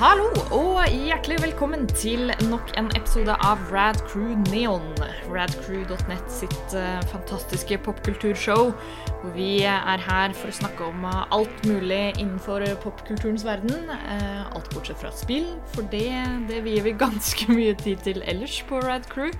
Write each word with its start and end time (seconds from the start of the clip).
Hallo 0.00 0.30
og 0.56 0.78
hjertelig 0.88 1.36
velkommen 1.42 1.82
til 1.92 2.30
nok 2.48 2.70
en 2.80 2.86
episode 2.96 3.34
av 3.44 3.60
Rad 3.68 3.98
Crew 4.08 4.30
Neon. 4.46 4.86
Radcrew.net 5.28 6.32
sitt 6.32 6.72
eh, 6.72 7.02
fantastiske 7.10 7.76
popkulturshow. 7.84 8.72
Hvor 9.20 9.34
vi 9.34 9.50
er 9.68 10.00
her 10.06 10.32
for 10.32 10.48
å 10.48 10.56
snakke 10.56 10.88
om 10.88 11.04
eh, 11.04 11.20
alt 11.36 11.68
mulig 11.68 12.00
innenfor 12.14 12.64
popkulturens 12.80 13.44
verden. 13.44 13.92
Eh, 13.92 14.40
alt 14.48 14.72
bortsett 14.72 15.02
fra 15.04 15.12
spill, 15.12 15.50
for 15.74 15.84
det, 15.92 16.08
det 16.48 16.64
vier 16.64 16.88
vi 16.88 16.96
ganske 17.04 17.52
mye 17.52 17.76
tid 17.84 18.00
til 18.08 18.24
ellers 18.24 18.56
på 18.72 18.80
Rad 18.80 19.04
Crew. 19.12 19.36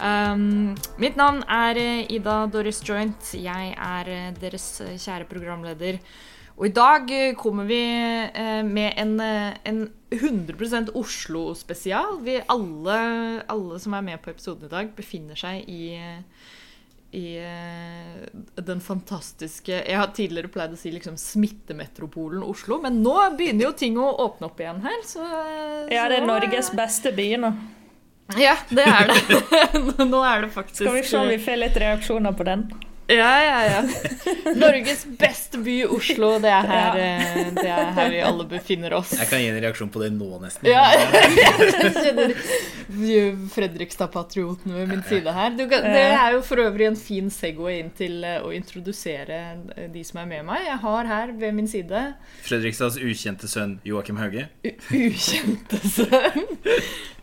Um, 0.00 0.76
mitt 1.02 1.18
navn 1.18 1.42
er 1.50 1.82
eh, 1.82 2.06
Ida 2.14 2.44
Doris 2.46 2.78
Joint. 2.86 3.34
Jeg 3.34 3.74
er 3.74 4.14
eh, 4.14 4.34
deres 4.38 4.76
eh, 4.86 4.94
kjære 4.94 5.26
programleder. 5.34 5.98
Og 6.60 6.66
i 6.68 6.74
dag 6.76 7.08
eh, 7.16 7.34
kommer 7.40 7.64
vi 7.64 7.80
eh, 7.80 8.60
med 8.68 8.92
en, 9.00 9.14
eh, 9.24 9.56
en 9.64 9.86
100% 10.12 10.90
Oslo-spesial. 10.98 12.18
Vi 12.20 12.36
alle, 12.52 12.96
alle 13.48 13.78
som 13.80 13.96
er 13.96 14.04
med 14.04 14.20
på 14.20 14.34
episoden 14.34 14.68
i 14.68 14.72
dag, 14.72 14.90
befinner 14.96 15.38
seg 15.40 15.64
i 15.68 15.82
i 17.10 17.40
den 18.54 18.78
fantastiske 18.78 19.72
Jeg 19.74 19.96
har 19.98 20.12
tidligere 20.14 20.46
pleid 20.54 20.76
å 20.76 20.78
si 20.78 20.92
liksom 20.94 21.16
smittemetropolen 21.18 22.44
Oslo, 22.46 22.76
men 22.84 23.00
nå 23.02 23.16
begynner 23.34 23.66
jo 23.66 23.70
ting 23.80 23.96
å 23.98 24.12
åpne 24.28 24.46
opp 24.46 24.62
igjen 24.62 24.78
her. 24.84 25.00
Så, 25.02 25.24
Ja, 25.90 26.04
det 26.06 26.20
er 26.20 26.28
Norges 26.28 26.70
beste 26.70 27.10
by 27.16 27.26
nå. 27.42 27.50
Ja, 28.38 28.54
det 28.70 28.86
er 28.86 29.10
det. 29.10 29.42
nå 30.12 30.22
er 30.22 30.46
det 30.46 30.52
faktisk 30.54 30.84
Skal 30.84 31.00
vi 31.00 31.02
se 31.02 31.18
om 31.18 31.32
vi 31.32 31.40
får 31.42 31.60
litt 31.64 31.82
reaksjoner 31.82 32.38
på 32.38 32.46
den. 32.46 32.68
Ja, 33.10 33.30
ja, 33.42 33.64
ja. 33.66 33.80
Norges 34.54 35.04
beste 35.18 35.58
by, 35.58 35.76
Oslo. 35.90 36.36
Det 36.42 36.50
er 36.52 36.66
her, 36.68 36.98
ja. 37.00 37.44
det 37.56 37.64
er 37.66 37.88
her 37.96 38.10
vi 38.12 38.20
alle 38.22 38.46
befinner 38.50 38.94
oss. 39.00 39.16
Jeg 39.18 39.26
kan 39.30 39.42
gi 39.42 39.48
en 39.50 39.58
reaksjon 39.64 39.90
på 39.90 40.02
det 40.04 40.12
nå, 40.14 40.28
nesten. 40.42 40.68
Ja, 40.70 40.84
jeg 40.94 41.92
kjenner 42.04 42.34
Fredrikstad-patrioten 43.54 44.76
ved 44.76 44.92
min 44.92 45.02
side 45.08 45.34
her. 45.34 45.50
Du, 45.58 45.64
det 45.66 46.04
er 46.06 46.36
jo 46.36 46.44
for 46.46 46.62
øvrig 46.62 46.86
en 46.90 46.98
fin 46.98 47.32
Segway 47.34 47.80
inn 47.80 47.90
til 47.98 48.22
eh, 48.26 48.38
å 48.44 48.52
introdusere 48.54 49.40
de 49.90 50.04
som 50.06 50.22
er 50.22 50.30
med 50.30 50.46
meg. 50.52 50.68
Jeg 50.68 50.78
har 50.84 51.10
her 51.10 51.34
ved 51.40 51.56
min 51.56 51.70
side 51.70 52.04
Fredrikstads 52.46 53.00
ukjente 53.02 53.50
sønn 53.50 53.78
Joakim 53.86 54.20
Hauge. 54.22 54.46
u 54.62 54.70
ukjente 55.00 55.82
sønn. 55.82 56.46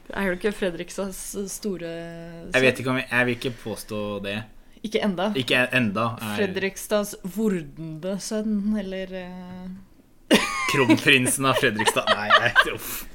Er 0.07 0.29
du 0.31 0.37
ikke 0.37 0.53
Fredrikstads 0.55 1.23
store 1.51 1.87
sønn? 1.87 2.53
Jeg 2.55 2.67
vet 2.67 2.83
ikke 2.83 2.91
om 2.91 3.01
jeg, 3.01 3.09
jeg 3.11 3.29
vil 3.29 3.39
ikke 3.39 3.55
påstå 3.63 4.03
det. 4.27 4.37
Ikke 4.85 5.01
enda. 5.03 5.31
Ikke 5.37 5.65
enda. 5.75 6.11
Er 6.21 6.37
Fredrikstads 6.37 7.15
vordende 7.35 8.17
sønn, 8.21 8.75
eller 8.79 9.13
uh... 9.23 10.39
kronprinsen 10.71 11.47
av 11.49 11.57
Fredrikstad 11.61 12.09
Nei, 12.13 12.29
nei 12.37 12.73
uff. 12.75 13.05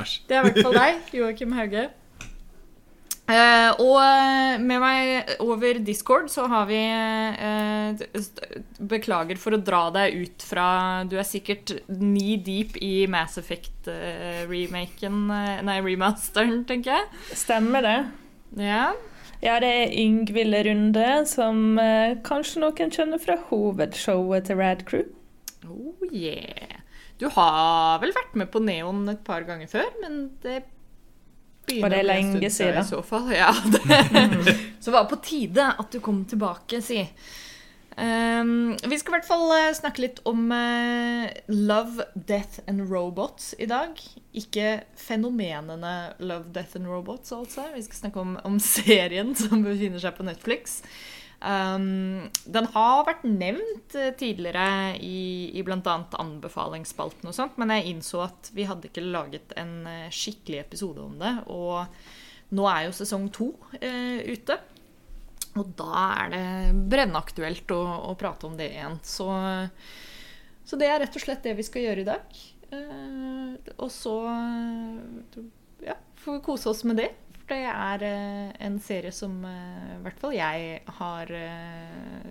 Æsj. 0.00 0.20
Det 0.28 0.36
er 0.36 0.44
i 0.44 0.50
hvert 0.50 0.62
fall 0.64 0.78
deg, 0.78 1.00
Joakim 1.20 1.56
Hauge. 1.56 1.88
Uh, 3.30 3.70
og 3.78 3.96
eh, 4.02 4.56
med 4.58 4.80
meg 4.82 5.28
over 5.44 5.78
Discord 5.86 6.26
så 6.32 6.48
har 6.50 6.64
vi 6.66 6.80
uh, 6.82 8.00
Beklager 8.90 9.38
for 9.38 9.54
å 9.54 9.60
dra 9.62 9.84
deg 9.94 10.16
ut 10.24 10.42
fra 10.42 10.64
Du 11.06 11.14
er 11.20 11.28
sikkert 11.28 11.76
knee 11.86 12.40
deep 12.42 12.74
i 12.82 13.06
Mass 13.10 13.38
Effect-remaken 13.38 15.20
Nei, 15.30 15.78
remasteren, 15.84 16.64
tenker 16.66 16.96
jeg. 16.96 17.22
Stemmer 17.44 17.86
det? 17.86 17.98
Ja. 18.58 18.88
Ja, 19.40 19.56
det 19.62 19.68
er 19.72 19.94
Yngvild 19.96 20.56
Runde, 20.66 21.06
som 21.28 21.78
eh, 21.80 22.18
kanskje 22.26 22.60
noen 22.60 22.92
kjenner 22.92 23.20
fra 23.22 23.38
hovedshowet 23.48 24.50
til 24.50 24.60
Rad 24.60 24.84
Crew. 24.88 25.06
Oh 25.64 26.04
yeah. 26.12 26.80
Du 27.20 27.28
har 27.32 28.00
vel 28.02 28.12
vært 28.16 28.36
med 28.36 28.50
på 28.52 28.60
Neon 28.64 29.06
et 29.12 29.22
par 29.24 29.44
ganger 29.48 29.68
før, 29.68 29.88
men 30.02 30.22
det 30.44 30.62
begynner 31.68 31.86
Og 31.86 31.92
det 31.92 32.00
er 32.00 32.08
lenge 32.08 32.50
siden. 32.52 32.80
I 32.80 32.88
så 32.88 33.00
fall. 33.04 33.30
Ja, 33.32 33.52
det. 33.52 33.80
Så 34.80 34.88
det 34.88 34.96
var 34.96 35.08
på 35.08 35.20
tide 35.24 35.66
at 35.78 35.92
du 35.92 36.00
kom 36.04 36.22
tilbake, 36.24 36.80
si. 36.84 37.02
Um, 37.98 38.76
vi 38.86 38.96
skal 38.98 39.12
i 39.12 39.16
hvert 39.18 39.28
fall 39.28 39.50
eh, 39.56 39.72
snakke 39.74 40.04
litt 40.04 40.20
om 40.28 40.46
uh, 40.54 41.26
Love, 41.50 42.06
Death 42.14 42.62
and 42.70 42.86
Robots 42.90 43.52
i 43.58 43.66
dag. 43.70 43.98
Ikke 44.36 44.84
fenomenene 44.98 45.94
Love, 46.22 46.52
Death 46.54 46.78
and 46.78 46.88
Robots, 46.88 47.32
altså. 47.34 47.66
Vi 47.74 47.82
skal 47.84 48.04
snakke 48.04 48.22
om, 48.22 48.36
om 48.46 48.60
serien 48.62 49.34
som 49.40 49.66
befinner 49.66 50.02
seg 50.02 50.14
på 50.16 50.28
Netflix. 50.28 50.80
Um, 51.40 52.30
den 52.52 52.66
har 52.74 53.06
vært 53.08 53.22
nevnt 53.24 53.94
eh, 53.96 54.12
tidligere 54.12 54.96
i, 55.00 55.50
i 55.56 55.62
bl.a. 55.64 55.96
anbefalingsspalten 56.20 57.30
og 57.30 57.36
sånt, 57.36 57.56
men 57.60 57.72
jeg 57.72 57.94
innså 57.94 58.26
at 58.26 58.50
vi 58.52 58.68
hadde 58.68 58.90
ikke 58.90 59.06
laget 59.08 59.54
en 59.60 59.78
skikkelig 60.14 60.60
episode 60.62 61.02
om 61.02 61.16
det. 61.20 61.38
Og 61.50 62.54
nå 62.54 62.66
er 62.70 62.86
jo 62.86 62.98
sesong 63.00 63.30
to 63.34 63.54
uh, 63.80 64.20
ute. 64.30 64.60
Og 65.58 65.72
da 65.78 66.04
er 66.22 66.30
det 66.34 66.44
brennaktuelt 66.92 67.72
å, 67.74 67.80
å 68.10 68.14
prate 68.18 68.46
om 68.46 68.54
det 68.58 68.68
igjen. 68.70 68.98
Så, 69.02 69.26
så 70.64 70.78
det 70.78 70.86
er 70.86 71.00
rett 71.02 71.16
og 71.18 71.24
slett 71.24 71.42
det 71.42 71.56
vi 71.58 71.64
skal 71.66 71.82
gjøre 71.88 72.04
i 72.04 72.08
dag. 72.10 72.38
Eh, 72.70 73.72
og 73.82 73.90
så 73.90 74.14
eh, 74.30 75.40
ja, 75.88 75.96
får 76.22 76.36
vi 76.38 76.44
kose 76.46 76.70
oss 76.70 76.84
med 76.86 77.00
det. 77.02 77.08
For 77.40 77.56
det 77.56 77.64
er 77.66 78.04
eh, 78.06 78.52
en 78.68 78.76
serie 78.84 79.10
som 79.16 79.40
eh, 79.48 79.96
i 79.96 80.02
hvert 80.04 80.20
fall 80.22 80.36
jeg 80.36 80.76
har 81.00 81.32
eh, 81.34 82.28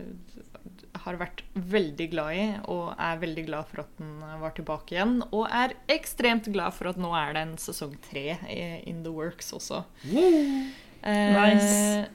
har 0.99 1.15
vært 1.19 1.43
veldig 1.55 2.05
glad 2.11 2.35
i, 2.35 2.45
og 2.71 2.89
er 2.99 3.19
veldig 3.21 3.43
glad 3.47 3.67
for 3.69 3.83
at 3.83 3.91
den 3.99 4.15
var 4.41 4.55
tilbake 4.57 4.95
igjen. 4.95 5.19
Og 5.35 5.43
er 5.51 5.75
ekstremt 5.91 6.47
glad 6.51 6.73
for 6.75 6.89
at 6.91 6.97
nå 6.99 7.11
er 7.19 7.35
det 7.35 7.43
en 7.45 7.53
sesong 7.61 7.93
tre 8.07 8.23
i- 8.51 8.81
in 8.89 9.03
the 9.05 9.11
works 9.13 9.51
også. 9.55 9.83
Eh, 10.07 11.35
Nice. 11.35 12.07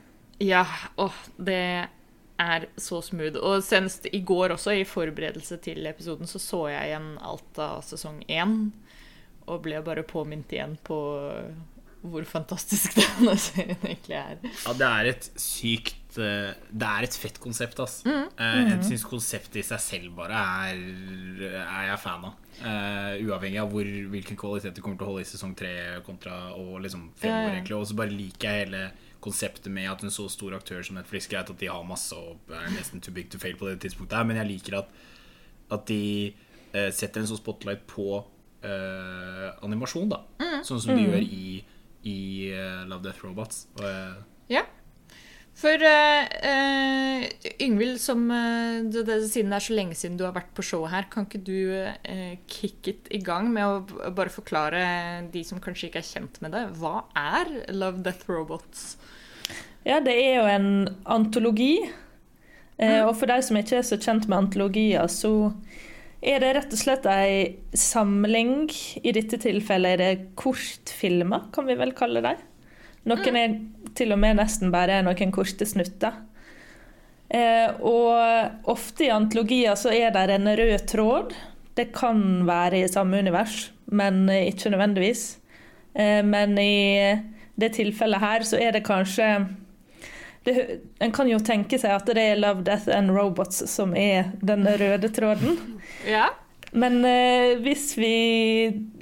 Ja, 0.42 0.64
åh, 0.96 1.18
det 1.36 1.60
er 2.42 2.66
så 2.80 2.98
smooth. 3.04 3.38
Og 3.38 3.62
senest 3.66 4.08
i 4.10 4.20
går 4.26 4.56
også, 4.56 4.74
i 4.74 4.86
forberedelse 4.88 5.60
til 5.62 5.86
episoden, 5.86 6.26
så 6.30 6.40
så 6.42 6.64
jeg 6.72 6.90
igjen 6.90 7.12
alt 7.22 7.60
av 7.62 7.84
sesong 7.86 8.24
én. 8.26 8.56
Og 9.44 9.62
ble 9.66 9.78
bare 9.84 10.06
påminnet 10.08 10.56
igjen 10.56 10.78
på 10.82 10.98
hvor 12.04 12.24
fantastisk 12.28 12.96
denne 12.98 13.32
serien 13.40 13.78
egentlig 13.80 14.16
er. 14.18 14.40
Ja, 14.66 14.72
det 14.76 14.88
er 14.90 15.08
et 15.08 15.28
sykt 15.40 16.18
eh, 16.20 16.50
Det 16.68 16.88
er 16.90 17.06
et 17.06 17.16
fett 17.16 17.38
konsept, 17.40 17.80
ass. 17.80 18.02
Eh, 18.04 18.58
Jeg 18.68 18.82
syns 18.90 19.06
konseptet 19.08 19.62
i 19.62 19.64
seg 19.64 19.80
selv 19.80 20.10
bare 20.18 20.42
er, 20.68 20.82
er 21.62 21.86
jeg 21.92 22.02
fan 22.02 22.26
av. 22.28 22.34
Uh, 22.54 23.16
uavhengig 23.24 23.58
av 23.58 23.72
hvor, 23.72 23.88
hvilken 24.12 24.36
kvalitet 24.38 24.76
du 24.76 24.82
kommer 24.84 25.00
til 25.00 25.08
å 25.08 25.10
holde 25.10 25.24
i 25.24 25.30
sesong 25.32 25.56
tre 25.58 25.72
kontra 26.06 26.36
og 26.54 26.76
liksom 26.84 27.08
fem 27.18 27.32
år, 27.34 27.48
egentlig. 27.56 27.78
Og 27.80 27.88
så 27.88 27.96
bare 27.98 28.14
liker 28.14 28.46
jeg 28.52 28.66
hele 28.68 28.84
konseptet 29.24 29.72
med 29.72 29.88
at 29.90 30.04
en 30.04 30.12
så 30.12 30.26
stor 30.32 30.54
aktør 30.56 30.84
som 30.84 30.98
Netflix 30.98 31.28
Greit 31.30 31.50
at 31.50 31.60
de 31.60 31.70
har 31.70 31.86
masse 31.88 32.16
og 32.16 32.52
er 32.52 32.68
nesten 32.74 33.02
too 33.04 33.14
big 33.14 33.30
to 33.32 33.40
fail 33.42 33.56
på 33.60 33.70
det 33.70 33.80
tidspunktet 33.84 34.18
her, 34.18 34.28
men 34.28 34.40
jeg 34.40 34.50
liker 34.52 34.78
at, 34.82 34.92
at 35.74 35.86
de 35.88 36.04
eh, 36.74 36.90
setter 36.92 37.22
en 37.22 37.30
sånn 37.30 37.40
spotlight 37.40 37.86
på 37.90 38.08
eh, 38.64 39.48
animasjon, 39.64 40.12
da. 40.12 40.22
Sånn 40.64 40.82
som 40.82 40.96
de 40.96 41.06
gjør 41.06 41.24
i, 41.24 41.58
i 42.08 42.18
uh, 42.52 42.84
Love 42.88 43.04
Death 43.04 43.24
Robots. 43.24 43.66
Og, 43.76 43.84
eh. 43.88 44.22
For 45.54 45.78
uh, 45.78 47.24
Yngvild, 47.62 48.00
som 48.02 48.26
uh, 48.26 48.82
det, 48.90 49.04
det, 49.06 49.20
siden 49.30 49.52
det 49.52 49.58
er 49.60 49.66
så 49.68 49.76
lenge 49.76 49.96
siden 49.98 50.16
du 50.18 50.24
har 50.26 50.34
vært 50.34 50.50
på 50.56 50.64
showet 50.66 50.90
her, 50.90 51.06
kan 51.12 51.28
ikke 51.28 51.42
du 51.46 51.58
uh, 51.78 52.32
kick 52.50 52.90
it 52.90 53.10
i 53.14 53.20
gang 53.22 53.52
med 53.54 53.62
å 53.62 54.10
bare 54.16 54.34
forklare 54.34 54.82
de 55.30 55.44
som 55.46 55.62
kanskje 55.62 55.88
ikke 55.88 56.02
er 56.02 56.08
kjent 56.08 56.40
med 56.42 56.56
det, 56.56 56.64
hva 56.80 57.04
er 57.14 57.52
Love, 57.70 58.02
Death, 58.02 58.26
Robots? 58.30 58.96
Ja, 59.86 60.00
det 60.02 60.16
er 60.16 60.40
jo 60.40 60.48
en 60.48 60.68
antologi. 61.06 61.76
Uh, 62.80 63.04
og 63.06 63.14
for 63.20 63.30
de 63.30 63.38
som 63.46 63.58
ikke 63.60 63.78
er 63.78 63.86
så 63.86 64.00
kjent 64.00 64.26
med 64.26 64.48
antologier, 64.48 65.06
så 65.06 65.52
er 66.24 66.40
det 66.42 66.54
rett 66.56 66.74
og 66.74 66.80
slett 66.80 67.06
ei 67.06 67.54
samling. 67.78 68.66
I 69.06 69.14
dette 69.14 69.38
tilfellet 69.38 69.94
er 69.94 70.02
det 70.02 70.34
kortfilmer, 70.40 71.46
kan 71.54 71.68
vi 71.70 71.78
vel 71.78 71.94
kalle 71.94 72.24
dem. 72.24 72.42
Noen 73.04 73.36
er 73.36 73.56
til 73.94 74.14
og 74.14 74.20
med 74.20 74.38
nesten 74.40 74.72
bare 74.74 75.02
noen 75.04 75.32
korte 75.34 75.66
snutter. 75.68 76.16
Eh, 77.28 77.70
og 77.82 78.70
ofte 78.70 79.06
i 79.06 79.12
antologier 79.12 79.76
så 79.78 79.92
er 79.94 80.14
det 80.14 80.36
en 80.36 80.48
rød 80.48 80.86
tråd. 80.90 81.34
Det 81.74 81.90
kan 81.96 82.44
være 82.46 82.84
i 82.84 82.90
samme 82.90 83.18
univers, 83.18 83.72
men 83.86 84.28
eh, 84.30 84.48
ikke 84.52 84.72
nødvendigvis. 84.74 85.24
Eh, 85.94 86.22
men 86.24 86.56
i 86.58 87.16
det 87.54 87.74
tilfellet 87.76 88.22
her 88.22 88.46
så 88.46 88.58
er 88.58 88.74
det 88.74 88.86
kanskje 88.86 89.28
det, 90.44 90.54
En 91.00 91.12
kan 91.14 91.28
jo 91.30 91.38
tenke 91.40 91.78
seg 91.80 91.94
at 91.94 92.08
det 92.10 92.20
er 92.20 92.40
Love, 92.40 92.64
Death 92.66 92.90
and 92.92 93.14
Robots 93.14 93.62
som 93.70 93.94
er 93.96 94.34
den 94.44 94.66
røde 94.68 95.08
tråden. 95.08 95.56
Ja. 96.08 96.28
Men 96.74 97.04
eh, 97.06 97.54
hvis 97.62 97.92
vi 97.94 98.14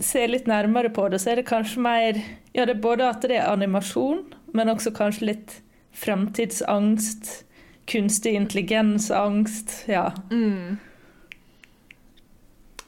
ser 0.05 0.29
litt 0.29 0.49
nærmere 0.51 0.93
på 0.93 1.07
det, 1.09 1.23
så 1.23 1.33
er 1.33 1.41
det 1.41 1.49
kanskje 1.49 1.81
mer 1.85 2.21
Ja, 2.53 2.67
det 2.69 2.77
er 2.77 2.85
både 2.85 3.09
at 3.09 3.25
det 3.25 3.39
er 3.39 3.49
animasjon, 3.49 4.27
men 4.53 4.69
også 4.69 4.93
kanskje 4.93 5.31
litt 5.31 5.55
fremtidsangst. 5.97 7.47
Kunstig 7.89 8.35
intelligensangst. 8.37 9.87
Ja. 9.89 10.11
Mm. 10.31 10.77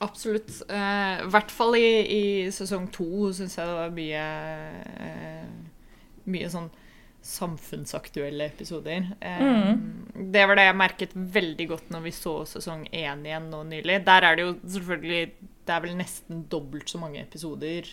Absolutt. 0.05 0.53
Eh, 0.69 1.25
I 1.25 1.31
hvert 1.33 1.51
fall 1.51 1.79
i, 1.81 1.89
i 2.05 2.25
sesong 2.53 2.91
to 2.93 3.33
syns 3.33 3.57
jeg 3.57 3.71
det 3.71 3.79
var 3.79 3.95
mye 3.97 4.25
eh, 5.09 5.53
Mye 6.29 6.49
sånn 6.53 6.69
samfunnsaktuelle 7.25 8.47
episoder. 8.53 9.07
Eh, 9.21 9.75
Det 10.35 10.45
var 10.47 10.57
det 10.59 10.67
jeg 10.69 10.77
merket 10.77 11.15
veldig 11.15 11.67
godt 11.71 11.91
når 11.95 12.03
vi 12.07 12.13
så 12.15 12.35
sesong 12.49 12.85
én 12.93 13.25
igjen 13.27 13.51
nå 13.51 13.63
nylig. 13.69 14.03
Der 14.07 14.27
er 14.29 14.37
det 14.37 14.45
jo 14.47 14.55
selvfølgelig 14.77 15.33
Det 15.65 15.73
er 15.73 15.81
vel 15.81 15.97
nesten 15.97 16.43
dobbelt 16.53 16.91
så 16.93 16.99
mange 17.01 17.23
episoder 17.23 17.89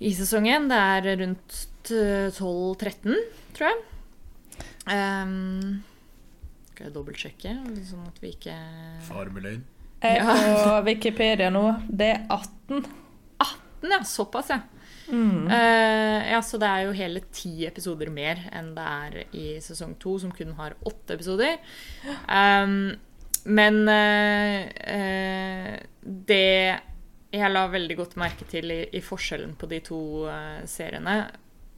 i 0.00 0.10
sesongen. 0.16 0.66
Det 0.68 0.76
er 0.76 1.20
rundt 1.20 1.92
eh, 1.94 2.30
12-13, 2.34 3.14
tror 3.54 3.68
jeg. 3.68 3.78
Um, 4.90 5.82
skal 6.72 6.88
jeg 6.88 6.94
dobbeltsjekke, 6.96 7.52
sånn 7.86 8.08
at 8.08 8.18
vi 8.22 8.32
ikke 8.34 8.56
Far 9.06 9.30
med 9.30 9.44
løgn. 9.46 9.62
Jeg 10.02 10.16
er 10.24 10.54
på 10.64 10.76
Wikipedia 10.88 11.50
nå. 11.52 11.62
Det 11.86 12.08
er 12.16 12.22
18. 12.32 12.86
18, 13.44 13.90
ja. 13.92 13.98
Såpass, 14.08 14.48
ja. 14.50 14.62
Eh, 15.50 16.30
ja, 16.30 16.40
så 16.44 16.58
det 16.60 16.70
er 16.70 16.86
jo 16.86 16.96
hele 16.96 17.22
ti 17.34 17.66
episoder 17.68 18.10
mer 18.14 18.42
enn 18.54 18.72
det 18.76 18.86
er 18.86 19.18
i 19.36 19.46
sesong 19.62 19.96
to, 20.00 20.16
som 20.22 20.32
kun 20.34 20.54
har 20.58 20.76
åtte 20.86 21.16
episoder. 21.16 21.58
Um, 22.26 22.92
men 23.50 23.82
uh, 23.88 24.62
det 26.02 26.48
jeg 27.30 27.52
la 27.54 27.62
veldig 27.70 27.96
godt 27.96 28.18
merke 28.20 28.46
til 28.50 28.72
i, 28.74 28.82
i 28.98 29.00
forskjellen 29.04 29.54
på 29.58 29.68
de 29.70 29.78
to 29.86 30.00
uh, 30.26 30.58
seriene 30.66 31.14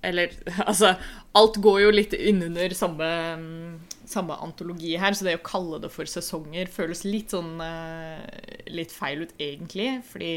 Eller 0.02 0.32
altså 0.70 0.94
Alt 1.36 1.58
går 1.62 1.82
jo 1.84 1.90
litt 1.92 2.16
innunder 2.16 2.72
samme, 2.74 3.10
mm, 3.36 4.00
samme 4.08 4.38
antologi 4.42 4.96
her, 4.98 5.12
så 5.14 5.28
det 5.28 5.36
å 5.38 5.44
kalle 5.46 5.82
det 5.84 5.92
for 5.92 6.08
sesonger 6.08 6.72
føles 6.72 7.04
litt 7.04 7.36
sånn 7.36 7.60
Litt 8.72 8.92
feil 8.96 9.26
ut, 9.26 9.36
egentlig. 9.36 10.00
Fordi 10.08 10.34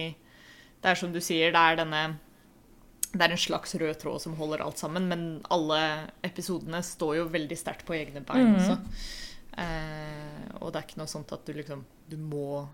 det 0.83 0.91
er 0.91 0.99
som 0.99 1.13
du 1.15 1.21
sier, 1.23 1.55
det 1.55 1.61
er 1.61 1.79
denne 1.79 2.03
det 3.15 3.25
er 3.25 3.33
en 3.35 3.39
slags 3.39 3.75
rød 3.79 3.95
tråd 4.01 4.23
som 4.23 4.35
holder 4.39 4.63
alt 4.65 4.81
sammen, 4.81 5.07
men 5.11 5.25
alle 5.53 5.79
episodene 6.25 6.81
står 6.83 7.19
jo 7.21 7.27
veldig 7.33 7.57
sterkt 7.59 7.85
på 7.87 7.95
egne 7.97 8.23
bein 8.25 8.51
mm. 8.51 8.57
også. 8.59 8.77
Eh, 9.55 10.47
og 10.59 10.73
det 10.73 10.81
er 10.81 10.87
ikke 10.89 10.99
noe 10.99 11.07
sånt 11.07 11.29
at 11.31 11.45
du 11.47 11.53
liksom 11.55 11.85
Du 12.11 12.17
må 12.19 12.65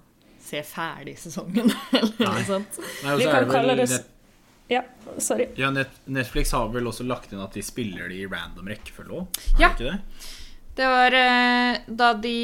se 0.41 0.63
ferdig 0.65 1.13
sesongen, 1.21 1.69
eller 1.97 2.15
Nei. 2.17 2.31
noe 2.31 2.47
sånt. 2.47 2.79
Nei, 3.05 3.15
Vi 3.19 3.27
er 3.27 3.35
kan 3.35 3.45
det 3.45 3.53
kalle 3.53 3.75
det 3.77 3.89
net, 3.91 4.07
Ja, 4.71 4.81
sorry. 5.21 5.45
ja, 5.59 5.69
net, 5.69 5.93
Netflix 6.09 6.55
har 6.57 6.71
vel 6.73 6.89
også 6.89 7.05
lagt 7.05 7.35
inn 7.35 7.43
at 7.43 7.53
de 7.53 7.61
spiller 7.65 8.09
det 8.09 8.23
i 8.23 8.25
random 8.29 8.71
rekkefølge 8.71 9.21
òg? 9.21 9.43
Ja. 9.61 9.75
Ikke 9.75 9.91
det? 9.91 9.99
Det 10.81 10.88
var 10.89 11.17
eh, 11.19 11.81
da 12.01 12.13
de 12.17 12.38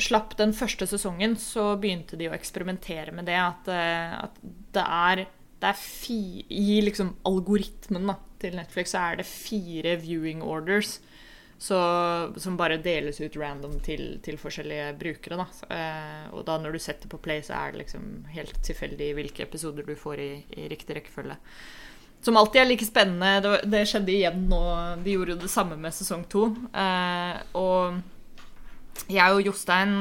slapp 0.00 0.36
den 0.38 0.52
første 0.56 0.86
sesongen, 0.90 1.36
så 1.40 1.72
begynte 1.80 2.18
de 2.18 2.28
å 2.30 2.34
eksperimentere 2.36 3.14
med 3.14 3.28
det. 3.30 3.38
At, 3.38 3.70
eh, 3.70 4.14
at 4.26 4.38
det 4.74 4.84
er, 4.84 5.24
det 5.64 5.70
er 5.72 5.80
fi, 5.80 6.44
I 6.52 6.82
liksom 6.84 7.14
algoritmen 7.24 8.10
da, 8.10 8.18
til 8.42 8.58
Netflix 8.58 8.92
så 8.92 9.00
er 9.08 9.20
det 9.22 9.28
fire 9.28 9.96
viewing 10.02 10.42
orders. 10.44 10.98
Så, 11.64 11.78
som 12.42 12.58
bare 12.58 12.76
deles 12.82 13.20
ut 13.22 13.36
random 13.40 13.78
til, 13.80 14.18
til 14.20 14.36
forskjellige 14.36 14.90
brukere. 15.00 15.38
Da. 15.40 15.46
Så, 15.54 15.68
eh, 15.72 16.26
og 16.34 16.44
da 16.44 16.58
når 16.60 16.74
du 16.74 16.82
setter 16.82 17.08
på 17.08 17.20
play, 17.24 17.40
så 17.46 17.54
er 17.56 17.72
det 17.72 17.84
liksom 17.84 18.26
helt 18.34 18.58
tilfeldig 18.66 19.14
hvilke 19.16 19.46
episoder 19.46 19.86
du 19.88 19.94
får 19.96 20.20
i, 20.20 20.32
i 20.58 20.66
riktig 20.68 20.98
rekkefølge. 20.98 21.38
Som 22.24 22.36
alltid 22.40 22.60
er 22.60 22.68
like 22.68 22.88
spennende. 22.88 23.38
Det, 23.40 23.62
det 23.72 23.84
skjedde 23.88 24.12
igjen 24.12 24.44
nå. 24.50 24.60
De 25.06 25.16
gjorde 25.16 25.36
jo 25.36 25.40
det 25.46 25.52
samme 25.54 25.80
med 25.80 25.96
sesong 25.96 26.26
to. 26.28 26.50
Eh, 26.74 27.40
og 27.56 29.08
jeg 29.08 29.32
og 29.32 29.48
Jostein 29.48 29.96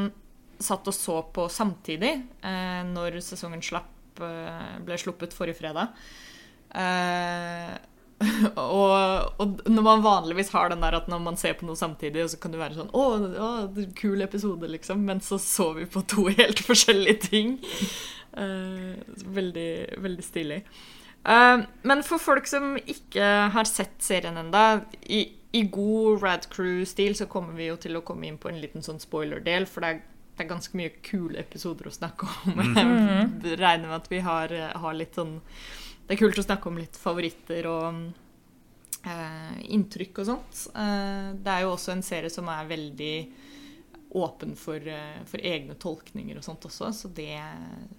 satt 0.63 0.87
og 0.87 0.95
så 0.95 1.21
på 1.35 1.47
samtidig 1.51 2.11
eh, 2.43 2.83
når 2.91 3.21
sesongen 3.23 3.63
slapp, 3.63 3.92
eh, 4.21 4.77
ble 4.85 4.99
sluppet 5.01 5.33
forrige 5.33 5.61
fredag. 5.61 5.95
Eh, 6.73 7.73
og, 8.55 9.41
og 9.41 9.67
når 9.67 9.85
man 9.85 10.03
vanligvis 10.05 10.51
har 10.53 10.71
den 10.71 10.83
der 10.83 10.95
at 10.97 11.09
når 11.11 11.21
man 11.25 11.37
ser 11.39 11.57
på 11.59 11.67
noe 11.67 11.79
samtidig, 11.79 12.25
så 12.31 12.39
kan 12.41 12.53
det 12.53 12.61
være 12.61 12.77
sånn 12.77 12.91
Å, 12.95 13.03
å 13.47 13.51
kul 13.97 14.23
episode, 14.25 14.69
liksom. 14.71 15.03
Men 15.07 15.23
så 15.23 15.39
så 15.41 15.71
vi 15.77 15.87
på 15.89 16.05
to 16.09 16.27
helt 16.39 16.63
forskjellige 16.63 17.29
ting. 17.29 17.55
Eh, 18.37 18.99
veldig, 19.39 19.71
veldig 20.03 20.25
stilig. 20.25 20.63
Eh, 21.23 21.57
men 21.83 22.03
for 22.05 22.21
folk 22.21 22.49
som 22.49 22.75
ikke 22.77 23.29
har 23.53 23.69
sett 23.69 23.97
serien 24.03 24.39
ennå, 24.39 24.65
i, 25.03 25.25
i 25.53 25.65
god 25.71 26.23
Rad 26.23 26.49
Crew-stil 26.53 27.17
så 27.19 27.29
kommer 27.29 27.57
vi 27.59 27.69
jo 27.69 27.77
til 27.81 27.99
å 27.99 28.05
komme 28.05 28.29
inn 28.29 28.39
på 28.41 28.51
en 28.51 28.61
liten 28.61 28.85
sånn 28.85 29.01
spoiler-del, 29.03 29.67
for 29.69 29.85
det 29.85 29.93
er, 29.93 30.01
det 30.33 30.43
er 30.43 30.49
ganske 30.49 30.77
mye 30.77 30.91
kule 31.05 31.37
episoder 31.41 31.89
å 31.89 31.93
snakke 31.93 32.25
om. 32.25 32.61
Jeg 33.43 33.57
regner 33.59 33.87
med 33.87 33.97
at 33.99 34.09
vi 34.11 34.21
har, 34.25 34.53
har 34.81 34.97
litt 34.97 35.19
sånn 35.19 35.37
Det 36.07 36.15
er 36.15 36.21
kult 36.23 36.39
å 36.41 36.45
snakke 36.45 36.69
om 36.71 36.79
litt 36.81 36.97
favoritter 36.99 37.69
og 37.69 37.99
eh, 39.07 39.57
inntrykk 39.77 40.23
og 40.23 40.29
sånt. 40.31 40.63
Eh, 40.73 41.27
det 41.37 41.53
er 41.53 41.65
jo 41.65 41.73
også 41.75 41.93
en 41.93 42.05
serie 42.05 42.33
som 42.33 42.49
er 42.51 42.71
veldig 42.71 43.15
åpen 44.13 44.55
for, 44.55 44.87
eh, 44.87 45.21
for 45.25 45.41
egne 45.41 45.73
tolkninger 45.79 46.37
og 46.37 46.45
sånt 46.45 46.65
også, 46.67 46.91
så 46.93 47.09
det 47.17 47.39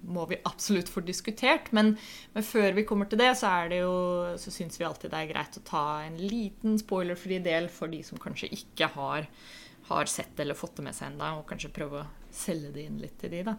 må 0.07 0.27
vi 0.31 0.39
absolutt 0.47 0.91
få 0.91 1.03
diskutert. 1.07 1.73
Men, 1.75 1.97
men 2.35 2.47
før 2.47 2.75
vi 2.77 2.87
kommer 2.87 3.11
til 3.11 3.19
det, 3.19 3.33
så 3.41 3.51
er 3.51 3.73
det 3.73 3.83
jo 3.83 3.95
Så 4.39 4.51
syns 4.51 4.79
vi 4.79 4.87
alltid 4.87 5.11
det 5.11 5.21
er 5.21 5.33
greit 5.33 5.59
å 5.59 5.65
ta 5.67 5.85
en 6.05 6.17
liten 6.19 6.79
spoilerfri 6.79 7.39
del 7.43 7.69
for 7.73 7.91
de 7.91 8.03
som 8.07 8.19
kanskje 8.19 8.53
ikke 8.55 8.91
har, 8.95 9.27
har 9.89 10.11
sett 10.11 10.41
eller 10.41 10.57
fått 10.59 10.79
det 10.79 10.87
med 10.87 10.97
seg 10.97 11.13
ennå, 11.13 11.41
og 11.41 11.49
kanskje 11.49 11.73
prøve 11.75 12.03
å 12.03 12.33
selge 12.35 12.73
det 12.75 12.87
inn 12.89 12.99
litt 13.03 13.19
til 13.21 13.33
de, 13.35 13.43
da. 13.47 13.59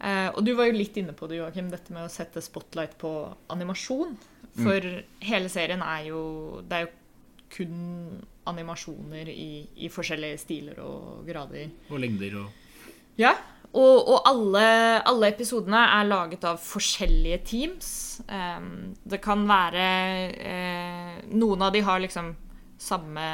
Eh, 0.00 0.28
og 0.32 0.44
du 0.46 0.54
var 0.56 0.70
jo 0.70 0.78
litt 0.78 0.96
inne 0.96 1.12
på 1.16 1.28
det, 1.28 1.40
Joakim, 1.40 1.68
dette 1.72 1.92
med 1.92 2.06
å 2.06 2.12
sette 2.12 2.42
spotlight 2.44 2.96
på 3.00 3.12
animasjon. 3.52 4.16
For 4.60 4.82
hele 5.22 5.46
serien 5.46 5.78
er 5.84 6.08
jo 6.08 6.20
Det 6.66 6.74
er 6.74 6.82
jo 6.82 6.88
kun 7.54 7.76
animasjoner 8.50 9.28
i, 9.30 9.62
i 9.84 9.90
forskjellige 9.92 10.40
stiler 10.42 10.80
og 10.82 11.26
grader. 11.28 11.70
Og 11.90 12.02
lengder 12.02 12.36
og 12.40 13.18
Ja, 13.20 13.34
og, 13.70 14.08
og 14.10 14.26
alle, 14.26 14.64
alle 15.06 15.30
episodene 15.30 15.82
er 15.98 16.08
laget 16.08 16.46
av 16.48 16.58
forskjellige 16.62 17.40
teams. 17.46 17.90
Um, 18.26 18.96
det 19.06 19.20
kan 19.22 19.44
være 19.46 19.86
eh, 20.34 21.20
Noen 21.30 21.62
av 21.66 21.74
de 21.74 21.84
har 21.86 22.02
liksom 22.02 22.32
samme 22.80 23.26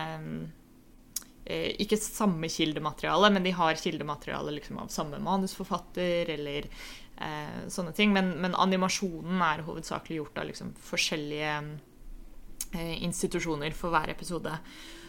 Ikke 1.47 1.99
samme 2.01 2.49
kildemateriale, 2.51 3.31
men 3.35 3.47
de 3.47 3.55
har 3.55 3.79
kildemateriale 3.79 4.57
liksom 4.57 4.81
av 4.83 4.89
samme 4.93 5.21
manusforfatter 5.23 6.33
eller 6.35 6.67
eh, 6.67 7.63
sånne 7.73 7.95
ting. 7.97 8.13
Men, 8.17 8.35
men 8.43 8.57
animasjonen 8.59 9.43
er 9.47 9.65
hovedsakelig 9.67 10.21
gjort 10.21 10.43
av 10.43 10.51
liksom 10.51 10.75
forskjellige 10.89 11.57
eh, 12.75 12.95
institusjoner 13.07 13.77
for 13.77 13.95
hver 13.95 14.13
episode. 14.15 14.55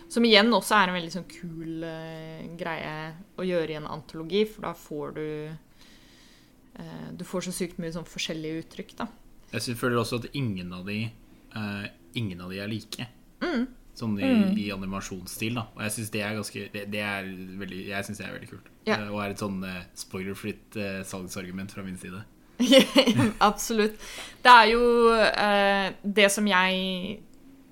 Som 0.09 0.25
igjen 0.27 0.53
også 0.55 0.77
er 0.77 0.89
en 0.89 0.95
veldig 0.95 1.13
sånn 1.17 1.29
kul 1.31 1.83
eh, 1.83 2.43
greie 2.59 2.91
å 3.35 3.45
gjøre 3.47 3.73
i 3.73 3.79
en 3.79 3.89
antologi, 3.91 4.45
for 4.47 4.69
da 4.69 4.73
får 4.77 5.17
du 5.17 5.25
eh, 5.51 7.07
Du 7.17 7.25
får 7.27 7.49
så 7.49 7.55
sykt 7.55 7.81
mye 7.81 7.91
sånn 7.95 8.07
forskjellige 8.07 8.63
uttrykk, 8.63 8.93
da. 9.01 9.09
Jeg 9.51 9.75
føler 9.79 9.99
også 9.99 10.21
at 10.21 10.29
ingen 10.35 10.71
av 10.75 10.87
de 10.87 11.01
eh, 11.07 11.85
Ingen 12.19 12.39
av 12.41 12.53
de 12.53 12.61
er 12.63 12.71
like. 12.71 13.09
Mm. 13.43 13.67
Sånn 13.97 14.17
i, 14.21 14.31
i 14.61 14.67
animasjonsstil, 14.69 15.55
da. 15.57 15.63
Og 15.73 15.83
jeg 15.87 15.95
syns 15.95 16.11
det 16.13 16.19
er 16.21 16.35
ganske 16.37 16.65
Det, 16.73 16.83
det 16.93 16.99
er 17.01 17.29
veldig 17.57 17.79
Jeg 17.87 18.05
synes 18.05 18.19
det 18.21 18.25
er 18.27 18.35
veldig 18.35 18.49
kult. 18.51 18.67
Ja. 18.85 18.99
Eh, 18.99 19.07
og 19.09 19.21
er 19.23 19.33
et 19.33 19.41
sånn 19.41 19.61
eh, 19.65 19.85
spoilerfritt 19.97 20.77
eh, 20.77 20.99
salgsargument 21.07 21.73
fra 21.73 21.85
min 21.85 21.97
side. 21.97 22.21
Absolutt. 23.49 23.97
Det 24.43 24.53
er 24.53 24.69
jo 24.73 24.83
eh, 25.15 25.87
Det 26.01 26.29
som 26.33 26.45
jeg 26.49 27.17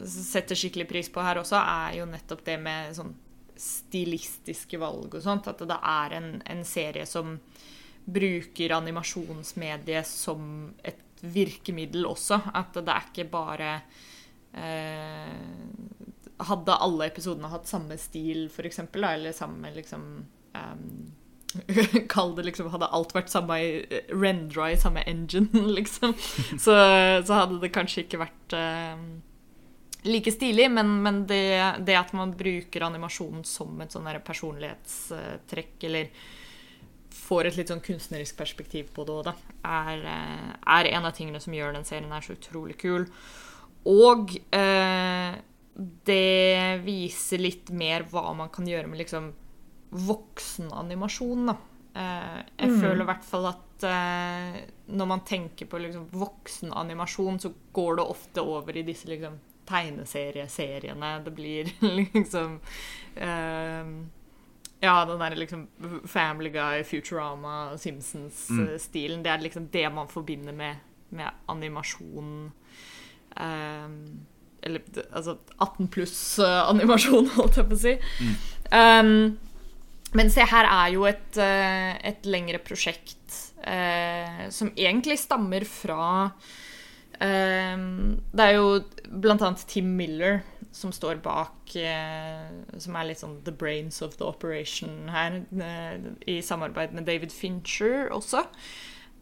setter 0.05 0.57
skikkelig 0.59 0.87
pris 0.89 1.09
på 1.13 1.23
her 1.23 1.39
også, 1.39 1.55
er 1.61 2.01
jo 2.01 2.09
nettopp 2.09 2.41
det 2.45 2.57
med 2.59 2.97
sånn 2.97 3.13
stilistiske 3.55 4.79
valg 4.81 5.15
og 5.15 5.23
sånt. 5.23 5.47
At 5.47 5.61
det 5.63 5.77
er 5.77 6.17
en, 6.17 6.29
en 6.51 6.65
serie 6.67 7.05
som 7.07 7.37
bruker 8.05 8.75
animasjonsmediet 8.75 10.07
som 10.09 10.73
et 10.83 11.23
virkemiddel 11.25 12.05
også. 12.09 12.41
At 12.53 12.75
det 12.75 12.91
er 12.91 13.07
ikke 13.09 13.27
bare 13.31 13.71
eh, 14.51 15.31
Hadde 16.43 16.79
alle 16.83 17.07
episodene 17.07 17.51
hatt 17.51 17.69
samme 17.69 17.97
stil, 18.01 18.47
for 18.51 18.67
eksempel, 18.67 19.05
eller 19.07 19.35
samme 19.35 19.71
liksom 19.75 20.03
um, 20.55 20.89
Kall 22.13 22.35
det 22.35 22.47
liksom 22.49 22.67
Hadde 22.73 22.89
alt 22.91 23.13
vært 23.15 23.31
samme 23.31 23.59
i 23.63 24.01
rendra 24.11 24.71
i 24.71 24.79
samme 24.79 25.05
engine, 25.07 25.65
liksom, 25.79 26.15
så, 26.59 26.75
så 27.25 27.41
hadde 27.41 27.61
det 27.63 27.73
kanskje 27.75 28.03
ikke 28.05 28.19
vært 28.25 28.57
eh, 28.57 29.05
like 30.05 30.31
stilig, 30.31 30.67
men, 30.71 30.97
men 31.05 31.23
det, 31.29 31.45
det 31.87 31.97
at 31.97 32.13
man 32.17 32.35
bruker 32.37 32.85
animasjonen 32.85 33.45
som 33.47 33.79
et 33.81 33.95
sånn 33.95 34.09
personlighetstrekk, 34.25 35.77
eller 35.89 36.11
får 37.15 37.49
et 37.49 37.57
litt 37.57 37.71
sånn 37.71 37.83
kunstnerisk 37.83 38.37
perspektiv 38.37 38.91
på 38.93 39.05
det 39.07 39.15
òg, 39.15 39.25
da, 39.29 39.33
er, 39.65 40.05
eh, 40.11 40.53
er 40.77 40.91
en 40.91 41.07
av 41.07 41.15
tingene 41.17 41.41
som 41.41 41.55
gjør 41.55 41.75
den 41.77 41.87
serien 41.87 42.13
her 42.13 42.25
så 42.25 42.35
utrolig 42.35 42.77
kul. 42.81 43.07
Og 43.89 44.35
eh, 44.53 45.37
det 45.75 46.81
viser 46.85 47.41
litt 47.43 47.69
mer 47.75 48.05
hva 48.11 48.29
man 48.35 48.49
kan 48.49 48.67
gjøre 48.67 48.87
med 48.87 49.01
liksom 49.01 49.33
voksenanimasjon, 49.91 51.45
da. 51.51 51.55
Eh, 51.95 52.43
jeg 52.59 52.69
Mm. 52.69 52.81
føler 52.81 53.01
i 53.01 53.05
hvert 53.09 53.23
fall 53.25 53.45
at 53.47 53.83
eh, 53.83 54.61
når 54.87 55.07
man 55.07 55.19
tenker 55.27 55.65
på 55.67 55.79
liksom, 55.79 56.07
voksenanimasjon, 56.11 57.39
så 57.39 57.53
går 57.73 57.95
det 57.97 58.05
ofte 58.05 58.41
over 58.41 58.77
i 58.77 58.83
disse 58.83 59.05
liksom, 59.07 59.39
tegneserieseriene. 59.65 61.23
Det 61.23 61.31
blir 61.35 61.71
liksom 61.97 62.59
eh, 63.15 63.85
Ja, 64.81 65.05
den 65.05 65.19
der 65.19 65.35
liksom 65.35 65.67
Family 66.05 66.49
Guy, 66.49 66.83
Futurama, 66.83 67.77
Simpsons-stilen. 67.77 69.23
Det 69.23 69.31
er 69.31 69.41
liksom 69.41 69.69
det 69.71 69.89
man 69.93 70.07
forbinder 70.07 70.53
med, 70.53 70.75
med 71.09 71.31
animasjon. 71.47 72.51
Eh, 73.37 73.87
eller 74.65 74.81
altså 75.11 75.37
18 75.59 75.89
pluss-animasjon, 75.93 77.31
holdt 77.37 77.59
jeg 77.59 77.69
på 77.69 77.77
å 77.77 77.81
si. 77.81 77.95
Um, 78.73 79.35
men 80.15 80.31
se, 80.31 80.45
her 80.47 80.69
er 80.69 80.93
jo 80.95 81.05
et, 81.09 81.37
eh, 81.41 81.91
et 82.07 82.27
lengre 82.29 82.61
prosjekt 82.63 83.39
uh, 83.65 84.45
som 84.53 84.71
egentlig 84.79 85.17
stammer 85.19 85.65
fra 85.67 86.05
eh, 87.19 87.81
Det 88.31 88.45
er 88.45 88.53
jo 88.55 88.69
annet 89.19 89.65
Tim 89.67 89.91
Miller 89.99 90.39
som 90.75 90.93
står 90.95 91.19
bak 91.25 91.75
uh, 91.75 92.47
Som 92.79 92.95
er 92.95 93.09
litt 93.09 93.21
sånn 93.21 93.41
the 93.43 93.51
brains 93.51 93.99
of 94.05 94.15
the 94.21 94.27
operation 94.27 95.11
her, 95.11 95.41
uh, 95.59 96.09
i 96.31 96.39
samarbeid 96.39 96.95
med 96.95 97.09
David 97.11 97.35
Fincher 97.35 98.07
også. 98.15 98.45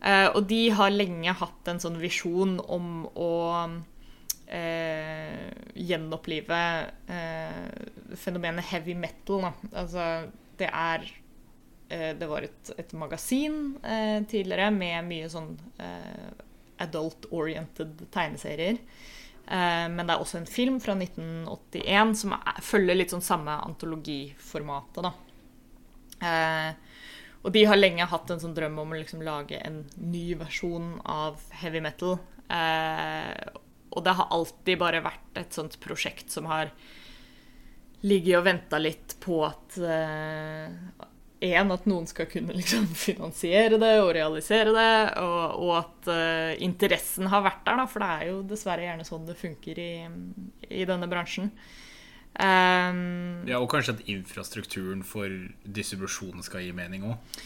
Eh, 0.03 0.27
og 0.35 0.49
de 0.51 0.67
har 0.75 0.91
lenge 0.91 1.31
hatt 1.39 1.69
en 1.71 1.79
sånn 1.79 1.95
visjon 2.01 2.57
om 2.67 3.05
å 3.15 3.33
eh, 4.47 5.49
gjenopplive 5.73 6.61
eh, 7.07 8.15
fenomenet 8.19 8.65
heavy 8.71 8.95
metal. 8.95 9.47
Da. 9.47 9.51
Altså, 9.81 10.07
det 10.59 10.69
er 10.69 11.07
eh, 11.89 12.11
Det 12.19 12.29
var 12.29 12.47
et, 12.47 12.73
et 12.77 12.93
magasin 12.93 13.77
eh, 13.83 14.19
tidligere 14.29 14.71
med 14.75 15.09
mye 15.09 15.31
sånn 15.31 15.53
eh, 15.79 16.29
adult-oriented 16.83 18.07
tegneserier. 18.13 18.79
Eh, 19.43 19.87
men 19.91 20.05
det 20.05 20.15
er 20.15 20.23
også 20.23 20.39
en 20.41 20.49
film 20.49 20.79
fra 20.83 20.95
1981 20.97 22.15
som 22.23 22.35
er, 22.39 22.63
følger 22.63 22.99
litt 22.99 23.13
sånn 23.13 23.25
samme 23.25 23.59
antologiformatet, 23.67 25.03
da. 25.09 25.13
Og 27.43 27.51
de 27.51 27.65
har 27.67 27.75
lenge 27.75 28.05
hatt 28.07 28.31
en 28.31 28.39
sånn 28.39 28.53
drøm 28.55 28.77
om 28.79 28.93
å 28.93 28.99
liksom 29.01 29.23
lage 29.25 29.57
en 29.67 29.81
ny 29.99 30.29
versjon 30.39 30.93
av 31.03 31.41
heavy 31.59 31.81
metal. 31.83 32.15
Eh, 32.47 33.33
og 33.93 34.03
det 34.05 34.17
har 34.17 34.33
alltid 34.33 34.81
bare 34.81 35.03
vært 35.05 35.39
et 35.41 35.55
sånt 35.55 35.79
prosjekt 35.83 36.33
som 36.33 36.49
har 36.51 36.73
ligget 38.03 38.39
og 38.41 38.47
venta 38.49 38.79
litt 38.81 39.15
på 39.23 39.39
at 39.47 39.77
Én, 41.43 41.71
at 41.75 41.87
noen 41.89 42.05
skal 42.07 42.27
kunne 42.31 42.55
liksom 42.55 42.85
finansiere 43.07 43.75
det 43.81 43.93
og 43.99 44.13
realisere 44.15 44.71
det, 44.71 44.91
og, 45.19 45.57
og 45.59 45.71
at 45.81 46.11
uh, 46.11 46.51
interessen 46.63 47.27
har 47.33 47.43
vært 47.43 47.65
der, 47.67 47.81
da, 47.81 47.87
for 47.89 48.03
det 48.03 48.11
er 48.13 48.29
jo 48.29 48.37
dessverre 48.47 48.85
gjerne 48.85 49.07
sånn 49.07 49.25
det 49.27 49.35
funker 49.39 49.81
i, 49.83 49.91
i 50.71 50.85
denne 50.87 51.09
bransjen. 51.11 51.51
Um, 52.33 53.43
Ja, 53.49 53.59
Og 53.59 53.67
kanskje 53.73 53.97
at 53.97 54.07
infrastrukturen 54.09 55.03
for 55.05 55.35
distribusjonen 55.67 56.45
skal 56.47 56.63
gi 56.63 56.71
mening 56.75 57.03
òg. 57.11 57.43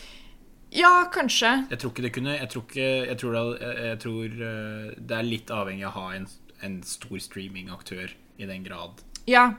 Ja, 0.76 1.08
kanskje. 1.14 1.54
Jeg 1.72 1.80
tror 1.80 1.94
ikke 1.94 2.06
det 2.06 2.14
kunne 2.16 2.38
Jeg 2.38 2.50
tror, 2.52 2.64
ikke, 2.68 2.88
jeg 3.08 3.18
tror, 3.22 3.36
det, 3.38 3.74
jeg, 3.88 4.00
tror 4.04 4.40
eh, 4.52 4.88
det 4.98 5.18
er 5.18 5.28
litt 5.28 5.52
avhengig 5.54 5.86
av 5.88 5.94
å 5.96 6.00
ha 6.02 6.16
en, 6.18 6.28
en 6.66 6.80
stor 6.84 7.20
streamingaktør 7.24 8.16
i 8.38 8.50
den 8.50 8.66
grad. 8.66 9.04
Ja. 9.28 9.52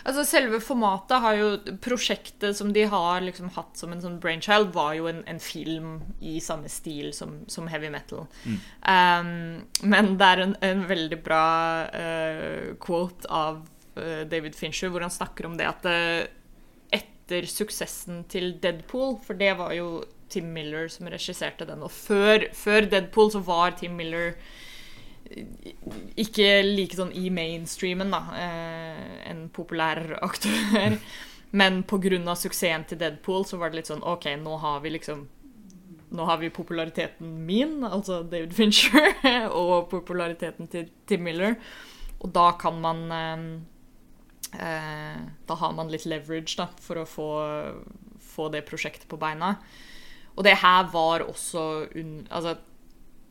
Altså 0.00 0.24
Selve 0.24 0.62
formatet 0.64 1.20
har 1.20 1.36
jo 1.36 1.48
Prosjektet 1.84 2.56
som 2.56 2.72
de 2.72 2.86
har 2.88 3.20
liksom 3.20 3.50
hatt 3.52 3.76
som 3.76 3.92
en 3.92 4.00
sånn 4.00 4.16
brainchild, 4.22 4.72
var 4.72 4.94
jo 4.96 5.10
en, 5.10 5.20
en 5.28 5.40
film 5.44 5.98
i 6.24 6.38
samme 6.40 6.70
stil 6.72 7.12
som, 7.16 7.42
som 7.52 7.68
heavy 7.68 7.90
metal. 7.92 8.24
Um, 8.48 9.60
men 9.84 10.14
det 10.20 10.30
er 10.30 10.44
en, 10.46 10.54
en 10.64 10.86
veldig 10.88 11.20
bra 11.24 11.44
uh, 11.92 12.72
quote 12.80 13.28
av 13.28 13.60
uh, 14.00 14.22
David 14.30 14.56
Fincher 14.56 14.92
hvor 14.92 15.04
han 15.04 15.12
snakker 15.12 15.50
om 15.50 15.58
det 15.60 15.68
at 15.68 15.84
uh, 15.84 16.24
etter 16.96 17.44
suksessen 17.46 18.24
til 18.32 18.54
Deadpool, 18.62 19.18
for 19.26 19.36
det 19.38 19.52
var 19.60 19.76
jo 19.76 20.00
Tim 20.30 20.52
Miller 20.54 20.88
som 20.92 21.10
regisserte 21.10 21.66
den, 21.68 21.84
og 21.86 21.92
før, 21.94 22.48
før 22.56 22.88
Deadpool 22.90 23.32
så 23.34 23.42
var 23.44 23.76
Tim 23.78 23.98
Miller 23.98 24.34
ikke 26.18 26.46
like 26.64 26.96
sånn 26.98 27.12
i 27.14 27.28
mainstreamen, 27.32 28.10
da. 28.12 28.22
Eh, 28.38 29.10
en 29.30 29.44
populær 29.54 30.00
aktør. 30.24 30.96
Men 31.50 31.82
pga. 31.82 32.34
suksessen 32.38 32.86
til 32.86 32.98
Deadpool 32.98 33.44
så 33.46 33.58
var 33.58 33.70
det 33.70 33.80
litt 33.80 33.90
sånn 33.90 34.04
OK, 34.06 34.28
nå 34.38 34.56
har 34.62 34.80
vi 34.80 34.96
liksom 34.96 35.28
Nå 36.10 36.24
har 36.26 36.40
vi 36.40 36.48
populariteten 36.50 37.46
min, 37.46 37.84
altså 37.86 38.24
David 38.26 38.50
Fincher, 38.50 39.12
og 39.60 39.92
populariteten 39.92 40.66
til 40.66 40.88
Tim 41.06 41.22
Miller. 41.22 41.54
Og 42.18 42.32
da 42.34 42.48
kan 42.58 42.80
man 42.82 43.04
eh, 43.14 43.44
eh, 44.58 45.20
Da 45.46 45.58
har 45.60 45.76
man 45.76 45.92
litt 45.92 46.08
leverage 46.10 46.58
da, 46.58 46.66
for 46.82 46.98
å 46.98 47.06
få, 47.06 47.28
få 48.18 48.48
det 48.50 48.64
prosjektet 48.66 49.06
på 49.06 49.20
beina. 49.22 49.54
Og 50.36 50.44
det 50.46 50.58
her 50.62 50.90
var 50.92 51.24
også 51.26 51.64
un, 51.98 52.12
Altså, 52.30 52.56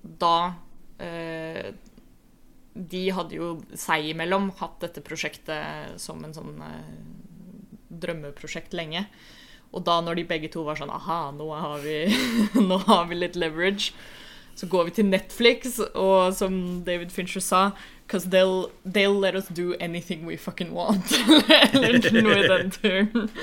da 0.03 0.35
eh, 1.01 1.71
De 2.73 3.03
hadde 3.15 3.35
jo 3.35 3.53
seg 3.77 4.11
imellom 4.11 4.51
hatt 4.59 4.79
dette 4.83 5.03
prosjektet 5.05 5.99
som 6.01 6.23
en 6.23 6.35
sånn 6.35 6.61
eh, 6.63 6.95
drømmeprosjekt 7.89 8.75
lenge. 8.77 9.07
Og 9.73 9.83
da 9.85 9.99
når 10.01 10.21
de 10.21 10.29
begge 10.29 10.49
to 10.53 10.63
var 10.65 10.79
sånn 10.79 10.93
Aha, 10.93 11.29
nå 11.35 11.49
har 11.53 11.83
vi, 11.83 11.99
nå 12.69 12.79
har 12.87 13.09
vi 13.09 13.19
litt 13.19 13.37
leverage. 13.39 13.93
Så 14.59 14.67
går 14.67 14.89
vi 14.89 14.91
til 14.97 15.07
Netflix, 15.07 15.77
og 15.95 16.33
som 16.35 16.81
David 16.83 17.13
Fincher 17.15 17.39
sa 17.39 17.71
Because 18.03 18.25
they'll, 18.29 18.71
they'll 18.83 19.17
let 19.17 19.35
us 19.35 19.47
do 19.47 19.75
anything 19.79 20.25
we 20.25 20.35
fucking 20.35 20.73
want. 20.73 21.13
Eller 21.73 22.21
noe 22.21 22.39
i 22.39 22.47
den 22.47 22.71
turen. 22.71 23.29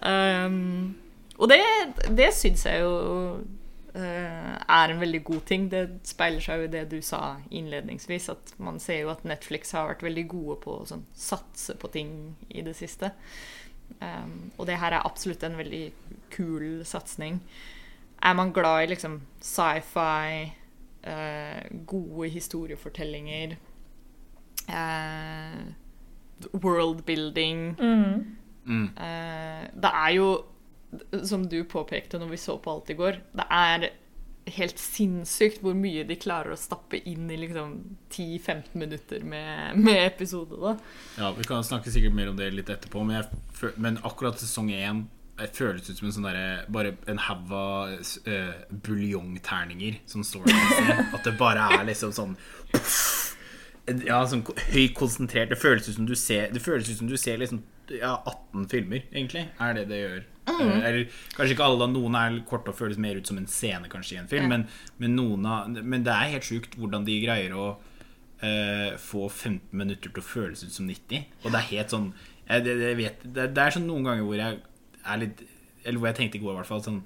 Um, 0.00 0.96
og 1.40 1.48
det, 1.48 1.60
det 2.16 2.28
syns 2.36 2.66
jeg 2.68 2.82
jo 2.84 2.92
eh, 3.94 4.52
er 4.60 4.92
en 4.92 5.00
veldig 5.00 5.22
god 5.24 5.40
ting. 5.48 5.68
Det 5.72 5.84
speiler 6.08 6.44
seg 6.44 6.60
jo 6.60 6.68
i 6.68 6.72
det 6.74 6.84
du 6.92 6.98
sa 7.04 7.38
innledningsvis, 7.48 8.28
at 8.34 8.54
man 8.60 8.80
ser 8.82 9.04
jo 9.04 9.14
at 9.14 9.24
Netflix 9.28 9.72
har 9.76 9.88
vært 9.90 10.04
veldig 10.06 10.26
gode 10.30 10.60
på 10.64 10.76
å 10.80 10.86
sånn, 10.88 11.06
satse 11.16 11.76
på 11.80 11.90
ting 11.94 12.12
i 12.48 12.64
det 12.66 12.76
siste. 12.78 13.12
Um, 13.98 14.52
og 14.56 14.68
det 14.68 14.78
her 14.78 14.94
er 14.94 15.06
absolutt 15.06 15.42
en 15.46 15.58
veldig 15.58 15.84
kul 16.30 16.84
satsing. 16.86 17.40
Er 18.22 18.36
man 18.36 18.52
glad 18.52 18.84
i 18.84 18.90
liksom 18.92 19.20
sci-fi, 19.40 20.52
uh, 21.08 21.62
gode 21.88 22.28
historiefortellinger, 22.30 23.56
eh, 24.68 25.60
worldbuilding 26.52 27.76
Mm. 27.80 28.36
Mm. 28.64 28.90
Uh, 28.96 29.66
det 29.82 29.90
er 29.90 30.10
jo, 30.14 30.44
som 31.26 31.48
du 31.48 31.62
påpekte 31.64 32.18
når 32.18 32.34
vi 32.34 32.40
så 32.40 32.56
på 32.58 32.72
alt 32.72 32.90
i 32.90 32.98
går, 32.98 33.20
det 33.36 33.46
er 33.54 33.90
helt 34.50 34.80
sinnssykt 34.80 35.60
hvor 35.62 35.76
mye 35.76 36.02
de 36.08 36.16
klarer 36.18 36.54
å 36.54 36.58
stappe 36.58 36.98
inn 37.08 37.28
i 37.30 37.38
liksom 37.38 37.74
10-15 38.10 38.74
minutter 38.80 39.22
med, 39.22 39.78
med 39.78 40.02
episode. 40.06 40.58
da. 40.58 40.74
Ja, 41.20 41.30
Vi 41.36 41.46
kan 41.46 41.64
snakke 41.66 41.92
sikkert 41.92 42.16
mer 42.16 42.32
om 42.32 42.38
det 42.40 42.50
litt 42.54 42.72
etterpå, 42.72 43.04
men, 43.06 43.20
jeg, 43.20 43.72
men 43.76 44.00
akkurat 44.06 44.40
sesong 44.40 44.72
én 44.74 45.06
jeg 45.40 45.54
føles 45.56 45.86
ut 45.88 45.96
som 45.96 46.08
en 46.08 46.12
sånn 46.12 46.26
der, 46.28 46.64
Bare 46.68 46.90
en 47.08 47.20
haug 47.24 47.52
av 47.56 47.94
uh, 48.28 48.56
buljongterninger 48.84 50.02
som 50.10 50.24
står 50.26 50.50
der. 50.50 51.00
At 51.16 51.24
det 51.24 51.32
bare 51.40 51.64
er 51.78 51.86
liksom 51.88 52.12
sånn 52.12 52.34
Ja, 54.04 54.20
sånn 54.28 54.44
høyt 54.44 54.92
konsentrert. 54.98 55.48
Det 55.48 55.58
føles 55.58 55.88
ut 55.88 55.96
som 55.96 56.08
du 56.08 56.12
ser 56.18 56.52
Det 56.52 56.60
føles 56.60 56.90
ut 56.90 57.00
som 57.00 57.08
du 57.08 57.16
ser 57.16 57.40
liksom 57.40 57.62
ja, 57.94 58.14
18 58.18 58.68
filmer, 58.70 59.02
egentlig. 59.12 59.48
Er 59.60 59.76
det 59.76 59.88
det 59.90 60.00
gjør. 60.04 60.20
Mm. 60.50 60.80
eller 60.82 61.04
kanskje 61.36 61.54
ikke 61.54 61.66
alle. 61.66 61.86
Noen 61.92 62.16
er 62.18 62.40
korte 62.48 62.72
og 62.72 62.78
føles 62.78 62.98
mer 63.00 63.18
ut 63.20 63.28
som 63.28 63.38
en 63.38 63.48
scene 63.50 63.90
kanskje 63.92 64.16
i 64.16 64.20
en 64.22 64.30
film. 64.30 64.50
Men, 64.50 64.66
men, 64.98 65.20
av, 65.46 65.70
men 65.78 66.04
det 66.06 66.14
er 66.14 66.34
helt 66.34 66.48
sjukt 66.48 66.76
hvordan 66.80 67.06
de 67.06 67.20
greier 67.22 67.54
å 67.54 67.68
uh, 67.76 68.90
få 69.00 69.28
15 69.28 69.70
minutter 69.76 70.10
til 70.10 70.22
å 70.22 70.26
føles 70.26 70.64
ut 70.64 70.74
som 70.74 70.88
90. 70.88 71.28
Og 71.44 71.50
det 71.50 71.60
er 71.60 71.70
helt 71.74 71.94
sånn 71.94 72.10
jeg, 72.50 72.64
det, 72.66 72.76
jeg 72.82 72.98
vet, 72.98 73.22
det, 73.22 73.46
det 73.54 73.62
er 73.62 73.76
sånn 73.76 73.86
noen 73.86 74.08
ganger 74.08 74.26
hvor 74.26 74.40
jeg 74.40 74.56
er 75.00 75.20
litt 75.22 75.42
Eller 75.84 76.00
hvor 76.00 76.10
jeg 76.10 76.18
tenkte 76.18 76.40
i 76.40 76.42
går, 76.42 76.56
i 76.56 76.58
hvert 76.58 76.68
fall. 76.68 76.82
Sånn, 76.84 76.98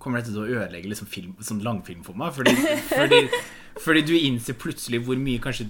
kommer 0.00 0.20
dette 0.20 0.32
til 0.32 0.44
å 0.44 0.60
ødelegge 0.60 0.88
liksom 0.92 1.08
film, 1.10 1.34
sånn 1.44 1.64
langfilm 1.64 2.04
for 2.06 2.18
meg? 2.18 2.32
Fordi, 2.36 2.54
fordi, 2.88 3.26
fordi 3.80 4.02
du 4.06 4.12
innser 4.18 4.54
plutselig 4.60 5.00
hvor 5.06 5.16
mye 5.16 5.40
kanskje 5.40 5.66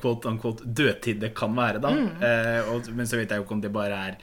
quote 0.00 0.28
unquote 0.30 0.64
dødtid 0.64 1.20
det 1.20 1.34
kan 1.36 1.54
være. 1.56 1.80
da 1.82 1.90
eh, 2.24 2.70
og, 2.72 2.88
Men 2.94 3.06
så 3.06 3.16
vet 3.20 3.30
jeg 3.30 3.38
jo 3.42 3.44
ikke 3.46 3.56
om 3.58 3.60
det 3.64 3.72
bare 3.74 3.98
er 4.08 4.16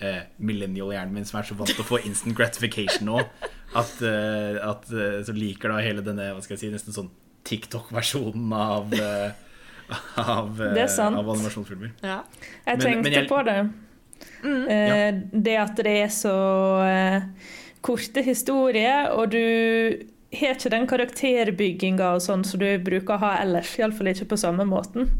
eh, 0.00 0.22
millennial-hjernen 0.38 1.12
min 1.14 1.24
som 1.28 1.40
er 1.40 1.48
så 1.48 1.54
vant 1.58 1.70
til 1.72 1.84
å 1.84 1.88
få 1.88 2.00
instant 2.04 2.36
gratification 2.36 3.06
nå, 3.10 3.20
at, 3.76 3.94
eh, 4.02 4.58
at 4.64 4.88
eh, 4.92 5.18
så 5.26 5.34
liker 5.36 5.72
da 5.74 5.80
hele 5.84 6.04
denne 6.06 6.30
hva 6.34 6.42
skal 6.44 6.56
jeg 6.56 6.64
si, 6.66 6.72
nesten 6.74 6.96
sånn 6.96 7.10
TikTok-versjonen 7.46 8.52
av 8.58 8.94
eh, 8.96 9.42
av, 10.18 10.56
eh, 10.60 10.72
Det 10.74 10.82
er 10.82 10.90
sant. 10.90 11.14
av 11.20 11.28
animasjonsfilmer. 11.36 11.92
Ja. 12.02 12.22
Jeg 12.66 12.80
tenkte 12.82 13.02
men 13.06 13.12
jeg- 13.20 13.28
på 13.30 13.42
det. 13.46 13.58
Eh, 14.46 15.12
Det 15.32 15.56
at 15.62 15.76
det 15.76 15.92
er 16.02 16.08
så 16.10 16.32
korte 17.86 18.22
historier, 18.26 19.12
og 19.14 19.30
du 19.30 20.06
har 20.40 20.56
ikke 20.56 20.72
den 20.72 20.86
karakterbygginga 20.90 22.14
og 22.16 22.24
sånn 22.24 22.44
som 22.46 22.62
du 22.62 22.68
bruker 22.84 23.16
å 23.16 23.22
ha 23.24 23.34
ellers. 23.42 23.74
Iallfall 23.80 24.12
ikke 24.12 24.30
på 24.32 24.40
samme 24.40 24.66
måten. 24.68 25.12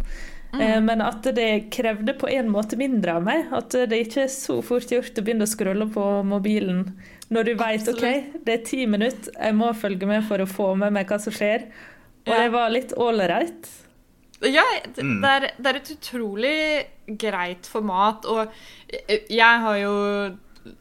Mm. 0.55 0.87
Men 0.87 1.03
at 1.05 1.27
det 1.37 1.67
krevde 1.75 2.15
på 2.17 2.31
en 2.33 2.49
måte 2.49 2.79
mindre 2.81 3.19
av 3.19 3.27
meg. 3.27 3.51
At 3.53 3.75
det 3.91 3.99
ikke 4.07 4.25
er 4.25 4.33
så 4.33 4.61
fort 4.65 4.93
gjort 4.93 5.19
å 5.19 5.25
begynne 5.27 5.45
å 5.45 5.51
scrolle 5.51 5.89
på 5.93 6.07
mobilen 6.25 6.87
når 7.33 7.49
du 7.49 7.53
vet 7.59 7.89
ok, 7.91 8.05
det 8.47 8.53
er 8.55 8.63
ti 8.67 8.85
minutter, 8.87 9.33
jeg 9.35 9.55
må 9.59 9.73
følge 9.75 10.07
med 10.07 10.23
for 10.29 10.43
å 10.43 10.47
få 10.47 10.69
med 10.79 10.95
meg 10.95 11.11
hva 11.11 11.19
som 11.23 11.35
skjer. 11.35 11.67
Og 12.27 12.33
Ja. 12.33 12.43
jeg 12.43 12.53
var 12.55 12.71
litt 12.71 12.93
ålreit. 12.95 13.67
Ja, 14.43 14.63
det, 14.85 15.03
det, 15.03 15.31
er, 15.31 15.47
det 15.59 15.71
er 15.71 15.77
et 15.81 15.91
utrolig 15.91 16.87
greit 17.19 17.67
format, 17.67 18.27
og 18.27 18.53
jeg 19.33 19.61
har 19.65 19.77
jo 19.81 20.37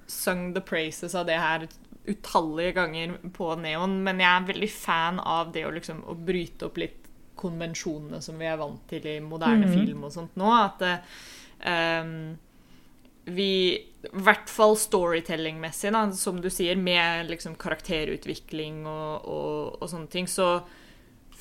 sung 0.08 0.54
the 0.54 0.62
praises 0.62 1.16
av 1.16 1.26
det 1.26 1.40
her 1.40 1.68
utallige 2.12 2.76
ganger 2.78 3.18
på 3.34 3.50
Neon, 3.60 3.98
men 4.06 4.22
jeg 4.24 4.32
er 4.32 4.48
veldig 4.52 4.70
fan 4.72 5.20
av 5.20 5.52
det 5.56 5.66
å 5.68 5.74
liksom 5.74 6.04
å 6.12 6.16
bryte 6.18 6.70
opp 6.70 6.80
litt 6.82 7.02
konvensjonene 7.36 8.22
som 8.24 8.40
vi 8.40 8.48
er 8.48 8.60
vant 8.60 8.84
til 8.90 9.06
i 9.10 9.20
moderne 9.24 9.68
film 9.72 10.06
og 10.08 10.14
sånt 10.16 10.38
nå. 10.40 10.52
At 10.56 10.84
ehm, 11.68 12.36
vi 13.26 13.50
I 13.76 14.24
hvert 14.26 14.50
fall 14.54 14.76
storytelling-messig, 14.78 15.92
da, 15.96 16.06
som 16.14 16.40
du 16.42 16.50
sier, 16.54 16.78
med 16.78 17.30
liksom 17.32 17.58
karakterutvikling 17.60 18.84
og, 18.86 19.26
og, 19.26 19.78
og 19.82 19.90
sånne 19.90 20.12
ting, 20.14 20.30
så 20.30 20.60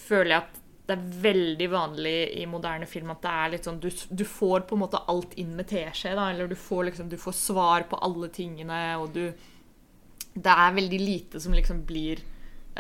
føler 0.05 0.33
jeg 0.33 0.43
at 0.43 0.61
det 0.85 0.97
er 0.99 1.05
veldig 1.25 1.67
vanlig 1.73 2.17
i 2.43 2.45
moderne 2.49 2.87
film 2.89 3.13
at 3.15 3.23
det 3.25 3.31
er 3.33 3.53
litt 3.55 3.67
sånn 3.69 3.79
Du, 3.81 3.87
du 3.89 4.25
får 4.29 4.67
på 4.69 4.77
en 4.77 4.83
måte 4.83 5.01
alt 5.09 5.33
inn 5.41 5.55
med 5.57 5.71
teskje, 5.71 6.13
da, 6.13 6.27
eller 6.33 6.51
du 6.51 6.59
får 6.61 6.91
liksom 6.91 7.09
Du 7.09 7.17
får 7.21 7.37
svar 7.39 7.87
på 7.89 8.01
alle 8.05 8.29
tingene, 8.29 8.81
og 9.01 9.15
du 9.17 9.31
Det 10.35 10.55
er 10.67 10.77
veldig 10.77 11.01
lite 11.01 11.41
som 11.41 11.55
liksom 11.55 11.85
blir 11.87 12.21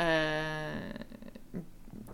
eh, 0.00 1.02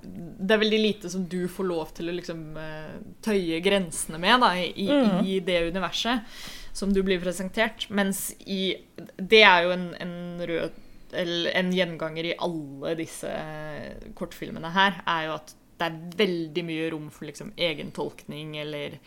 Det 0.05 0.55
er 0.55 0.63
veldig 0.63 0.81
lite 0.81 1.11
som 1.13 1.25
du 1.29 1.47
får 1.49 1.69
lov 1.69 1.95
til 1.97 2.11
å 2.11 2.17
liksom 2.17 2.45
eh, 2.61 2.99
tøye 3.25 3.61
grensene 3.65 4.21
med 4.21 4.45
da, 4.45 4.53
i, 4.61 4.89
i 5.25 5.41
det 5.45 5.63
universet 5.71 6.29
som 6.77 6.93
du 6.95 7.03
blir 7.03 7.21
presentert. 7.23 7.89
Mens 7.91 8.31
i 8.47 8.77
Det 9.17 9.43
er 9.43 9.67
jo 9.67 9.75
en, 9.75 9.91
en 10.01 10.47
rød 10.47 10.87
eller 11.13 11.57
en 11.59 11.73
gjenganger 11.75 12.29
i 12.29 12.37
alle 12.39 12.95
disse 13.01 13.31
eh, 13.31 14.11
kortfilmene 14.15 14.71
her, 14.75 15.01
er 15.11 15.27
jo 15.27 15.33
at 15.41 15.57
det 15.81 15.89
er 15.89 16.01
veldig 16.21 16.65
mye 16.69 16.91
rom 16.93 17.09
for 17.11 17.27
liksom 17.27 17.55
egentolkning 17.57 18.57
eller 18.61 18.99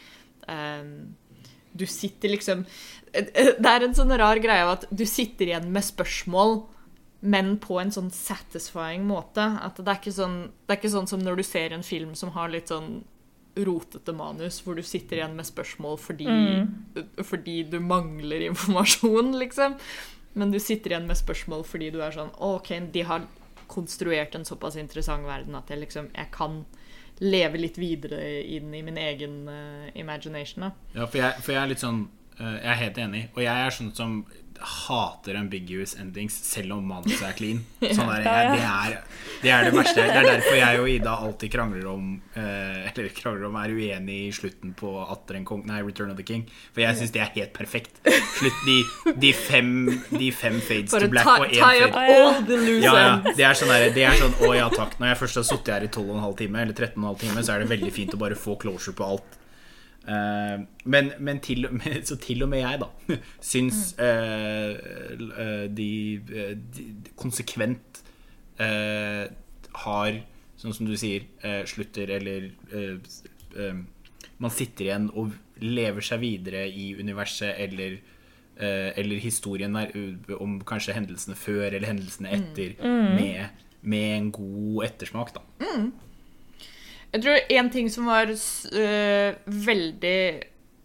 ehm, 0.49 1.13
Du 1.73 1.85
sitter 1.89 2.29
liksom 2.33 2.65
Det 3.13 3.69
er 3.69 3.85
en 3.85 3.95
sånn 3.97 4.13
rar 4.17 4.39
greie 4.41 4.63
av 4.65 4.71
at 4.77 4.85
du 4.89 5.03
sitter 5.05 5.51
igjen 5.51 5.67
med 5.73 5.85
spørsmål, 5.85 6.63
men 7.21 7.55
på 7.61 7.77
en 7.77 7.93
sånn 7.93 8.09
satisfying 8.13 9.05
måte. 9.05 9.43
At 9.61 9.77
det 9.77 9.85
er 9.85 9.99
ikke 10.01 10.15
sånn, 10.15 10.37
det 10.65 10.73
er 10.73 10.79
ikke 10.81 10.95
sånn 10.95 11.09
som 11.11 11.21
når 11.21 11.37
du 11.39 11.43
ser 11.45 11.75
en 11.75 11.85
film 11.85 12.15
som 12.17 12.33
har 12.33 12.49
litt 12.49 12.73
sånn 12.73 13.03
rotete 13.53 14.15
manus, 14.17 14.57
hvor 14.65 14.75
du 14.75 14.81
sitter 14.81 15.19
igjen 15.19 15.35
med 15.37 15.45
spørsmål 15.45 15.99
fordi, 16.01 16.25
fordi 17.21 17.59
du 17.69 17.77
mangler 17.85 18.47
informasjon, 18.49 19.35
liksom. 19.37 19.77
Men 20.33 20.51
du 20.51 20.57
sitter 20.57 20.95
igjen 20.95 21.05
med 21.09 21.19
spørsmål 21.19 21.61
fordi 21.69 21.91
du 21.93 21.99
er 22.01 22.15
sånn 22.15 22.33
OK, 22.41 22.73
de 22.93 23.05
har 23.05 23.27
konstruert 23.69 24.35
en 24.35 24.45
såpass 24.45 24.75
interessant 24.81 25.25
verden 25.25 25.55
at 25.55 25.69
jeg 25.71 25.79
liksom 25.85 26.09
Jeg 26.13 26.29
kan 26.33 26.63
leve 27.19 27.59
litt 27.61 27.77
videre 27.77 28.19
inn 28.41 28.73
i 28.73 28.81
min 28.85 28.97
egen 28.97 29.43
uh, 29.49 29.89
imagination. 29.93 30.67
Da. 30.67 30.71
Ja, 30.95 31.07
for 31.07 31.21
jeg, 31.21 31.43
for 31.43 31.55
jeg 31.55 31.61
er 31.61 31.71
litt 31.71 31.83
sånn 31.83 32.05
uh, 32.39 32.55
Jeg 32.57 32.71
er 32.73 32.79
helt 32.81 33.01
enig. 33.05 33.23
Og 33.35 33.43
jeg 33.45 33.67
er 33.67 33.75
sånn 33.75 33.93
som 33.97 34.15
hater 34.59 35.35
ambiguous 35.35 35.95
endings, 35.99 36.35
selv 36.45 36.75
om 36.77 36.85
manuset 36.87 37.23
er 37.27 37.35
clean. 37.37 37.61
Sånn 37.97 38.09
der, 38.09 38.25
jeg, 38.25 38.51
det, 38.53 38.67
er, 38.67 38.95
det 39.43 39.53
er 39.55 39.67
det 39.67 39.73
verste. 39.75 40.05
Det 40.07 40.21
er 40.21 40.27
derfor 40.27 40.57
jeg 40.59 40.81
og 40.81 40.89
Ida 40.91 41.15
alltid 41.27 41.53
krangler 41.53 41.89
om 41.91 42.07
eh, 42.39 42.85
Eller 42.89 43.09
krangler 43.17 43.47
om 43.49 43.57
er 43.59 43.73
uenig 43.75 44.19
i 44.27 44.31
slutten 44.35 44.73
på 44.79 44.93
Atter 45.03 45.39
en 45.39 45.47
kong, 45.47 45.65
nei, 45.69 45.81
Return 45.83 46.13
of 46.13 46.19
the 46.19 46.27
King. 46.27 46.45
For 46.71 46.85
jeg 46.85 46.99
syns 46.99 47.13
det 47.15 47.23
er 47.23 47.31
helt 47.35 47.53
perfekt. 47.55 48.01
Slutt 48.37 48.63
de, 48.67 48.79
de, 49.19 49.33
fem, 49.37 49.73
de 50.13 50.31
fem 50.35 50.59
fades 50.63 50.93
to 50.93 51.11
black 51.11 51.29
og 51.33 51.47
én 51.49 51.93
fade. 51.93 52.59
Ja, 52.83 52.95
ja. 52.97 53.13
Det 53.33 53.45
er 53.47 53.57
sånn 53.57 53.71
der, 53.73 53.89
det 53.95 54.07
er 54.07 54.19
sånn, 54.19 54.35
å 54.43 54.53
ja 54.55 54.67
takk 54.73 54.97
Når 54.99 55.13
jeg 55.13 55.19
først 55.23 55.39
har 55.39 55.45
sittet 55.47 55.71
her 55.75 55.85
i 55.85 55.89
12,5 55.91 56.35
time 56.39 56.61
Eller 56.63 56.77
13,5 56.77 57.21
time 57.23 57.43
Så 57.45 57.53
er 57.55 57.63
det 57.63 57.71
veldig 57.71 57.91
fint 57.93 58.13
å 58.15 58.19
bare 58.21 58.37
få 58.39 58.55
closure 58.61 58.95
på 58.97 59.07
alt 59.15 59.39
Eh, 60.03 60.63
men, 60.83 61.11
men 61.19 61.39
til, 61.39 61.63
så 62.09 62.17
til 62.19 62.43
og 62.43 62.49
med 62.51 62.59
jeg 62.59 62.79
da 62.81 62.89
Syns 63.53 63.93
mm. 63.95 64.01
uh, 64.03 65.67
de, 65.71 65.91
de 66.75 66.87
konsekvent 67.15 68.01
uh, 68.59 69.31
Har 69.85 70.19
Sånn 70.59 70.75
som 70.75 70.87
du 70.87 70.97
sier 70.99 71.23
Slutter 71.67 72.11
eller 72.17 72.49
Man 74.43 74.53
sitter 74.53 74.89
igjen 74.89 75.07
og 75.19 75.33
lever 75.63 76.03
seg 76.05 76.21
videre 76.21 76.65
i 76.67 76.93
universet 76.99 77.55
Eller 77.63 78.01
eller 78.53 79.17
historien 79.17 79.73
er, 79.79 79.89
om 80.37 80.59
kanskje 80.61 80.93
hendelsene 80.93 81.33
før 81.35 81.71
eller 81.71 81.87
hendelsene 81.89 82.29
etter, 82.35 82.75
med, 82.85 83.63
med 83.81 84.11
en 84.13 84.27
god 84.35 84.83
ettersmak. 84.85 85.31
da 85.33 85.41
Jeg 87.13 87.21
tror 87.21 87.53
en 87.53 87.69
ting 87.69 87.91
som 87.93 88.07
var 88.09 88.31
uh, 88.73 89.35
veldig 89.45 90.21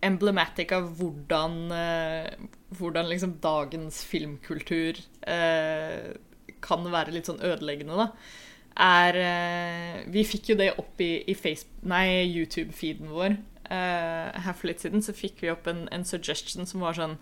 emblematic 0.04 0.74
av 0.76 0.90
hvordan, 0.98 1.54
uh, 1.72 2.48
hvordan 2.76 3.08
liksom 3.08 3.38
dagens 3.42 4.02
filmkultur 4.04 5.00
uh, 5.24 6.12
kan 6.64 6.84
være 6.92 7.14
litt 7.14 7.30
sånn 7.30 7.40
ødeleggende, 7.40 7.96
da, 7.96 8.10
er 8.78 9.16
Vi 10.06 10.22
fikk 10.22 10.52
jo 10.52 10.56
det 10.58 10.68
opp 10.78 11.00
i, 11.02 11.24
i 11.26 11.34
YouTube-feeden 11.34 13.08
vår 13.10 13.34
her 13.68 14.54
for 14.54 14.68
litt 14.70 14.84
siden. 14.84 15.02
Så 15.02 15.16
fikk 15.18 15.42
vi 15.42 15.50
opp 15.50 15.66
en, 15.66 15.88
en 15.90 16.06
suggestion 16.06 16.66
som 16.66 16.84
var 16.86 16.94
sånn 16.94 17.16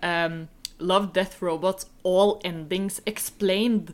um, 0.00 0.38
Love, 0.80 1.10
Death, 1.12 1.42
Robots, 1.42 1.86
all 2.02 2.40
endings 2.44 3.02
explained. 3.04 3.92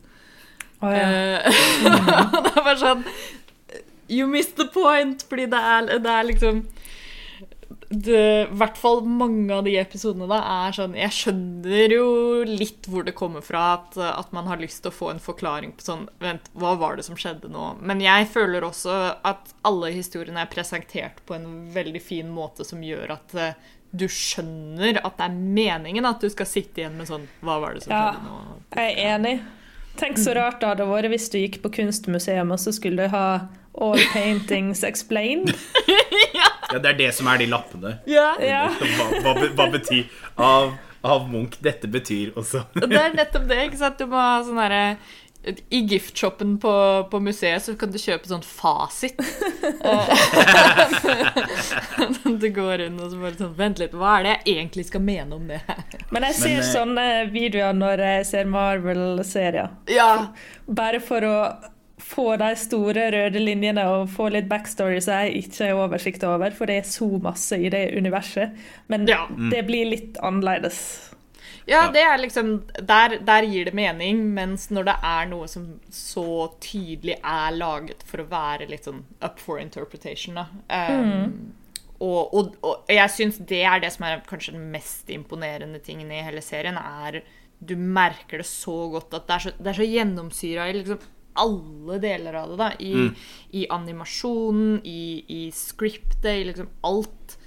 Oh, 0.81 0.95
ja. 0.95 1.43
Det 2.47 2.63
var 2.63 2.79
sånn 2.79 3.03
You 4.09 4.27
missed 4.27 4.55
the 4.57 4.65
point! 4.73 5.23
Fordi 5.29 5.45
det 5.51 5.59
er, 5.73 5.89
det 6.01 6.09
er 6.15 6.27
liksom 6.31 6.63
I 7.89 8.17
hvert 8.53 8.77
fall 8.77 8.99
mange 9.05 9.53
av 9.55 9.63
de 9.65 9.73
episodene 9.81 10.27
da 10.29 10.37
er 10.67 10.75
sånn 10.77 10.93
Jeg 10.97 11.13
skjønner 11.15 11.93
jo 11.95 12.05
litt 12.45 12.85
hvor 12.89 13.05
det 13.07 13.15
kommer 13.17 13.41
fra 13.45 13.63
at, 13.79 13.97
at 13.97 14.29
man 14.35 14.45
har 14.49 14.61
lyst 14.61 14.83
til 14.83 14.91
å 14.91 14.95
få 14.97 15.09
en 15.13 15.21
forklaring 15.23 15.73
på 15.77 15.85
sånn 15.87 16.03
Vent, 16.21 16.51
hva 16.53 16.75
var 16.77 16.99
det 16.99 17.07
som 17.07 17.17
skjedde 17.17 17.49
nå? 17.53 17.71
Men 17.81 18.01
jeg 18.03 18.27
føler 18.33 18.65
også 18.67 18.93
at 19.25 19.53
alle 19.65 19.89
historiene 19.95 20.43
er 20.45 20.51
presentert 20.53 21.23
på 21.29 21.37
en 21.39 21.49
veldig 21.73 22.01
fin 22.05 22.29
måte 22.33 22.65
som 22.67 22.83
gjør 22.85 23.15
at 23.17 23.33
eh, 23.41 23.57
du 23.89 24.05
skjønner 24.05 24.99
at 25.01 25.15
det 25.17 25.25
er 25.31 25.37
meningen 25.57 26.05
at 26.05 26.21
du 26.21 26.29
skal 26.29 26.45
sitte 26.49 26.83
igjen 26.83 26.97
med 26.99 27.09
sånn 27.09 27.25
Hva 27.41 27.57
var 27.63 27.73
det 27.73 27.87
som 27.87 27.95
Ja. 27.95 28.03
skjedde 28.11 28.27
nå? 28.27 28.59
Jeg 28.77 28.91
er 28.93 29.15
enig. 29.15 29.39
Tenk 29.99 30.19
så 30.21 30.35
rart 30.37 30.61
det 30.61 30.69
hadde 30.69 30.85
vært 30.87 31.09
hvis 31.11 31.25
du 31.33 31.39
gikk 31.41 31.57
på 31.63 31.71
kunstmuseum, 31.79 32.53
og 32.53 32.61
så 32.61 32.71
skulle 32.71 33.09
du 33.09 33.15
ha 33.15 33.23
All 33.73 33.97
paintings 34.13 34.83
explained. 34.83 35.55
Ja, 36.69 36.77
Det 36.77 36.85
er 36.91 36.97
det 36.99 37.07
som 37.17 37.25
er 37.31 37.37
de 37.41 37.47
lappene. 37.49 37.95
Ja, 38.09 38.35
Ja. 38.41 38.67
Hva, 38.69 39.05
hva, 39.23 39.31
hva 39.57 39.65
betyr 39.73 40.03
av, 40.37 40.75
av 41.03 41.25
Munch 41.31 41.55
Dette 41.65 41.87
betyr 41.89 42.29
også 42.37 42.61
Det 42.75 42.91
er 42.93 43.15
nettopp 43.17 43.47
det. 43.49 43.57
ikke 43.69 43.79
sant? 43.81 43.97
Du 43.97 44.05
må 44.11 44.19
ha 44.21 44.35
sånn 44.45 44.59
herre 44.61 44.83
I 45.73 45.79
giftshoppen 45.89 46.59
på, 46.61 46.73
på 47.09 47.21
museet 47.25 47.63
så 47.65 47.73
kan 47.79 47.89
du 47.89 47.97
kjøpe 47.97 48.29
sånn 48.29 48.45
fasit. 48.45 49.17
Du 52.39 52.47
går 52.53 52.81
inn 52.85 52.99
og 53.01 53.09
så 53.11 53.17
bare 53.21 53.37
sånn 53.39 53.55
Vent 53.57 53.79
litt, 53.81 53.95
hva 53.97 54.17
er 54.19 54.23
det 54.27 54.33
jeg 54.35 54.57
egentlig 54.59 54.85
skal 54.89 55.01
mene 55.03 55.35
om 55.39 55.47
det 55.49 55.59
her? 55.67 55.81
Men 56.13 56.25
jeg 56.29 56.35
ser 56.37 56.53
Men, 56.53 56.61
eh, 56.61 56.69
sånne 56.75 57.05
videoer 57.33 57.73
når 57.77 58.03
jeg 58.05 58.25
ser 58.29 58.49
Marvel-serier. 58.53 59.73
Ja. 59.91 60.09
Bare 60.67 61.01
for 61.03 61.25
å 61.25 61.35
få 61.99 62.35
de 62.39 62.49
store 62.59 63.09
røde 63.13 63.39
linjene 63.43 63.83
og 63.91 64.09
få 64.13 64.29
litt 64.33 64.47
backstory 64.49 64.99
som 65.03 65.19
jeg 65.25 65.43
ikke 65.43 65.67
har 65.69 65.83
oversikt 65.83 66.23
over, 66.27 66.51
for 66.55 66.69
det 66.69 66.79
er 66.81 66.89
så 66.89 67.07
masse 67.21 67.57
i 67.59 67.69
det 67.73 67.89
universet. 67.97 68.55
Men 68.87 69.07
Ja. 69.07 69.27
det 69.51 69.65
blir 69.67 69.85
litt 69.89 70.17
annerledes. 70.23 70.81
Ja, 71.69 71.83
det 71.93 72.01
er 72.01 72.17
liksom 72.17 72.63
der, 72.81 73.19
der 73.21 73.45
gir 73.45 73.65
det 73.65 73.75
mening, 73.77 74.23
mens 74.33 74.69
når 74.73 74.87
det 74.87 74.95
er 75.05 75.27
noe 75.29 75.47
som 75.47 75.67
så 75.93 76.49
tydelig 76.59 77.19
er 77.21 77.51
laget 77.53 78.01
for 78.09 78.23
å 78.23 78.29
være 78.31 78.65
litt 78.71 78.87
sånn 78.89 79.03
up 79.21 79.37
for 79.39 79.59
interpretation, 79.61 80.39
da. 80.39 80.47
Um, 80.89 81.53
og, 81.99 82.33
og, 82.33 82.55
og 82.63 82.89
jeg 82.89 83.11
syns 83.13 83.37
det 83.45 83.61
er 83.67 83.83
det 83.83 83.91
som 83.93 84.07
er 84.07 84.23
kanskje 84.25 84.55
den 84.55 84.71
mest 84.73 85.09
imponerende 85.13 85.81
tingen 85.83 86.09
i 86.15 86.23
hele 86.25 86.41
serien, 86.41 86.77
er 86.79 87.21
Du 87.59 87.75
merker 87.75 88.39
det 88.39 88.45
så 88.47 88.89
godt 88.89 89.13
at 89.13 89.27
det 89.27 89.35
er 89.35 89.39
så, 89.43 89.51
det 89.59 89.67
er 89.67 89.77
så 89.81 89.87
gjennomsyra 89.89 90.69
i 90.69 90.77
liksom 90.79 91.01
alle 91.41 91.99
deler 92.03 92.37
av 92.41 92.51
det, 92.51 92.57
da. 92.59 92.69
I, 92.79 93.09
i 93.61 93.65
animasjonen, 93.73 94.79
i, 94.83 95.23
i 95.27 95.41
scriptet, 95.55 96.31
i 96.31 96.47
liksom 96.47 96.69
alt 96.87 97.37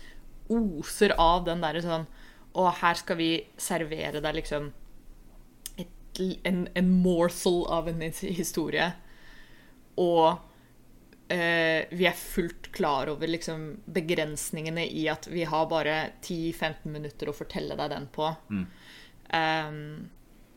oser 0.52 1.14
av 1.20 1.46
den 1.46 1.62
derre 1.62 1.80
sånn 1.80 2.02
Og 2.58 2.66
her 2.82 2.98
skal 2.98 3.16
vi 3.16 3.30
servere 3.56 4.20
deg 4.20 4.34
liksom 4.40 4.72
et 5.80 6.20
en, 6.44 6.66
en 6.76 6.90
morsel 7.00 7.62
av 7.72 7.88
en 7.88 8.02
historie. 8.10 8.90
Og 9.96 10.26
eh, 11.32 11.88
vi 11.90 12.08
er 12.08 12.18
fullt 12.18 12.68
klar 12.76 13.08
over 13.12 13.30
liksom, 13.30 13.64
begrensningene 13.84 14.84
i 14.86 15.06
at 15.12 15.28
vi 15.32 15.46
har 15.48 15.70
bare 15.70 15.96
10-15 16.20 16.84
minutter 16.92 17.30
å 17.30 17.36
fortelle 17.36 17.78
deg 17.78 17.94
den 17.94 18.08
på. 18.12 18.28
Um, 19.32 20.10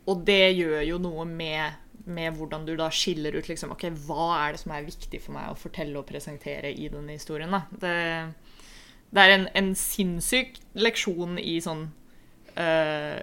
og 0.06 0.26
det 0.28 0.56
gjør 0.58 0.82
jo 0.86 1.00
noe 1.02 1.26
med, 1.30 1.80
med 2.06 2.38
hvordan 2.38 2.66
du 2.68 2.76
da 2.78 2.90
skiller 2.94 3.36
ut 3.36 3.48
liksom, 3.50 3.74
ok, 3.74 3.88
hva 4.06 4.28
er 4.44 4.56
det 4.56 4.62
som 4.62 4.74
er 4.76 4.86
viktig 4.86 5.22
for 5.24 5.36
meg 5.38 5.52
å 5.52 5.58
fortelle 5.60 5.98
og 6.00 6.08
presentere 6.10 6.72
i 6.74 6.90
denne 6.92 7.16
historien. 7.18 7.54
Da? 7.56 7.64
Det, 7.82 7.96
det 9.16 9.24
er 9.24 9.34
en, 9.38 9.48
en 9.58 9.72
sinnssyk 9.80 10.60
leksjon 10.78 11.40
i 11.42 11.58
sånn 11.64 11.88
uh, 12.60 13.20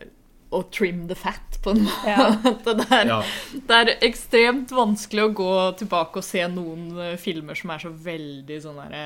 å 0.53 0.63
trim 0.75 1.07
the 1.09 1.17
fat, 1.17 1.59
på 1.65 1.73
en 1.73 1.85
måte. 1.87 2.11
Ja. 2.11 2.27
Det, 2.67 2.87
er, 2.91 3.07
Ja. 3.09 3.21
det 3.55 3.79
er 3.79 3.93
ekstremt 4.05 4.75
vanskelig 4.75 5.29
å 5.29 5.35
gå 5.37 5.53
tilbake 5.81 6.21
og 6.21 6.27
se 6.27 6.43
noen 6.51 6.91
uh, 6.99 7.13
filmer 7.21 7.59
som 7.59 7.73
er 7.73 7.85
så 7.87 7.93
veldig 7.95 8.59
sånn 8.65 8.81
derre 8.83 9.05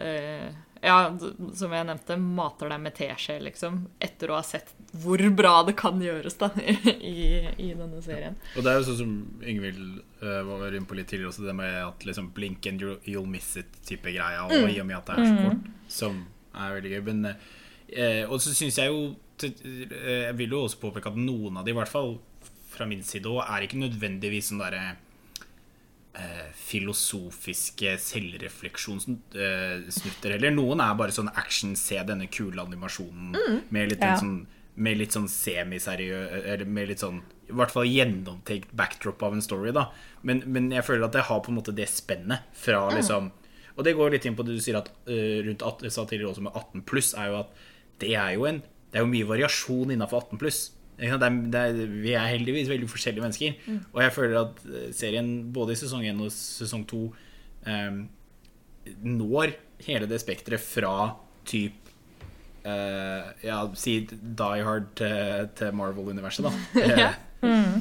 uh, 0.00 0.48
Ja, 0.84 0.96
som 1.56 1.72
jeg 1.72 1.86
nevnte, 1.88 2.16
mater 2.20 2.68
deg 2.72 2.82
med 2.82 2.96
teskje, 2.96 3.38
liksom. 3.46 3.84
Etter 4.02 4.32
å 4.32 4.40
ha 4.40 4.42
sett 4.44 4.74
hvor 5.02 5.18
bra 5.34 5.54
det 5.66 5.74
kan 5.80 5.98
gjøres, 6.02 6.36
da, 6.38 6.48
i, 6.62 7.42
i 7.58 7.72
denne 7.74 7.98
serien. 8.04 8.36
Og 8.54 8.62
det 8.62 8.70
er 8.70 8.76
jo 8.78 8.86
sånn 8.88 9.00
som 9.00 9.12
Yngvild 9.42 9.82
uh, 10.22 10.42
var 10.46 10.70
inne 10.70 10.86
på 10.86 10.94
litt 10.98 11.08
tidligere 11.10 11.32
også, 11.32 11.46
det 11.48 11.56
med 11.58 11.72
at 11.82 11.98
liksom 12.06 12.26
blink 12.36 12.66
and 12.70 12.78
you'll, 12.84 13.00
you'll 13.08 13.26
miss 13.30 13.56
it-type 13.60 14.06
greia, 14.14 14.40
og 14.46 14.52
i 14.70 14.78
og 14.80 14.86
med 14.86 14.96
at 15.00 15.06
det 15.10 15.14
er 15.18 15.24
så 15.26 15.34
kort, 15.48 15.62
som 15.90 16.12
er 16.54 16.76
veldig 16.78 16.90
gøy. 16.94 17.02
Men, 17.10 17.18
uh, 17.34 18.22
og 18.30 18.36
så 18.44 18.48
syns 18.54 18.78
jeg 18.78 18.88
jo 18.92 19.00
eh, 19.42 19.50
Jeg 20.28 20.34
vil 20.38 20.54
jo 20.54 20.62
også 20.68 20.78
påpeke 20.82 21.10
at 21.10 21.18
noen 21.18 21.54
av 21.58 21.64
de, 21.66 21.70
i 21.74 21.78
hvert 21.80 21.90
fall 21.90 22.12
fra 22.74 22.86
min 22.90 23.02
side 23.06 23.26
òg, 23.30 23.40
er 23.44 23.60
ikke 23.66 23.78
nødvendigvis 23.82 24.46
sånn 24.50 24.58
derre 24.62 24.84
eh, 26.18 26.48
filosofiske 26.58 27.90
selvrefleksjonssnutter 28.02 30.30
heller. 30.36 30.50
Noen 30.54 30.80
er 30.82 30.94
bare 30.98 31.14
sånn 31.14 31.30
action, 31.38 31.74
se 31.78 31.98
denne 32.06 32.26
kule 32.32 32.62
animasjonen 32.62 33.30
med 33.74 33.84
litt, 33.92 34.02
Ja. 34.02 34.12
en 34.14 34.20
sånn, 34.22 34.38
med 34.74 34.98
litt 34.98 35.14
sånn 35.14 35.28
semiseriøs 35.30 36.44
Eller 36.50 36.66
med 36.66 36.90
litt 36.90 37.02
sånn 37.02 37.20
I 37.48 37.54
hvert 37.54 37.72
fall 37.74 37.88
gjennomtenkt 37.88 38.72
backdrop 38.76 39.22
av 39.26 39.36
en 39.36 39.44
story, 39.44 39.72
da. 39.74 39.88
Men, 40.26 40.42
men 40.50 40.70
jeg 40.74 40.86
føler 40.86 41.06
at 41.06 41.18
jeg 41.18 41.28
har 41.28 41.42
på 41.44 41.52
en 41.52 41.58
måte 41.60 41.74
det 41.76 41.86
spennet 41.92 42.48
fra 42.58 42.86
liksom 42.94 43.30
Og 43.76 43.82
det 43.86 43.96
går 43.98 44.16
litt 44.16 44.26
inn 44.28 44.38
på 44.38 44.46
det 44.46 44.56
du 44.58 44.62
sier 44.64 44.80
at 44.80 44.90
uh, 45.10 45.40
rundt 45.46 45.66
at, 45.66 45.84
sa 45.90 46.06
tidligere 46.06 46.32
også 46.32 46.46
med 46.46 46.56
18 46.58 46.86
pluss, 46.88 47.12
er 47.18 47.30
jo 47.32 47.42
at 47.42 47.60
det 48.02 48.14
er 48.18 48.32
jo 48.36 48.48
en 48.50 48.62
Det 48.62 48.98
er 48.98 49.06
jo 49.06 49.12
mye 49.12 49.28
variasjon 49.30 49.94
innafor 49.94 50.26
18 50.26 50.42
pluss. 50.42 50.64
Det 50.94 51.08
er, 51.10 51.38
det 51.50 51.60
er, 51.60 51.78
vi 51.90 52.12
er 52.14 52.28
heldigvis 52.30 52.68
veldig 52.70 52.86
forskjellige 52.86 53.24
mennesker. 53.24 53.56
Og 53.90 53.96
jeg 54.04 54.12
føler 54.14 54.36
at 54.38 54.60
serien 54.94 55.30
både 55.54 55.74
i 55.74 55.80
sesong 55.80 56.04
1 56.06 56.20
og 56.22 56.30
sesong 56.30 56.84
2 56.86 57.00
um, 57.66 58.04
når 59.02 59.56
hele 59.88 60.06
det 60.06 60.20
spekteret 60.22 60.62
fra 60.62 60.94
typ 61.48 61.83
eh, 62.64 63.32
Ja, 63.46 63.58
si 63.78 63.98
Die 64.10 64.62
Hard 64.66 64.90
til, 65.00 65.48
til 65.58 65.72
Marvel-universet, 65.76 66.48
da. 66.48 66.54
Eh, 67.44 67.80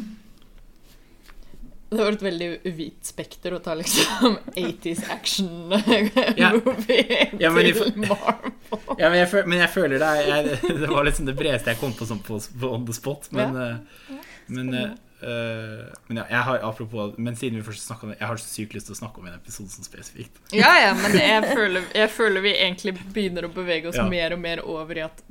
Det 1.93 2.01
var 2.01 2.15
et 2.15 2.23
veldig 2.25 2.47
hvit 2.73 3.05
spekter 3.05 3.53
å 3.53 3.59
ta 3.61 3.75
liksom 3.77 4.37
80s 4.57 5.03
action 5.13 5.73
Ja. 6.41 6.49
movie 6.57 7.27
Ja, 7.37 7.51
men 7.53 7.67
til 7.69 7.99
Marvel. 8.01 8.53
Ja, 8.97 9.11
men 9.11 9.19
jeg, 9.19 9.27
føl- 9.29 9.45
men 9.51 9.59
jeg 9.61 9.69
føler 9.75 10.01
det 10.01 10.09
jeg, 10.25 10.55
Det 10.81 10.89
var 10.89 11.05
liksom 11.05 11.27
det 11.29 11.35
bredeste 11.37 11.75
jeg 11.75 11.79
kom 11.83 11.93
på 11.93 12.07
sånn 12.09 12.23
på, 12.25 12.39
på 12.41 12.71
on 12.73 12.87
the 12.89 12.95
spot. 12.97 13.29
Men, 13.37 13.53
eh, 13.61 14.17
men, 14.57 14.73
eh, 15.23 15.87
men 16.09 16.19
ja, 16.21 16.25
jeg 16.29 16.43
har 16.47 16.65
apropos 16.67 17.15
Men 17.17 17.37
siden 17.39 17.59
vi 17.59 17.65
først 17.65 17.89
om 17.95 18.11
det, 18.11 18.19
jeg 18.19 18.27
har 18.27 18.41
så 18.41 18.49
sykt 18.49 18.75
lyst 18.75 18.89
til 18.89 18.97
å 18.97 18.99
snakke 18.99 19.21
om 19.21 19.29
en 19.31 19.39
episode 19.39 19.71
sånn 19.73 19.87
spesifikt. 19.87 20.43
Ja, 20.63 20.73
ja, 20.81 20.91
men 20.99 21.17
jeg 21.17 21.47
føler, 21.57 21.87
jeg 21.95 22.11
føler 22.13 22.45
vi 22.45 22.53
egentlig 22.57 22.97
begynner 23.15 23.47
å 23.47 23.53
bevege 23.55 23.91
oss 23.91 23.99
Ja. 23.99 24.07
mer 24.09 24.35
og 24.35 24.43
mer 24.43 24.63
over 24.65 24.99
i 24.99 25.07
at 25.07 25.25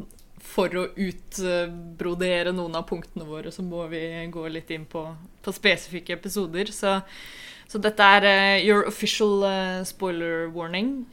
for 0.52 0.74
å 0.76 0.88
utbrodere 1.00 2.52
noen 2.52 2.74
av 2.76 2.84
punktene 2.88 3.24
våre, 3.24 3.52
så 3.54 3.62
må 3.64 3.86
vi 3.92 4.02
gå 4.32 4.42
litt 4.52 4.72
inn 4.74 4.84
på, 4.90 5.04
på 5.42 5.54
spesifikke 5.54 6.16
episoder. 6.18 6.72
Så, 6.74 6.98
så 7.70 7.80
dette 7.80 8.08
er 8.18 8.26
uh, 8.26 8.58
your 8.60 8.84
official 8.90 9.46
uh, 9.46 9.80
spoiler 9.88 10.50
warning. 10.52 11.06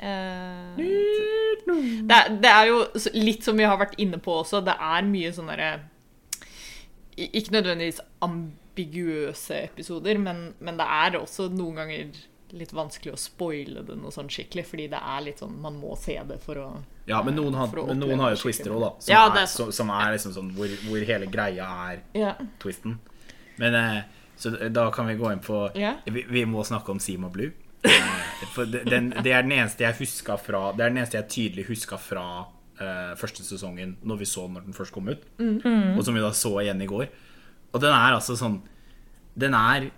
Det, 1.69 2.19
det 2.41 2.51
er 2.51 2.71
jo 2.71 2.81
litt 3.15 3.45
som 3.45 3.59
vi 3.59 3.67
har 3.69 3.79
vært 3.79 3.99
inne 4.01 4.19
på 4.21 4.41
også, 4.41 4.63
det 4.65 4.75
er 4.75 5.07
mye 5.07 5.31
sånn 5.35 5.51
derre 5.51 5.71
Ikke 7.19 7.53
nødvendigvis 7.53 7.99
ambiguøse 8.79 9.63
episoder, 9.65 10.17
men, 10.17 10.53
men 10.59 10.77
det 10.79 10.85
er 10.85 11.17
også 11.19 11.49
noen 11.51 11.75
ganger 11.75 12.19
litt 12.51 12.71
vanskelig 12.73 13.13
å 13.13 13.19
spoile 13.19 13.83
det 13.85 13.95
noe 13.99 14.11
sånn 14.11 14.29
skikkelig, 14.29 14.63
fordi 14.65 14.87
det 14.89 14.97
er 14.97 15.21
litt 15.21 15.37
sånn 15.39 15.59
Man 15.61 15.75
må 15.77 15.95
se 16.01 16.15
det 16.25 16.39
for 16.41 16.57
å 16.57 16.69
Ja, 17.05 17.21
men 17.23 17.35
noen 17.37 17.53
har, 17.53 17.69
men 17.85 17.99
noen 18.01 18.19
har 18.23 18.33
jo 18.33 18.39
twister 18.41 18.73
òg, 18.73 18.81
da. 18.81 18.89
Som, 18.99 19.11
Ja, 19.13 19.25
er, 19.29 19.43
er 19.43 19.71
som, 19.77 19.91
er 19.93 20.15
liksom 20.15 20.33
sånn 20.33 20.49
hvor, 20.57 20.71
hvor 20.87 21.05
hele 21.05 21.29
greia 21.29 21.67
er 21.91 22.01
Ja. 22.17 22.33
twisten. 22.59 22.97
Men 23.57 23.75
eh, 23.75 24.01
Så 24.39 24.55
da 24.71 24.89
kan 24.89 25.05
vi 25.07 25.17
gå 25.19 25.31
inn 25.33 25.43
på 25.45 25.69
Ja. 25.77 25.97
vi, 26.05 26.25
vi 26.29 26.45
må 26.45 26.63
snakke 26.65 26.89
om 26.89 26.99
Sima 26.99 27.29
Blue. 27.29 27.51
Eh, 27.83 28.65
den, 28.65 29.13
det 29.23 29.31
er 29.31 29.43
den 29.45 29.53
eneste 29.53 29.85
jeg 29.85 29.99
huska 30.01 30.37
fra 30.41 30.71
Det 30.73 30.83
er 30.83 30.89
den 30.89 30.97
eneste 31.03 31.19
jeg 31.21 31.29
tydelig 31.29 31.67
huska 31.69 31.97
fra 32.01 32.25
uh, 32.81 33.13
første 33.19 33.43
sesongen, 33.45 33.97
når 34.03 34.17
vi 34.23 34.25
så 34.25 34.47
når 34.49 34.65
den 34.65 34.73
først 34.73 34.91
kom 34.95 35.07
ut. 35.11 35.21
Og 35.39 36.01
som 36.03 36.15
vi 36.17 36.23
da 36.23 36.31
så 36.33 36.55
igjen 36.63 36.81
i 36.81 36.89
går. 36.89 37.07
Og 37.73 37.81
den 37.83 37.93
er 37.93 38.15
altså 38.17 38.35
sånn 38.39 38.61
Den 39.39 39.53
er 39.53 39.89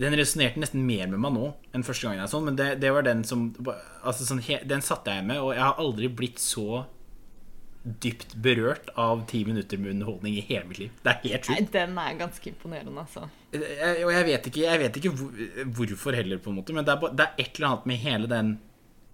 Den 0.00 0.14
resonnerte 0.18 0.60
nesten 0.62 0.84
mer 0.86 1.06
med 1.08 1.18
meg 1.24 1.32
nå 1.34 1.46
enn 1.74 1.84
første 1.86 2.06
gangen 2.06 2.20
jeg 2.22 2.30
så 2.32 2.38
den, 2.40 2.44
men 2.50 2.56
det, 2.60 2.68
det 2.82 2.90
var 2.94 3.02
den 3.06 3.24
som 3.24 3.48
altså 4.04 4.24
sånn, 4.28 4.42
Den 4.68 4.82
satte 4.84 5.10
jeg 5.16 5.24
med, 5.26 5.38
og 5.40 5.52
jeg 5.54 5.62
har 5.64 5.78
aldri 5.82 6.08
blitt 6.08 6.38
så 6.42 6.84
dypt 7.80 8.34
berørt 8.44 8.90
av 9.00 9.22
ti 9.30 9.38
minutter 9.48 9.78
med 9.80 9.94
underholdning 9.94 10.34
i 10.36 10.42
hele 10.44 10.66
mitt 10.68 10.78
liv. 10.82 10.90
Det 11.02 11.14
er 11.14 11.20
helt 11.30 11.46
sjukt. 11.48 11.70
den 11.72 11.94
er 11.98 12.18
ganske 12.18 12.50
imponerende, 12.50 12.92
altså. 13.00 13.22
Jeg- 13.54 14.04
Og 14.04 14.12
jeg 14.12 14.26
vet 14.26 14.46
ikke, 14.50 14.60
jeg 14.66 14.78
vet 14.82 14.96
ikke 15.00 15.12
hvor, 15.16 15.30
hvorfor 15.78 16.12
heller, 16.14 16.38
på 16.38 16.50
en 16.50 16.56
måte, 16.60 16.74
men 16.76 16.84
det 16.84 16.92
er, 16.92 17.08
det 17.16 17.24
er 17.26 17.32
et 17.38 17.56
eller 17.56 17.68
annet 17.70 17.86
med 17.86 17.96
hele 18.04 18.26
den 18.28 18.50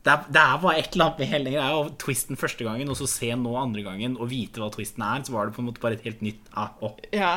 det 0.06 0.12
er, 0.12 0.26
det 0.30 0.42
er 0.42 0.58
bare 0.62 0.78
et 0.78 0.92
eller 0.94 1.08
annet 1.08 1.20
med 1.22 1.30
hele 1.32 1.52
greia. 1.56 1.78
Og 1.80 1.94
twisten 1.98 2.38
første 2.38 2.66
gangen, 2.66 2.90
og 2.92 2.98
så 2.98 3.08
se 3.10 3.32
nå 3.34 3.54
andre 3.58 3.82
gangen 3.82 4.14
og 4.20 4.30
vite 4.30 4.62
hva 4.62 4.70
twisten 4.74 5.02
er, 5.02 5.24
så 5.26 5.34
var 5.34 5.48
det 5.48 5.56
på 5.56 5.64
en 5.64 5.68
måte 5.70 5.82
bare 5.82 5.98
et 5.98 6.06
helt 6.06 6.22
nytt 6.22 6.52
ah, 6.54 6.70
å. 6.78 6.92
Ja. 7.14 7.34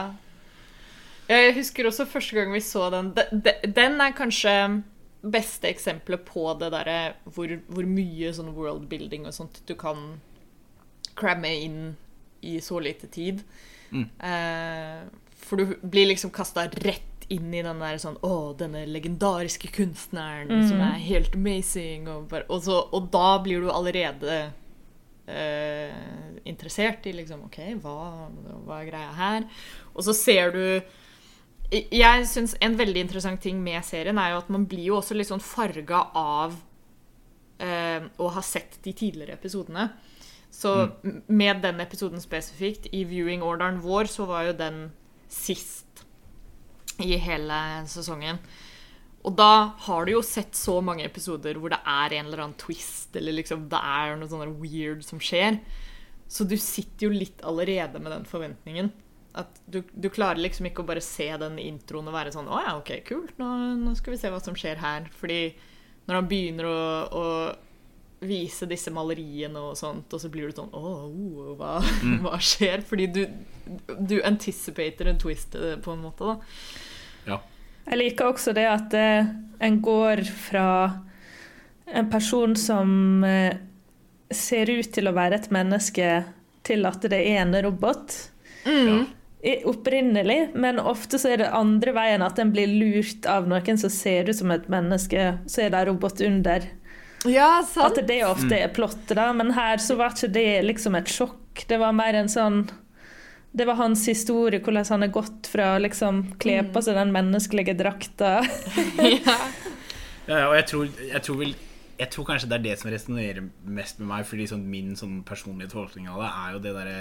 Jeg 1.30 1.56
husker 1.58 1.90
også 1.90 2.08
første 2.10 2.38
gang 2.38 2.54
vi 2.54 2.62
så 2.66 2.88
den. 2.94 3.12
De, 3.18 3.26
de, 3.34 3.56
den 3.74 3.98
er 4.02 4.14
kanskje 4.18 4.54
beste 5.20 5.68
eksempelet 5.68 6.22
på 6.28 6.46
det 6.62 6.70
derre 6.72 7.00
hvor, 7.34 7.52
hvor 7.68 7.88
mye 7.90 8.30
sånn 8.36 8.54
worldbuilding 8.56 9.26
og 9.28 9.36
sånt 9.36 9.60
du 9.68 9.74
kan 9.78 10.14
cramme 11.20 11.50
inn 11.52 11.82
i 12.46 12.60
så 12.64 12.80
lite 12.80 13.10
tid. 13.12 13.44
Mm. 13.90 14.06
for 15.42 15.58
du 15.58 15.72
blir 15.82 16.06
liksom 16.12 16.30
kasta 16.30 16.68
rett 16.86 17.19
inn 17.34 17.54
i 17.54 17.64
den 17.66 17.82
der 17.82 18.00
sånn 18.02 18.18
Å, 18.26 18.54
denne 18.58 18.86
legendariske 18.90 19.70
kunstneren 19.74 20.66
som 20.68 20.82
er 20.82 20.98
helt 21.04 21.36
amazing. 21.38 22.08
Og, 22.10 22.26
bare, 22.32 22.48
og, 22.50 22.64
så, 22.66 22.80
og 22.96 23.10
da 23.14 23.38
blir 23.44 23.64
du 23.64 23.70
allerede 23.74 24.40
uh, 25.30 26.00
interessert 26.50 27.06
i 27.10 27.14
liksom 27.20 27.46
OK, 27.48 27.60
hva, 27.84 27.98
hva 28.66 28.80
er 28.80 28.90
greia 28.90 29.12
her? 29.20 29.46
Og 29.94 30.06
så 30.08 30.16
ser 30.18 30.56
du 30.56 30.64
Jeg 31.70 32.26
syns 32.26 32.56
en 32.66 32.78
veldig 32.80 33.06
interessant 33.06 33.42
ting 33.42 33.60
med 33.62 33.86
serien 33.86 34.18
er 34.18 34.34
jo 34.34 34.42
at 34.42 34.50
man 34.50 34.66
blir 34.70 34.90
jo 34.90 34.98
også 34.98 35.18
litt 35.18 35.30
sånn 35.30 35.44
farga 35.44 36.08
av 36.18 36.56
uh, 37.62 38.08
å 38.18 38.32
ha 38.34 38.46
sett 38.46 38.80
de 38.86 38.94
tidligere 38.94 39.38
episodene. 39.38 39.92
Så 40.50 40.72
mm. 41.04 41.20
med 41.28 41.62
den 41.62 41.82
episoden 41.84 42.22
spesifikt, 42.24 42.88
i 42.90 43.04
viewing-orderen 43.06 43.78
vår, 43.84 44.10
så 44.10 44.26
var 44.26 44.48
jo 44.48 44.56
den 44.58 44.88
sist 45.30 46.08
i 47.04 47.18
hele 47.22 47.60
sesongen. 47.90 48.42
Og 49.28 49.36
da 49.36 49.76
har 49.86 50.08
du 50.08 50.14
jo 50.14 50.24
sett 50.24 50.56
så 50.56 50.78
mange 50.84 51.04
episoder 51.04 51.58
hvor 51.60 51.74
det 51.74 51.82
er 51.84 52.16
en 52.16 52.30
eller 52.30 52.46
annen 52.46 52.60
twist, 52.60 53.12
eller 53.20 53.36
liksom 53.36 53.68
det 53.72 53.82
er 53.84 54.16
noe 54.16 54.32
sånn 54.32 54.56
weird 54.62 55.04
som 55.06 55.20
skjer. 55.24 55.60
Så 56.30 56.46
du 56.48 56.56
sitter 56.62 57.08
jo 57.08 57.16
litt 57.16 57.42
allerede 57.48 58.00
med 58.00 58.14
den 58.14 58.28
forventningen. 58.30 58.92
At 59.40 59.60
du, 59.70 59.82
du 59.94 60.08
klarer 60.14 60.42
liksom 60.42 60.70
ikke 60.70 60.84
å 60.84 60.88
bare 60.88 61.04
se 61.06 61.28
den 61.42 61.60
introen 61.62 62.08
og 62.10 62.16
være 62.16 62.32
sånn 62.34 62.48
Å 62.50 62.62
ja, 62.64 62.76
OK, 62.80 62.94
kult. 63.06 63.36
Nå, 63.42 63.48
nå 63.78 63.94
skal 63.98 64.16
vi 64.16 64.22
se 64.22 64.32
hva 64.32 64.40
som 64.42 64.58
skjer 64.58 64.80
her. 64.82 65.10
Fordi 65.20 65.42
når 66.08 66.18
han 66.18 66.30
begynner 66.30 66.70
å, 66.70 66.80
å 67.14 67.26
vise 68.26 68.68
disse 68.70 68.92
maleriene 68.92 69.62
og 69.70 69.78
sånt, 69.80 70.12
og 70.12 70.22
så 70.22 70.32
blir 70.32 70.50
du 70.50 70.58
sånn 70.58 70.74
Å, 70.76 70.94
oh, 71.08 71.52
hva, 71.60 71.78
hva 72.26 72.40
skjer? 72.42 72.84
Fordi 72.88 73.10
du, 73.16 73.24
du 74.00 74.18
anticipater 74.26 75.12
en 75.12 75.22
twist 75.22 75.58
eh, 75.60 75.78
på 75.82 75.94
en 75.94 76.06
måte, 76.08 76.34
da. 76.34 76.88
Ja. 77.28 77.40
Jeg 77.90 77.98
liker 77.98 78.30
også 78.34 78.54
det 78.54 78.68
at 78.70 78.94
eh, 78.94 79.26
en 79.66 79.80
går 79.82 80.22
fra 80.30 80.66
en 81.90 82.10
person 82.12 82.56
som 82.56 83.24
eh, 83.26 83.56
ser 84.32 84.70
ut 84.70 84.92
til 84.94 85.10
å 85.10 85.16
være 85.16 85.40
et 85.42 85.50
menneske, 85.52 86.10
til 86.64 86.86
at 86.86 87.02
det 87.10 87.18
er 87.26 87.42
en 87.42 87.56
robot. 87.66 88.14
Ja. 88.68 89.06
i- 89.42 89.64
opprinnelig, 89.64 90.50
men 90.54 90.80
ofte 90.84 91.16
så 91.18 91.30
er 91.32 91.38
det 91.40 91.48
andre 91.56 91.94
veien 91.96 92.22
at 92.22 92.36
den 92.36 92.50
blir 92.52 92.68
lurt 92.68 93.24
av 93.26 93.48
noen 93.48 93.78
som 93.80 93.90
ser 93.90 94.28
ut 94.28 94.36
som 94.36 94.52
et 94.52 94.68
menneske, 94.70 95.38
så 95.48 95.62
er 95.64 95.70
det 95.72 95.80
en 95.80 95.88
robot 95.94 96.20
under. 96.28 96.66
Ja, 97.26 97.60
At 97.64 97.70
sant. 97.72 98.02
det 98.08 98.18
ofte 98.28 98.60
er 98.60 98.68
plottet, 98.76 99.16
da. 99.16 99.30
Men 99.34 99.54
her 99.56 99.78
så 99.80 99.96
var 100.00 100.12
ikke 100.12 100.30
det 100.36 100.46
liksom 100.68 100.96
et 101.00 101.08
sjokk. 101.12 101.64
Det 101.72 101.80
var 101.80 101.96
mer 101.96 102.14
en 102.20 102.28
sånn 102.32 102.60
Det 103.52 103.66
var 103.66 103.80
hans 103.80 104.04
historie, 104.08 104.62
hvordan 104.62 104.86
han 104.90 105.02
har 105.08 105.14
gått 105.14 105.50
fra 105.50 105.72
å 105.76 105.82
liksom 105.82 106.22
kle 106.42 106.60
på 106.70 106.84
seg 106.86 107.00
den 107.00 107.16
menneskelige 107.16 107.78
drakta. 107.80 108.40
Ja, 110.30 110.44
og 110.46 110.54
jeg 110.60 110.66
tror, 110.70 110.90
jeg 111.10 111.22
tror 111.26 111.38
vel 111.40 111.56
jeg 112.00 112.12
tror 112.14 112.28
kanskje 112.30 112.48
det 112.48 112.58
er 112.60 112.64
det 112.64 112.76
som 112.80 112.92
resonnerer 112.94 113.48
mest 113.68 113.98
med 114.00 114.08
meg. 114.12 114.28
Fordi 114.30 114.46
sånn, 114.48 114.68
min 114.72 114.94
sånn 115.00 115.20
personlige 115.28 115.74
tolkning 115.74 116.08
av 116.08 116.22
det 116.24 116.30
er 116.30 116.54
jo 116.54 116.62
det 116.64 116.76
derre 116.78 117.00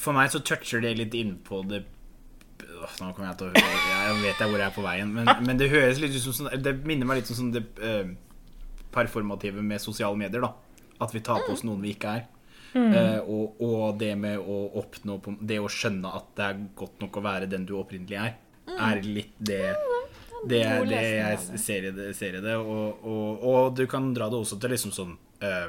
For 0.00 0.16
meg 0.16 0.30
så 0.32 0.40
toucher 0.40 0.80
det 0.84 0.94
litt 0.96 1.16
innpå 1.18 1.60
det 1.68 1.82
Åh, 2.64 2.94
Nå 3.02 3.10
kommer 3.12 3.28
jeg 3.28 3.38
til 3.40 3.50
å 3.50 3.50
høre 3.50 3.90
Jeg 3.90 4.14
vet 4.22 4.40
jeg 4.40 4.52
hvor 4.52 4.62
jeg 4.62 4.66
er 4.66 4.76
på 4.76 4.84
veien, 4.86 5.10
men, 5.12 5.28
men 5.44 5.60
det 5.60 5.68
høres 5.72 6.00
litt 6.00 6.14
ut 6.14 6.22
som 6.24 6.36
sånn 6.38 6.62
Det 6.64 6.72
minner 6.86 7.08
meg 7.10 7.20
litt 7.20 7.32
om 7.34 7.38
sånn 7.40 7.52
det 7.54 7.64
eh, 7.82 8.14
performative 8.94 9.62
med 9.66 9.82
sosiale 9.82 10.16
medier. 10.16 10.46
da 10.46 10.54
At 11.04 11.12
vi 11.12 11.22
tar 11.26 11.42
på 11.44 11.52
oss 11.56 11.64
noen 11.66 11.82
vi 11.82 11.92
ikke 11.96 12.12
er. 12.20 12.26
Eh, 12.74 13.20
og, 13.30 13.60
og 13.62 13.98
det 14.00 14.12
med 14.18 14.38
å 14.38 14.56
oppnå 14.80 15.20
Det 15.46 15.60
å 15.62 15.68
skjønne 15.70 16.10
at 16.10 16.32
det 16.34 16.46
er 16.48 16.62
godt 16.74 17.00
nok 17.04 17.20
å 17.20 17.22
være 17.22 17.46
den 17.46 17.66
du 17.68 17.76
opprinnelig 17.78 18.18
er, 18.18 18.34
er 18.74 19.02
litt 19.06 19.36
det 19.38 19.76
det 20.48 20.60
er 20.66 20.84
det 20.84 21.02
jeg 21.02 21.58
ser 21.62 21.86
i 21.88 21.90
det. 21.96 22.10
Ser 22.18 22.34
i 22.36 22.40
det 22.44 22.56
og, 22.58 23.04
og, 23.06 23.44
og 23.48 23.76
du 23.78 23.86
kan 23.88 24.10
dra 24.16 24.26
det 24.28 24.36
også 24.42 24.58
til 24.60 24.74
liksom 24.74 24.92
sånn 24.92 25.14
eh, 25.40 25.68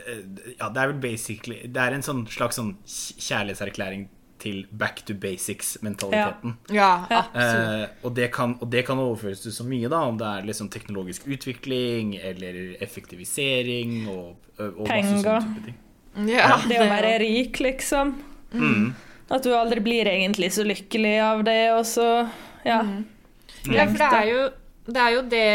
eh, 0.00 0.22
Ja, 0.56 0.70
det 0.70 0.80
er 0.84 0.92
vel 0.94 1.00
basically 1.02 1.58
Det 1.68 1.82
er 1.82 1.96
en 1.98 2.06
sånn 2.06 2.22
slags 2.30 2.56
sånn 2.60 2.76
kjærlighetserklæring 2.86 4.06
til 4.38 4.66
back 4.70 5.00
to 5.08 5.14
basics-mentaliteten. 5.16 6.58
Ja, 6.68 7.06
Ja. 7.08 7.22
absolutt. 7.32 7.70
Eh, 7.88 8.04
og, 8.04 8.10
det 8.18 8.26
kan, 8.34 8.52
og 8.60 8.68
det 8.70 8.82
kan 8.86 8.98
overføres 9.00 9.40
til 9.40 9.54
så 9.56 9.64
mye, 9.64 9.88
da. 9.88 10.02
Om 10.10 10.18
det 10.20 10.26
er 10.28 10.44
liksom 10.44 10.68
teknologisk 10.70 11.24
utvikling 11.24 12.14
eller 12.20 12.76
effektivisering 12.84 14.02
og, 14.12 14.36
og 14.60 14.82
masse 14.84 15.22
sånne 15.24 15.40
type 15.48 15.64
ting. 15.70 15.78
Ja, 16.24 16.56
Det 16.68 16.78
å 16.80 16.88
være 16.88 17.18
rik, 17.20 17.60
liksom. 17.60 18.14
Mm. 18.52 18.94
At 19.28 19.42
du 19.44 19.50
aldri 19.56 19.82
blir 19.82 20.08
egentlig 20.08 20.52
så 20.54 20.64
lykkelig 20.64 21.16
av 21.22 21.42
det, 21.44 21.62
og 21.76 21.84
så 21.88 22.06
Ja. 22.66 22.80
Ja, 23.66 23.86
for 23.90 23.98
det 23.98 24.08
er 24.14 24.28
jo 24.30 24.42
det, 24.86 25.02
er 25.02 25.10
jo 25.16 25.22
det, 25.26 25.46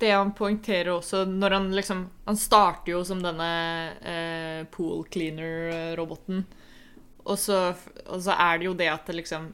det 0.00 0.10
han 0.14 0.30
poengterer 0.32 0.94
også 0.94 1.26
når 1.28 1.56
han 1.58 1.66
liksom 1.76 2.06
Han 2.24 2.38
starter 2.40 2.94
jo 2.94 3.02
som 3.04 3.20
denne 3.20 3.48
eh, 4.00 4.62
pool 4.72 5.04
cleaner-roboten. 5.12 6.46
Og 7.22 7.36
så, 7.38 7.74
og 8.06 8.22
så 8.24 8.32
er 8.34 8.58
det 8.58 8.66
jo 8.70 8.78
det 8.78 8.88
at 8.90 9.10
det 9.10 9.18
liksom 9.20 9.50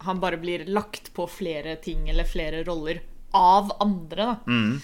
han 0.00 0.20
bare 0.20 0.38
blir 0.40 0.64
lagt 0.70 1.10
på 1.12 1.26
flere 1.28 1.74
ting 1.84 2.06
eller 2.08 2.24
flere 2.24 2.62
roller 2.64 3.02
av 3.36 3.74
andre. 3.80 4.24
da. 4.24 4.36
Mm. 4.46 4.80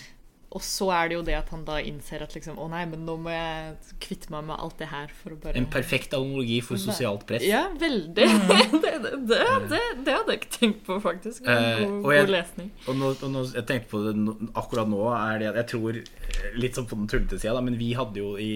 Og 0.57 0.63
så 0.65 0.87
er 0.97 1.11
det 1.11 1.17
jo 1.19 1.23
det 1.27 1.35
at 1.37 1.51
han 1.53 1.67
da 1.69 1.75
innser 1.85 2.23
at 2.25 2.33
liksom, 2.33 2.57
å 2.57 2.65
nei, 2.73 2.83
men 2.89 3.03
nå 3.05 3.19
må 3.21 3.29
jeg 3.35 3.75
kvitte 4.01 4.31
meg 4.33 4.47
med 4.49 4.57
alt 4.57 4.79
det 4.81 4.87
her 4.89 5.11
for 5.13 5.35
å 5.35 5.39
bare 5.43 5.59
En 5.61 5.67
perfekt 5.69 6.15
analogi 6.17 6.63
for 6.65 6.81
sosialt 6.81 7.27
press. 7.29 7.45
Ja, 7.45 7.67
veldig. 7.77 8.25
det, 8.87 8.93
det, 9.05 9.13
det, 9.29 9.41
det, 9.69 9.81
det 10.07 10.15
hadde 10.17 10.33
jeg 10.33 10.41
ikke 10.41 10.53
tenkt 10.57 10.81
på, 10.87 10.97
faktisk. 11.05 11.45
Eh, 11.45 11.83
God, 11.83 11.99
og 12.07 12.15
jeg- 12.15 12.25
god 12.25 12.33
lesning. 12.39 12.71
Og 12.89 12.97
nå, 13.03 13.13
og 13.21 13.35
nå, 13.35 13.45
jeg 13.53 13.67
tenkte 13.69 13.93
på 13.93 14.01
det 14.07 14.15
akkurat 14.63 14.89
nå 14.95 15.03
er 15.13 15.43
det 15.45 15.51
at 15.53 15.61
Jeg 15.61 15.71
tror 15.75 16.01
eh, 16.01 16.49
litt 16.57 16.79
sånn 16.81 16.89
på 16.89 16.97
den 17.03 17.11
tullete 17.13 17.39
sida, 17.43 17.61
men 17.69 17.77
vi 17.77 17.93
hadde 17.99 18.23
jo 18.25 18.33
i, 18.41 18.51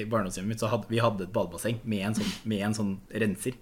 i 0.00 0.04
barndomshjemmet 0.10 0.56
mitt 0.56 0.64
så 0.66 0.72
hadde 0.74 0.90
vi 0.90 0.98
hadde 1.04 1.28
et 1.28 1.34
badebasseng 1.38 1.78
med 1.86 2.02
en 2.10 2.18
sånn, 2.18 2.34
med 2.50 2.66
en 2.66 2.76
sånn 2.82 2.92
renser. 3.22 3.54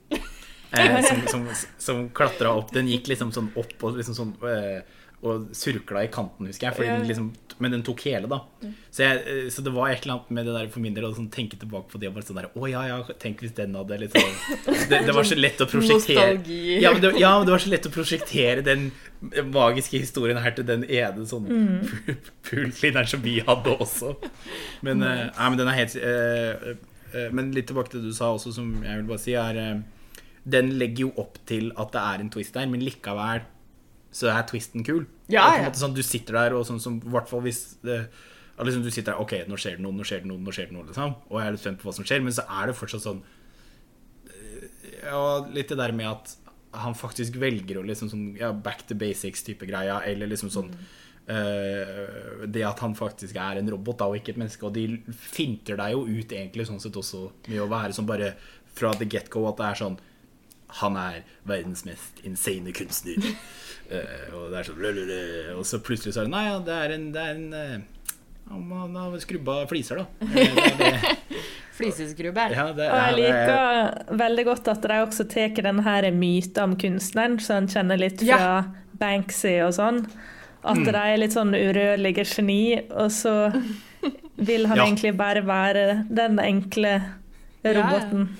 Eh, 0.77 0.97
som 1.07 1.21
som, 1.31 1.45
som 1.79 2.01
klatra 2.17 2.51
opp. 2.59 2.73
Den 2.75 2.89
gikk 2.91 3.07
liksom 3.13 3.31
sånn 3.37 3.53
opp 3.61 3.85
og 3.87 4.01
liksom 4.01 4.17
sånn 4.19 4.33
eh, 4.51 4.81
Og 5.27 5.51
surkla 5.57 6.05
i 6.07 6.11
kanten, 6.13 6.47
husker 6.51 6.71
jeg. 6.71 6.87
Den 6.87 7.07
liksom, 7.09 7.31
men 7.59 7.73
den 7.73 7.83
tok 7.87 8.03
hele, 8.05 8.29
da. 8.29 8.43
Så, 8.91 9.01
jeg, 9.01 9.21
eh, 9.25 9.47
så 9.53 9.63
det 9.65 9.73
var 9.73 9.89
et 9.89 10.05
eller 10.05 10.19
annet 10.19 10.33
med 10.37 10.47
det 10.49 10.55
der 10.59 10.69
for 10.73 10.85
min 10.85 10.97
del 10.97 11.07
å 11.09 11.13
sånn, 11.17 11.31
tenke 11.33 11.57
tilbake 11.61 11.89
på 11.93 12.01
det. 12.01 12.11
Og 12.11 12.19
bare 12.19 12.27
sånn 12.29 12.41
der, 12.41 12.49
Å 12.53 12.69
ja, 12.69 12.83
ja, 12.91 12.99
tenk 13.23 13.41
hvis 13.45 13.55
den 13.57 13.77
hadde 13.79 13.99
liksom 14.03 14.27
Det, 14.91 15.01
det 15.09 15.15
var 15.17 15.29
så 15.29 15.39
lett 15.39 15.63
å 15.65 15.69
prosjektere 15.71 16.35
Nostalgi. 16.37 16.59
ja 16.85 16.93
men, 16.93 17.03
det, 17.05 17.13
ja, 17.21 17.33
men 17.39 17.49
det 17.49 17.55
var 17.55 17.65
så 17.65 17.73
lett 17.73 17.89
å 17.89 17.95
prosjektere 17.95 18.67
den 18.67 18.91
magiske 19.55 20.03
historien 20.03 20.41
her 20.45 20.53
til 20.57 20.69
den 20.69 20.85
ene 20.85 21.25
sånn 21.29 21.49
poolcleaneren 22.47 23.09
som 23.09 23.25
vi 23.25 23.39
hadde 23.47 23.73
også. 23.81 24.13
Men, 24.85 25.01
uh, 25.01 25.27
nei, 25.33 25.49
men 25.49 25.61
den 25.63 25.73
er 25.73 25.79
helt 25.81 25.97
uh, 25.97 26.71
uh, 27.17 27.29
Men 27.35 27.51
litt 27.57 27.71
tilbake 27.71 27.95
til 27.95 28.05
det 28.05 28.13
du 28.13 28.17
sa 28.17 28.35
også, 28.35 28.53
som 28.59 28.75
jeg 28.85 29.01
vil 29.01 29.09
bare 29.09 29.23
si, 29.23 29.35
er 29.41 29.81
Den 30.45 30.75
legger 30.77 31.09
jo 31.09 31.13
opp 31.25 31.41
til 31.49 31.73
at 31.75 31.95
det 31.97 32.05
er 32.05 32.23
en 32.23 32.33
twist 32.37 32.55
der, 32.55 32.69
men 32.71 32.85
likevel 32.85 33.47
så 34.17 34.31
er 34.33 34.47
twisten 34.49 34.85
kul. 34.87 35.05
Ja, 35.29 35.45
ja. 35.59 35.67
måte 35.67 35.83
sånn, 35.83 35.97
du 35.97 36.03
sitter 36.07 36.39
der, 36.39 36.57
og 36.57 36.65
sånn 36.69 36.81
som 36.83 36.99
i 37.03 37.13
hvert 37.13 37.29
fall 37.29 37.45
hvis 37.45 37.63
det, 37.85 38.07
liksom 38.57 38.85
du 38.87 38.91
sitter 38.91 39.13
der, 39.13 39.21
ok, 39.21 39.35
nå 39.51 39.59
skjer 39.61 39.77
det 39.77 39.85
noe, 39.85 39.93
nå 39.93 40.07
skjer 40.09 40.25
det 40.25 40.31
noe, 40.31 40.41
nå 40.41 40.55
skjer 40.55 40.71
det 40.71 40.77
noe, 40.79 40.87
liksom. 40.89 41.17
Og 41.29 41.41
jeg 41.41 41.51
er 41.51 41.57
litt 41.57 41.65
spent 41.65 41.83
på 41.83 41.91
hva 41.91 41.97
som 41.99 42.09
skjer, 42.09 42.25
men 42.25 42.37
så 42.37 42.47
er 42.59 42.71
det 42.71 42.77
fortsatt 42.79 43.05
sånn 43.05 43.23
eh, 44.33 44.69
Ja, 45.05 45.23
litt 45.53 45.73
det 45.73 45.81
der 45.83 45.97
med 45.97 46.13
at 46.15 46.37
han 46.77 46.97
faktisk 46.97 47.39
velger 47.41 47.81
å 47.81 47.85
liksom 47.87 48.11
sånn 48.13 48.25
ja, 48.39 48.53
back 48.53 48.87
to 48.89 48.97
basics-type 48.99 49.69
greia, 49.69 50.01
eller 50.09 50.31
liksom 50.31 50.51
sånn 50.53 50.73
eh, 51.33 52.43
Det 52.49 52.65
at 52.67 52.83
han 52.85 52.97
faktisk 52.99 53.39
er 53.41 53.61
en 53.61 53.71
robot 53.73 54.01
da, 54.03 54.11
og 54.11 54.19
ikke 54.19 54.35
et 54.35 54.43
menneske. 54.43 54.67
Og 54.69 54.75
de 54.77 55.17
finter 55.17 55.79
deg 55.81 55.95
jo 55.95 56.05
ut 56.09 56.37
egentlig 56.37 56.69
sånn 56.69 56.83
sett 56.83 56.97
også 56.97 57.29
med 57.49 57.63
å 57.65 57.71
være 57.71 57.97
sånn 57.97 58.09
bare 58.09 58.35
fra 58.77 58.93
the 58.97 59.09
get-go 59.09 59.47
at 59.49 59.61
det 59.61 59.71
er 59.71 59.81
sånn 59.81 59.97
Han 60.83 60.99
er 61.01 61.23
verdens 61.49 61.87
mest 61.89 62.21
insane 62.27 62.75
kunstner. 62.77 63.31
Eh, 63.91 64.35
og 64.35 64.51
det 64.51 64.59
er 64.59 64.67
sånn 64.67 65.59
Og 65.59 65.65
så 65.69 65.79
plutselig 65.85 66.15
så 66.17 66.21
er 66.23 66.27
det 66.27 66.33
Nei, 66.33 66.45
ja, 66.49 66.59
det 66.67 66.75
er 66.75 66.95
en, 66.97 67.05
det 67.15 67.23
er 67.23 67.35
en 67.37 67.53
eh, 67.55 67.77
han 68.49 68.95
har 68.95 69.15
skrubba 69.19 69.67
fliser, 69.71 69.97
da. 70.03 70.07
Eh, 70.37 70.77
det 70.79 70.89
er. 70.93 71.17
Fliseskrubber. 71.77 72.55
Ja, 72.57 72.69
det, 72.73 72.87
Og 72.89 72.97
jeg 72.97 73.03
ja, 73.05 73.11
det- 73.11 73.23
liker 73.27 74.17
veldig 74.23 74.45
godt 74.49 74.69
at 74.73 74.83
de 74.87 74.99
også 75.03 75.27
tar 75.29 75.51
denne 75.67 76.11
myten 76.15 76.63
om 76.63 76.77
kunstneren, 76.81 77.37
så 77.43 77.55
han 77.59 77.67
kjenner 77.69 77.99
litt 78.01 78.21
fra 78.23 78.39
Ja. 78.39 78.65
Banksy 78.97 79.59
og 79.67 79.75
sånn. 79.77 80.07
At 80.65 80.77
Mm. 80.79 80.85
de 80.87 80.97
er 80.97 81.17
litt 81.19 81.33
sånn 81.37 81.53
urørlige 81.53 82.25
geni, 82.25 82.81
og 82.91 83.11
så 83.11 83.53
vil 84.39 84.67
han 84.67 84.77
Ja. 84.79 84.85
egentlig 84.87 85.17
bare 85.17 85.43
være 85.43 86.07
den 86.09 86.39
enkle. 86.39 87.03
Roboten. 87.75 88.29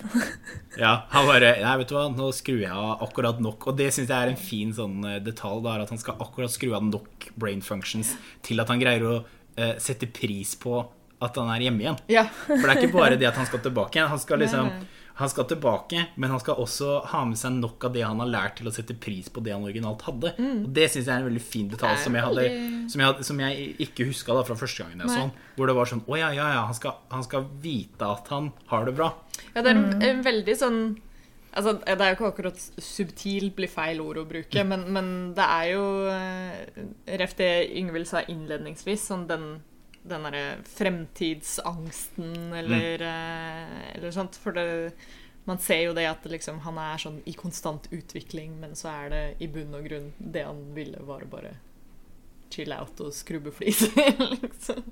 Ja, 0.77 1.07
han 1.09 1.25
bare 1.25 1.55
Nei, 1.63 1.71
vet 1.81 1.89
du 1.89 1.95
hva, 1.97 2.03
nå 2.13 2.27
skrur 2.37 2.59
jeg 2.61 2.69
av 2.69 3.01
akkurat 3.07 3.39
nok. 3.41 3.71
Og 3.71 3.79
det 3.79 3.87
syns 3.97 4.11
jeg 4.11 4.17
er 4.17 4.29
en 4.29 4.37
fin 4.37 4.75
sånn 4.77 4.99
eh, 5.09 5.23
detalj. 5.25 5.63
Da, 5.65 5.79
at 5.81 5.93
han 5.95 6.01
skal 6.03 6.21
akkurat 6.21 6.53
skru 6.53 6.75
av 6.77 6.85
nok 6.85 7.31
brain 7.41 7.63
functions 7.65 8.13
til 8.45 8.61
at 8.61 8.69
han 8.69 8.83
greier 8.83 9.07
å 9.09 9.15
uh, 9.23 9.75
sette 9.81 10.05
pris 10.13 10.53
på 10.61 10.83
at 11.25 11.39
han 11.41 11.49
er 11.55 11.65
hjemme 11.65 11.81
igjen. 11.81 11.97
Ja. 12.13 12.27
For 12.45 12.61
det 12.61 12.75
er 12.75 12.83
ikke 12.83 12.99
bare 12.99 13.17
det 13.23 13.31
at 13.31 13.41
han 13.41 13.49
skal 13.49 13.65
tilbake. 13.65 13.97
igjen. 13.97 14.13
Han 14.13 14.21
skal 14.21 14.45
liksom 14.45 14.69
Nei, 14.69 14.83
nei. 14.83 14.96
Han 15.17 15.31
skal 15.33 15.47
tilbake, 15.49 16.03
men 16.21 16.33
han 16.33 16.41
skal 16.43 16.59
også 16.61 16.99
ha 17.13 17.23
med 17.25 17.39
seg 17.41 17.55
nok 17.57 17.87
av 17.89 17.95
det 17.95 18.03
han 18.05 18.21
har 18.21 18.29
lært 18.29 18.59
til 18.59 18.69
å 18.69 18.75
sette 18.75 18.97
pris 19.01 19.31
på 19.33 19.41
det 19.45 19.55
han 19.55 19.65
originalt 19.65 20.05
hadde. 20.05 20.35
Og 20.37 20.69
det 20.77 20.91
syns 20.93 21.07
jeg 21.09 21.15
er 21.15 21.23
en 21.25 21.31
veldig 21.31 21.45
fin 21.45 21.71
detalj 21.73 22.03
som 22.05 22.19
jeg, 22.19 22.27
hadde, 22.27 22.45
som 22.93 23.01
jeg, 23.01 23.09
hadde, 23.09 23.27
som 23.31 23.41
jeg 23.41 23.71
ikke 23.87 24.11
huska 24.11 24.37
fra 24.45 24.59
første 24.61 24.85
gangen 24.85 25.01
jeg 25.01 25.15
så 25.15 25.23
han. 25.25 25.33
Hvor 25.57 25.71
det 25.71 25.77
var 25.79 25.89
sånn 25.89 26.05
Å 26.05 26.21
ja, 26.21 26.29
ja, 26.37 26.51
ja, 26.59 26.63
han 26.69 26.77
skal, 26.77 26.99
han 27.09 27.25
skal 27.25 27.49
vite 27.65 28.13
at 28.13 28.29
han 28.35 28.53
har 28.69 28.85
det 28.85 28.97
bra. 28.99 29.09
Ja, 29.55 29.63
det 29.63 29.73
er 29.73 29.75
en, 29.75 30.03
en 30.05 30.25
veldig 30.27 30.57
sånn 30.61 30.81
Altså, 31.57 31.73
Det 31.81 31.95
er 32.05 32.11
jo 32.11 32.17
ikke 32.19 32.29
akkurat 32.29 32.59
subtilt 32.85 33.55
blir 33.57 33.71
feil 33.73 34.01
ord 34.05 34.19
å 34.21 34.27
bruke, 34.29 34.65
men, 34.69 34.83
men 34.93 35.07
det 35.37 35.47
er 35.47 35.71
jo 35.71 35.85
eh, 36.13 36.83
Ref 37.23 37.33
det 37.39 37.49
Yngvild 37.81 38.09
sa 38.11 38.21
innledningsvis, 38.29 39.07
sånn 39.09 39.25
den, 39.31 39.47
den 40.09 40.23
derre 40.27 40.57
fremtidsangsten 40.65 42.53
eller, 42.53 43.03
eh, 43.03 43.95
eller 43.97 44.11
sånt. 44.15 44.37
For 44.43 44.53
det, 44.53 44.93
man 45.45 45.59
ser 45.59 45.83
jo 45.87 45.93
det 45.95 46.07
at 46.11 46.25
liksom, 46.31 46.61
han 46.65 46.79
er 46.79 46.99
sånn 47.03 47.21
i 47.27 47.33
konstant 47.39 47.89
utvikling, 47.95 48.57
men 48.61 48.75
så 48.79 48.89
er 49.05 49.11
det 49.13 49.23
i 49.45 49.49
bunn 49.51 49.75
og 49.79 49.85
grunn 49.89 50.13
det 50.19 50.45
han 50.47 50.63
ville, 50.75 50.99
var 51.07 51.23
å 51.27 51.31
bare 51.31 51.55
chill 52.51 52.73
out 52.73 53.01
og 53.03 53.13
skrubbe 53.15 53.51
fliser, 53.53 53.91
liksom. 54.43 54.83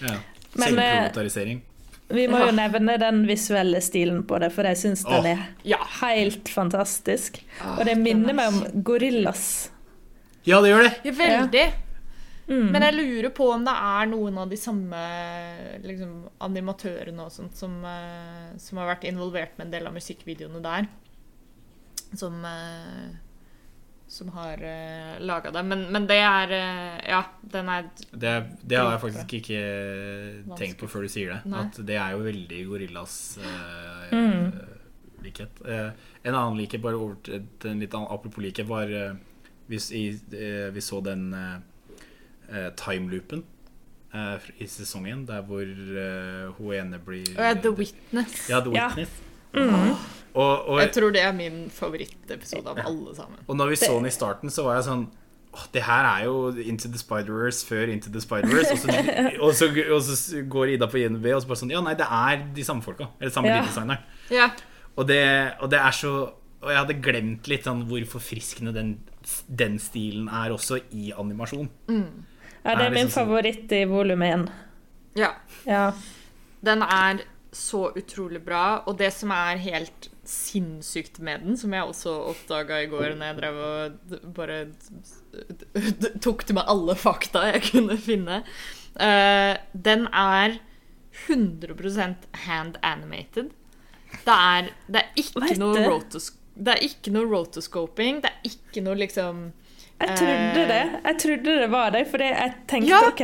Ja. 0.00 0.18
Men, 0.54 0.78
eh, 0.78 1.60
Vi 2.08 2.26
må 2.28 2.38
Ja. 2.38 2.46
jo 2.46 2.52
nevne 2.52 2.98
den 3.00 3.22
visuelle 3.26 3.80
stilen 3.80 4.22
på 4.28 4.38
det, 4.38 4.50
for 4.52 4.62
jeg 4.68 4.76
syns 4.76 5.02
den 5.08 5.24
er 5.26 5.46
Ja. 5.64 5.78
helt 6.02 6.48
fantastisk. 6.52 7.40
Åh, 7.62 7.78
Og 7.80 7.86
det 7.86 7.96
minner 7.98 8.28
er 8.30 8.34
meg 8.34 8.48
om 8.52 8.82
Gorillas. 8.84 9.70
Ja, 10.44 10.60
det 10.60 10.70
gjør 10.74 10.82
det! 10.84 10.92
Ja, 11.04 11.12
veldig. 11.12 11.64
Mm. 12.46 12.66
Men 12.74 12.84
jeg 12.84 12.94
lurer 12.98 13.30
på 13.32 13.46
om 13.54 13.62
det 13.64 13.72
er 13.72 14.08
noen 14.10 14.38
av 14.42 14.50
de 14.50 14.58
samme 14.60 14.98
liksom, 15.84 16.14
animatørene 16.44 17.24
og 17.24 17.32
sånt 17.32 17.56
som, 17.56 17.78
eh, 17.88 18.50
som 18.60 18.80
har 18.82 18.90
vært 18.94 19.06
involvert 19.08 19.56
med 19.56 19.70
en 19.70 19.72
del 19.78 19.88
av 19.88 19.94
musikkvideoene 19.96 20.60
der. 20.64 20.88
Som, 22.14 22.44
eh, 22.44 23.14
som 24.14 24.28
har 24.36 24.60
uh, 24.60 25.14
laga 25.24 25.50
det. 25.50 25.62
Men, 25.66 25.86
men 25.90 26.04
det 26.06 26.20
er 26.20 26.52
eh, 26.54 26.98
Ja, 27.08 27.22
den 27.40 27.70
er 27.72 27.88
Det, 28.12 28.34
det 28.62 28.76
har 28.78 28.92
jeg 28.92 29.00
faktisk 29.02 29.32
ikke 29.40 29.62
tenkt 30.60 30.78
på 30.78 30.86
før 30.92 31.08
du 31.08 31.10
sier 31.10 31.32
det. 31.32 31.40
Nei. 31.50 31.64
At 31.64 31.80
det 31.88 31.96
er 31.98 32.12
jo 32.14 32.22
veldig 32.28 32.60
gorillas 32.68 33.16
uh, 33.40 34.12
Mm. 34.14 34.52
likhet. 35.24 35.62
Uh, 35.64 35.90
en 36.22 36.34
annen 36.36 36.58
likhet, 36.60 36.82
bare 36.84 37.00
over 37.00 37.16
til 37.24 37.70
en 37.72 37.80
litt 37.80 37.96
annen 37.96 38.12
apropos 38.12 38.44
likhet, 38.44 38.68
var 38.68 38.92
uh, 38.92 39.16
hvis 39.66 39.88
i, 39.96 40.02
eh, 40.36 40.68
vi 40.74 40.80
så 40.84 41.00
den 41.00 41.30
eh, 42.52 42.70
timeloopen 42.76 43.44
eh, 44.14 44.38
i 44.60 44.66
sesongen, 44.66 45.26
der 45.26 45.42
hvor 45.42 45.62
eh, 45.62 46.52
hun 46.58 46.74
ene 46.74 46.98
blir 46.98 47.26
Uh, 47.38 47.54
The 47.60 47.70
Witness. 47.70 48.48
Ja, 48.50 48.60
The 48.60 48.72
Ja. 48.74 48.88
Witness. 48.88 49.10
Mm. 49.54 49.94
Og, 50.34 50.68
og, 50.68 50.80
Jeg 50.80 50.92
tror 50.92 51.10
det 51.14 51.20
er 51.22 51.32
min 51.32 51.70
favorittepisode 51.70 52.66
av 52.66 52.78
alle 52.84 53.14
sammen. 53.14 53.38
og 53.46 53.56
når 53.56 53.68
vi 53.70 53.76
så 53.76 53.92
den 53.94 54.06
i 54.06 54.10
starten, 54.10 54.50
så 54.50 54.64
var 54.64 54.74
jeg 54.80 54.84
sånn 54.88 55.04
Åh, 55.54 55.66
det 55.72 55.82
her 55.86 56.04
er 56.08 56.24
jo 56.24 56.48
Into 56.58 56.88
the 56.90 56.98
Spider-Verse 56.98 57.62
før 57.68 57.86
Into 57.92 58.10
the 58.10 58.18
Spider-Verse. 58.20 58.72
Og, 58.72 58.78
så- 59.54 59.68
og, 59.70 59.78
og 59.94 60.02
så 60.02 60.40
går 60.50 60.72
Ida 60.72 60.88
på 60.90 60.98
INB 60.98 61.24
og 61.30 61.42
så 61.44 61.46
bare 61.46 61.60
sånn 61.60 61.70
Ja, 61.70 61.80
nei, 61.80 61.94
det 61.94 62.08
er 62.10 62.42
de 62.56 62.64
samme 62.66 62.82
folka. 62.82 63.06
Eller 63.20 63.30
samme 63.30 63.52
Ja. 63.52 63.60
designeren. 63.62 64.02
Ja. 64.34 64.48
Og 64.96 65.06
det, 65.06 65.52
og 65.60 65.70
det 65.70 65.78
er 65.78 65.90
så 65.94 66.32
Og 66.64 66.70
jeg 66.72 66.78
hadde 66.78 66.94
glemt 67.04 67.46
litt 67.46 67.64
sånn 67.68 67.84
hvor 67.86 68.02
forfriskende 68.08 68.72
den, 68.74 68.98
den 69.48 69.78
stilen 69.78 70.26
er 70.28 70.50
også 70.50 70.80
i 70.96 71.12
animasjon. 71.12 71.68
Ja, 72.64 72.74
det 72.74 72.80
Er 72.80 72.86
er 72.86 72.90
min 72.90 72.98
liksom 73.06 73.10
sånn- 73.10 73.26
favoritt 73.28 73.72
i 73.72 73.84
volum 73.84 74.22
én. 74.22 74.48
ja. 75.16 75.32
Ja. 75.66 75.92
Den 76.64 76.82
er 76.82 77.18
så 77.52 77.92
utrolig 77.94 78.40
bra, 78.44 78.82
og 78.86 78.96
det 78.98 79.12
som 79.12 79.30
er 79.30 79.56
helt 79.58 80.08
sinnssykt 80.24 81.18
med 81.20 81.42
den, 81.44 81.56
som 81.60 81.70
jeg 81.72 81.82
også 81.84 82.14
oppdaga 82.30 82.78
i 82.82 82.86
går 82.88 83.14
når 83.14 83.26
jeg 83.26 83.36
drev 83.36 83.58
og 83.60 84.32
bare 84.34 84.56
tok 86.24 86.44
til 86.48 86.54
meg 86.58 86.64
alle 86.72 86.94
fakta 86.98 87.42
jeg 87.52 87.62
kunne 87.70 87.96
finne, 88.00 88.40
uh, 88.96 89.54
den 89.76 90.06
er 90.12 90.56
100% 91.28 92.14
hand 92.46 92.78
animated. 92.82 93.52
Det 94.24 94.34
er, 94.34 94.70
det 94.88 95.02
er 95.02 95.20
ikke 95.20 95.58
noe 95.58 95.84
rotos 95.90 96.32
det 96.54 96.70
er 96.76 96.84
ikke 96.86 97.10
noe 97.10 97.26
rotoscoping, 97.26 98.20
det 98.22 98.30
er 98.30 98.44
ikke 98.46 98.82
noe 98.86 98.94
liksom 98.94 99.48
Jeg 100.00 100.16
trodde 100.18 100.60
Eh. 100.60 100.68
det. 100.68 101.00
Jeg 101.04 101.18
trodde 101.18 101.58
det 101.60 101.70
var 101.70 101.90
det, 101.90 102.06
fordi 102.10 102.24
jeg 102.24 102.54
tenkte 102.68 102.88
Ja. 102.88 103.00
OK, 103.08 103.20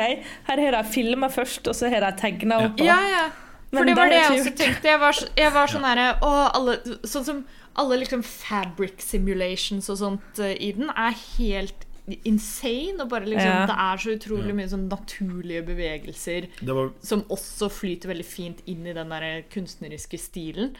her 0.46 0.60
har 0.64 0.70
de 0.82 0.88
filma 0.88 1.26
først, 1.28 1.66
og 1.68 1.74
så 1.74 1.90
har 1.90 2.00
de 2.00 2.16
tegna 2.20 2.64
opp. 2.64 2.78
Ja, 2.80 2.96
ja. 3.10 3.24
For 3.72 3.84
det 3.84 3.94
var 3.96 4.06
det 4.10 4.18
jeg 4.18 4.40
også 4.40 4.56
tenkte. 4.56 4.82
Jeg 4.88 4.98
var, 5.00 5.14
jeg 5.36 5.52
var 5.52 5.66
sånn 5.70 5.84
herre 5.84 6.18
Å, 6.26 6.50
alle 6.54 6.76
Sånn 7.06 7.24
som 7.24 7.44
alle 7.78 7.98
liksom 8.00 8.22
fabric 8.24 8.98
simulations 8.98 9.88
og 9.88 9.96
sånt 10.00 10.38
eh, 10.42 10.56
i 10.58 10.72
den 10.72 10.90
er 10.90 11.14
helt 11.38 11.86
insane. 12.26 12.98
Og 13.00 13.08
bare 13.08 13.26
liksom 13.26 13.46
Ja. 13.46 13.66
Det 13.66 13.76
er 13.78 13.96
så 14.02 14.16
utrolig 14.18 14.54
mye 14.54 14.68
sånn 14.68 14.88
naturlige 14.88 15.62
bevegelser 15.66 16.48
var 16.66 16.90
som 17.02 17.22
også 17.30 17.70
flyter 17.70 18.08
veldig 18.10 18.26
fint 18.26 18.58
inn 18.66 18.86
i 18.86 18.92
den 18.92 19.08
der 19.08 19.42
kunstneriske 19.54 20.18
stilen. 20.18 20.74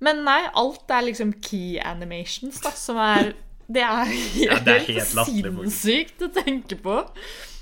Men 0.00 0.24
nei, 0.24 0.40
alt 0.54 0.88
er 0.90 1.02
liksom 1.02 1.34
key 1.42 1.78
animations, 1.78 2.60
da, 2.60 2.70
som 2.70 2.96
er 2.96 3.34
Det 3.72 3.82
er 3.86 4.04
helt, 4.10 4.36
Ja, 4.42 4.58
det 4.66 4.74
er 4.74 4.84
helt 4.88 5.14
latterlig, 5.16 5.52
sinnssykt 5.72 6.24
å 6.26 6.28
tenke 6.34 6.76
på. 6.82 6.96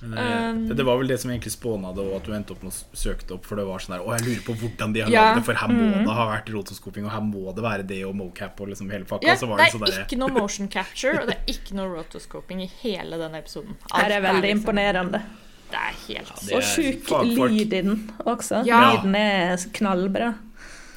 Men, 0.02 0.70
eh, 0.70 0.74
det 0.74 0.84
var 0.88 0.96
vel 0.96 1.10
det 1.10 1.18
som 1.20 1.30
egentlig 1.30 1.52
spåna 1.52 1.90
det, 1.94 2.00
og 2.08 2.14
at 2.16 2.24
du 2.24 2.32
endte 2.32 2.54
opp 2.54 2.62
med 2.64 2.72
å 2.72 2.96
søke 2.96 3.34
opp. 3.36 3.44
For 3.44 3.60
det 3.60 3.66
var 3.68 3.82
sånn 3.84 3.92
der 3.98 4.04
Å, 4.06 4.14
jeg 4.16 4.24
lurer 4.30 4.44
på 4.46 4.54
hvordan 4.62 4.94
de 4.96 5.02
har 5.04 5.10
Ja. 5.12 5.24
lagd 5.26 5.36
det, 5.40 5.44
for 5.44 5.54
her 5.60 5.68
må 5.68 5.90
det 6.06 6.14
ha 6.16 6.24
vært 6.30 6.48
rotoskoping, 6.54 7.04
og 7.04 7.10
her 7.12 7.20
må 7.20 7.54
det 7.54 7.62
være 7.66 7.86
det 7.86 8.00
og 8.08 8.14
mocap 8.16 8.58
og 8.64 8.68
liksom 8.72 8.90
hele 8.90 9.04
pakka. 9.04 9.26
Ja, 9.28 9.34
så 9.36 9.46
var 9.46 9.58
det 9.58 9.66
det 9.66 9.74
er 9.74 9.78
sånn 9.78 9.86
der, 9.86 10.06
ikke 10.06 10.18
noe 10.18 10.32
motion 10.40 10.68
capture, 10.68 11.20
og 11.20 11.28
det 11.28 11.36
er 11.36 11.52
ikke 11.52 11.74
noe 11.76 11.92
rotoscoping 11.94 12.62
i 12.64 12.70
hele 12.80 13.18
den 13.20 13.34
episoden. 13.34 13.76
Alt 13.92 14.02
Her 14.08 14.16
er 14.16 14.20
veldig 14.24 14.42
liksom- 14.48 14.64
imponerende. 14.64 15.22
Det 15.70 15.78
er 15.78 15.94
helt 16.08 16.40
det 16.48 16.52
Og 16.54 16.58
er 16.58 16.66
sjuk 16.66 17.10
lyd 17.36 17.60
i 17.60 17.64
den 17.82 18.12
også. 18.26 18.64
Ja. 18.66 18.96
Lyden 18.96 19.14
er 19.14 19.56
knallbra. 19.72 20.34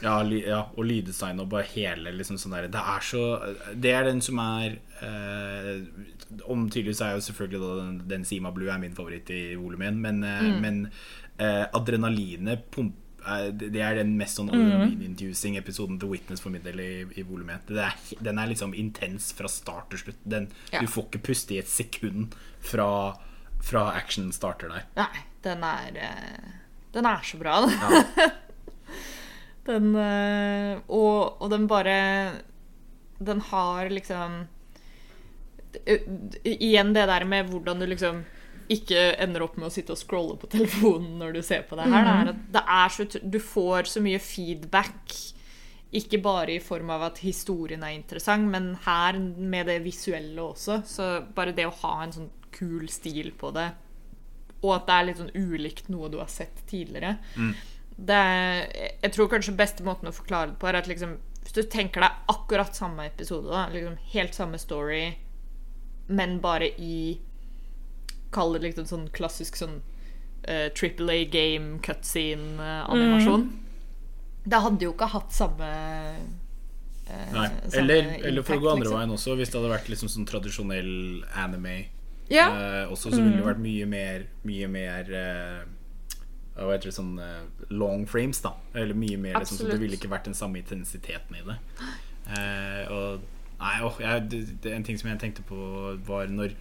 Ja, 0.04 0.18
ja, 0.36 0.58
og 0.76 0.84
lyddesign 0.90 1.40
og 1.40 1.48
bare 1.54 1.64
hele 1.72 2.12
liksom 2.12 2.36
sånn 2.42 2.52
der 2.58 2.66
Det 2.74 2.82
er 2.94 3.06
så 3.08 3.22
Det 3.80 3.94
er 3.96 4.04
den 4.10 4.20
som 4.26 4.40
er 4.44 4.74
eh, 5.00 5.86
Om 6.52 6.66
tydeligvis 6.70 7.00
er 7.06 7.14
jo 7.16 7.24
selvfølgelig 7.24 7.62
da 7.62 7.70
den, 7.80 7.94
den 8.12 8.26
Sima 8.28 8.52
Blue 8.52 8.68
er 8.74 8.82
min 8.82 8.96
favoritt 8.98 9.32
i 9.32 9.56
volumen, 9.56 10.02
men, 10.04 10.20
eh, 10.28 10.50
men 10.60 10.82
eh, 11.38 11.64
adrenalinet 11.74 12.66
pump 12.74 12.98
eh, 13.24 13.48
det 13.56 13.80
er 13.80 13.96
den 14.02 14.16
mest 14.20 14.40
sånn 14.42 14.52
adrenalin-inducing 14.52 15.56
episoden 15.62 16.00
til 16.02 16.12
Witness 16.12 16.44
for 16.44 16.52
min 16.52 16.66
del 16.66 16.82
i, 16.84 16.90
i 17.16 17.24
volumet. 17.24 17.70
Den 18.20 18.42
er 18.42 18.50
liksom 18.52 18.74
intens 18.76 19.30
fra 19.38 19.48
start 19.52 19.94
til 19.94 20.02
slutt. 20.06 20.20
Den, 20.28 20.50
Ja. 20.74 20.82
Du 20.84 20.90
får 20.92 21.08
ikke 21.08 21.24
puste 21.30 21.56
i 21.56 21.62
et 21.62 21.72
sekund 21.72 22.36
fra, 22.60 22.90
fra 23.64 23.86
action 23.96 24.32
starter 24.36 24.74
der. 24.74 24.84
Nei, 25.00 25.24
den 25.48 25.64
er 25.64 26.00
eh, 26.10 26.50
Den 26.94 27.08
er 27.10 27.24
så 27.24 27.40
bra, 27.40 27.62
den. 27.66 28.32
den 29.68 29.94
eh, 29.96 30.80
og, 30.92 31.42
og 31.42 31.52
den 31.54 31.68
bare 31.72 31.98
Den 33.24 33.42
har 33.52 33.90
liksom 33.94 34.42
eh, 35.86 36.08
Igjen 36.44 36.94
det 36.96 37.06
der 37.08 37.26
med 37.30 37.52
hvordan 37.52 37.80
du 37.80 37.88
liksom 37.88 38.24
ikke 38.74 39.00
ender 39.20 39.44
opp 39.44 39.58
med 39.60 39.68
å 39.68 39.74
sitte 39.74 39.92
og 39.94 40.00
scrolle 40.00 40.38
på 40.40 40.48
telefonen 40.52 41.18
når 41.20 41.34
du 41.36 41.42
ser 41.44 41.66
på 41.68 41.76
det 41.78 41.84
her. 41.92 42.06
Det 42.08 42.14
er 42.14 42.30
at 42.32 42.44
det 42.56 42.62
er 42.76 42.94
så, 42.96 43.06
du 43.36 43.40
får 43.44 43.90
så 43.92 44.02
mye 44.02 44.22
feedback. 44.24 45.16
Ikke 46.00 46.18
bare 46.24 46.56
i 46.56 46.62
form 46.64 46.94
av 46.96 47.04
at 47.10 47.20
historien 47.22 47.84
er 47.84 47.92
interessant, 47.94 48.48
men 48.50 48.72
her 48.86 49.20
med 49.20 49.68
det 49.70 49.82
visuelle 49.84 50.42
også. 50.42 50.80
Så 50.90 51.10
bare 51.36 51.54
det 51.54 51.68
å 51.68 51.76
ha 51.84 51.92
en 52.06 52.16
sånn 52.16 52.32
kul 52.56 52.88
stil 52.90 53.34
på 53.38 53.52
det, 53.54 53.68
og 54.64 54.74
at 54.78 54.88
det 54.88 54.96
er 54.96 55.08
litt 55.10 55.22
sånn 55.22 55.36
ulikt 55.36 55.92
noe 55.92 56.10
du 56.10 56.18
har 56.24 56.32
sett 56.32 56.64
tidligere 56.72 57.18
det 57.98 58.16
er, 58.16 58.64
Jeg 59.04 59.14
tror 59.14 59.30
kanskje 59.30 59.56
beste 59.58 59.86
måten 59.86 60.10
å 60.10 60.16
forklare 60.16 60.52
det 60.52 60.60
på 60.62 60.70
er 60.70 60.80
at 60.80 60.90
liksom 60.90 61.18
hvis 61.44 61.56
du 61.58 61.64
tenker 61.68 62.04
deg 62.04 62.32
akkurat 62.32 62.76
samme 62.76 63.06
episode, 63.10 63.50
da, 63.52 63.68
liksom 63.72 63.98
helt 64.14 64.36
samme 64.36 64.60
story, 64.62 65.04
men 66.08 66.40
bare 66.44 66.72
i 66.80 67.20
Kall 68.34 68.56
det 68.56 68.64
liksom 68.64 68.88
sånn 68.90 69.04
klassisk 69.14 69.60
sånn 69.60 69.76
uh, 70.48 70.70
Triple 70.74 71.14
A 71.14 71.26
game 71.30 71.78
cutscene-animasjon. 71.86 73.44
Det 74.44 74.62
hadde 74.64 74.88
jo 74.88 74.94
ikke 74.96 75.10
hatt 75.14 75.36
samme 75.36 75.68
uh, 75.70 77.28
Nei. 77.36 77.46
samme 77.68 77.84
Eller, 77.84 78.10
eller 78.24 78.48
for 78.48 78.58
å 78.58 78.64
gå 78.64 78.72
andre 78.72 78.88
liksom. 78.88 78.98
veien 78.98 79.14
også, 79.20 79.36
hvis 79.38 79.54
det 79.54 79.60
hadde 79.60 79.74
vært 79.76 79.92
liksom 79.94 80.10
sånn 80.16 80.26
tradisjonell 80.32 80.92
anime 81.44 81.76
Ja. 82.32 82.48
uh, 82.50 82.92
også, 82.96 83.12
så 83.12 83.20
ville 83.20 83.38
det 83.38 83.46
vært 83.46 83.62
mye 83.62 83.86
mer 83.94 84.28
Mye 84.48 84.72
mer 84.72 85.14
eh, 85.14 85.64
Hva 86.56 86.72
heter 86.76 86.92
det 86.92 86.96
sånn 86.96 87.16
long 87.74 88.04
frames, 88.10 88.42
da. 88.46 88.52
Eller 88.78 88.94
mye 88.94 89.18
mer 89.18 89.40
liksom, 89.40 89.58
så 89.58 89.72
Det 89.72 89.80
ville 89.82 89.98
ikke 89.98 90.12
vært 90.12 90.28
den 90.30 90.38
samme 90.38 90.60
intensiteten 90.62 91.40
i 91.40 91.46
det. 91.48 91.56
Eh, 92.30 92.92
og 92.94 93.30
Nei, 93.64 93.78
oh, 93.86 93.96
jeg, 94.02 94.26
det, 94.32 94.40
det 94.64 94.74
en 94.76 94.84
ting 94.84 94.98
som 95.00 95.08
jeg 95.10 95.20
tenkte 95.22 95.44
på, 95.48 95.56
var 96.06 96.28
når 96.28 96.56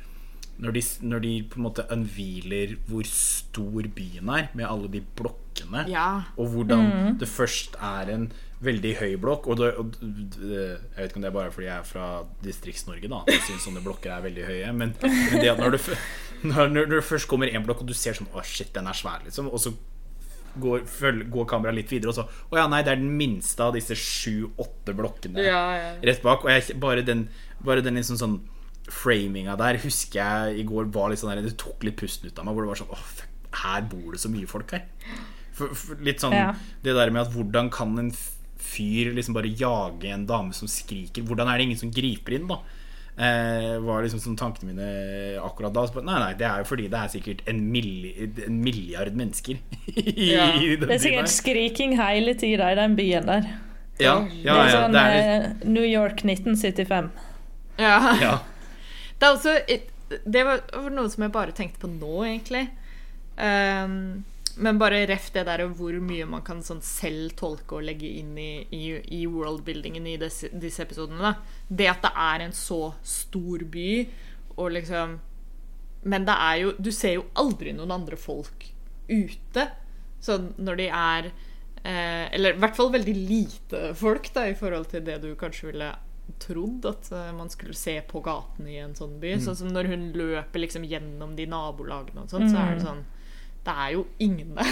når 0.63 0.75
de, 0.77 0.83
når 1.09 1.23
de 1.25 1.31
på 1.51 1.59
en 1.59 1.65
måte 1.65 1.85
unnhviler 1.91 2.75
hvor 2.87 3.07
stor 3.09 3.87
byen 3.97 4.29
er, 4.31 4.51
med 4.55 4.69
alle 4.69 4.91
de 4.93 5.01
blokkene, 5.19 5.87
Ja. 5.91 6.23
og 6.37 6.53
hvordan 6.53 7.17
det 7.19 7.27
først 7.29 7.75
er 7.81 8.13
en 8.13 8.27
veldig 8.63 8.93
høy 9.01 9.15
blokk 9.21 9.49
og, 9.51 9.61
det, 9.61 9.71
og 9.81 9.97
Jeg 10.03 10.97
vet 10.97 11.09
ikke 11.09 11.19
om 11.21 11.25
det 11.25 11.31
er 11.31 11.37
bare 11.37 11.55
fordi 11.55 11.69
jeg 11.69 11.77
er 11.77 11.87
fra 11.89 12.09
Distrikts-Norge, 12.45 13.11
da. 13.11 13.23
Jeg 13.31 13.47
syns 13.49 13.67
sånne 13.67 13.83
blokker 13.85 14.13
er 14.15 14.27
veldig 14.27 14.45
høye. 14.49 14.75
Men, 14.77 14.95
men 15.03 15.41
det 15.43 15.51
at 15.53 15.63
når 15.63 15.77
du, 15.77 15.81
når, 16.51 16.71
når 16.75 16.93
du 16.93 17.01
først 17.07 17.31
kommer 17.31 17.51
en 17.51 17.67
blokk, 17.67 17.83
og 17.85 17.91
du 17.91 17.97
ser 17.97 18.19
sånn 18.19 18.31
Å, 18.33 18.45
shit, 18.47 18.73
den 18.75 18.91
er 18.91 18.99
svær, 18.99 19.25
liksom. 19.27 19.51
Og 19.51 19.63
så 19.63 19.75
går, 20.63 20.87
føl, 20.91 21.23
går 21.33 21.49
kameraet 21.49 21.81
litt 21.81 21.93
videre, 21.93 22.13
og 22.13 22.19
så 22.19 22.27
Å 22.53 22.61
ja, 22.61 22.69
nei, 22.71 22.83
det 22.85 22.95
er 22.95 23.03
den 23.03 23.13
minste 23.19 23.67
av 23.67 23.77
disse 23.77 23.97
sju-åtte 23.99 24.95
blokkene 24.97 25.45
Ja, 25.47 25.63
ja. 25.79 25.93
rett 26.05 26.25
bak. 26.25 26.47
Og 26.47 26.53
jeg, 26.53 26.79
bare 26.83 27.05
den, 27.07 27.27
bare 27.65 27.85
den 27.85 27.99
liksom 28.01 28.21
sånn 28.21 28.41
framinga 28.93 29.55
der 29.57 29.79
husker 29.85 30.19
jeg 30.19 30.57
i 30.59 30.65
går 30.67 30.89
var 30.93 31.13
litt 31.13 31.21
sånn 31.21 31.31
der, 31.31 31.45
Det 31.47 31.55
tok 31.61 31.85
litt 31.87 31.97
pusten 32.01 32.29
ut 32.29 32.39
av 32.39 32.47
meg. 32.47 32.57
Hvor 32.57 32.67
det 32.67 32.73
var 32.75 32.83
sånn 32.83 32.95
Åh, 32.95 33.07
fuck, 33.21 33.49
her 33.63 33.89
bor 33.89 34.15
det 34.15 34.23
så 34.23 34.31
mye 34.33 34.49
folk 34.51 34.75
her. 34.77 34.87
For, 35.53 35.73
for, 35.77 36.01
litt 36.05 36.23
sånn 36.23 36.37
Ja. 36.37 36.53
Det 36.85 36.97
der 36.97 37.13
med 37.15 37.27
at 37.27 37.35
hvordan 37.35 37.71
kan 37.73 37.97
en 38.01 38.13
fyr 38.63 39.13
liksom 39.17 39.35
bare 39.37 39.51
jage 39.51 40.13
en 40.13 40.27
dame 40.29 40.55
som 40.57 40.71
skriker? 40.71 41.25
Hvordan 41.27 41.51
er 41.51 41.59
det 41.61 41.67
ingen 41.69 41.81
som 41.81 41.93
griper 41.95 42.37
inn, 42.39 42.47
da? 42.51 42.61
Eh, 43.13 43.75
var 43.85 44.01
liksom 44.01 44.23
sånn 44.23 44.39
tankene 44.41 44.71
mine 44.73 44.87
akkurat 45.45 45.75
da. 45.77 45.83
Så 45.85 46.01
nei, 46.01 46.17
nei, 46.23 46.31
det 46.39 46.47
er 46.49 46.63
jo 46.63 46.69
fordi 46.71 46.87
det 46.93 47.01
er 47.03 47.11
sikkert 47.13 47.43
en, 47.51 47.61
milli, 47.75 48.13
en 48.47 48.63
milliard 48.65 49.19
mennesker 49.19 49.59
i, 49.93 50.31
Ja. 50.31 50.47
i 50.57 50.77
den 50.81 50.87
Det 50.89 50.97
er 50.97 51.03
sikkert 51.05 51.33
skriking 51.35 51.99
hele 52.01 52.33
tida 52.41 52.71
i 52.73 52.79
den 52.79 52.97
byen 52.97 53.29
der. 53.29 53.51
Ja, 54.01 54.15
ja, 54.25 54.25
det 54.25 54.47
ja, 54.47 54.55
er 54.63 54.73
sånn 54.73 54.97
det 54.97 55.03
er 55.03 55.17
litt, 55.19 55.51
eh, 55.67 55.69
New 55.77 55.85
York 55.87 56.25
1975. 56.25 57.13
ja. 57.83 57.99
ja. 58.23 58.39
Det 59.23 59.29
er 59.29 59.37
også 59.37 59.53
Det 60.27 60.41
var 60.49 60.65
noe 60.91 61.11
som 61.13 61.23
jeg 61.23 61.31
bare 61.33 61.53
tenkte 61.55 61.85
på 61.85 61.89
nå, 61.93 62.25
egentlig. 62.27 62.65
Ehm, 63.39 64.25
men 64.57 64.79
bare 64.81 65.05
ref 65.09 65.31
det 65.33 65.45
der 65.49 65.65
hvor 65.77 65.97
mye 66.05 66.27
man 66.29 66.43
kan 66.45 66.63
sånn 66.65 66.83
selv 66.85 67.35
tolke 67.39 67.79
og 67.79 67.87
legge 67.87 68.09
inn 68.21 68.33
i, 68.39 68.65
i, 68.75 68.83
i 69.19 69.21
worldbuildingen 69.31 70.07
i 70.11 70.17
disse, 70.21 70.51
disse 70.53 70.85
episodene. 70.85 71.21
Da. 71.23 71.67
Det 71.69 71.89
at 71.93 72.03
det 72.05 72.13
er 72.25 72.45
en 72.47 72.57
så 72.57 72.81
stor 73.07 73.65
by, 73.73 73.91
og 74.57 74.75
liksom 74.77 75.21
Men 76.05 76.27
det 76.29 76.35
er 76.35 76.57
jo 76.61 76.73
Du 76.77 76.91
ser 76.93 77.15
jo 77.15 77.23
aldri 77.41 77.73
noen 77.73 77.95
andre 77.95 78.19
folk 78.21 78.67
ute. 79.09 79.65
Sånn 80.21 80.51
når 80.61 80.81
de 80.81 80.89
er 80.93 81.29
eh, 81.31 82.27
Eller 82.35 82.53
i 82.53 82.61
hvert 82.61 82.77
fall 82.77 82.93
veldig 82.93 83.15
lite 83.17 83.83
folk, 83.97 84.29
da, 84.35 84.49
i 84.51 84.59
forhold 84.59 84.91
til 84.93 85.07
det 85.07 85.23
du 85.23 85.33
kanskje 85.39 85.71
ville 85.71 85.93
trodd 86.43 86.85
at 86.87 87.09
eh, 87.13 87.33
man 87.35 87.51
skulle 87.51 87.75
se 87.75 87.97
på 88.09 88.21
gaten 88.25 88.69
i 88.69 88.77
en 88.83 88.95
sånn 88.99 89.17
by. 89.23 89.39
Sånn 89.41 89.59
som 89.59 89.73
når 89.73 89.89
hun 89.95 90.07
løper 90.19 90.67
liksom 90.67 90.85
gjennom 90.89 91.35
de 91.39 91.49
nabolagene 91.49 92.27
og 92.27 92.33
sånn, 92.35 92.49
så 92.51 92.61
er 92.61 92.77
det 92.77 92.87
sånn 92.87 93.03
Det 93.63 93.73
er 93.79 93.93
jo 93.95 94.07
ingen 94.19 94.57
der. 94.57 94.71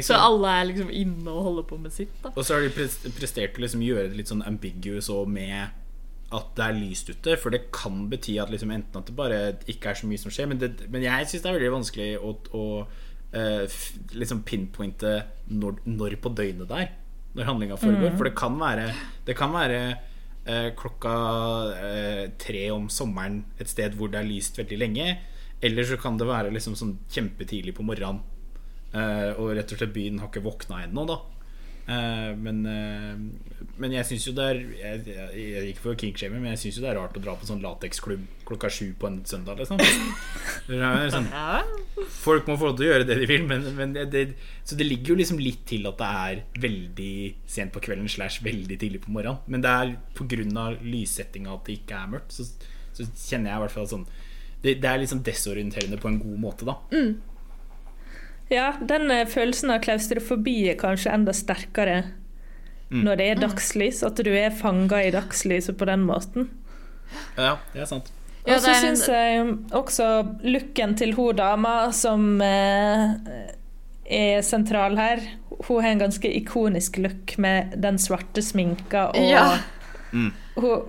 Så 0.00 0.14
så 0.14 0.16
alle 0.16 0.48
er 0.48 0.64
liksom 0.70 0.90
inne 0.90 1.30
og 1.30 1.42
holder 1.44 1.66
på 1.68 1.76
med 1.76 1.92
sitt, 1.92 2.12
da. 2.22 2.32
Og 2.32 2.44
så 2.44 2.56
har 2.56 2.64
de 2.64 2.88
prestert 3.18 3.58
å 3.58 3.64
liksom 3.64 3.84
gjøre 3.84 4.08
det 4.08 4.16
litt 4.16 4.30
sånn 4.32 4.44
ambiguous 4.48 5.10
og 5.12 5.28
med 5.28 5.74
at 6.32 6.52
det 6.56 6.64
er 6.64 6.78
lyst 6.78 7.10
ute. 7.12 7.36
For 7.40 7.52
det 7.52 7.66
kan 7.74 8.06
bety 8.10 8.38
at 8.40 8.52
liksom 8.52 8.72
enten 8.72 9.00
at 9.00 9.08
det 9.08 9.16
bare 9.16 9.40
ikke 9.70 9.92
er 9.92 10.00
så 10.00 10.08
mye 10.08 10.20
som 10.20 10.32
skjer. 10.32 10.48
Men, 10.50 10.60
det, 10.62 10.88
men 10.92 11.04
jeg 11.04 11.28
syns 11.28 11.44
det 11.44 11.50
er 11.50 11.58
veldig 11.58 11.74
vanskelig 11.74 12.08
å, 12.16 12.32
å 12.56 12.64
uh, 13.36 13.80
liksom 14.16 14.44
pinpointe 14.48 15.18
når, 15.52 15.82
når 15.88 16.16
på 16.22 16.32
døgnet 16.36 16.70
det 16.70 16.80
er. 16.86 16.94
Når 17.36 17.48
handlinga 17.48 17.78
foregår. 17.80 18.16
For 18.16 18.28
det 18.28 18.34
kan 18.38 18.56
være, 18.60 18.88
det 19.28 19.36
kan 19.36 19.52
være 19.52 19.82
uh, 20.48 20.70
klokka 20.78 21.14
uh, 21.76 22.24
tre 22.40 22.64
om 22.74 22.88
sommeren 22.92 23.42
et 23.60 23.70
sted 23.72 23.96
hvor 23.98 24.12
det 24.12 24.22
er 24.22 24.32
lyst 24.32 24.60
veldig 24.60 24.80
lenge. 24.80 25.12
Eller 25.62 25.86
så 25.86 25.98
kan 26.00 26.18
det 26.18 26.26
være 26.28 26.52
liksom 26.54 26.74
sånn 26.78 26.96
kjempetidlig 27.12 27.76
på 27.76 27.86
morgenen. 27.86 28.22
Eh, 28.92 29.30
og 29.40 29.54
rett 29.56 29.70
og 29.72 29.78
slett 29.78 29.94
byen 29.94 30.18
har 30.20 30.28
ikke 30.28 30.44
våkna 30.44 30.82
ennå, 30.84 31.06
da. 31.08 31.20
Eh, 31.86 32.32
men, 32.38 32.60
eh, 32.66 33.14
men 33.82 33.94
jeg 33.96 34.06
syns 34.06 34.26
jo 34.28 34.32
det 34.36 34.44
er 34.46 34.58
Jeg, 34.62 34.98
jeg, 35.02 35.30
jeg 35.34 35.70
Ikke 35.72 35.82
for 35.82 35.98
kinkshaming, 35.98 36.38
men 36.38 36.52
jeg 36.52 36.60
syns 36.60 36.76
jo 36.78 36.84
det 36.84 36.92
er 36.92 36.98
rart 37.00 37.16
å 37.18 37.22
dra 37.24 37.34
på 37.34 37.48
sånn 37.48 37.64
lateksklubb 37.64 38.22
klokka 38.46 38.70
sju 38.70 38.92
på 39.00 39.08
en 39.08 39.16
søndag, 39.26 39.58
liksom. 39.58 39.80
Sånn, 41.14 41.26
folk 42.22 42.46
må 42.46 42.54
få 42.60 42.68
lov 42.70 42.76
til 42.78 42.86
å 42.86 42.90
gjøre 42.92 43.06
det 43.08 43.16
de 43.22 43.26
vil, 43.30 43.46
men, 43.48 43.64
men 43.78 43.94
det, 43.96 44.26
Så 44.68 44.78
det 44.78 44.86
ligger 44.86 45.14
jo 45.14 45.20
liksom 45.22 45.40
litt 45.42 45.64
til 45.66 45.88
at 45.90 45.98
det 45.98 46.10
er 46.22 46.42
veldig 46.62 47.14
sent 47.50 47.74
på 47.74 47.82
kvelden 47.82 48.10
slash 48.12 48.44
veldig 48.44 48.78
tidlig 48.78 49.02
på 49.06 49.14
morgenen. 49.14 49.40
Men 49.50 49.64
det 49.64 49.72
er 49.72 49.94
pga. 50.18 50.66
lyssettinga 50.84 51.56
at 51.56 51.66
det 51.66 51.80
ikke 51.80 51.98
er 51.98 52.12
mørkt, 52.14 52.36
så, 52.36 52.46
så 52.92 53.08
kjenner 53.24 53.54
jeg 53.54 53.58
i 53.58 53.64
hvert 53.64 53.76
fall 53.78 53.90
sånn 53.90 54.06
det, 54.62 54.74
det 54.82 54.88
er 54.88 54.98
liksom 55.02 55.22
desorienterende 55.26 55.98
på 56.00 56.08
en 56.08 56.18
god 56.22 56.38
måte, 56.42 56.66
da. 56.68 56.76
Ja, 58.52 58.72
den 58.84 59.10
eh, 59.10 59.26
følelsen 59.26 59.70
av 59.74 59.80
klaustrofobi 59.84 60.56
er 60.72 60.76
kanskje 60.80 61.12
enda 61.14 61.32
sterkere 61.36 62.02
når 62.92 63.16
det 63.16 63.26
er 63.30 63.38
dagslys. 63.40 64.02
At 64.04 64.18
du 64.20 64.28
er 64.36 64.50
fanga 64.52 64.98
i 65.00 65.12
dagslyset 65.14 65.78
på 65.80 65.86
den 65.88 66.02
måten. 66.04 66.50
Ja, 67.38 67.54
det 67.72 67.80
er 67.80 67.88
sant. 67.88 68.10
Og 68.42 68.58
så 68.60 68.74
syns 68.82 69.06
jeg 69.08 69.46
også 69.72 70.08
looken 70.44 70.96
til 70.98 71.14
hun 71.16 71.36
dama 71.38 71.92
som 71.96 72.40
eh, 72.42 73.12
er 74.12 74.40
sentral 74.42 74.96
her 74.98 75.20
Hun 75.68 75.78
har 75.84 75.92
en 75.92 76.00
ganske 76.02 76.26
ikonisk 76.40 76.98
look 76.98 77.36
med 77.38 77.76
den 77.80 78.00
svarte 78.02 78.42
sminka 78.42 79.04
og 79.12 79.20
Ja. 79.30 79.58
hun, 80.10 80.32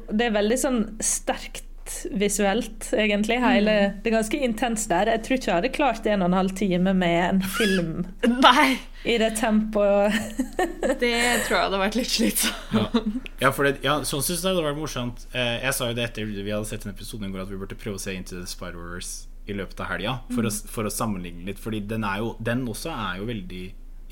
Det 0.10 0.26
er 0.28 0.34
veldig 0.34 0.58
sånn 0.60 0.82
sterkt 1.00 1.64
visuelt, 2.12 2.88
egentlig. 2.96 3.40
Hele, 3.44 3.76
det 4.04 4.10
er 4.10 4.16
ganske 4.18 4.40
intenst 4.46 4.90
der. 4.92 5.12
Jeg 5.12 5.24
tror 5.26 5.38
ikke 5.38 5.50
jeg 5.50 5.58
hadde 5.58 5.72
klart 5.76 6.08
en 6.10 6.24
og 6.24 6.32
en 6.32 6.38
halv 6.38 6.56
time 6.58 6.94
med 6.98 7.20
en 7.28 7.42
film 7.58 7.94
Nei! 8.46 8.80
i 9.04 9.18
det 9.20 9.34
tempoet. 9.36 10.16
Det 11.02 11.18
tror 11.44 11.58
jeg 11.58 11.64
hadde 11.66 11.80
vært 11.82 11.98
litt 12.00 12.12
slitsomt. 12.12 13.18
Ja, 13.42 13.50
for 13.52 13.68
det, 13.68 13.82
ja, 13.84 13.98
sånn 14.08 14.24
synes 14.24 14.40
jeg 14.40 14.46
det 14.46 14.54
hadde 14.54 14.64
vært 14.70 14.80
morsomt. 14.80 15.26
Eh, 15.36 15.58
jeg 15.66 15.76
sa 15.76 15.90
jo 15.90 15.98
det 15.98 16.06
etter 16.08 16.30
vi 16.30 16.46
hadde 16.48 16.70
sett 16.70 16.86
en 16.88 16.94
episode 16.94 17.28
i 17.28 17.32
går, 17.34 17.44
at 17.44 17.52
vi 17.52 17.60
burde 17.60 17.76
prøve 17.80 18.00
å 18.00 18.04
se 18.04 18.16
Into 18.16 18.38
the 18.38 18.48
Spider-Wars 18.48 19.12
i 19.52 19.58
løpet 19.58 19.84
av 19.84 19.90
helga. 19.92 20.14
For, 20.32 20.48
å, 20.48 20.52
for 20.72 20.88
å 20.88 20.94
sammenligne 20.94 21.44
litt. 21.50 21.60
Fordi 21.60 21.84
den, 21.90 22.08
er 22.08 22.24
jo, 22.24 22.34
den 22.40 22.64
også 22.72 22.94
er 22.96 23.20
jo 23.20 23.28
veldig 23.28 23.64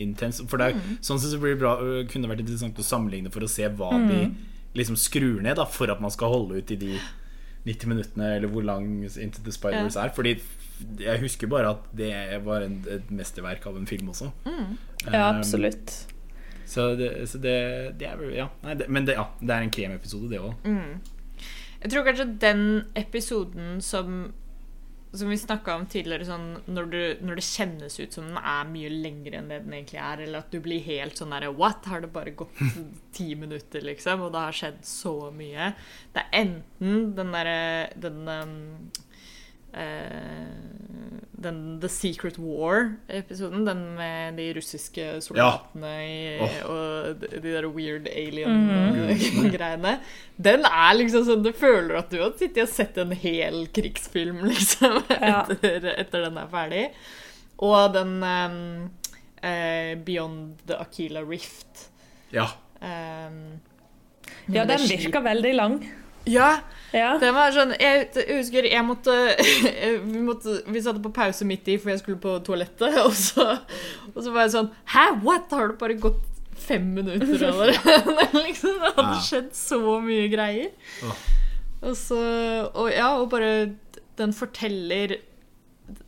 intens. 0.03 0.41
For 0.51 0.59
det 0.59 0.71
er, 0.73 0.83
sånn 1.05 1.23
jeg 1.23 1.39
blir 1.39 1.55
det 1.55 1.61
bra, 1.63 1.77
øh, 1.79 2.03
kunne 2.11 2.31
vært 2.31 2.43
interessant 2.43 2.79
å 2.81 2.87
sammenligne 2.87 3.31
for 3.31 3.47
å 3.47 3.51
se 3.51 3.71
hva 3.71 3.93
de 4.09 4.25
liksom 4.77 4.99
skrur 4.99 5.41
ned 5.43 5.57
da, 5.59 5.65
for 5.67 5.91
at 5.91 6.03
man 6.03 6.13
skal 6.13 6.31
holde 6.31 6.61
ut 6.61 6.71
i 6.71 6.79
de 6.79 6.93
90 7.65 7.87
minuttene, 7.91 8.35
eller 8.35 8.47
hvor 8.49 8.63
lang 8.65 9.03
Into 9.03 9.41
the 9.43 9.51
Spider-Wars 9.53 9.95
er. 10.01 10.09
Fordi 10.15 10.35
jeg 10.99 11.19
husker 11.21 11.47
bare 11.47 11.69
at 11.75 11.77
det 11.97 12.13
var 12.45 12.61
en, 12.65 12.79
et 12.89 13.11
mesterverk 13.13 13.65
av 13.69 13.77
en 13.77 13.87
film 13.87 14.09
også. 14.09 14.31
Ja, 14.47 15.29
Um, 15.31 15.37
absolutt. 15.39 16.07
så 16.65 16.91
det, 16.95 17.29
så 17.29 17.37
det, 17.41 17.53
det 17.99 18.07
er 18.07 18.17
vel 18.19 18.33
Ja. 18.37 18.47
Nei, 18.63 18.75
det, 18.77 18.85
men 18.89 19.05
det, 19.07 19.15
ja, 19.17 19.23
det 19.41 19.49
er 19.49 19.61
en 19.65 19.71
kremepisode, 19.73 20.29
det 20.29 20.39
òg. 20.39 20.53
Jeg 21.81 21.89
tror 21.91 22.03
kanskje 22.05 22.27
den 22.41 22.61
episoden 22.95 23.79
som 23.81 24.33
som 25.13 25.29
vi 25.29 25.37
snakka 25.37 25.75
om 25.75 25.85
tidligere, 25.91 26.25
sånn 26.27 26.45
når, 26.71 26.85
du, 26.91 26.99
når 27.27 27.39
det 27.39 27.43
kjennes 27.43 27.97
ut 27.99 28.15
som 28.15 28.29
den 28.29 28.37
er 28.39 28.69
mye 28.69 28.91
lengre 28.93 29.41
enn 29.41 29.49
det 29.51 29.59
den 29.65 29.75
egentlig 29.75 29.99
er, 29.99 30.23
eller 30.23 30.45
at 30.45 30.53
du 30.53 30.61
blir 30.63 30.83
helt 30.85 31.19
sånn 31.19 31.35
derre 31.35 31.51
What? 31.51 31.87
Har 31.91 32.03
det 32.03 32.13
bare 32.15 32.31
gått 32.39 32.61
ti 33.17 33.33
minutter, 33.35 33.83
liksom? 33.83 34.23
Og 34.23 34.31
det 34.31 34.45
har 34.45 34.55
skjedd 34.55 34.79
så 34.87 35.15
mye. 35.35 35.73
Det 36.15 36.23
er 36.23 36.37
enten 36.45 37.11
den 37.17 37.35
derre 37.35 37.61
Den 37.99 38.21
um, 38.23 38.55
den 41.41 41.79
The 41.81 41.89
Secret 41.89 42.37
War-episoden, 42.37 43.65
den 43.65 43.81
med 43.95 44.37
de 44.37 44.47
russiske 44.53 45.05
soldatene 45.25 45.91
i, 46.05 46.17
oh. 46.43 46.57
og 46.69 47.21
de, 47.21 47.29
de 47.41 47.53
der 47.55 47.67
weird 47.71 48.09
alien-greiene. 48.11 49.95
Den 50.41 50.65
er 50.65 50.93
liksom 50.97 51.25
sånn 51.27 51.43
Du 51.45 51.51
føler 51.53 51.99
at 51.99 52.11
du 52.13 52.19
har 52.21 52.35
sittet 52.37 52.63
og 52.65 52.71
sett 52.73 52.97
en 53.01 53.13
hel 53.13 53.63
krigsfilm, 53.73 54.43
liksom, 54.51 55.01
Ja. 55.09 55.41
etter, 55.47 55.89
etter 55.95 56.27
den 56.27 56.39
er 56.41 56.51
ferdig. 56.51 56.85
Og 57.61 57.93
den 57.93 58.15
um, 58.25 58.61
eh, 59.41 59.93
Beyond 60.01 60.63
the 60.69 60.79
Akila 60.81 61.21
Rift. 61.25 61.87
Ja. 62.33 62.49
Um, 62.81 63.59
Ja, 64.51 64.65
den 64.65 64.81
virker 64.89 65.21
veldig 65.21 65.51
lang. 65.55 65.75
Ja, 66.29 66.59
Ja. 66.93 67.17
det 67.17 67.29
var 67.33 67.53
sånn 67.55 67.71
Jeg, 67.79 68.09
jeg 68.13 68.35
husker 68.41 68.65
jeg 68.67 68.83
måtte 68.83 69.13
Vi, 70.11 70.19
måtte 70.21 70.57
vi 70.67 70.81
satte 70.83 70.99
på 71.01 71.11
pause 71.15 71.45
midt 71.47 71.67
i, 71.71 71.77
for 71.79 71.89
jeg 71.93 72.01
skulle 72.03 72.19
på 72.21 72.33
toalettet. 72.45 72.97
Og 73.07 73.13
så, 73.15 73.45
og 74.11 74.19
så 74.21 74.33
var 74.35 74.45
jeg 74.45 74.53
sånn 74.57 74.69
Hæ, 74.93 75.05
what? 75.23 75.47
Har 75.55 75.71
det 75.71 75.79
bare 75.81 75.95
gått 76.03 76.21
fem 76.61 76.91
minutter 76.93 77.47
allerede? 77.47 78.27
liksom, 78.45 78.75
det 78.83 78.91
hadde 78.97 79.15
Ja. 79.15 79.21
skjedd 79.25 79.49
så 79.57 79.79
mye 80.03 80.27
greier. 80.33 80.71
Oh. 81.07 81.21
Og 81.89 81.95
så 81.97 82.19
Og 82.75 82.91
ja, 82.93 83.07
og 83.17 83.29
bare 83.33 83.71
Den 84.19 84.35
forteller 84.37 85.15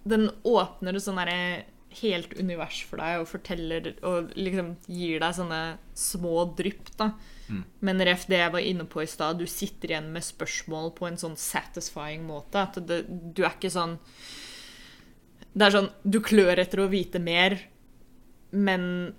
Den 0.05 0.28
åpner 0.45 0.93
et 0.99 1.03
sånn 1.07 1.18
derre 1.18 1.64
helt 2.03 2.32
univers 2.39 2.80
for 2.89 2.97
deg 2.97 3.20
og 3.22 3.28
forteller 3.30 3.91
og 4.01 4.32
liksom 4.34 4.72
gir 4.89 5.20
deg 5.22 5.36
sånne 5.38 5.59
små 5.93 6.47
drypp, 6.57 6.88
da. 6.97 7.11
Men 7.83 8.03
ref 8.07 8.27
det 8.29 8.39
jeg 8.39 8.53
var 8.53 8.63
inne 8.63 8.85
på 8.89 9.03
i 9.03 9.09
stad, 9.09 9.41
du 9.41 9.47
sitter 9.49 9.93
igjen 9.93 10.11
med 10.13 10.25
spørsmål 10.25 10.93
på 10.97 11.09
en 11.09 11.19
sånn 11.19 11.35
satisfying 11.39 12.23
måte. 12.27 12.63
At 12.63 12.79
det, 12.87 13.03
du 13.07 13.43
er 13.43 13.53
ikke 13.55 13.73
sånn 13.73 13.97
Det 15.53 15.67
er 15.67 15.75
sånn 15.75 15.91
Du 16.03 16.21
klør 16.23 16.61
etter 16.63 16.83
å 16.83 16.89
vite 16.91 17.21
mer, 17.21 17.59
men 18.51 19.13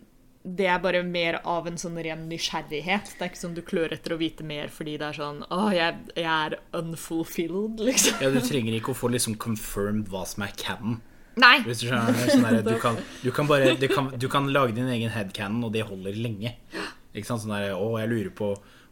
det 0.45 0.67
er 0.69 0.81
bare 0.83 1.01
mer 1.09 1.39
av 1.49 1.65
en 1.71 1.79
sånn 1.81 1.97
ren 2.05 2.27
nysgjerrighet. 2.29 3.15
Det 3.17 3.25
er 3.25 3.31
ikke 3.31 3.41
sånn 3.41 3.57
du 3.57 3.63
klør 3.65 3.95
etter 3.97 4.13
å 4.13 4.19
vite 4.21 4.45
mer 4.45 4.69
fordi 4.73 4.99
det 5.01 5.07
er 5.09 5.17
sånn 5.17 5.41
Å, 5.49 5.61
jeg, 5.73 6.03
jeg 6.19 6.29
er 6.29 6.59
unfulfilled, 6.77 7.81
liksom. 7.81 8.21
ja, 8.21 8.29
du 8.33 8.43
trenger 8.45 8.77
ikke 8.77 8.93
å 8.93 8.99
få 8.99 9.09
liksom 9.15 9.39
confirmed 9.41 10.11
hva 10.13 10.27
som 10.29 10.45
er 10.45 10.53
canon. 10.61 11.01
Nei! 11.41 11.57
Hvis 11.65 11.81
du 11.81 11.89
skjønner, 11.89 12.13
er 12.13 12.31
sånn 12.31 12.45
der, 12.45 12.61
du, 12.67 12.75
kan, 12.85 13.01
du, 13.25 13.31
kan 13.35 13.49
bare, 13.51 13.73
du, 13.81 13.89
kan, 13.91 14.13
du 14.21 14.29
kan 14.31 14.53
lage 14.53 14.77
din 14.77 14.91
egen 14.93 15.11
headcanon, 15.15 15.65
og 15.67 15.73
det 15.75 15.87
holder 15.89 16.21
lenge. 16.27 16.55
Ikke 17.15 17.29
sant? 17.29 17.45
Sånn 17.45 17.55
der, 17.55 17.75
å, 17.79 17.95
jeg 18.03 18.11
lurer 18.11 18.35
på 18.35 18.51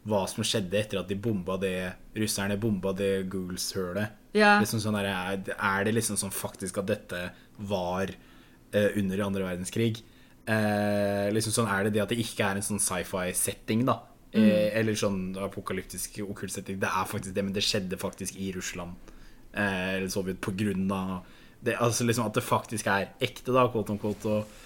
hva 0.09 0.23
som 0.27 0.43
skjedde 0.43 0.79
etter 0.79 0.99
at 0.99 1.07
de 1.07 1.15
bomba 1.15 1.55
det 1.59 1.93
Russerne 2.17 2.57
bomba 2.59 2.91
det 2.95 3.25
Googles-hølet. 3.31 4.19
Ja. 4.35 4.57
Liksom 4.61 4.81
sånn 4.83 4.97
der, 4.97 5.09
er, 5.53 5.85
det 5.85 5.93
liksom 5.93 6.17
sånn 6.19 6.33
faktisk 6.33 6.81
at 6.81 6.89
dette 6.89 7.21
var 7.69 8.11
uh, 8.11 8.89
under 8.99 9.23
andre 9.27 9.45
verdenskrig? 9.47 10.01
Uh, 10.43 11.29
liksom 11.31 11.53
sånn 11.55 11.69
Er 11.71 11.85
det 11.87 11.93
det 11.95 12.01
at 12.03 12.11
det 12.11 12.19
ikke 12.19 12.49
er 12.49 12.59
en 12.59 12.65
sånn 12.65 12.81
sci-fi-setting, 12.83 13.85
da? 13.87 14.01
Eh, 14.33 14.71
eller 14.79 14.97
sånn 14.97 15.35
apokalyptisk 15.37 16.15
okkult 16.25 16.49
setting. 16.49 16.79
Det 16.81 16.89
er 16.89 17.05
faktisk 17.05 17.35
det, 17.35 17.43
men 17.45 17.53
det 17.53 17.61
skjedde 17.61 17.99
faktisk 18.01 18.39
i 18.41 18.47
Russland. 18.55 19.11
Eller 19.53 20.07
Sovjet 20.09 20.39
på 20.41 20.55
grunn 20.57 20.87
av 20.89 21.19
det, 21.63 21.75
altså 21.77 22.03
liksom 22.03 22.25
At 22.25 22.33
det 22.33 22.43
faktisk 22.43 22.87
er 22.89 23.11
ekte, 23.23 23.53
da, 23.53 23.67
quote 23.71 23.93
on 23.93 24.01
quote. 24.01 24.25
Og, 24.25 24.57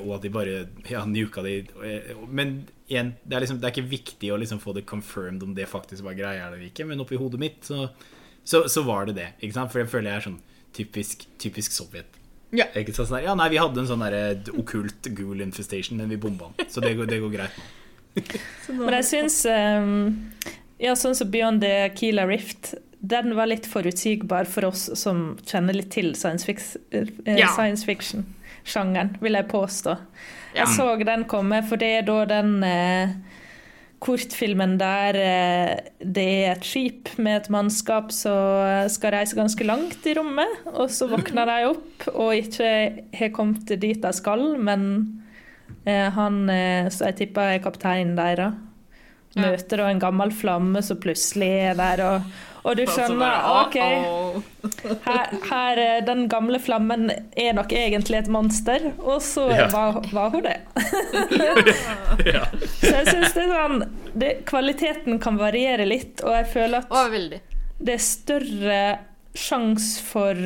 og 0.00 0.14
at 0.16 0.24
de 0.24 0.32
bare 0.32 0.56
ja, 0.88 1.04
nuka 1.08 1.44
de. 1.44 1.58
Eh, 1.84 2.16
Men 2.28 2.62
igjen, 2.88 3.14
det 3.24 3.36
er, 3.36 3.40
liksom, 3.44 3.58
det 3.60 3.66
er 3.68 3.74
ikke 3.74 3.90
viktig 3.90 4.28
å 4.32 4.36
liksom 4.40 4.60
få 4.62 4.74
det 4.76 4.84
confirmed 4.86 5.42
om 5.42 5.54
det 5.56 5.66
faktisk 5.70 6.04
var 6.06 6.14
greia 6.18 6.46
eller 6.48 6.62
ikke, 6.68 6.86
men 6.86 7.00
oppi 7.02 7.18
hodet 7.18 7.40
mitt 7.42 7.64
så, 7.66 7.88
så, 8.46 8.64
så 8.70 8.84
var 8.86 9.08
det 9.08 9.16
det. 9.18 9.30
Ikke 9.40 9.56
sant? 9.58 9.72
For 9.72 9.82
jeg 9.82 9.90
føler 9.90 10.12
jeg 10.12 10.20
er 10.20 10.26
sånn 10.28 10.38
typisk, 10.76 11.26
typisk 11.42 11.74
Sovjet. 11.74 12.20
Ja. 12.54 12.68
Ikke 12.78 12.94
sant? 12.94 13.08
Sånn 13.10 13.18
der, 13.18 13.26
ja, 13.26 13.34
nei, 13.38 13.48
vi 13.50 13.58
hadde 13.58 13.82
en 13.82 13.88
sånn 13.90 14.04
der 14.06 14.52
okkult 14.54 15.10
gul 15.18 15.42
infestation, 15.42 15.98
men 15.98 16.12
vi 16.12 16.20
bomba 16.20 16.52
den. 16.56 16.70
Så 16.70 16.84
det 16.84 16.94
går, 16.98 17.10
det 17.10 17.18
går 17.24 17.34
greit 17.34 17.58
nå. 17.58 17.66
Men 18.86 18.94
jeg 18.96 19.04
syns 19.10 19.42
um, 19.44 19.90
Ja, 20.80 20.94
sånn 20.96 21.12
som 21.18 21.28
Beyond 21.28 21.60
the 21.60 21.90
Kila 21.98 22.24
Rift, 22.28 22.70
den 23.04 23.34
var 23.36 23.50
litt 23.50 23.66
forutsigbar 23.68 24.48
for 24.48 24.70
oss 24.70 24.86
som 24.96 25.34
kjenner 25.44 25.76
litt 25.76 25.90
til 25.92 26.14
science, 26.16 26.46
fix, 26.48 26.76
eh, 26.96 27.10
Ja. 27.28 27.50
science 27.52 27.84
fiction-sjangeren, 27.84 29.18
vil 29.20 29.36
jeg 29.36 29.48
påstå. 29.52 29.98
Jeg 30.56 30.72
så 30.72 30.86
den 31.04 31.24
komme, 31.28 31.62
for 31.68 31.76
det 31.80 31.90
er 31.98 32.06
da 32.06 32.20
den 32.30 32.62
eh, 32.64 33.12
kortfilmen 34.04 34.76
der 34.80 35.16
eh, 35.20 35.72
det 36.00 36.26
er 36.46 36.52
et 36.56 36.66
skip 36.66 37.10
med 37.18 37.42
et 37.42 37.50
mannskap 37.52 38.12
som 38.14 38.88
skal 38.92 39.14
reise 39.16 39.36
ganske 39.38 39.64
langt 39.66 40.04
i 40.06 40.14
rommet, 40.18 40.60
og 40.74 40.90
så 40.92 41.08
våkner 41.10 41.48
de 41.48 41.70
opp 41.72 42.06
og 42.14 42.34
ikke 42.36 42.70
har 43.16 43.32
kommet 43.36 43.72
dit 43.80 44.00
de 44.02 44.12
skal, 44.16 44.44
men 44.60 44.86
eh, 45.84 46.08
han 46.12 46.42
eh, 46.52 46.88
som 46.92 47.08
jeg 47.10 47.20
tipper 47.24 47.56
er 47.56 47.64
kapteinen 47.64 48.16
deres, 48.18 48.62
Ja. 49.36 49.50
møter 49.50 49.76
da 49.82 49.86
en 49.92 49.98
gammel 50.00 50.30
flamme 50.32 50.80
som 50.80 50.96
plutselig 50.96 51.48
er 51.66 51.74
der, 51.76 52.00
og, 52.06 52.22
og 52.66 52.74
du 52.78 52.82
skjønner 52.90 53.44
OK. 53.62 53.76
Her, 55.06 55.32
her, 55.50 55.78
eh, 55.78 56.00
den 56.06 56.24
gamle 56.32 56.58
flammen 56.62 57.08
er 57.38 57.52
nok 57.54 57.70
egentlig 57.78 58.18
et 58.24 58.30
monster, 58.32 58.88
og 58.98 59.20
så 59.22 59.44
Ja. 59.54 59.68
var, 59.70 60.00
var 60.12 60.30
hun 60.34 60.42
det. 60.48 60.56
Ja. 62.26 62.46
Så 62.80 62.90
jeg 62.92 63.06
syns 63.10 63.34
det 63.36 63.44
er 63.44 63.52
sånn 63.52 63.82
det, 64.16 64.30
Kvaliteten 64.48 65.18
kan 65.22 65.38
variere 65.38 65.86
litt, 65.86 66.22
og 66.24 66.32
jeg 66.34 66.48
føler 66.54 66.82
at 66.82 67.12
det 67.78 67.94
er 67.94 68.02
større 68.02 68.80
sjanse 69.36 70.00
for 70.06 70.38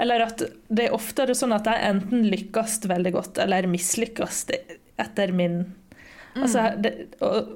Eller 0.00 0.24
at 0.26 0.42
det 0.68 0.86
er 0.88 0.94
oftere 0.96 1.34
sånn 1.36 1.52
at 1.56 1.68
jeg 1.68 1.84
enten 1.90 2.24
lykkes 2.32 2.78
veldig 2.88 3.12
godt, 3.14 3.38
eller 3.44 3.68
mislykkes, 3.70 4.42
etter 5.00 5.32
min 5.36 5.62
Altså, 6.36 6.66
det, 6.76 6.90
og, 7.24 7.46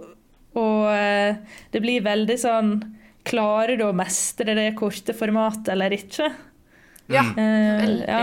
og 0.57 0.87
eh, 0.95 1.35
det 1.75 1.83
blir 1.85 2.01
veldig 2.07 2.37
sånn 2.41 2.71
Klarer 3.29 3.77
du 3.77 3.85
å 3.87 3.97
mestre 3.97 4.55
det 4.57 4.71
korte 4.79 5.15
formatet 5.17 5.69
eller 5.75 5.93
ikke? 5.97 6.31
Ja, 7.11 7.25
uh, 7.27 7.37
veldig. 7.37 8.07
ja. 8.07 8.23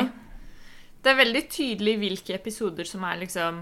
Det 1.04 1.14
er 1.14 1.22
veldig 1.22 1.44
tydelig 1.52 1.96
hvilke 2.02 2.36
episoder 2.36 2.88
som 2.88 3.04
er 3.08 3.20
liksom 3.22 3.62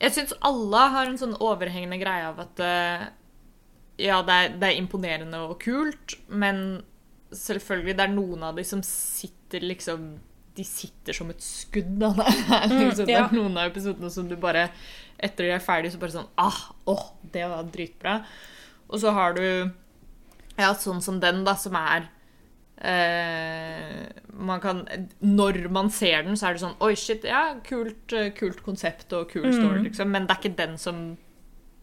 Jeg 0.00 0.14
syns 0.14 0.32
alle 0.46 0.80
har 0.94 1.10
en 1.10 1.18
sånn 1.20 1.36
overhengende 1.42 1.98
greie 2.00 2.26
av 2.26 2.40
at 2.42 2.62
uh, 2.62 3.06
ja, 3.96 4.20
det 4.26 4.36
er, 4.36 4.56
det 4.60 4.70
er 4.70 4.80
imponerende 4.80 5.38
og 5.46 5.56
kult, 5.62 6.18
men 6.28 6.82
selvfølgelig, 7.32 7.94
det 7.96 8.04
er 8.04 8.12
noen 8.12 8.44
av 8.44 8.58
de 8.58 8.64
som 8.66 8.82
sitter 8.84 9.64
liksom 9.64 10.10
De 10.56 10.64
sitter 10.64 11.16
som 11.16 11.30
et 11.32 11.42
skudd. 11.42 12.02
av 12.04 12.16
Det 12.20 12.26
er, 12.26 12.68
liksom, 12.70 13.06
det 13.08 13.16
ja. 13.16 13.24
er 13.24 13.36
noen 13.36 13.56
av 13.56 13.70
episodene 13.70 14.12
som 14.12 14.28
du 14.28 14.36
bare 14.40 14.68
Etter 15.16 15.48
de 15.48 15.54
er 15.56 15.64
ferdige, 15.64 15.94
så 15.94 16.00
bare 16.00 16.12
sånn 16.18 16.30
ah, 16.36 16.60
åh, 16.92 17.06
det 17.32 17.46
var 17.48 17.68
dritbra. 17.72 18.18
Og 18.92 19.00
så 19.00 19.14
har 19.16 19.32
du 19.38 19.46
ja, 20.58 20.72
sånn 20.74 21.02
som 21.04 21.20
den, 21.20 21.44
da, 21.44 21.54
som 21.60 21.74
er 21.76 22.08
eh, 22.78 24.06
man 24.36 24.60
kan, 24.60 24.82
Når 25.20 25.68
man 25.72 25.90
ser 25.90 26.22
den, 26.26 26.36
så 26.36 26.48
er 26.50 26.56
det 26.56 26.62
sånn 26.64 26.76
Oi, 26.84 26.94
shit, 26.98 27.24
ja, 27.28 27.54
kult, 27.66 28.12
eh, 28.16 28.30
kult 28.36 28.62
konsept 28.66 29.12
og 29.16 29.30
kul 29.32 29.48
story, 29.52 29.82
liksom. 29.88 30.10
Men 30.12 30.26
det 30.28 30.36
er 30.36 30.42
ikke 30.42 30.58
den 30.58 30.76
som, 30.80 31.00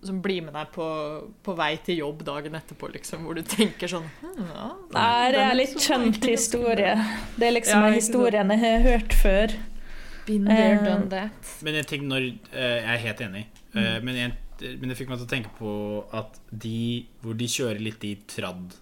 som 0.03 0.21
blir 0.23 0.43
med 0.45 0.53
deg 0.57 0.71
på, 0.75 0.85
på 1.45 1.55
vei 1.57 1.73
til 1.85 2.01
jobb 2.03 2.23
dagen 2.27 2.55
etterpå, 2.59 2.91
liksom. 2.93 3.25
Hvor 3.27 3.37
du 3.39 3.43
tenker 3.47 3.89
sånn 3.91 4.07
hm, 4.21 4.47
ja, 4.53 4.69
Nei, 4.93 5.31
det 5.35 5.43
er 5.47 5.57
litt 5.59 5.77
kjent 5.81 6.23
historie. 6.29 6.95
Det 7.39 7.49
er 7.49 7.57
liksom 7.57 7.79
Ja, 7.79 7.87
en 7.87 7.97
ikke 7.97 8.01
sant. 8.07 8.13
historie 8.13 8.45
jeg 8.45 8.63
har 8.65 8.87
hørt 8.89 9.17
før. 9.23 9.57
Been 10.27 10.45
there, 10.47 10.77
Eh, 10.77 10.83
done 10.85 11.09
that. 11.11 11.49
Men 11.65 11.75
en 11.81 11.83
ting 11.89 12.05
når 12.07 12.29
eh, 12.53 12.77
Jeg 12.79 12.93
er 12.97 13.05
helt 13.09 13.21
enig, 13.29 13.45
Mm. 13.73 14.03
men, 14.05 14.15
en, 14.21 14.33
men 14.79 14.91
det 14.91 14.97
fikk 14.99 15.11
meg 15.11 15.19
til 15.21 15.27
å 15.27 15.33
tenke 15.33 15.51
på 15.57 15.73
at 16.15 16.39
de 16.49 17.03
hvor 17.23 17.37
de 17.39 17.49
kjører 17.51 17.81
litt 17.83 18.03
i 18.07 18.15
tradd 18.29 18.75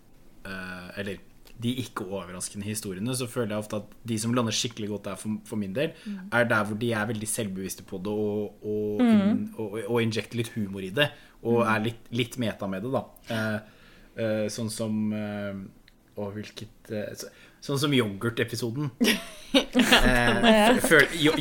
eh, 0.46 0.88
Eller 1.02 1.22
de 1.62 1.76
ikke 1.78 2.08
overraskende 2.10 2.66
historiene, 2.66 3.14
så 3.14 3.28
føler 3.30 3.54
jeg 3.54 3.62
ofte 3.62 3.80
at 3.84 3.92
de 4.10 4.16
som 4.18 4.32
lander 4.34 4.56
skikkelig 4.56 4.88
godt 4.90 5.10
der 5.12 5.20
for, 5.22 5.36
for 5.46 5.62
min 5.62 5.76
del, 5.76 5.92
er 6.34 6.48
der 6.50 6.64
hvor 6.66 6.80
de 6.82 6.90
er 6.98 7.06
veldig 7.12 7.30
selvbevisste 7.30 7.86
på 7.86 8.00
det 8.02 8.14
og, 8.18 8.64
og, 8.66 9.04
inn, 9.06 9.44
og, 9.62 9.76
og 9.84 10.00
injekter 10.02 10.42
litt 10.42 10.50
humor 10.56 10.82
i 10.82 10.90
det. 10.96 11.12
Og 11.46 11.62
er 11.62 11.84
litt, 11.86 12.10
litt 12.18 12.40
meta 12.42 12.66
med 12.70 12.82
det, 12.88 12.90
da. 12.96 13.04
Eh, 13.36 13.86
eh, 14.26 14.48
sånn 14.50 14.74
som 14.74 14.98
Og 15.12 16.34
hvilket 16.34 16.90
så, 16.90 17.30
Sånn 17.62 17.78
som 17.78 17.94
yoghurt-episoden. 17.94 18.92
Eh, 19.52 20.78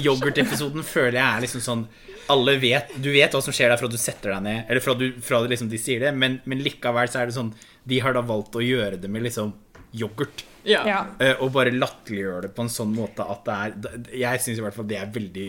Yoghurt-episoden 0.03 0.83
føler 0.83 1.21
jeg 1.21 1.23
er 1.23 1.43
liksom 1.45 1.63
sånn 1.63 1.85
Alle 2.31 2.57
vet 2.63 2.95
Du 3.03 3.11
vet 3.13 3.35
hva 3.35 3.43
som 3.45 3.55
skjer 3.55 3.73
der 3.73 3.81
fra 3.81 3.91
du 3.91 3.99
setter 4.01 4.35
deg 4.37 4.45
ned, 4.47 4.63
eller 4.69 4.85
fra, 4.85 4.95
du, 4.99 5.09
fra 5.25 5.43
liksom 5.47 5.71
de 5.73 5.81
sier 5.81 6.05
det, 6.05 6.15
men, 6.17 6.39
men 6.49 6.63
likevel 6.65 7.11
så 7.11 7.23
er 7.23 7.31
det 7.31 7.37
sånn 7.39 7.55
De 7.89 8.01
har 8.05 8.17
da 8.17 8.23
valgt 8.25 8.59
å 8.59 8.65
gjøre 8.65 9.01
det 9.01 9.11
med 9.11 9.27
liksom 9.27 9.53
yoghurt. 9.97 10.45
Ja. 10.63 10.83
Ja. 10.87 10.99
Uh, 11.21 11.43
Og 11.45 11.53
bare 11.55 11.73
latterliggjøre 11.73 12.45
det 12.45 12.51
på 12.55 12.65
en 12.67 12.73
sånn 12.73 12.93
måte 12.95 13.25
at 13.25 13.47
det 13.47 13.55
er 13.57 14.19
Jeg 14.23 14.43
syns 14.45 14.61
i 14.61 14.65
hvert 14.65 14.77
fall 14.77 14.89
det 14.91 14.99
er 15.01 15.09
veldig 15.15 15.49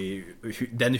Den, 0.71 0.95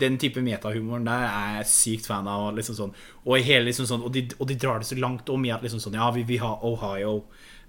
den 0.00 0.18
type 0.20 0.42
metahumoren 0.42 1.06
der 1.06 1.26
er 1.28 1.56
jeg 1.60 1.70
sykt 1.70 2.10
fan 2.10 2.28
av. 2.30 2.50
Liksom 2.58 2.78
sånn, 2.78 2.94
og, 3.24 3.36
hele 3.38 3.68
liksom 3.68 3.88
sånn, 3.88 4.04
og, 4.04 4.12
de, 4.14 4.26
og 4.38 4.50
de 4.50 4.58
drar 4.58 4.82
det 4.82 4.90
så 4.90 4.98
langt 4.98 5.30
om 5.32 5.46
i 5.46 5.54
at 5.54 5.64
liksom 5.64 5.82
sånn 5.82 5.98
Ja, 6.00 6.10
vi 6.14 6.26
vil 6.28 6.42
ha 6.42 6.56
Ohio. 6.66 7.20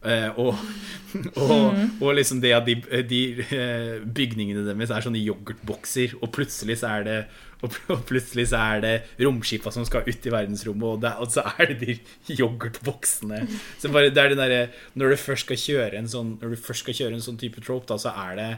Eh, 0.07 0.39
og, 0.39 0.55
og, 1.45 1.79
og 2.01 2.13
liksom 2.17 2.41
det 2.43 2.53
at 2.55 2.67
de, 2.67 2.77
de 3.09 3.21
eh, 3.45 3.97
bygningene 4.05 4.65
deres 4.67 4.93
er 4.93 5.05
sånne 5.05 5.23
yoghurtbokser, 5.23 6.17
og 6.21 6.31
plutselig 6.35 6.79
så 6.83 6.93
er 6.99 7.09
det 7.09 7.19
og 7.65 8.01
plutselig 8.05 8.49
så 8.51 8.59
er 8.75 8.81
det 8.83 8.93
romskipa 9.23 9.71
som 9.73 9.85
skal 9.87 10.05
ut 10.05 10.27
i 10.27 10.33
verdensrommet, 10.33 10.85
og, 10.85 11.01
det, 11.01 11.13
og 11.23 11.31
så 11.33 11.45
er 11.55 11.71
det 11.71 11.77
de 11.81 11.95
yoghurtboksene. 12.35 13.41
Så 13.81 13.91
bare, 13.93 14.11
det 14.13 14.21
er 14.21 14.33
den 14.33 14.41
derre 14.41 14.61
Når 14.93 15.13
du 15.13 15.17
først 15.23 15.47
skal 15.47 15.59
kjøre 15.61 15.99
en 15.99 16.09
sånn 16.11 16.35
Når 16.41 16.55
du 16.55 16.61
først 16.61 16.85
skal 16.85 16.97
kjøre 16.99 17.17
en 17.17 17.23
sånn 17.25 17.39
type 17.41 17.63
trope, 17.63 17.87
da, 17.89 17.97
så 18.01 18.13
er 18.25 18.35
det 18.39 18.49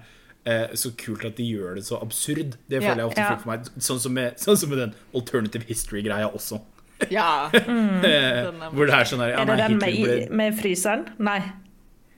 eh, 0.47 0.73
så 0.79 0.91
kult 0.99 1.25
at 1.27 1.37
de 1.39 1.45
gjør 1.47 1.77
det 1.77 1.85
så 1.87 2.01
absurd. 2.01 2.57
Det 2.67 2.81
Ja, 2.81 2.89
føler 2.89 3.03
jeg 3.03 3.11
ofte 3.11 3.27
ja. 3.27 3.37
for 3.37 3.51
meg. 3.51 3.69
Sånn 3.77 4.01
som, 4.03 4.17
med, 4.17 4.41
sånn 4.41 4.59
som 4.59 4.73
med 4.73 4.83
den 4.85 4.97
alternative 5.15 5.67
history-greia 5.69 6.31
også. 6.31 6.61
ja. 7.17 7.49
Mm. 7.53 8.03
Hvor 8.73 8.89
det 8.89 8.95
er 8.97 9.09
sånn 9.09 9.23
her 9.23 9.33
ja, 9.33 9.41
Er 9.43 9.51
det 9.51 9.57
den 9.63 9.77
med, 9.81 10.31
med 10.41 10.55
fryseren? 10.57 11.07
Nei. 11.17 11.39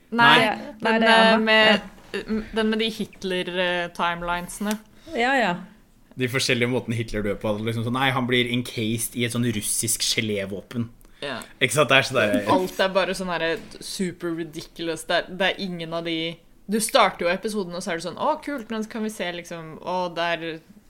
Nei, 0.10 0.36
Nei, 0.82 0.94
den, 1.00 1.04
det 1.04 1.10
er 1.14 1.34
eh, 1.34 1.42
med, 1.44 2.46
den 2.58 2.72
med 2.72 2.82
de 2.82 2.88
Hitler-timelinesene. 2.94 4.78
Ja, 5.14 5.34
ja. 5.38 5.52
De 6.20 6.30
forskjellige 6.32 6.72
måtene 6.72 6.98
Hitler 6.98 7.24
dør 7.26 7.38
på. 7.40 7.52
Liksom 7.64 7.86
sånn, 7.86 7.98
nei, 8.00 8.10
han 8.16 8.28
blir 8.30 8.50
encased 8.52 9.18
i 9.20 9.28
et 9.28 9.36
sånn 9.36 9.46
russisk 9.56 10.04
gelévåpen. 10.04 10.90
Ja. 11.24 11.40
Ikke 11.60 11.76
sant? 11.76 11.92
Det 11.92 12.00
er 12.00 12.08
sånn 12.08 12.20
der, 12.20 12.38
Alt 12.54 12.80
er 12.80 12.92
bare 12.96 13.16
sånn 13.18 13.32
her 13.34 13.46
super 13.84 14.34
ridiculous. 14.38 15.06
Det 15.08 15.18
er, 15.20 15.30
det 15.30 15.52
er 15.52 15.64
ingen 15.66 15.96
av 15.96 16.08
de 16.08 16.38
Du 16.70 16.78
starter 16.80 17.26
jo 17.26 17.32
episoden, 17.32 17.76
og 17.76 17.84
så 17.84 17.92
er 17.92 18.00
det 18.00 18.06
sånn 18.06 18.20
Å, 18.22 18.38
kult, 18.46 18.70
nå 18.72 18.80
kan 18.92 19.04
vi 19.04 19.12
se 19.12 19.28
liksom 19.36 19.74
Å, 19.84 19.98
det 20.16 20.28
er 20.36 20.46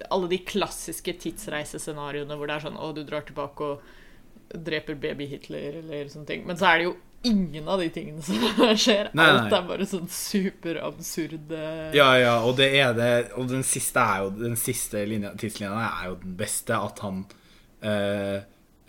alle 0.09 0.29
de 0.31 0.39
klassiske 0.47 1.13
tidsreisescenarioene 1.23 2.37
hvor 2.37 2.49
det 2.49 2.55
er 2.57 2.65
sånn 2.67 2.79
Å, 2.79 2.91
du 2.95 3.03
drar 3.07 3.25
tilbake 3.27 3.67
og 3.73 4.59
dreper 4.65 4.97
baby 4.97 5.27
Hitler, 5.29 5.81
eller 5.83 6.09
sånne 6.09 6.25
ting. 6.29 6.45
Men 6.47 6.57
så 6.57 6.71
er 6.71 6.79
det 6.79 6.87
jo 6.87 6.95
ingen 7.29 7.67
av 7.69 7.81
de 7.83 7.89
tingene 7.93 8.23
som 8.23 8.39
skjer. 8.83 9.11
Nei, 9.17 9.27
Alt 9.35 9.55
er 9.57 9.65
bare 9.67 9.87
sånn 9.89 10.07
superabsurde 10.13 11.63
Ja, 11.97 12.13
ja, 12.17 12.35
og 12.47 12.55
det 12.59 12.69
er 12.79 12.93
det 12.95 13.09
Og 13.37 13.49
den 13.51 13.65
siste 13.67 13.99
er 13.99 14.23
jo 14.23 14.29
Den 14.37 14.55
siste 14.59 15.03
linja, 15.09 15.33
tidslinja 15.35 15.83
er 15.89 16.13
jo 16.13 16.15
den 16.23 16.37
beste, 16.39 16.77
at 16.79 17.03
han 17.03 17.25
eh, 17.83 18.39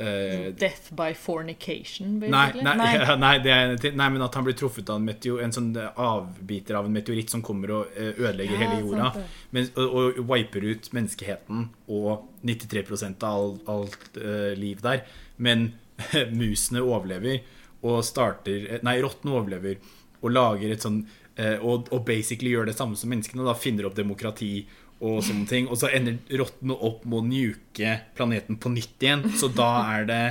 eh, 0.01 0.49
Death 0.59 0.91
by 0.97 1.13
fornication, 1.15 2.19
Nei, 2.19 2.31
basically. 2.31 2.65
nei, 2.65 2.95
ja, 3.01 3.17
nei, 3.21 3.33
det 3.45 3.53
er, 3.53 3.93
nei, 3.97 4.09
men 4.15 4.25
at 4.25 4.35
han 4.39 4.47
blir 4.47 4.57
truffet 4.59 4.91
av 4.91 5.01
en, 5.01 5.07
meteor, 5.07 5.43
en 5.45 5.55
sånn 5.55 5.71
avbiter 5.77 6.79
av 6.79 6.89
en 6.89 6.97
meteoritt 6.97 7.33
som 7.33 7.45
kommer 7.47 7.75
og 7.77 7.95
eh, 7.95 8.13
ødelegger 8.17 8.57
Ja, 8.57 8.65
hele 8.65 8.81
jorda. 8.83 9.27
Men, 9.57 9.71
og, 9.77 10.19
og 10.21 10.21
wiper 10.33 10.67
ut 10.71 10.91
menneskeheten 10.97 11.69
og 11.91 12.27
93% 12.47 13.25
av 13.29 13.39
alt, 13.45 13.65
alt 13.69 14.21
uh, 14.21 14.53
liv 14.59 14.83
der. 14.85 15.05
Men 15.37 15.73
musene 16.43 16.83
overlever 16.83 17.43
og 17.87 18.03
starter 18.05 18.67
eh, 18.67 18.85
Nei, 18.87 18.99
rottene 19.05 19.37
overlever 19.37 19.81
og 20.21 20.33
lager 20.33 20.73
et 20.73 20.85
sånn 20.85 21.03
uh, 21.05 21.59
og, 21.65 21.89
og 21.93 22.05
basically 22.09 22.53
gjør 22.53 22.69
det 22.71 22.77
samme 22.79 22.99
som 23.01 23.13
menneskene. 23.13 23.47
Da 23.47 23.57
finner 23.59 23.89
opp 23.89 23.99
demokrati 23.99 24.65
og 25.01 25.23
sånne 25.25 25.49
ting. 25.49 25.69
Og 25.71 25.81
så 25.81 25.91
ender 25.97 26.19
rottene 26.41 26.77
opp 26.77 27.05
med 27.09 27.19
å 27.21 27.27
nuke 27.27 27.95
planeten 28.17 28.59
på 28.61 28.73
nytt 28.73 29.01
igjen. 29.07 29.25
Så 29.37 29.49
da 29.53 29.71
er 29.97 30.09
det 30.09 30.23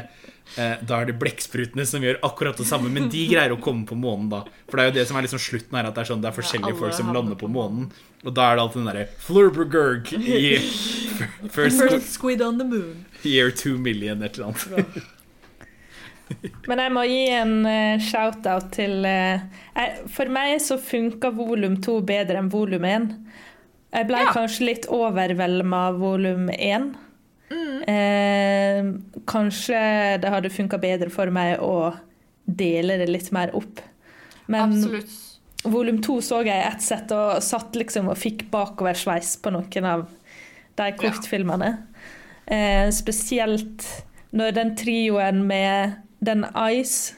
eh, 0.58 0.78
Da 0.86 1.00
er 1.02 1.10
det 1.10 1.18
blekksprutene 1.22 1.86
som 1.90 2.06
gjør 2.06 2.22
akkurat 2.26 2.58
det 2.58 2.68
samme, 2.70 2.92
men 2.94 3.10
de 3.10 3.26
greier 3.32 3.56
å 3.56 3.60
komme 3.62 3.86
på 3.90 3.98
månen 3.98 4.30
da. 4.32 4.44
For 4.70 4.78
det 4.78 4.86
er 4.86 4.92
jo 4.92 4.98
det 5.00 5.08
som 5.10 5.20
er 5.20 5.28
liksom 5.28 5.42
slutten 5.42 5.78
her, 5.80 5.90
at 5.90 5.98
det 5.98 6.06
er 6.06 6.12
sånn 6.14 6.24
Det 6.24 6.32
er 6.32 6.38
forskjellige 6.38 6.76
ja, 6.76 6.82
folk 6.86 6.98
som 6.98 7.14
lander 7.16 7.40
på 7.40 7.52
månen. 7.52 7.90
Og 8.26 8.34
da 8.36 8.50
er 8.50 8.58
det 8.58 8.66
alltid 8.66 8.82
den 8.84 8.90
derre 8.92 9.06
Flurbergurg 9.26 10.12
i 10.20 10.58
first, 11.56 11.80
First 11.82 12.12
squid 12.14 12.42
on 12.42 12.58
the 12.60 12.68
moon. 12.68 13.06
year 13.24 13.52
two 13.52 13.78
million, 13.78 14.22
et 14.24 14.38
eller 14.38 14.54
annet. 14.54 15.00
Men 16.70 16.78
jeg 16.84 16.94
må 16.94 17.04
gi 17.10 17.22
en 17.34 17.54
uh, 17.66 18.02
shout-out 18.06 18.68
til 18.76 19.02
uh, 19.02 19.42
jeg, 19.74 20.04
For 20.14 20.30
meg 20.30 20.60
så 20.62 20.78
funka 20.78 21.32
volum 21.34 21.80
to 21.82 22.00
bedre 22.06 22.38
enn 22.38 22.52
volum 22.54 22.86
én. 22.86 23.08
Jeg 23.94 24.08
ble 24.08 24.18
Ja. 24.22 24.32
kanskje 24.34 24.66
litt 24.66 24.86
overvelda 24.88 25.74
av 25.74 25.98
volum 26.00 26.50
én. 26.50 26.96
Mm. 27.50 27.84
Eh, 27.90 28.92
kanskje 29.26 30.22
det 30.22 30.30
hadde 30.30 30.50
funka 30.54 30.78
bedre 30.80 31.10
for 31.10 31.32
meg 31.32 31.60
å 31.60 31.96
dele 32.46 32.98
det 32.98 33.10
litt 33.10 33.32
mer 33.32 33.50
opp. 33.56 33.82
Men 34.48 34.74
Absolutt. 34.74 35.10
volum 35.64 36.02
to 36.02 36.20
så 36.22 36.44
jeg 36.46 36.64
i 36.64 36.68
ett 36.68 36.82
sett 36.82 37.12
og 37.12 37.42
satt 37.42 37.74
liksom 37.74 38.10
og 38.10 38.18
fikk 38.18 38.50
bakoversveis 38.52 39.38
på 39.42 39.52
noen 39.52 39.86
av 39.86 40.08
de 40.76 40.92
kortfilmene. 40.92 41.78
Eh, 42.48 42.90
spesielt 42.92 43.86
når 44.34 44.54
den 44.54 44.76
trioen 44.76 45.46
med 45.48 45.96
den 46.24 46.46
Ice 46.56 47.16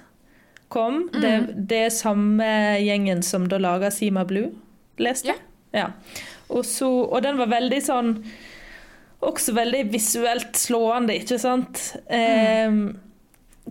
kom. 0.70 1.10
Mm. 1.14 1.22
Det, 1.22 1.68
det 1.68 1.86
er 1.86 1.90
samme 1.90 2.48
gjengen 2.80 3.22
som 3.24 3.48
da 3.52 3.58
laga 3.58 3.92
Sima 3.92 4.24
Blue, 4.26 4.52
leste 4.98 5.34
jeg. 5.34 5.38
Ja. 5.74 5.90
Og, 6.52 6.66
så, 6.68 6.90
og 6.90 7.22
den 7.24 7.40
var 7.40 7.52
veldig 7.52 7.80
sånn 7.86 8.12
Også 9.24 9.54
veldig 9.56 9.86
visuelt 9.94 10.58
slående, 10.58 11.16
ikke 11.22 11.38
sant? 11.42 11.80
Eh, 12.12 12.74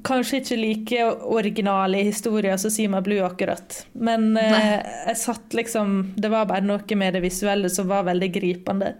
kanskje 0.07 0.41
ikke 0.41 0.59
like 0.61 1.07
originale 1.37 2.05
historier 2.07 2.57
som 2.63 2.73
Sima 2.73 3.01
Blue, 3.05 3.21
akkurat. 3.27 3.83
Men 3.93 4.37
eh, 4.39 4.79
jeg 5.11 5.19
satt 5.19 5.57
liksom 5.57 6.13
Det 6.17 6.31
var 6.33 6.49
bare 6.51 6.67
noe 6.67 6.99
med 6.99 7.19
det 7.19 7.25
visuelle 7.27 7.71
som 7.73 7.91
var 7.91 8.07
veldig 8.09 8.31
gripende. 8.39 8.95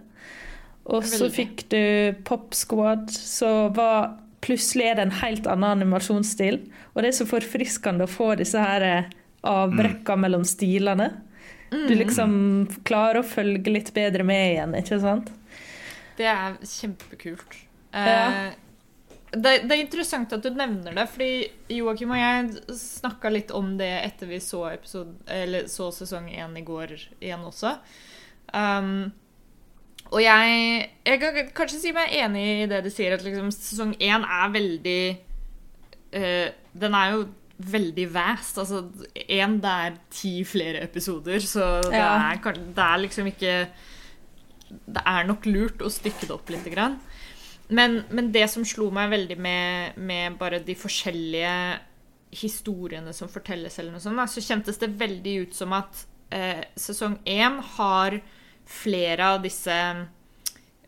Og 0.91 1.05
så 1.05 1.29
fikk 1.31 1.67
du 1.71 1.81
Pop 2.27 2.55
Squad, 2.57 3.11
så 3.13 3.69
var 3.75 4.17
Plutselig 4.41 4.87
er 4.89 4.95
det 4.97 5.03
en 5.05 5.19
helt 5.19 5.45
annen 5.45 5.83
animasjonsstil. 5.83 6.55
Og 6.95 7.03
det 7.03 7.11
er 7.11 7.17
så 7.19 7.27
forfriskende 7.29 8.07
å 8.07 8.09
få 8.09 8.31
disse 8.39 8.57
her 8.57 8.81
avbrekka 8.81 9.19
avbrekka 9.47 10.15
mellom 10.19 10.43
stilene. 10.45 11.09
Du 11.71 11.93
liksom 11.95 12.33
klarer 12.83 13.21
å 13.21 13.27
følge 13.27 13.71
litt 13.71 13.93
bedre 13.95 14.25
med 14.27 14.41
igjen, 14.53 14.73
ikke 14.81 14.99
sant? 14.99 15.29
Det 16.17 16.27
er 16.27 16.57
kjempekult. 16.67 17.55
Ja. 17.95 18.25
Eh, 18.27 18.49
det, 19.31 19.53
det 19.63 19.75
er 19.77 19.79
interessant 19.79 20.33
at 20.35 20.43
du 20.43 20.51
nevner 20.51 20.95
det, 20.95 21.05
fordi 21.13 21.77
Joakim 21.77 22.11
og 22.11 22.19
jeg 22.19 22.75
snakka 22.75 23.31
litt 23.31 23.53
om 23.55 23.77
det 23.79 23.91
etter 24.01 24.27
vi 24.27 24.41
så, 24.43 24.65
episode, 24.73 25.15
eller 25.31 25.69
så 25.71 25.87
sesong 25.95 26.27
én 26.33 26.57
i 26.59 26.65
går 26.67 26.97
igjen 26.99 27.45
også. 27.47 27.77
Um, 28.51 29.13
og 30.11 30.19
jeg, 30.19 30.81
jeg 31.07 31.21
kan 31.21 31.39
kanskje 31.55 31.79
si 31.79 31.93
meg 31.95 32.11
enig 32.19 32.43
i 32.65 32.67
det 32.67 32.81
du 32.83 32.91
sier, 32.91 33.15
at 33.15 33.23
liksom 33.23 33.47
sesong 33.55 33.93
én 34.03 34.25
er 34.27 34.51
veldig 34.51 35.03
uh, 36.19 36.47
Den 36.83 36.97
er 36.99 37.13
jo 37.13 37.21
veldig 37.71 38.07
vast. 38.13 38.57
Altså 38.61 38.83
én, 39.15 39.57
det 39.63 39.71
er 39.85 39.97
ti 40.13 40.33
flere 40.47 40.81
episoder, 40.83 41.39
så 41.39 41.81
det, 41.85 41.93
Ja. 41.97 42.31
er, 42.33 42.53
det 42.53 42.85
er 42.85 42.97
liksom 43.05 43.27
ikke 43.31 43.55
Det 44.71 45.01
er 45.05 45.25
nok 45.27 45.45
lurt 45.45 45.81
å 45.83 45.89
stykke 45.91 46.27
det 46.27 46.31
opp 46.31 46.49
litt. 46.49 46.63
Grann. 46.71 46.99
Men, 47.69 48.03
men 48.09 48.31
det 48.31 48.49
som 48.49 48.63
slo 48.63 48.89
meg 48.91 49.09
veldig 49.11 49.37
med, 49.37 49.97
med 49.97 50.37
bare 50.39 50.59
de 50.63 50.75
forskjellige 50.75 51.79
historiene 52.31 53.11
som 53.13 53.27
fortelles, 53.27 53.77
eller 53.79 53.91
noe 53.91 53.99
sånt, 53.99 54.15
da, 54.15 54.25
så 54.31 54.39
kjentes 54.43 54.79
det 54.79 54.93
veldig 54.99 55.33
ut 55.43 55.55
som 55.55 55.73
at 55.75 56.05
eh, 56.31 56.63
sesong 56.79 57.17
én 57.27 57.59
har 57.75 58.21
flere 58.63 59.27
av 59.35 59.41
disse 59.43 59.75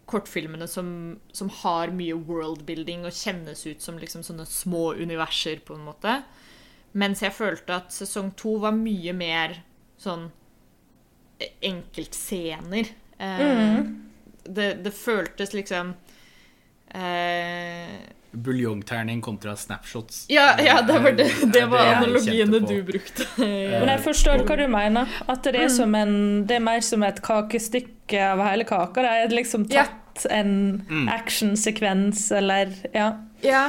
kortfilmene 0.08 0.68
som, 0.68 1.18
som 1.36 1.50
har 1.64 1.92
mye 1.96 2.16
worldbuilding 2.28 3.06
og 3.08 3.16
kjennes 3.16 3.66
ut 3.68 3.84
som 3.84 4.00
liksom 4.00 4.24
sånne 4.24 4.46
små 4.48 4.94
universer, 5.00 5.60
på 5.66 5.76
en 5.78 5.86
måte. 5.88 6.18
Mens 6.94 7.22
jeg 7.26 7.34
følte 7.34 7.74
at 7.80 7.92
sesong 7.96 8.32
to 8.38 8.58
var 8.62 8.72
mye 8.78 9.14
mer 9.18 9.56
sånn 9.98 10.28
enkeltscener. 11.62 12.88
Eh, 13.18 13.80
det, 14.44 14.68
det 14.84 14.92
føltes 14.96 15.54
liksom 15.56 15.94
eh, 16.94 17.96
Buljongterning 18.34 19.22
kontra 19.22 19.56
snapshots. 19.56 20.26
ja, 20.30 20.56
ja, 20.62 20.80
det 20.82 21.00
var, 21.00 21.12
det, 21.12 21.28
det 21.54 21.66
var 21.70 21.86
analogiene 21.96 22.60
du 22.66 22.80
brukte. 22.84 23.28
Men 23.38 23.92
jeg 23.92 24.02
forstår 24.08 24.42
hva 24.48 24.58
du 24.58 24.66
mener. 24.74 25.12
At 25.30 25.44
det 25.46 25.60
er, 25.62 25.70
som 25.70 25.94
en, 25.96 26.16
det 26.50 26.58
er 26.58 26.64
mer 26.66 26.82
som 26.86 27.04
et 27.06 27.22
kakestykke 27.24 28.24
av 28.32 28.42
hele 28.48 28.66
kaka. 28.70 29.06
Det 29.06 29.12
er 29.28 29.36
liksom 29.38 29.68
Ja. 29.70 29.86
tatt 29.86 30.26
en 30.34 31.08
actionsekvens 31.14 32.28
eller 32.38 32.74
Ja. 32.94 33.12
Ja, 33.46 33.68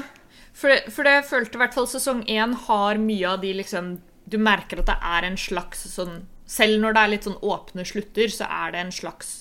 for 0.55 0.71
det, 0.71 0.93
for 0.95 1.07
det 1.07 1.25
følte 1.27 1.59
i 1.59 1.63
hvert 1.65 1.75
fall 1.75 1.89
sesong 1.91 2.23
én 2.31 2.55
har 2.67 3.01
mye 3.03 3.33
av 3.35 3.41
de 3.43 3.53
liksom 3.59 3.97
Du 4.31 4.39
merker 4.39 4.81
at 4.81 4.89
det 4.89 4.97
er 5.03 5.27
en 5.27 5.37
slags 5.37 5.83
sånn 5.91 6.23
Selv 6.47 6.81
når 6.81 6.95
det 6.95 7.03
er 7.03 7.13
litt 7.13 7.27
sånn 7.27 7.43
åpne 7.43 7.85
slutter, 7.89 8.31
så 8.31 8.47
er 8.47 8.73
det 8.73 8.81
en 8.85 8.93
slags 8.95 9.33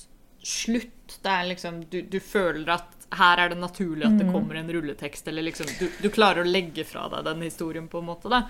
slutt. 0.44 1.20
Det 1.24 1.32
er 1.32 1.48
liksom 1.52 1.84
Du, 1.92 2.02
du 2.02 2.20
føler 2.20 2.74
at 2.80 2.90
her 3.14 3.38
er 3.38 3.52
det 3.54 3.60
naturlig 3.62 4.08
at 4.08 4.18
det 4.18 4.26
kommer 4.34 4.58
en 4.58 4.72
rulletekst, 4.74 5.28
eller 5.30 5.46
liksom 5.46 5.70
Du, 5.80 5.86
du 6.02 6.10
klarer 6.10 6.42
å 6.42 6.50
legge 6.50 6.86
fra 6.88 7.06
deg 7.14 7.28
den 7.30 7.46
historien, 7.46 7.88
på 7.88 8.02
en 8.02 8.10
måte, 8.10 8.32
da. 8.34 8.48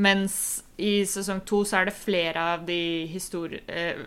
Mens 0.00 0.62
i 0.80 1.02
sesong 1.04 1.42
to 1.44 1.60
så 1.68 1.82
er 1.82 1.90
det 1.90 1.98
flere 1.98 2.46
av 2.54 2.66
de 2.66 2.80
historier 3.12 3.60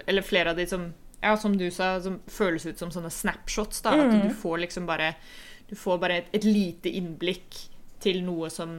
Eller 0.07 0.25
flere 0.25 0.55
av 0.55 0.57
de 0.57 0.65
som 0.69 0.89
ja, 1.21 1.37
som 1.37 1.55
du 1.57 1.71
sa, 1.73 1.95
som 2.01 2.19
føles 2.29 2.65
ut 2.67 2.77
som 2.77 2.91
sånne 2.93 3.09
snapshots. 3.09 3.79
da, 3.81 3.95
At 3.97 4.11
du 4.13 4.33
får 4.41 4.59
liksom 4.65 4.85
bare 4.85 5.13
Du 5.69 5.75
får 5.75 5.97
bare 6.01 6.17
et, 6.19 6.27
et 6.33 6.43
lite 6.45 6.89
innblikk 6.89 7.69
til 8.05 8.21
noe 8.25 8.47
som 8.53 8.71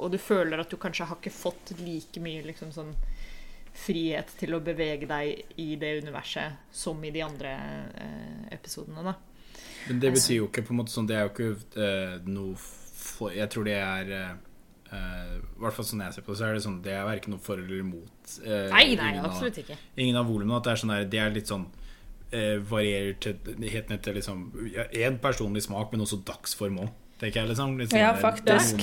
Og 0.00 0.10
du 0.12 0.18
føler 0.18 0.58
at 0.60 0.70
du 0.72 0.76
kanskje 0.82 1.06
har 1.06 1.20
ikke 1.20 1.30
fått 1.34 1.72
like 1.80 2.20
mye 2.24 2.42
liksom 2.48 2.72
sånn 2.74 2.90
frihet 3.74 4.28
til 4.38 4.54
å 4.54 4.60
bevege 4.62 5.06
deg 5.10 5.58
i 5.58 5.74
det 5.80 5.96
universet 6.04 6.60
som 6.74 7.00
i 7.04 7.10
de 7.14 7.22
andre 7.26 7.54
eh, 7.98 8.42
episodene, 8.54 9.02
da. 9.02 9.14
Men 9.88 9.98
det 10.02 10.12
betyr 10.14 10.36
jo 10.38 10.46
ikke 10.48 10.62
på 10.68 10.74
en 10.74 10.78
måte 10.82 10.94
sånn 10.94 11.08
Det 11.10 11.16
er 11.18 11.24
jo 11.26 11.32
ikke 11.32 11.82
eh, 11.82 12.14
noe 12.30 12.54
for, 12.58 13.32
Jeg 13.34 13.50
tror 13.52 13.66
det 13.66 13.74
er 13.76 14.12
eh, 14.14 14.30
eh, 14.94 15.34
I 15.36 15.60
hvert 15.64 15.74
fall 15.76 15.88
sånn 15.90 16.04
jeg 16.06 16.14
ser 16.16 16.24
på 16.26 16.32
det, 16.32 16.38
så 16.40 16.46
er 16.48 16.54
det 16.56 16.62
sånn 16.64 16.78
Det 16.86 16.94
er 16.94 17.04
verken 17.08 17.34
noe 17.34 17.42
for 17.44 17.60
eller 17.60 17.82
imot. 17.82 18.38
eh, 18.46 18.70
Nei, 18.72 18.86
nei, 19.00 19.10
absolutt 19.20 19.58
ikke. 19.64 19.76
Ingen 20.00 20.20
av 20.22 20.30
volumene. 20.30 20.56
At 20.62 20.68
det 20.70 20.72
er 20.76 20.82
sånn 20.84 20.94
der, 20.94 21.08
det 21.16 21.20
er 21.24 21.34
litt 21.34 21.50
sånn 21.50 21.66
eh, 22.30 22.56
varierer 22.70 23.18
til 23.26 23.58
helt 23.74 23.90
ned 23.92 24.02
til 24.06 24.16
liksom 24.20 24.46
én 24.94 25.18
personlig 25.22 25.66
smak, 25.66 25.90
men 25.92 26.06
også 26.06 26.22
dagsform 26.30 26.78
òg, 26.86 26.94
tenker 27.20 27.40
jeg. 27.42 27.50
liksom 27.52 27.78
Litt 27.80 27.92
sånn 27.92 28.00
Ja, 28.02 28.12
faktisk. 28.18 28.82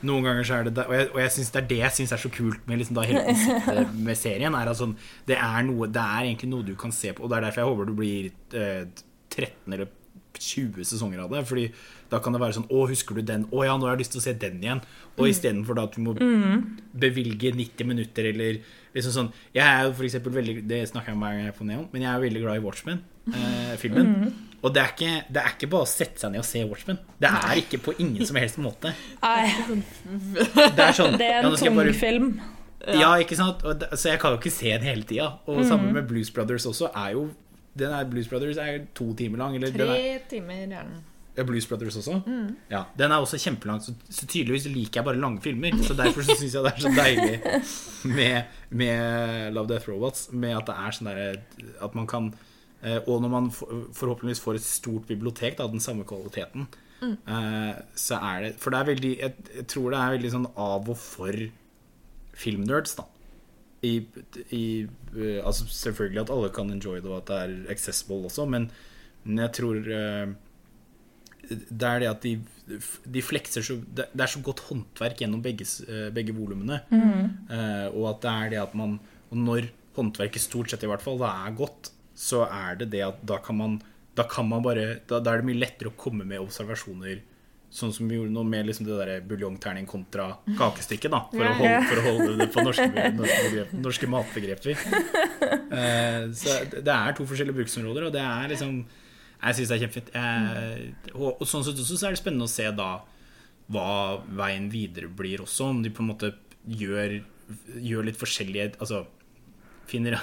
Noen, 0.00 0.08
noen 0.10 0.28
ganger 0.30 0.48
så 0.48 0.58
er 0.58 0.68
det 0.70 0.74
der, 0.78 0.88
Og 0.88 0.96
jeg, 0.96 1.08
og 1.12 1.20
jeg 1.20 1.34
synes 1.36 1.52
det 1.54 1.62
er 1.62 1.68
det 1.70 1.78
jeg 1.82 1.96
syns 1.98 2.12
er 2.16 2.24
så 2.24 2.32
kult 2.32 2.66
med, 2.70 2.80
liksom 2.80 2.98
da 2.98 3.06
helt, 3.10 3.94
med 4.08 4.18
serien. 4.18 4.56
Er 4.56 4.72
at 4.72 4.80
sånn, 4.80 4.96
det, 5.28 5.36
er 5.36 5.62
noe, 5.68 5.88
det 5.92 6.02
er 6.02 6.28
egentlig 6.30 6.50
noe 6.52 6.66
du 6.66 6.74
kan 6.80 6.92
se 6.94 7.12
på, 7.12 7.24
og 7.24 7.32
det 7.32 7.40
er 7.40 7.48
derfor 7.48 7.64
jeg 7.64 7.72
håper 7.72 7.90
du 7.90 7.96
blir 7.98 8.30
eh, 8.56 8.84
13 9.30 9.74
eller 9.76 9.92
20 10.40 10.84
sesonger 10.86 11.20
av 11.24 11.32
det. 11.34 11.44
Fordi 11.48 11.68
da 12.10 12.18
kan 12.22 12.34
det 12.34 12.40
være 12.42 12.56
sånn 12.56 12.68
Å, 12.70 12.84
husker 12.90 13.18
du 13.18 13.22
den? 13.26 13.44
Å 13.52 13.64
ja, 13.66 13.76
nå 13.76 13.86
har 13.86 13.96
jeg 13.96 14.04
lyst 14.04 14.14
til 14.16 14.22
å 14.22 14.24
se 14.24 14.34
den 14.40 14.60
igjen. 14.62 14.80
Og 15.18 15.28
istedenfor 15.30 15.76
da 15.76 15.84
at 15.88 15.96
du 15.98 16.02
må 16.04 16.14
bevilge 16.96 17.52
90 17.54 17.86
minutter 17.90 18.30
eller 18.32 18.60
liksom 18.94 19.12
sånn 19.14 19.28
Jeg 19.54 19.62
er 19.66 19.84
jo 19.86 19.92
for 19.98 20.06
eksempel 20.08 20.32
veldig 20.34 20.54
Det 20.66 20.80
snakker 20.90 21.12
jeg 21.12 21.18
om 21.18 21.22
hver 21.22 21.34
gang 21.36 21.44
jeg 21.44 21.52
er 21.52 21.58
på 21.58 21.66
Neon, 21.68 21.84
men 21.92 22.06
jeg 22.06 22.10
er 22.10 22.24
veldig 22.24 22.42
glad 22.46 22.58
i 22.58 22.64
Watchmen-filmen. 22.64 24.14
Og 24.62 24.74
det 24.76 24.80
er, 24.82 24.90
ikke, 24.92 25.12
det 25.32 25.40
er 25.40 25.52
ikke 25.54 25.68
bare 25.72 25.86
å 25.86 25.88
sette 25.88 26.20
seg 26.20 26.32
ned 26.34 26.42
og 26.42 26.48
se 26.48 26.62
Watchmen. 26.68 26.98
Det 27.22 27.28
er 27.32 27.60
ikke 27.62 27.78
på 27.80 27.94
ingen 28.04 28.26
som 28.28 28.36
helst 28.36 28.58
måte. 28.60 28.90
Nei, 29.22 29.46
Det 30.76 30.84
er 30.84 30.96
sånn 30.96 31.16
det 31.20 31.28
er 31.30 31.38
en 31.44 31.52
ja, 31.54 31.60
tung 31.62 31.78
bare- 31.78 31.94
film. 31.96 32.32
Ja, 32.96 33.10
ikke 33.20 33.36
sant? 33.36 33.60
Og 33.68 33.76
det, 33.80 33.90
så 34.00 34.08
jeg 34.14 34.20
kan 34.22 34.32
jo 34.32 34.38
ikke 34.40 34.52
se 34.52 34.70
den 34.72 34.84
hele 34.88 35.04
tida. 35.08 35.26
Og 35.52 35.62
sammen 35.68 35.92
med 35.96 36.06
Blues 36.08 36.30
Brothers 36.32 36.64
også 36.68 36.88
er 36.96 37.14
jo 37.16 37.26
den 37.80 37.92
er 37.94 38.04
Blues 38.10 38.26
Brothers 38.28 38.56
er 38.58 38.80
to 38.96 39.12
timer 39.16 39.38
lang. 39.42 39.56
Eller 39.56 39.72
Tre 39.72 39.86
er, 39.96 40.22
timer 40.28 40.62
gjerne. 40.64 41.00
ja, 41.36 41.44
Blues 41.46 41.66
Brothers 41.70 41.96
også? 42.00 42.16
Ja, 42.72 42.80
Den 42.98 43.12
er 43.14 43.20
også 43.22 43.38
kjempelang, 43.40 43.80
så, 43.84 43.92
så 44.10 44.26
tydeligvis 44.26 44.66
liker 44.72 45.00
jeg 45.00 45.06
bare 45.06 45.20
lange 45.22 45.40
filmer. 45.44 45.76
Så 45.86 45.94
derfor 45.96 46.24
så 46.26 46.34
syns 46.40 46.56
jeg 46.56 46.64
det 46.66 46.72
er 46.72 46.84
så 46.84 46.92
deilig 46.96 47.60
med, 48.18 48.56
med 48.82 49.52
Love 49.56 49.68
Death 49.74 49.88
Robots. 49.92 50.28
Med 50.32 50.56
at 50.58 50.66
det 50.72 50.76
er 50.80 50.96
sånn 50.98 51.08
derre 51.12 51.76
At 51.84 51.94
man 51.96 52.08
kan 52.10 52.32
Og 52.80 53.18
når 53.20 53.28
man 53.28 53.48
forhåpentligvis 53.52 54.40
får 54.40 54.56
et 54.56 54.64
stort 54.64 55.04
bibliotek 55.04 55.58
av 55.60 55.68
den 55.74 55.82
samme 55.84 56.06
kvaliteten, 56.08 56.64
mm. 57.02 57.16
så 57.92 58.16
er 58.16 58.46
det 58.46 58.52
For 58.62 58.72
det 58.72 58.78
er 58.78 58.88
veldig 58.88 59.10
jeg, 59.18 59.66
tror 59.68 59.92
det 59.92 59.98
er 60.00 60.14
veldig 60.14 60.30
sånn 60.32 60.46
av 60.54 60.88
og 60.88 60.96
for 60.96 61.42
filmnerds, 62.40 62.96
da. 62.98 63.06
I, 63.80 63.94
i, 64.52 64.64
eh, 65.16 65.38
altså 65.40 65.64
selvfølgelig 65.64 66.22
at 66.24 66.32
alle 66.34 66.50
kan 66.52 66.68
enjoy 66.72 67.00
det, 67.00 67.08
og 67.08 67.22
at 67.22 67.30
det 67.30 67.38
er 67.40 67.72
accessible 67.72 68.28
også, 68.28 68.44
men, 68.50 68.68
men 69.24 69.40
jeg 69.46 69.54
tror 69.56 69.78
eh, 69.96 70.34
det 71.48 71.88
er 71.88 72.02
det 72.02 72.10
at 72.10 72.26
de, 72.26 72.34
de 73.16 73.22
flekser 73.24 73.64
så 73.64 73.78
Det 73.80 74.10
det 74.12 74.24
er 74.24 74.30
så 74.30 74.42
godt 74.44 74.62
håndverk 74.68 75.22
gjennom 75.22 75.40
begge, 75.42 75.66
eh, 75.88 76.10
begge 76.14 76.34
volumene. 76.36 76.82
Eh, 76.92 77.88
og 77.88 78.12
at 78.12 78.20
det 78.22 78.34
er 78.34 78.52
det 78.52 78.60
at 78.66 78.76
man 78.78 78.98
Og 79.30 79.38
når 79.38 79.70
håndverket 79.96 80.42
stort 80.42 80.70
sett 80.70 80.84
i 80.84 80.90
hvert 80.90 81.02
fall 81.02 81.18
da 81.18 81.32
er 81.46 81.56
godt, 81.56 81.90
så 82.20 82.44
er 82.46 82.76
det 82.82 82.90
det 82.92 83.02
at 83.06 83.24
da 83.26 83.40
kan 83.42 83.56
man 83.56 83.80
Da 84.16 84.26
kan 84.28 84.48
man 84.48 84.62
bare 84.62 85.00
Da, 85.08 85.20
da 85.20 85.32
er 85.32 85.40
det 85.40 85.48
mye 85.48 85.60
lettere 85.62 85.92
å 85.92 85.96
komme 85.96 86.26
med 86.28 86.42
observasjoner. 86.42 87.22
Sånn 87.70 87.92
som 87.94 88.08
vi 88.10 88.16
gjorde 88.18 88.34
nå 88.34 88.42
med 88.44 88.66
liksom 88.66 88.88
det 88.88 88.96
der 88.98 89.20
buljongterning 89.30 89.86
kontra 89.88 90.32
kakestykket, 90.58 91.12
da. 91.14 91.20
For, 91.30 91.44
Ja, 91.44 91.52
å, 91.52 91.60
holde, 91.60 91.84
for 91.86 92.00
å 92.00 92.06
holde 92.08 92.32
det 92.40 92.48
på 92.50 92.64
norske, 92.66 93.04
norske, 93.20 93.44
begrep, 93.44 93.76
norske 93.84 94.08
matbegreper. 94.10 94.82
Uh, 95.70 96.24
så 96.34 96.56
det 96.74 96.96
er 96.96 97.14
to 97.14 97.28
forskjellige 97.30 97.60
bruksområder, 97.60 98.08
og 98.08 98.16
det 98.16 98.24
er 98.26 98.50
liksom 98.50 98.74
Jeg 98.82 99.56
syns 99.56 99.70
det 99.70 99.76
er 99.76 99.84
kjempefint. 99.84 100.10
Uh, 100.18 101.14
og, 101.14 101.30
og 101.30 101.46
sånn 101.48 101.64
sett 101.68 101.78
også 101.78 102.00
så 102.00 102.10
er 102.10 102.18
det 102.18 102.22
spennende 102.24 102.50
å 102.50 102.52
se 102.52 102.66
da 102.74 102.90
hva 103.70 103.88
veien 104.42 104.66
videre 104.72 105.06
blir 105.06 105.46
også, 105.46 105.70
om 105.70 105.84
de 105.84 105.94
på 105.94 106.02
en 106.02 106.10
måte 106.10 106.34
gjør, 106.66 107.20
gjør 107.78 108.08
litt 108.10 108.18
forskjellige 108.18 108.74
Altså 108.82 109.04
finner 109.90 110.18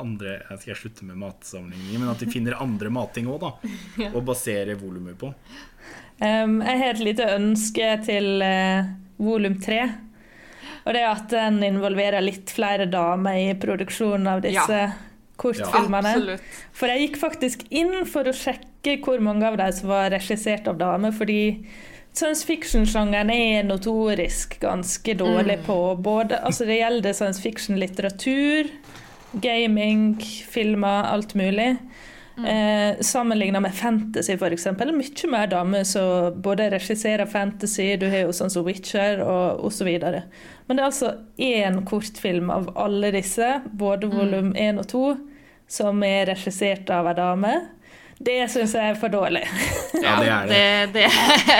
andre 0.00 0.38
jeg 0.50 0.60
Skal 0.62 0.76
slutte 0.76 1.04
med 1.04 1.18
matsammenligninger? 1.20 2.00
Men 2.00 2.12
at 2.14 2.22
de 2.22 2.30
finner 2.32 2.56
andre 2.62 2.90
matting 2.90 3.28
òg, 3.28 3.42
da. 3.44 3.52
Og 4.16 4.22
baserer 4.24 4.74
volumet 4.80 5.18
på. 5.20 5.32
Um, 6.22 6.60
jeg 6.62 6.78
har 6.78 6.92
et 6.94 7.04
lite 7.04 7.26
ønske 7.34 7.86
til 8.06 8.42
uh, 8.46 8.90
volum 9.18 9.58
tre. 9.60 9.80
Og 10.84 10.94
det 10.94 11.02
er 11.02 11.12
at 11.12 11.30
den 11.30 11.60
involverer 11.66 12.22
litt 12.24 12.50
flere 12.54 12.86
damer 12.90 13.38
i 13.38 13.54
produksjonen 13.58 14.26
av 14.30 14.42
disse 14.44 14.82
Ja. 14.82 14.92
kortfilmene. 15.38 16.12
Ja, 16.34 16.36
For 16.74 16.90
jeg 16.90 17.08
gikk 17.08 17.16
faktisk 17.22 17.64
inn 17.70 18.04
for 18.06 18.26
å 18.26 18.34
sjekke 18.34 18.98
hvor 19.02 19.20
mange 19.22 19.46
av 19.46 19.56
dem 19.58 19.72
som 19.74 19.90
var 19.92 20.10
regissert 20.14 20.66
av 20.70 20.78
damer, 20.78 21.14
fordi 21.14 21.64
science 22.12 22.44
fiction-sjangeren 22.44 23.30
er 23.32 23.62
notorisk 23.64 24.58
ganske 24.60 25.14
dårlig 25.16 25.60
på 25.66 25.76
både 26.02 26.38
Altså 26.44 26.66
det 26.68 26.80
gjelder 26.82 27.14
science 27.16 27.40
fiction-litteratur, 27.42 28.68
gaming, 29.32 30.16
filmer, 30.50 31.04
alt 31.12 31.34
mulig. 31.34 31.76
Eh, 32.36 33.00
Sammenligna 33.00 33.60
med 33.60 33.74
fantasy, 33.74 34.32
f.eks. 34.32 34.66
Mye 34.66 35.28
mer 35.30 35.46
damer 35.46 35.84
som 35.84 36.40
både 36.42 36.70
regisserer 36.72 37.26
fantasy, 37.26 37.96
du 37.96 38.08
har 38.08 38.26
jo 38.26 38.32
sånn 38.36 38.50
som 38.50 38.64
Witcher 38.66 39.20
og 39.24 39.60
osv. 39.68 39.90
Men 40.00 40.78
det 40.78 40.80
er 40.80 40.88
altså 40.88 41.12
én 41.36 41.82
kortfilm 41.88 42.50
av 42.50 42.72
alle 42.80 43.12
disse, 43.14 43.60
både 43.72 44.08
volum 44.12 44.54
én 44.56 44.80
og 44.80 44.88
to, 44.88 45.04
som 45.68 46.02
er 46.06 46.26
regissert 46.32 46.90
av 46.92 47.10
ei 47.12 47.16
dame. 47.20 47.54
Det 48.22 48.38
syns 48.52 48.74
jeg 48.76 48.92
er 48.92 48.98
for 48.98 49.10
dårlig. 49.12 49.42
Ja, 50.02 50.16
det 50.18 50.28
er 50.30 50.46
det. 50.46 50.58
Det, 50.92 50.92
det, 50.94 51.08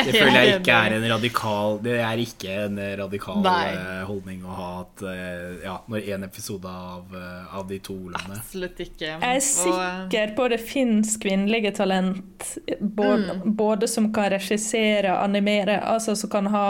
Det 0.06 0.12
føler 0.14 0.36
jeg 0.38 0.60
ikke 0.60 0.76
er 0.76 0.94
en 0.96 1.04
radikal 1.12 1.76
Det 1.82 1.96
er 2.02 2.22
ikke 2.22 2.54
en 2.64 2.78
radikal 2.98 3.40
Nei. 3.44 3.72
eh, 3.74 4.02
holdning 4.08 4.44
å 4.46 4.56
ha 4.56 4.68
at 4.80 5.04
eh, 5.10 5.42
ja, 5.64 5.76
når 5.90 6.08
én 6.14 6.26
episode 6.26 6.70
av, 6.70 7.16
eh, 7.18 7.56
av 7.58 7.66
de 7.70 7.78
to 7.84 7.96
landene 8.10 8.38
Absolutt 8.40 8.82
ikke. 8.82 9.10
Jeg 9.12 9.40
er 9.40 9.42
sikker 9.46 10.34
på 10.38 10.48
det 10.52 10.60
fins 10.62 11.16
kvinnelige 11.22 11.74
talent 11.78 12.48
både, 12.80 13.38
både 13.44 13.90
som 13.90 14.10
kan 14.14 14.30
regissere, 14.34 15.14
animere, 15.18 15.80
altså 15.86 16.16
som 16.18 16.32
kan 16.32 16.50
ha 16.52 16.66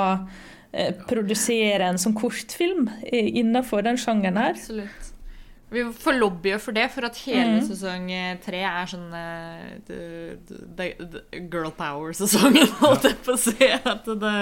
eh, 0.72 0.92
produsere 1.08 1.88
en 1.88 2.00
sånn 2.00 2.16
kortfilm 2.18 2.88
innenfor 3.12 3.84
den 3.86 4.00
sjangeren 4.00 4.40
her. 4.40 4.56
Absolutt. 4.56 5.11
Vi 5.72 5.84
får 5.96 6.18
lobbye 6.18 6.58
for 6.60 6.76
det, 6.76 6.88
for 6.92 7.06
at 7.08 7.18
hele 7.24 7.58
mm. 7.58 7.66
sesong 7.70 8.10
eh, 8.12 8.38
tre 8.44 8.60
er 8.68 8.90
sånn 8.90 9.12
eh, 9.16 9.70
girl 11.48 11.70
power-sesongen, 11.78 12.68
holdt 12.82 13.08
jeg 13.08 13.18
på 13.24 13.32
å 13.34 13.40
si. 13.40 13.56
Det, 13.58 14.34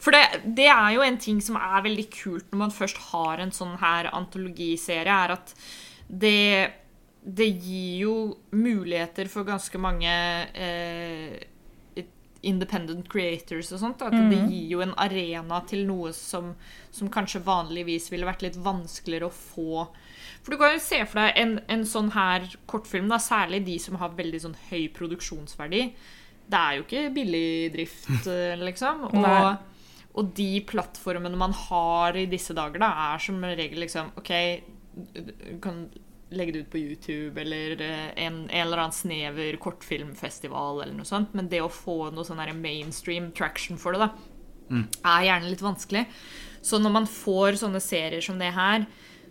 for 0.00 0.16
det, 0.16 0.24
det 0.60 0.68
er 0.72 0.90
jo 0.96 1.06
en 1.06 1.20
ting 1.20 1.40
som 1.44 1.56
er 1.60 1.86
veldig 1.88 2.08
kult 2.12 2.52
når 2.52 2.62
man 2.66 2.74
først 2.74 3.00
har 3.10 3.40
en 3.40 3.54
sånn 3.54 3.78
her 3.80 4.10
antologiserie, 4.12 5.16
er 5.24 5.36
at 5.38 5.54
det, 6.10 6.72
det 7.24 7.48
gir 7.48 8.04
jo 8.04 8.14
muligheter 8.52 9.30
for 9.32 9.48
ganske 9.48 9.78
mange 9.80 10.12
eh, 10.52 11.40
independent 12.46 13.08
creators 13.10 13.72
og 13.74 13.82
sånt. 13.82 14.02
At 14.04 14.16
det 14.16 14.38
gir 14.48 14.76
jo 14.76 14.84
en 14.84 14.94
arena 15.00 15.60
til 15.68 15.84
noe 15.88 16.12
som, 16.16 16.54
som 16.94 17.10
kanskje 17.12 17.42
vanligvis 17.46 18.10
ville 18.12 18.28
vært 18.28 18.44
litt 18.46 18.58
vanskeligere 18.60 19.28
å 19.28 19.34
få. 19.34 19.86
For 20.40 20.54
du 20.54 20.60
kan 20.60 20.74
jo 20.74 20.82
se 20.82 21.00
for 21.04 21.20
deg 21.20 21.40
en, 21.40 21.56
en 21.68 21.82
sånn 21.88 22.12
her 22.14 22.46
kortfilm, 22.70 23.10
da, 23.12 23.20
særlig 23.20 23.62
de 23.66 23.76
som 23.82 23.98
har 24.00 24.16
veldig 24.16 24.42
sånn 24.46 24.56
høy 24.70 24.88
produksjonsverdi. 24.96 25.82
Det 26.50 26.60
er 26.60 26.78
jo 26.78 26.86
ikke 26.86 27.02
billig 27.14 27.48
drift, 27.76 28.08
eh, 28.32 28.56
liksom. 28.60 29.08
Og, 29.10 29.80
og 30.16 30.30
de 30.36 30.52
plattformene 30.68 31.38
man 31.38 31.54
har 31.68 32.16
i 32.18 32.28
disse 32.30 32.56
dager, 32.56 32.80
da, 32.82 32.92
er 33.12 33.26
som 33.26 33.42
regel 33.44 33.84
liksom 33.84 34.14
OK, 34.20 34.32
du 35.12 35.58
kan 35.62 35.84
legge 36.30 36.54
det 36.54 36.64
ut 36.64 36.72
på 36.72 36.78
YouTube 36.78 37.40
eller 37.42 37.80
eh, 37.82 38.08
en, 38.22 38.44
en 38.46 38.64
eller 38.64 38.84
annen 38.84 38.94
snever 38.94 39.58
kortfilmfestival 39.62 40.84
eller 40.84 40.96
noe 40.96 41.08
sånt, 41.08 41.34
men 41.36 41.50
det 41.50 41.62
å 41.62 41.70
få 41.72 42.10
noe 42.14 42.26
sånn 42.26 42.42
mainstream 42.58 43.30
traction 43.36 43.78
for 43.80 43.94
det, 43.94 44.06
da, 44.06 44.10
er 45.02 45.26
gjerne 45.26 45.50
litt 45.50 45.64
vanskelig. 45.64 46.04
Så 46.62 46.78
når 46.78 46.92
man 46.94 47.08
får 47.10 47.60
sånne 47.62 47.80
serier 47.82 48.22
som 48.24 48.38
det 48.40 48.52
her, 48.54 48.86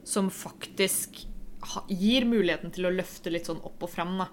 som 0.09 0.29
faktisk 0.33 1.21
gir 1.91 2.25
muligheten 2.29 2.71
til 2.73 2.87
å 2.89 2.93
løfte 2.95 3.31
litt 3.33 3.49
sånn 3.49 3.59
opp 3.67 3.83
og 3.85 3.91
fram, 3.91 4.15
da, 4.21 4.29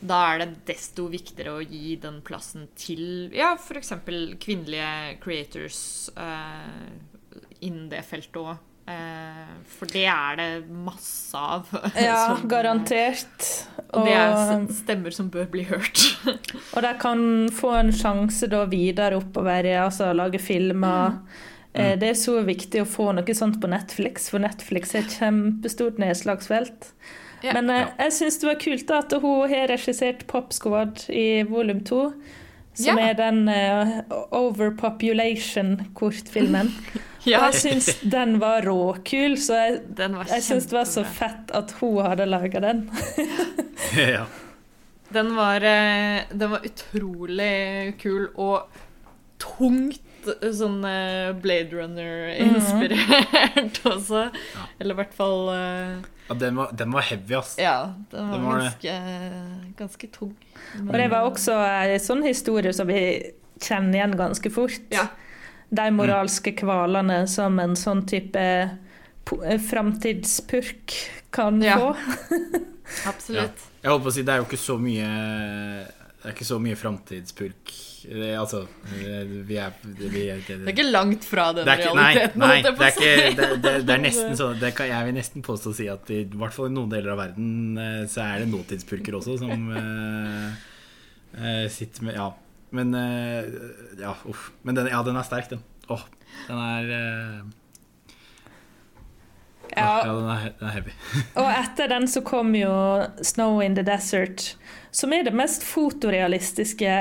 da 0.00 0.20
er 0.32 0.42
det 0.44 0.48
desto 0.70 1.08
viktigere 1.12 1.58
å 1.58 1.64
gi 1.64 1.96
den 2.00 2.20
plassen 2.24 2.68
til 2.78 3.28
ja, 3.36 3.52
f.eks. 3.58 3.92
kvinnelige 4.40 5.18
creators 5.20 5.80
eh, 6.16 6.90
innen 7.66 7.88
det 7.92 8.04
feltet 8.08 8.38
òg. 8.40 8.54
Eh, 8.90 9.50
for 9.70 9.90
det 9.92 10.06
er 10.10 10.38
det 10.40 10.48
masse 10.72 11.36
av. 11.38 11.68
Ja, 12.00 12.16
som- 12.38 12.48
garantert. 12.50 13.50
Og 13.90 14.06
det 14.06 14.14
er 14.14 14.64
stemmer 14.78 15.14
som 15.14 15.28
bør 15.34 15.50
bli 15.52 15.66
hørt. 15.68 16.00
og 16.30 16.80
de 16.86 16.94
kan 17.02 17.22
få 17.54 17.74
en 17.82 17.92
sjanse 17.94 18.46
da 18.50 18.64
videre 18.70 19.18
oppover, 19.20 19.68
altså 19.82 20.12
lage 20.16 20.38
filmer. 20.42 21.18
Eh, 21.74 21.96
Det 21.98 22.08
er 22.10 22.14
så 22.18 22.40
viktig 22.44 22.80
å 22.82 22.86
få 22.88 23.12
noe 23.14 23.34
sånt 23.34 23.60
på 23.62 23.68
Netflix, 23.70 24.28
for 24.30 24.38
Netflix 24.42 24.94
er 24.94 24.98
et 25.04 25.14
kjempestort 25.20 25.98
nedslagsfelt. 26.02 26.90
Ja. 27.42 27.52
Men 27.56 27.70
eh, 27.70 27.86
jeg 27.98 28.12
syns 28.18 28.38
det 28.42 28.48
var 28.50 28.58
kult 28.60 28.86
da 28.88 28.98
at 29.04 29.12
hun 29.22 29.48
har 29.48 29.68
regissert 29.70 30.26
Pop 30.26 30.52
Squad 30.52 31.04
i 31.08 31.42
volum 31.48 31.80
to. 31.84 32.12
Som 32.74 32.98
Ja. 32.98 33.08
er 33.10 33.14
den 33.18 33.48
eh, 33.48 34.00
Overpopulation-kortfilmen. 34.30 36.70
Ja, 37.28 37.42
Og 37.42 37.52
jeg 37.52 37.60
syns 37.60 37.88
den 38.00 38.38
var 38.40 38.62
råkul, 38.64 39.34
så 39.36 39.52
jeg, 39.58 39.74
den 39.98 40.14
jeg 40.24 40.40
syns 40.40 40.64
det 40.70 40.72
var 40.72 40.86
så 40.88 41.02
fett 41.04 41.50
at 41.52 41.74
hun 41.76 41.98
hadde 42.00 42.24
laga 42.24 42.62
den. 42.64 42.78
ja. 43.98 44.22
Den 45.12 45.34
var, 45.36 45.60
eh, 45.60 46.22
den 46.32 46.48
var 46.54 46.64
utrolig 46.64 47.92
kul 48.00 48.30
og 48.40 48.72
tungt 49.42 50.00
sånn 50.56 50.84
eh, 50.84 51.32
Blade 51.40 51.70
Runner-inspirert 51.76 53.80
også. 53.88 54.26
Ja. 54.54 54.62
Eller 54.78 54.94
i 54.94 54.96
hvert 55.00 55.14
fall 55.16 55.48
eh, 55.54 55.94
ja 56.30 56.34
den, 56.38 56.54
var, 56.60 56.68
den 56.78 56.92
var 56.94 57.02
heavy, 57.08 57.34
ass. 57.40 57.56
Ja, 57.58 57.78
den 58.12 58.28
var, 58.28 58.34
Den 58.36 58.44
var 58.46 58.58
ganske, 58.60 58.92
ganske 59.80 60.06
tung. 60.14 60.34
Og 60.86 60.92
det 60.94 61.08
var 61.10 61.22
også 61.26 61.54
en 61.58 61.98
sånn 62.04 62.22
historie 62.28 62.72
som 62.76 62.86
vi 62.90 63.00
kjenner 63.60 63.94
igjen 63.98 64.14
ganske 64.20 64.48
fort. 64.54 64.80
Ja. 64.94 65.06
De 65.70 65.86
moralske 65.94 66.50
kvalene 66.58 67.24
som 67.30 67.58
en 67.62 67.76
sånn 67.78 68.02
type 68.10 68.40
eh, 68.42 68.68
framtidspurk 69.70 70.94
kan 71.34 71.60
Ja. 71.62 71.76
få. 71.78 71.96
Absolutt. 73.06 73.58
Jeg 73.82 73.90
holdt 73.90 74.04
på 74.04 74.10
å 74.10 74.14
si, 74.14 74.22
det 74.26 74.32
er 74.34 74.38
jo 74.42 74.46
ikke 74.48 74.58
så 74.60 74.74
mye 74.82 75.06
Det 76.20 76.26
er 76.26 76.32
ikke 76.34 76.44
så 76.48 76.58
mye 76.60 76.76
framtidspurk. 76.76 77.70
Det, 78.02 78.30
altså 78.38 78.62
Vi 78.88 79.04
er 79.10 79.24
vi, 79.28 79.56
er- 79.60 80.42
Det 80.46 80.56
er 80.56 80.72
ikke 80.72 80.86
langt 80.90 81.24
fra 81.28 81.50
den 81.52 81.66
det 81.66 81.74
er 81.74 81.82
ikke, 81.82 81.94
realiteten. 81.96 82.40
nei, 82.40 82.48
nei 82.48 82.62
det 82.64 82.72
er, 82.72 82.94
ikke, 82.94 83.36
det, 83.36 83.48
det, 83.64 83.72
det 83.86 83.94
er 83.94 84.02
nesten 84.04 84.36
sånn 84.38 84.58
det 84.60 84.70
kan, 84.78 84.88
Jeg 84.88 85.08
vil 85.08 85.16
nesten 85.18 85.44
påstå 85.44 85.72
å 85.72 85.76
si 85.76 85.88
at 85.92 86.12
i 86.14 86.22
hvert 86.32 86.56
fall 86.56 86.70
i 86.70 86.74
noen 86.74 86.92
deler 86.92 87.12
av 87.14 87.20
verden 87.20 87.78
eh, 87.80 88.02
så 88.10 88.24
er 88.24 88.44
det 88.44 88.50
nåtidspurker 88.54 89.18
også 89.20 89.36
som 89.42 89.68
uh, 89.74 90.48
eh, 91.36 91.66
sitter 91.72 92.08
med 92.08 92.16
Ja. 92.20 92.30
Men 92.70 92.94
uh, 92.94 93.42
Ja, 94.00 94.14
uff. 94.30 94.50
Men 94.62 94.78
den, 94.78 94.90
ja, 94.92 95.02
den 95.02 95.16
er 95.18 95.26
sterk, 95.26 95.48
den. 95.50 95.64
Åh, 95.90 96.04
den 96.46 96.60
er 96.62 96.92
uh, 96.94 97.40
Ja, 99.74 99.88
ja, 100.06 100.12
den 100.14 100.28
er, 100.30 100.44
den 100.58 100.68
er 100.68 100.76
heavy. 100.78 100.94
og 101.40 101.48
etter 101.50 101.90
den 101.90 102.06
så 102.10 102.22
kom 102.26 102.54
jo 102.58 102.70
'Snow 103.22 103.60
in 103.62 103.76
the 103.76 103.84
Desert', 103.86 104.54
som 104.90 105.12
er 105.12 105.22
det 105.26 105.34
mest 105.34 105.62
fotorealistiske 105.66 106.94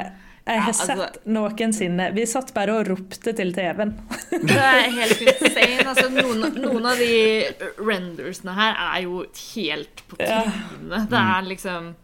jeg 0.49 0.57
Ja, 0.57 0.65
har 0.65 0.73
altså- 0.73 0.97
sett 0.97 1.25
noensinne. 1.29 2.09
Vi 2.15 2.25
satt 2.25 2.53
bare 2.55 2.75
og 2.79 2.87
ropte 2.89 3.33
til 3.37 3.53
TV-en. 3.53 3.93
Det 4.31 4.57
er 4.57 4.89
helt 4.97 5.21
insane. 5.21 5.85
Altså, 5.85 6.09
noen, 6.09 6.43
noen 6.57 6.85
av 6.89 6.97
de 6.97 7.45
rendersene 7.77 8.53
her 8.57 8.73
er 8.89 9.01
jo 9.05 9.23
helt 9.55 10.03
på 10.09 10.19
Ja. 10.19 10.43
trynet. 10.49 11.09
Det 11.09 11.23
er 11.23 11.49
liksom 11.53 11.95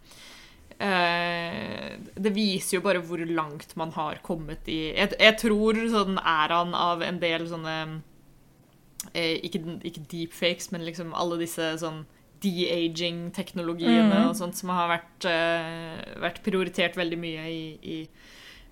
Uh, 0.76 1.96
Det 2.20 2.32
viser 2.36 2.76
jo 2.76 2.82
bare 2.84 3.00
hvor 3.00 3.22
langt 3.24 3.70
man 3.80 3.90
har 3.96 4.18
kommet 4.22 4.66
i 4.68 4.92
Jeg, 4.92 5.14
jeg 5.18 5.36
tror 5.40 5.78
sånn 5.88 6.18
æraen 6.20 6.74
av 6.76 7.00
en 7.00 7.18
del 7.22 7.46
sånne 7.48 7.76
uh, 7.96 9.36
ikke, 9.40 9.62
ikke 9.88 10.02
deepfakes, 10.12 10.70
men 10.72 10.84
liksom 10.84 11.14
alle 11.16 11.38
disse 11.40 11.70
sånn 11.80 12.02
de-aging-teknologiene 12.44 14.04
Mhm. 14.20 14.28
og 14.28 14.36
sånt 14.36 14.54
som 14.54 14.68
har 14.68 14.90
vært, 14.98 15.24
uh, 15.24 16.20
vært 16.20 16.42
prioritert 16.44 16.94
veldig 16.94 17.18
mye 17.18 17.46
i, 17.48 17.78
i 17.82 18.08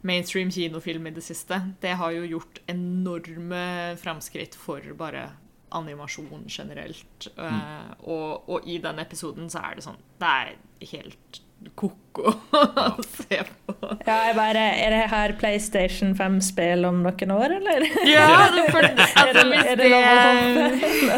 mainstream 0.05 0.51
kinofilm 0.53 1.09
i 1.09 1.15
det 1.17 1.25
siste. 1.25 1.61
Det 1.81 1.97
har 2.01 2.13
jo 2.15 2.27
gjort 2.37 2.61
enorme 2.71 3.65
framskritt 4.01 4.57
for 4.59 4.85
bare 4.99 5.31
animasjon 5.75 6.45
generelt. 6.49 7.31
Eh, 7.37 7.91
og, 8.05 8.45
og 8.49 8.69
i 8.69 8.79
den 8.83 9.01
episoden 9.03 9.51
så 9.51 9.65
er 9.65 9.79
det 9.79 9.87
sånn 9.89 9.99
Det 10.21 10.31
er 10.31 10.55
helt 10.93 11.41
ko-ko 11.79 12.29
å 12.29 13.03
se 13.17 13.41
på. 13.49 13.75
Ja, 14.05 14.17
jeg 14.29 14.35
bare 14.37 14.65
Er 14.83 14.93
det 14.93 15.01
her 15.13 15.35
PlayStation 15.41 16.13
5-spill 16.19 16.85
om 16.89 17.01
noen 17.07 17.35
år, 17.35 17.57
eller? 17.59 17.87
Ja, 18.09 18.29
det, 18.57 18.67
for, 18.69 18.85
Er 18.85 19.01
altså, 19.01 19.33
det, 19.39 19.45
hvis 19.51 19.71
er 19.73 19.81
det 19.81 19.91
lov 19.95 20.05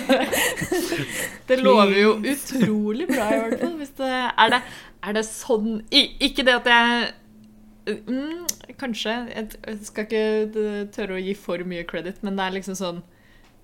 det, 0.07 0.21
det 1.49 1.61
lover 1.65 1.99
jo 1.99 2.17
utrolig 2.23 3.09
bra, 3.11 3.27
i 3.27 3.43
hvert 3.43 3.61
fall. 3.65 3.77
Hvis 3.83 3.95
det, 3.99 4.13
er, 4.31 4.55
det, 4.55 4.65
er 5.03 5.19
det 5.19 5.25
sånn 5.29 5.71
Ikke 5.91 6.47
det 6.47 6.61
at 6.61 6.75
jeg 6.77 7.15
mm, 7.87 8.47
Kanskje. 8.81 9.15
Jeg, 9.31 9.79
skal 9.87 10.07
ikke 10.07 10.25
eh, 10.47 10.81
tørre 10.95 11.19
å 11.19 11.23
gi 11.23 11.37
for 11.39 11.63
mye 11.69 11.87
credit, 11.89 12.23
men 12.27 12.39
det 12.39 12.47
er 12.47 12.57
liksom 12.59 12.79
sånn 12.79 13.05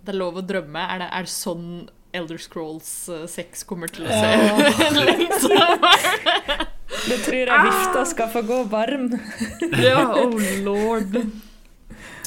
Det 0.02 0.14
er 0.14 0.18
lov 0.18 0.38
å 0.40 0.46
drømme. 0.46 0.86
Er 0.94 1.02
det, 1.02 1.10
er 1.12 1.26
det 1.26 1.34
sånn 1.34 1.66
Elder 2.12 2.38
Scrolls 2.38 3.08
eh, 3.08 3.26
6 3.30 3.64
kommer 3.68 3.92
til 3.92 4.06
å 4.06 4.12
se 4.12 4.30
liksom. 5.22 5.86
Det 7.02 7.18
tror 7.24 7.38
jeg 7.40 7.64
vifta 7.66 8.04
skal 8.10 8.30
få 8.32 8.44
gå 8.46 8.62
varm. 8.70 9.08
Ja, 9.82 10.04
oh 10.20 10.36
lord. 10.64 11.16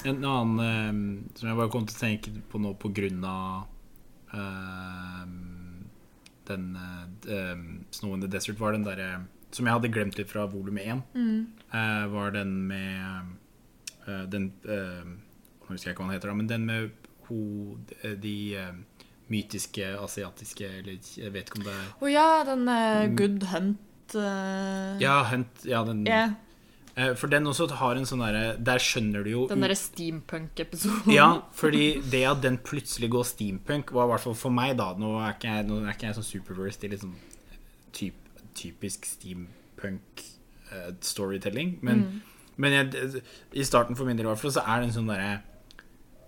En 0.05 0.25
annen 0.25 0.59
eh, 0.65 1.37
som 1.37 1.49
jeg 1.49 1.59
bare 1.59 1.71
kom 1.73 1.85
til 1.87 1.97
å 1.97 2.01
tenke 2.01 2.33
på 2.51 2.61
nå 2.61 2.73
på 2.81 2.91
grunn 2.97 3.23
av 3.29 3.65
eh, 4.33 5.23
den 6.45 6.65
uh, 6.77 7.57
Snow 7.89 8.13
in 8.13 8.21
the 8.21 8.29
Desert, 8.29 8.59
var 8.61 8.75
den 8.75 8.85
derre 8.85 9.23
Som 9.55 9.69
jeg 9.69 9.77
hadde 9.77 9.93
glemt 9.95 10.19
litt 10.19 10.31
fra 10.31 10.43
volum 10.51 10.77
1, 10.81 11.05
uh, 11.15 12.05
var 12.11 12.35
den 12.35 12.57
med 12.67 13.31
uh, 14.03 14.25
Den 14.27 14.51
eh, 14.67 15.05
Nå 15.65 15.71
husker 15.71 15.89
jeg 15.89 15.95
ikke 15.95 16.03
hva 16.03 16.11
den 16.11 16.17
heter, 16.19 16.29
da, 16.29 16.37
men 16.37 16.49
den 16.51 16.65
med 16.67 17.05
ho, 17.29 17.39
de 18.21 18.35
eh, 18.53 18.73
mytiske 19.33 19.91
asiatiske 19.97 20.67
Eller 20.81 20.97
jeg 21.17 21.33
vet 21.33 21.49
ikke 21.49 21.61
om 21.61 21.67
det 21.67 21.75
er 21.75 21.91
Å 21.99 22.11
ja, 22.11 22.29
den 22.47 22.65
eh, 22.71 23.05
Good 23.17 23.45
Hunt 23.51 24.17
eh, 24.17 24.97
Ja, 25.01 25.19
Hunt. 25.31 25.63
Ja, 25.67 25.83
den, 25.87 26.03
eh, 26.05 27.13
for 27.17 27.31
den 27.31 27.49
også 27.49 27.67
har 27.79 27.97
en 27.97 28.07
sånn 28.09 28.23
derre 28.23 28.43
Der 28.61 28.81
skjønner 28.83 29.25
du 29.25 29.31
jo 29.31 29.45
Den 29.51 29.65
derre 29.65 29.77
steampunk-episoden. 29.79 31.13
Ja, 31.15 31.29
fordi 31.61 31.95
det 32.11 32.25
at 32.29 32.43
den 32.45 32.59
plutselig 32.61 33.11
går 33.15 33.25
steampunk, 33.31 33.93
var 33.95 34.09
i 34.09 34.13
hvert 34.13 34.27
fall 34.27 34.37
for 34.45 34.53
meg, 34.53 34.75
da 34.81 34.91
Nå 34.99 35.15
er 35.23 35.33
ikke 35.35 35.55
jeg, 35.57 35.69
nå 35.71 35.81
er 35.83 35.95
ikke 35.95 36.11
jeg 36.11 36.19
sånn 36.19 36.29
superversed 36.29 36.85
i 36.85 36.93
liksom 36.93 37.17
typ, 37.95 38.21
typisk 38.55 39.05
steampunk 39.09 40.23
eh, 40.71 40.93
storytelling, 41.05 41.77
men, 41.85 42.05
men 42.61 42.77
jeg, 42.77 43.21
i 43.53 43.67
starten 43.67 43.97
for 43.99 44.07
min 44.07 44.17
del 44.17 44.29
i 44.29 44.31
hvert 44.31 44.41
fall, 44.41 44.55
så 44.55 44.63
er 44.65 44.85
den 44.85 44.95
sånn 44.95 45.11
derre 45.11 45.37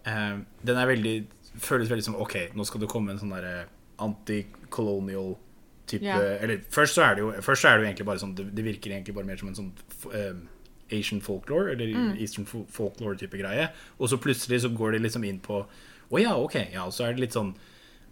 eh, 0.07 0.37
Den 0.67 0.79
er 0.79 0.91
veldig 0.91 1.17
Føles 1.57 1.89
veldig 1.89 2.05
som 2.05 2.17
OK, 2.21 2.35
nå 2.53 2.65
skal 2.67 2.83
det 2.83 2.89
komme 2.91 3.13
en 3.13 3.21
sånn 3.21 3.33
derre 3.33 3.65
anti-colonial 4.03 5.33
type 5.89 6.05
yeah. 6.05 6.35
Eller 6.43 6.61
først 6.69 6.97
så 6.97 7.05
er 7.07 7.17
det 7.17 7.23
jo 7.23 7.31
Først 7.41 7.63
så 7.63 7.71
er 7.71 7.77
det 7.77 7.85
jo 7.85 7.89
egentlig 7.89 8.07
bare 8.09 8.21
sånn 8.21 8.35
Det, 8.37 8.45
det 8.53 8.65
virker 8.65 8.93
egentlig 8.93 9.15
bare 9.17 9.29
mer 9.29 9.39
som 9.41 9.49
en 9.49 9.57
sånn 9.57 9.71
eh, 10.13 10.35
Asian 10.93 11.19
folklore, 11.19 11.73
eller 11.73 12.15
Eastern 12.15 12.45
folklore-type 12.47 13.35
greie. 13.35 13.65
Og 13.99 14.07
så 14.07 14.19
plutselig 14.23 14.61
så 14.63 14.69
går 14.71 14.95
det 14.95 15.01
liksom 15.03 15.25
inn 15.27 15.41
på 15.43 15.65
Å 16.07 16.21
ja, 16.21 16.37
ok. 16.39 16.55
Ja, 16.71 16.85
og 16.87 16.93
så 16.95 17.07
er 17.07 17.15
det 17.15 17.25
litt 17.25 17.35
sånn 17.35 17.51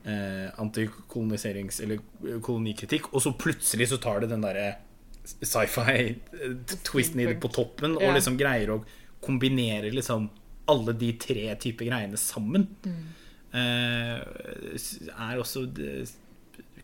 eh, 0.05 0.49
antikoloniserings- 0.61 1.81
eller 1.83 1.99
eh, 2.25 2.39
kolonikritikk, 2.41 3.13
og 3.13 3.23
så 3.23 3.33
plutselig 3.37 3.89
så 3.91 3.97
tar 4.01 4.23
det 4.23 4.31
den 4.33 4.45
derre 4.45 4.75
sci-fi-twisten 5.25 7.19
eh, 7.19 7.25
i 7.25 7.29
det 7.33 7.39
på 7.41 7.51
toppen, 7.53 7.97
og 7.97 8.13
liksom 8.13 8.37
greier 8.39 8.75
å 8.75 8.81
kombinere 9.25 9.89
liksom 9.93 10.29
alle 10.69 10.93
de 10.97 11.11
tre 11.21 11.47
typer 11.61 11.89
greiene 11.89 12.17
sammen, 12.19 12.67
mm. 12.85 13.05
eh, 13.57 14.17
er 15.29 15.41
også 15.41 15.65
det, 15.77 16.09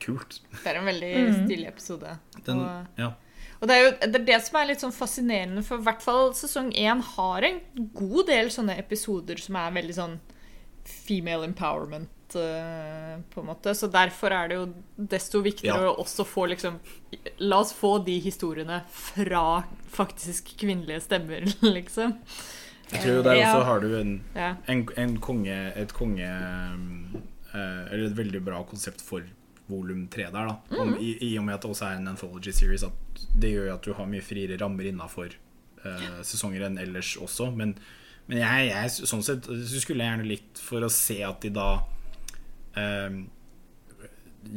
kult. 0.01 0.39
Det 0.63 0.69
er 0.71 0.79
en 0.79 0.89
veldig 0.89 1.11
mm. 1.13 1.35
stilig 1.43 1.67
episode. 1.69 2.15
Den, 2.45 2.63
og, 2.63 2.97
ja. 2.97 3.11
og, 3.59 3.67
det 3.69 3.75
er 3.75 3.83
jo 3.83 3.91
det, 3.99 4.15
er 4.15 4.27
det, 4.31 4.39
som 4.47 4.57
er 4.57 4.69
litt 4.71 4.81
sånn 4.85 4.95
fascinerende, 4.95 5.65
for 5.65 5.81
i 5.81 5.85
hvert 5.85 6.01
fall 6.05 6.33
sesong 6.37 6.73
én 6.73 7.03
har 7.13 7.45
en 7.45 7.61
god 7.93 8.29
del 8.31 8.49
sånne 8.53 8.77
episoder 8.81 9.41
som 9.41 9.59
er 9.61 9.77
veldig 9.77 9.97
sånn 9.97 10.17
female 10.81 11.45
empowerment 11.45 12.09
eh, 12.39 13.17
på 13.33 13.41
en 13.41 13.47
måte, 13.47 13.73
Så 13.75 13.87
derfor 13.91 14.31
er 14.31 14.47
det 14.51 14.55
jo 14.59 14.65
desto 14.97 15.41
viktigere 15.41 15.83
Ja. 15.87 15.91
å 15.91 15.99
også 16.05 16.25
få 16.25 16.47
liksom 16.49 16.79
La 17.39 17.59
oss 17.59 17.73
få 17.73 17.97
de 18.05 18.19
historiene 18.19 18.81
fra 18.89 19.63
faktisk 19.91 20.53
kvinnelige 20.57 21.01
stemmer, 21.01 21.41
liksom. 21.77 22.17
Jeg 22.91 23.01
tror 23.03 23.15
jo 23.15 23.21
der 23.23 23.35
Ja. 23.39 23.51
også 23.55 23.65
har 23.65 23.79
du 23.79 23.95
en 23.99 24.21
Ja. 24.35 24.55
en, 24.67 24.87
en 24.97 25.17
konge, 25.19 25.73
et 25.75 25.93
konge 25.93 26.27
eh, 27.53 27.93
Eller 27.93 28.05
et 28.07 28.15
veldig 28.17 28.41
bra 28.43 28.63
konsept 28.63 29.01
for 29.01 29.23
volum 29.71 30.07
tre 30.11 30.25
der, 30.31 30.47
da. 30.51 30.57
Om, 30.81 30.97
i, 30.99 31.13
I 31.31 31.37
og 31.39 31.45
med 31.45 31.55
at 31.55 31.61
det 31.63 31.69
også 31.71 31.85
er 31.87 31.99
en 32.01 32.07
anthology 32.11 32.51
series, 32.51 32.83
at 32.83 32.91
det 33.39 33.53
gjør 33.53 33.67
jo 33.69 33.73
at 33.77 33.85
du 33.87 33.93
har 33.95 34.05
mye 34.09 34.21
friere 34.25 34.57
rammer 34.59 34.89
innafor 34.89 35.31
uh, 35.85 36.17
sesonger 36.27 36.65
enn 36.67 36.75
ellers 36.81 37.13
også. 37.23 37.47
Men, 37.55 37.77
men 38.27 38.41
jeg, 38.41 38.67
jeg 38.73 39.07
sånn 39.07 39.23
sett 39.23 39.47
så 39.47 39.79
skulle 39.79 40.03
jeg 40.03 40.11
gjerne 40.11 40.27
likt 40.27 40.59
for 40.59 40.83
å 40.83 40.89
se 40.91 41.21
at 41.23 41.39
de 41.45 41.53
da 41.55 41.69
eh, 42.79 43.21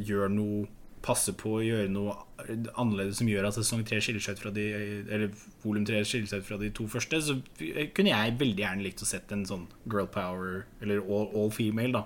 gjør 0.07 0.33
noe 0.33 0.65
Passer 1.05 1.35
på 1.37 1.51
å 1.59 1.61
gjøre 1.61 1.89
noe 1.93 2.15
annerledes 2.81 3.19
som 3.19 3.27
gjør 3.29 3.45
at 3.45 3.53
sesong 3.59 3.83
tre 3.85 3.99
skiller 4.01 4.23
seg 4.25 4.39
ut 4.39 4.41
fra 4.41 4.51
de 4.55 4.63
Eller 5.05 5.27
volum 5.61 5.83
tre 5.85 5.99
skiller 6.01 6.25
seg 6.31 6.41
ut 6.41 6.47
fra 6.47 6.57
de 6.57 6.71
to 6.73 6.87
første, 6.89 7.19
så 7.21 7.35
kunne 7.93 8.09
jeg 8.09 8.33
veldig 8.39 8.63
gjerne 8.63 8.81
likt 8.81 9.03
å 9.05 9.05
sett 9.05 9.29
en 9.35 9.43
sånn 9.45 9.67
girl 9.85 10.07
power, 10.09 10.63
eller 10.81 11.03
all, 11.05 11.27
all 11.37 11.51
female, 11.53 11.93
da. 11.93 12.01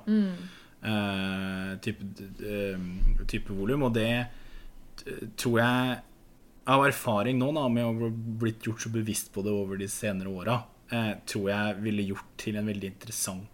eh, 0.83 1.71
type, 1.85 2.03
eh, 2.43 2.83
type 3.31 3.55
volum. 3.55 3.87
Og 3.87 3.95
det 3.95 4.09
eh, 4.19 5.23
tror 5.39 5.61
jeg 5.61 5.99
av 6.69 6.83
erfaring 6.85 7.39
nå, 7.39 7.53
da, 7.55 7.63
med 7.71 7.87
å 7.87 7.93
ha 8.03 8.11
blitt 8.43 8.67
gjort 8.67 8.83
så 8.83 8.91
bevisst 8.93 9.31
på 9.33 9.45
det 9.45 9.55
over 9.55 9.79
de 9.79 9.87
senere 9.89 10.35
åra, 10.43 10.59
eh, 10.91 11.13
tror 11.25 11.47
jeg 11.53 11.79
ville 11.87 12.09
gjort 12.11 12.35
til 12.43 12.59
en 12.59 12.67
veldig 12.67 12.91
interessant 12.91 13.47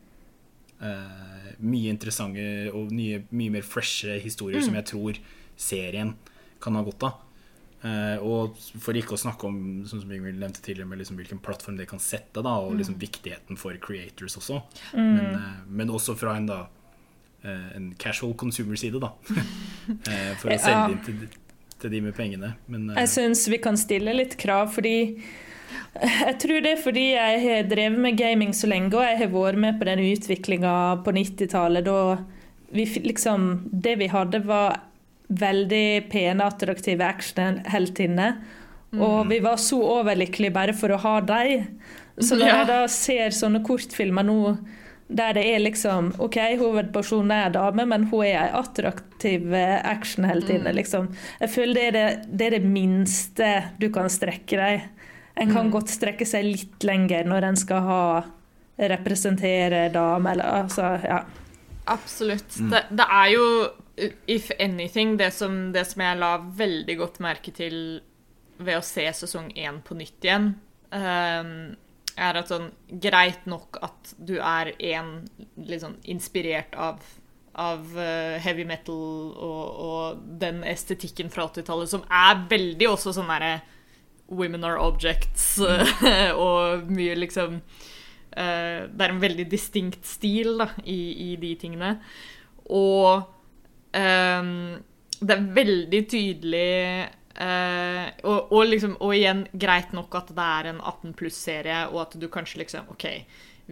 eh, 0.82 1.52
Mye 1.66 1.92
interessante 1.94 2.72
og 2.76 2.92
nye, 2.92 3.22
mye 3.32 3.54
mer 3.54 3.64
freshe 3.64 4.18
historier 4.20 4.64
som 4.66 4.76
jeg 4.76 4.88
tror 4.92 5.20
serien 5.56 6.16
kan 6.60 6.76
ha 6.76 6.82
godt 6.84 7.06
av. 7.08 7.22
Uh, 7.86 8.18
og 8.26 8.56
for 8.82 8.98
ikke 8.98 9.14
å 9.14 9.20
snakke 9.20 9.46
om 9.46 9.58
sånn 9.86 10.02
som 10.02 10.12
Ingrid 10.12 10.40
nevnte 10.42 10.64
tidligere 10.66 10.90
med 10.90 10.98
liksom 11.04 11.20
hvilken 11.20 11.38
plattform 11.44 11.76
det 11.78 11.86
kan 11.92 12.02
sette, 12.02 12.42
da, 12.42 12.56
og 12.58 12.80
liksom 12.80 12.98
viktigheten 12.98 13.60
for 13.62 13.78
creators 13.78 14.40
også. 14.40 14.58
Men, 14.98 15.36
uh, 15.38 15.60
men 15.70 15.94
også 15.94 16.16
fra 16.18 16.34
en 16.40 16.50
da 16.50 16.64
en 17.46 17.92
casual 18.02 18.32
consumer-side, 18.34 18.98
da. 18.98 19.12
For 20.42 20.50
å 20.50 20.56
Ja. 20.58 20.88
inn 20.90 21.04
til, 21.06 21.28
til 21.78 21.92
de 21.94 22.00
med 22.02 22.16
pengene. 22.18 22.56
Men 22.66 22.88
Jeg 22.96 23.12
syns 23.12 23.44
vi 23.54 23.60
kan 23.62 23.78
stille 23.78 24.16
litt 24.18 24.34
krav, 24.42 24.72
fordi 24.74 25.22
jeg 26.28 26.38
tror 26.42 26.64
det 26.64 26.74
er 26.76 26.82
fordi 26.82 27.06
jeg 27.14 27.44
har 27.46 27.70
drevet 27.72 28.02
med 28.08 28.18
gaming 28.20 28.54
så 28.56 28.70
lenge, 28.72 28.94
og 28.96 29.06
jeg 29.06 29.22
har 29.24 29.32
vært 29.34 29.62
med 29.66 29.80
på 29.80 29.88
den 29.90 30.04
utviklinga 30.08 30.74
på 31.06 31.16
90-tallet 31.16 31.86
da 31.88 32.00
vi 32.76 32.84
liksom 33.06 33.70
Det 33.72 33.94
vi 34.02 34.08
hadde, 34.12 34.42
var 34.44 34.82
veldig 35.28 36.10
pene, 36.12 36.44
attraktive 36.44 37.06
actionheltinner. 37.06 38.40
Og 38.96 39.30
vi 39.30 39.40
var 39.44 39.60
så 39.62 39.80
overlykkelige 39.80 40.56
bare 40.56 40.74
for 40.76 40.92
å 40.92 41.00
ha 41.04 41.20
dem. 41.24 41.70
Så 42.18 42.36
når 42.36 42.52
jeg 42.52 42.68
da 42.70 42.80
ser 42.92 43.36
sånne 43.36 43.62
kortfilmer 43.66 44.26
nå 44.28 44.40
der 45.06 45.36
det 45.38 45.44
er 45.46 45.62
liksom 45.62 46.08
OK, 46.24 46.38
hovedpersonen 46.58 47.34
er 47.36 47.52
dame, 47.54 47.84
men 47.86 48.08
hun 48.10 48.24
er 48.26 48.40
ei 48.48 48.54
attraktiv 48.58 49.54
actionheltinne, 49.54 50.74
liksom. 50.74 51.12
Jeg 51.44 51.52
føler 51.54 51.76
det 51.78 51.84
er 51.86 51.94
det, 51.94 52.06
det 52.26 52.48
er 52.48 52.56
det 52.58 52.72
minste 52.74 53.50
du 53.78 53.92
kan 53.94 54.10
strekke 54.10 54.58
deg. 54.58 54.88
En 55.36 55.52
kan 55.52 55.72
godt 55.72 55.92
strekke 55.92 56.26
seg 56.28 56.48
litt 56.48 56.86
lenger 56.88 57.28
når 57.28 57.50
en 57.50 57.58
skal 57.60 57.82
ha 57.84 58.04
representere 58.92 59.90
dame, 59.94 60.32
eller 60.32 60.62
altså 60.64 60.96
Ja. 61.04 61.24
Absolutt. 61.86 62.56
Det, 62.72 62.80
det 62.90 63.06
er 63.06 63.28
jo, 63.30 63.44
if 64.26 64.50
anything, 64.60 65.18
det 65.18 65.30
som, 65.34 65.72
det 65.72 65.84
som 65.86 66.02
jeg 66.02 66.18
la 66.18 66.32
veldig 66.42 66.96
godt 66.98 67.20
merke 67.22 67.54
til 67.54 67.76
ved 68.58 68.80
å 68.80 68.86
se 68.86 69.06
sesong 69.14 69.52
én 69.54 69.84
på 69.86 69.94
nytt 70.00 70.26
igjen, 70.26 70.48
ehm, 70.96 71.76
er 72.16 72.40
at 72.40 72.50
sånn 72.50 72.72
Greit 73.04 73.46
nok 73.46 73.78
at 73.86 74.16
du 74.18 74.40
er 74.40 74.72
én 74.80 75.28
litt 75.60 75.84
sånn 75.84 76.00
inspirert 76.10 76.74
av 76.74 77.04
av 77.56 78.00
eh, 78.00 78.36
heavy 78.44 78.66
metal 78.68 78.96
og, 79.32 79.78
og 79.80 80.24
den 80.42 80.58
estetikken 80.68 81.30
fra 81.32 81.46
80-tallet, 81.48 81.88
som 81.88 82.02
er 82.12 82.42
veldig 82.52 82.90
også 82.92 83.14
sånn 83.16 83.32
derre 83.32 83.62
Women 84.30 84.64
are 84.66 84.82
objects, 84.82 85.60
og 86.46 86.88
mye 86.90 87.14
liksom 87.20 87.60
uh, 87.60 88.80
Det 88.90 89.04
er 89.06 89.12
en 89.12 89.22
veldig 89.22 89.46
distinkt 89.52 90.08
stil 90.10 90.58
da, 90.64 90.72
i, 90.84 91.00
i 91.28 91.36
de 91.42 91.52
tingene. 91.62 91.92
Og 92.74 93.22
um, 93.94 94.50
det 95.16 95.36
er 95.36 95.46
veldig 95.56 96.02
tydelig 96.12 96.72
uh, 97.38 98.06
og, 98.26 98.52
og, 98.52 98.64
liksom, 98.72 98.98
og 99.00 99.14
igjen, 99.16 99.46
greit 99.54 99.94
nok 99.96 100.18
at 100.20 100.34
det 100.36 100.48
er 100.58 100.72
en 100.72 100.82
18 100.82 101.14
pluss-serie, 101.20 101.84
og 101.94 102.02
at 102.08 102.18
du 102.20 102.28
kanskje 102.32 102.64
liksom 102.64 102.90
OK, 102.96 103.08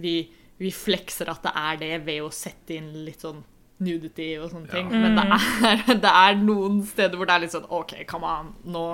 vi, 0.04 0.16
vi 0.62 0.72
flekser 0.74 1.34
at 1.34 1.44
det 1.46 1.56
er 1.64 1.82
det 1.82 1.96
ved 2.06 2.24
å 2.24 2.32
sette 2.34 2.78
inn 2.78 2.94
litt 3.08 3.26
sånn 3.26 3.42
nudity 3.84 4.34
og 4.40 4.52
sånne 4.54 4.70
ting. 4.72 4.90
Men 4.92 5.18
det 5.18 5.26
er, 5.26 5.96
det 6.06 6.12
er 6.12 6.38
noen 6.40 6.84
steder 6.88 7.20
hvor 7.20 7.30
det 7.30 7.36
er 7.36 7.46
litt 7.46 7.56
sånn 7.56 7.70
OK, 7.74 7.98
come 8.10 8.30
on, 8.30 8.54
nå 8.70 8.86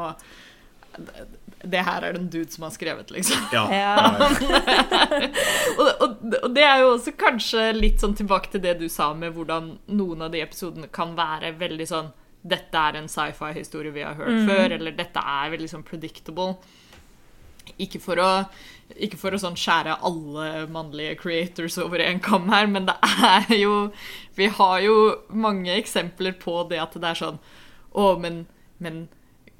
Det 1.59 1.81
her 1.83 2.05
er 2.07 2.15
det 2.15 2.21
en 2.21 2.29
dude 2.31 2.51
som 2.53 2.63
har 2.63 2.71
skrevet, 2.71 3.11
liksom. 3.11 3.41
Ja. 3.51 3.65
Ja. 3.73 4.29
Og, 5.79 5.89
og, 6.01 6.15
og 6.43 6.53
det 6.55 6.63
er 6.65 6.81
jo 6.81 6.93
også 6.93 7.13
kanskje 7.19 7.69
litt 7.75 8.01
sånn 8.01 8.15
tilbake 8.17 8.49
til 8.51 8.63
det 8.63 8.77
du 8.79 8.87
sa 8.91 9.11
med 9.15 9.35
hvordan 9.35 9.69
noen 9.95 10.25
av 10.25 10.31
de 10.33 10.41
episodene 10.43 10.89
kan 10.91 11.13
være 11.15 11.53
veldig 11.59 11.87
sånn 11.87 12.09
Dette 12.39 12.79
er 12.79 12.95
en 12.95 13.07
sci-fi-historie 13.11 13.91
vi 13.91 14.03
har 14.03 14.15
hørt 14.15 14.45
før, 14.47 14.71
eller 14.77 14.95
dette 14.95 15.19
er 15.19 15.49
veldig 15.51 15.67
sånn 15.71 15.83
predictable. 15.83 16.53
Ikke 17.77 17.99
for 18.01 18.19
å, 18.23 18.29
ikke 18.95 19.19
for 19.19 19.35
å 19.35 19.39
sånn 19.41 19.57
skjære 19.59 19.97
alle 20.07 20.65
mannlige 20.71 21.17
creators 21.19 21.77
over 21.83 22.01
en 22.03 22.21
kam 22.23 22.47
her, 22.51 22.67
men 22.71 22.87
det 22.89 22.95
er 23.05 23.51
jo 23.59 23.75
Vi 24.39 24.47
har 24.55 24.79
jo 24.83 24.95
mange 25.29 25.75
eksempler 25.75 26.35
på 26.39 26.63
det 26.71 26.79
at 26.81 26.95
det 26.95 27.11
er 27.11 27.19
sånn 27.19 27.39
Å, 27.91 28.15
men, 28.23 28.45
men 28.79 29.07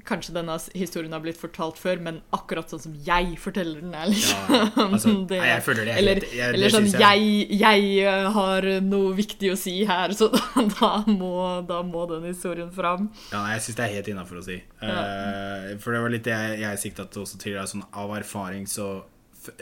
kanskje 0.10 0.34
denne 0.36 0.56
historien 0.76 1.14
har 1.16 1.22
blitt 1.24 1.38
fortalt 1.40 1.78
før, 1.80 2.02
men 2.04 2.18
akkurat 2.36 2.72
sånn 2.74 2.82
som 2.84 2.96
jeg 3.06 3.38
forteller 3.40 3.84
den, 3.86 3.94
er 3.96 4.10
liksom 4.10 4.50
Ja, 4.50 4.66
altså, 4.90 5.14
det. 5.30 5.38
nei, 5.44 5.52
jeg 5.54 5.64
føler 5.68 5.86
det 5.86 5.94
er 5.94 6.02
eller, 6.02 6.22
jeg- 6.26 6.34
det 6.34 6.58
eller 6.58 6.74
sånn 6.76 6.90
jeg, 7.06 7.30
jeg- 7.62 7.94
eh, 8.10 8.30
har 8.40 8.68
noe 8.90 9.14
viktig 9.20 9.54
å 9.54 9.58
si 9.62 9.76
her, 9.90 10.10
så 10.20 10.32
da, 10.34 10.66
da, 10.80 10.92
må, 11.14 11.32
da 11.70 11.80
må 11.86 12.08
den 12.12 12.26
historien 12.32 12.72
fram. 12.76 13.08
Ja, 13.32 13.46
jeg 13.54 13.62
syns 13.68 13.78
det 13.80 13.86
er 13.88 13.96
helt 14.00 14.12
innafor 14.16 14.42
å 14.42 14.46
si. 14.50 14.58
Eh, 14.82 15.70
for 15.80 15.94
det 15.96 16.02
var 16.04 16.10
litt 16.18 16.26
det 16.28 16.36
jeg, 16.36 16.60
jeg 16.66 16.84
sikta 16.88 17.06
til 17.08 17.24
også 17.24 17.38
tidligere. 17.40 17.70
Sånn, 17.70 17.86
av 17.94 18.12
erfaring 18.18 18.68
så 18.70 18.90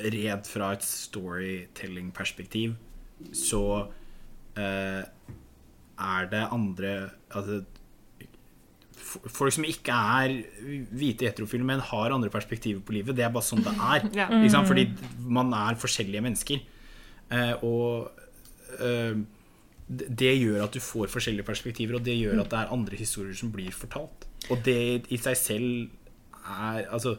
Redd 0.01 0.47
fra 0.49 0.71
et 0.73 0.81
storytelling-perspektiv, 0.83 2.73
så 3.37 3.61
uh, 4.57 5.03
er 5.97 6.27
det 6.31 6.41
andre 6.53 6.93
Altså 7.35 7.59
Folk 9.07 9.55
som 9.55 9.65
ikke 9.67 9.95
er 9.95 10.33
hvite 10.91 11.29
heterofile, 11.29 11.65
men 11.67 11.83
har 11.83 12.11
andre 12.11 12.31
perspektiver 12.33 12.81
på 12.83 12.97
livet. 12.97 13.15
Det 13.15 13.23
er 13.23 13.31
bare 13.33 13.47
sånn 13.47 13.63
det 13.63 13.73
er. 13.73 14.07
Ja. 14.17 14.27
liksom. 14.33 14.67
Fordi 14.67 14.87
man 15.23 15.53
er 15.55 15.79
forskjellige 15.79 16.25
mennesker. 16.25 16.63
Eh, 17.31 17.63
og 17.63 18.11
eh, 18.83 19.15
det 19.87 20.33
gjør 20.35 20.65
at 20.65 20.75
du 20.75 20.83
får 20.83 21.11
forskjellige 21.11 21.47
perspektiver, 21.47 21.97
og 21.97 22.03
det 22.03 22.17
gjør 22.17 22.43
at 22.43 22.51
det 22.51 22.59
er 22.59 22.75
andre 22.75 22.99
historier 22.99 23.37
som 23.37 23.53
blir 23.53 23.71
fortalt. 23.75 24.27
Og 24.51 24.59
det 24.65 25.07
i 25.11 25.19
seg 25.19 25.39
selv 25.39 25.71
er 26.47 26.85
Altså, 26.95 27.17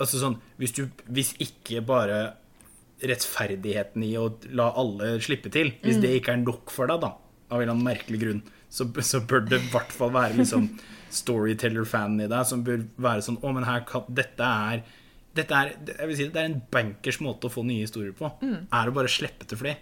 altså 0.00 0.16
sånn 0.16 0.38
hvis, 0.56 0.72
du, 0.72 0.86
hvis 1.12 1.34
ikke 1.44 1.82
bare 1.84 2.20
rettferdigheten 3.04 4.04
i 4.04 4.14
å 4.20 4.30
la 4.56 4.70
alle 4.80 5.14
slippe 5.24 5.52
til 5.52 5.72
Hvis 5.84 6.00
det 6.00 6.14
ikke 6.18 6.34
er 6.36 6.40
nok 6.40 6.72
for 6.72 6.88
deg, 6.88 7.02
da, 7.02 7.14
av 7.50 7.58
en 7.58 7.62
eller 7.62 7.74
annen 7.74 7.86
merkelig 7.86 8.20
grunn, 8.22 8.40
så, 8.70 8.86
så 9.02 9.20
bør 9.26 9.44
det 9.48 9.60
i 9.60 9.68
hvert 9.72 9.92
fall 9.92 10.14
være 10.14 10.38
liksom 10.38 10.70
storyteller-fanen 11.20 12.24
i 12.24 12.30
deg 12.30 12.46
som 12.46 12.64
bør 12.66 12.84
være 13.02 13.24
sånn 13.26 13.40
Å, 13.42 13.52
men 13.56 13.66
her 13.66 13.82
kan 13.88 14.06
Dette 14.14 14.46
er 14.46 14.84
dette 15.36 15.54
er, 15.54 15.76
jeg 15.86 16.08
vil 16.08 16.16
si, 16.18 16.24
det 16.34 16.40
er 16.40 16.48
en 16.48 16.62
bankers 16.74 17.20
måte 17.22 17.46
å 17.46 17.52
få 17.54 17.62
nye 17.62 17.84
historier 17.84 18.10
på. 18.18 18.26
Er 18.42 18.90
å 18.90 18.94
bare 18.94 19.10
slippe 19.10 19.46
til 19.46 19.60
flere. 19.60 19.78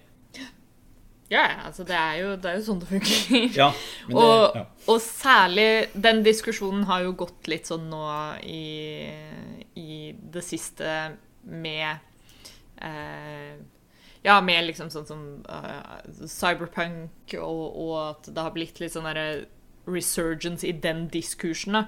Ja, 1.28 1.44
altså 1.68 1.84
det 1.84 1.96
er 1.96 2.14
jo, 2.22 2.28
det 2.40 2.50
er 2.50 2.56
jo 2.56 2.64
sånn 2.64 2.78
det 2.80 2.88
funker. 2.88 3.48
Ja, 3.56 3.68
det, 4.08 4.14
og, 4.16 4.56
ja. 4.56 4.62
og 4.88 5.00
særlig 5.04 5.68
Den 5.92 6.22
diskusjonen 6.24 6.86
har 6.88 7.04
jo 7.04 7.12
gått 7.20 7.50
litt 7.52 7.68
sånn 7.68 7.84
nå 7.90 8.04
i, 8.48 8.62
i 9.76 9.98
det 10.16 10.44
siste 10.44 10.94
med 11.48 12.00
eh, 12.80 13.58
Ja, 14.28 14.38
med 14.44 14.66
liksom 14.68 14.90
sånn 14.92 15.08
som 15.08 15.22
uh, 15.48 15.98
cyberpunk, 16.28 17.34
og, 17.40 17.64
og 17.80 17.94
at 18.02 18.28
det 18.28 18.44
har 18.44 18.54
blitt 18.54 18.80
litt 18.82 18.94
sånn 18.94 19.08
derre 19.08 19.46
resurgence 19.88 20.66
i 20.68 20.74
den 20.76 21.06
diskursen. 21.12 21.78
da. 21.78 21.86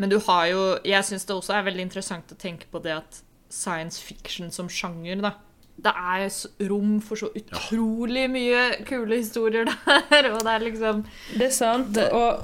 Men 0.00 0.12
du 0.12 0.20
har 0.22 0.46
jo 0.48 0.60
Jeg 0.86 1.04
syns 1.04 1.26
det 1.28 1.34
også 1.34 1.58
er 1.58 1.66
veldig 1.66 1.88
interessant 1.88 2.32
å 2.32 2.38
tenke 2.38 2.70
på 2.70 2.80
det 2.84 2.94
at 3.00 3.22
science 3.50 3.98
fiction 4.00 4.52
som 4.54 4.70
sjanger, 4.70 5.18
da 5.20 5.34
det 5.80 5.92
er 5.96 6.68
rom 6.68 6.98
for 7.00 7.16
så 7.16 7.30
utrolig 7.36 8.26
mye 8.30 8.64
kule 8.88 9.16
historier 9.20 9.64
der, 10.10 10.30
og 10.32 10.42
det 10.44 10.52
er 10.52 10.64
liksom 10.66 11.04
Det 11.32 11.46
er 11.46 11.54
sant. 11.54 11.96
Og 12.12 12.42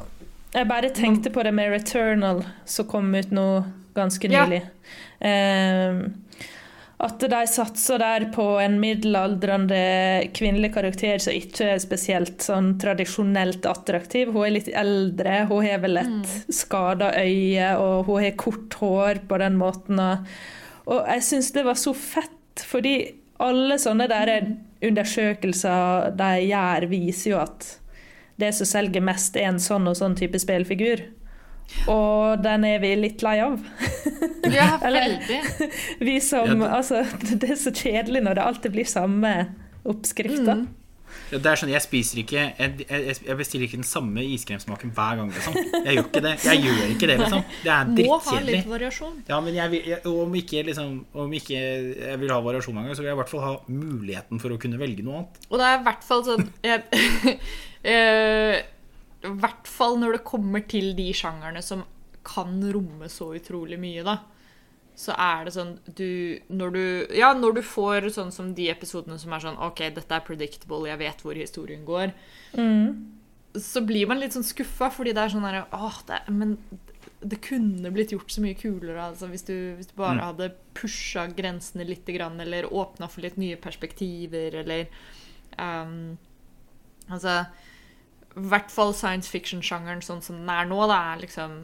jeg 0.55 0.69
bare 0.69 0.93
tenkte 0.95 1.31
på 1.31 1.43
det 1.45 1.53
med 1.55 1.73
Returnal, 1.75 2.45
som 2.65 2.89
kom 2.89 3.15
ut 3.15 3.33
nå 3.35 3.65
ganske 3.97 4.29
nylig. 4.29 4.63
Ja. 5.21 5.91
nylig. 5.93 6.15
At 6.97 7.21
de 7.21 7.41
satser 7.51 8.01
der 8.01 8.25
på 8.33 8.45
en 8.63 8.79
middelaldrende 8.81 10.31
kvinnelig 10.37 10.71
karakter 10.79 11.21
som 11.21 11.37
ikke 11.37 11.75
er 11.75 11.83
spesielt 11.83 12.45
sånn 12.45 12.73
tradisjonelt 12.81 13.69
attraktiv. 13.69 14.33
Hun 14.33 14.47
er 14.47 14.55
litt 14.55 14.71
eldre, 14.73 15.43
hun 15.51 15.67
har 15.67 15.83
vel 15.85 16.01
et 16.01 16.33
skada 16.49 17.11
øye, 17.21 17.75
og 17.77 18.09
hun 18.09 18.25
har 18.25 18.39
kort 18.41 18.79
hår 18.81 19.21
på 19.29 19.41
den 19.45 19.61
måten. 19.61 20.01
Og, 20.01 20.33
og 20.89 21.03
jeg 21.13 21.27
syns 21.29 21.53
det 21.53 21.67
var 21.69 21.77
så 21.81 21.93
fett, 21.93 22.65
fordi 22.65 22.97
alle 23.45 23.77
sånne 23.77 24.09
der 24.09 24.33
undersøkelser 24.87 26.17
de 26.17 26.31
gjør, 26.47 26.89
viser 26.89 27.35
jo 27.35 27.43
at 27.45 27.75
det 28.41 28.55
som 28.57 28.69
selger 28.69 29.05
mest, 29.05 29.37
er 29.37 29.51
en 29.51 29.61
sånn 29.61 29.89
og 29.89 29.97
sånn 30.01 30.17
type 30.17 30.41
spillfigur. 30.41 31.05
Og 31.93 32.43
den 32.43 32.65
er 32.65 32.79
vi 32.83 32.95
litt 32.97 33.23
lei 33.27 33.39
av. 33.45 33.61
Ja, 34.47 34.77
Eller- 34.87 35.17
veldig. 35.19 35.71
Vi 36.07 36.21
som, 36.23 36.47
Ja, 36.47 36.55
det- 36.55 36.73
altså, 36.79 37.05
det 37.43 37.51
er 37.51 37.59
så 37.61 37.73
kjedelig 37.75 38.23
når 38.23 38.35
det 38.39 38.45
alltid 38.47 38.73
blir 38.77 38.87
samme 38.89 39.33
oppskrifter. 39.87 40.67
Ja, 41.31 41.39
det 41.43 41.47
er 41.51 41.59
sånn, 41.59 41.71
Jeg 41.73 41.83
spiser 41.83 42.19
ikke 42.21 42.43
Jeg, 42.59 42.85
jeg, 42.87 43.37
bestiller 43.39 43.65
ikke 43.67 43.79
den 43.81 43.87
samme 43.89 44.23
iskremsmaken 44.23 44.93
hver 44.95 45.17
gang. 45.19 45.31
liksom 45.35 45.57
Jeg 45.57 45.97
gjør 45.97 46.05
ikke 46.05 46.23
det. 46.23 46.33
Jeg 46.45 46.61
gjør 46.63 46.83
ikke 46.93 47.09
det, 47.11 47.17
liksom. 47.23 47.43
Det 47.65 47.73
er 47.73 47.89
Må 47.89 48.19
ha 48.19 48.37
drittkjedelig. 48.37 48.59
litt. 48.69 49.29
Ja, 49.33 49.41
men 49.41 49.55
jeg 49.59 49.71
vil, 49.73 49.83
jeg, 49.91 49.99
om, 50.07 50.35
ikke, 50.39 50.63
liksom, 50.69 50.93
om 51.15 51.33
ikke 51.39 51.57
jeg 51.57 52.21
vil 52.23 52.31
ha 52.35 52.39
variasjon 52.45 52.75
mange 52.77 52.87
ganger, 52.91 52.99
så 53.01 53.03
vil 53.07 53.11
jeg 53.11 53.17
i 53.19 53.21
hvert 53.23 53.33
fall 53.35 53.45
ha 53.47 53.55
muligheten 53.73 54.43
for 54.43 54.55
å 54.55 54.61
kunne 54.63 54.79
velge 54.79 55.03
noe 55.07 55.23
annet. 55.25 55.43
Og 55.51 55.59
det 55.63 55.67
er 55.73 55.81
i 55.81 55.85
hvert 55.89 56.07
fall 56.07 56.25
sånn 56.29 56.47
jeg, 56.63 57.39
eh, 57.83 58.63
I 59.27 59.35
hvert 59.43 59.69
fall 59.69 59.99
når 60.01 60.19
det 60.19 60.27
kommer 60.29 60.65
til 60.69 60.95
de 60.99 61.11
sjangerne 61.17 61.63
som 61.65 61.85
kan 62.27 62.59
romme 62.75 63.09
så 63.13 63.31
utrolig 63.37 63.79
mye, 63.81 64.03
da. 64.07 64.19
Så 64.97 65.13
er 65.21 65.45
det 65.45 65.53
sånn 65.53 65.75
du 65.99 66.41
Når 66.49 66.71
du 66.73 66.85
Ja, 67.19 67.35
når 67.37 67.59
du 67.59 67.63
får 67.67 68.09
sånn 68.15 68.33
som 68.33 68.55
de 68.57 68.71
episodene 68.73 69.19
som 69.21 69.35
er 69.37 69.45
sånn 69.45 69.59
OK, 69.61 69.83
dette 69.93 70.17
er 70.17 70.25
predictable, 70.25 70.89
jeg 70.89 71.01
vet 71.03 71.23
hvor 71.23 71.37
historien 71.37 71.85
går. 71.85 72.15
Så 73.61 73.83
blir 73.85 74.09
man 74.09 74.21
litt 74.21 74.33
sånn 74.37 74.45
skuffa, 74.45 74.91
fordi 74.93 75.13
det 75.17 75.23
er 75.23 75.35
sånn 75.35 75.45
herre 75.45 75.67
Åh, 75.77 76.01
det, 76.09 76.23
men 76.33 76.57
det 77.21 77.39
kunne 77.45 77.91
blitt 77.91 78.13
gjort 78.13 78.31
så 78.31 78.43
mye 78.45 78.57
kulere 78.59 79.01
altså, 79.03 79.29
hvis, 79.31 79.45
du, 79.49 79.55
hvis 79.77 79.89
du 79.89 79.95
bare 79.99 80.25
hadde 80.29 80.51
pusha 80.77 81.27
grensene 81.33 81.87
litt, 81.89 82.09
eller 82.09 82.69
åpna 82.69 83.09
for 83.09 83.25
litt 83.25 83.39
nye 83.41 83.57
perspektiver, 83.57 84.63
eller 84.63 84.89
um, 85.59 86.17
Altså 87.07 87.45
I 88.37 88.49
hvert 88.51 88.73
fall 88.73 88.93
science 88.95 89.31
fiction-sjangeren 89.33 90.05
sånn 90.05 90.23
som 90.25 90.43
den 90.43 90.53
er 90.53 90.69
nå, 90.69 90.83
da, 90.91 91.01
er 91.13 91.25
liksom 91.25 91.63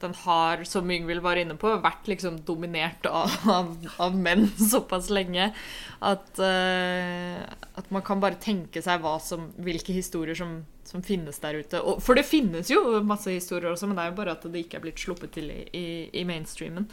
den 0.00 0.14
har, 0.14 0.64
som 0.64 0.90
Yngvild 0.90 1.22
var 1.22 1.38
inne 1.40 1.56
på, 1.58 1.70
vært 1.82 2.08
liksom 2.10 2.40
dominert 2.46 3.06
av, 3.10 3.34
av, 3.50 3.70
av 3.98 4.16
menn 4.18 4.46
såpass 4.72 5.10
lenge 5.10 5.50
at, 5.98 6.38
uh, 6.38 7.42
at 7.78 7.94
man 7.94 8.04
kan 8.06 8.22
bare 8.22 8.38
tenke 8.42 8.82
seg 8.84 9.02
hva 9.02 9.16
som, 9.22 9.48
hvilke 9.58 9.94
historier 9.96 10.38
som, 10.38 10.60
som 10.86 11.02
finnes 11.02 11.42
der 11.42 11.60
ute. 11.62 11.82
Og, 11.82 12.02
for 12.04 12.18
det 12.18 12.26
finnes 12.28 12.70
jo 12.70 13.00
masse 13.06 13.32
historier 13.34 13.72
også, 13.72 13.90
men 13.90 13.98
det 13.98 14.06
er 14.06 14.12
jo 14.12 14.18
bare 14.20 14.36
at 14.38 14.46
det 14.46 14.64
ikke 14.64 14.78
er 14.78 14.86
blitt 14.86 15.02
sluppet 15.02 15.34
til 15.34 15.50
i, 15.54 15.60
i, 15.74 15.86
i 16.20 16.24
mainstreamen. 16.28 16.88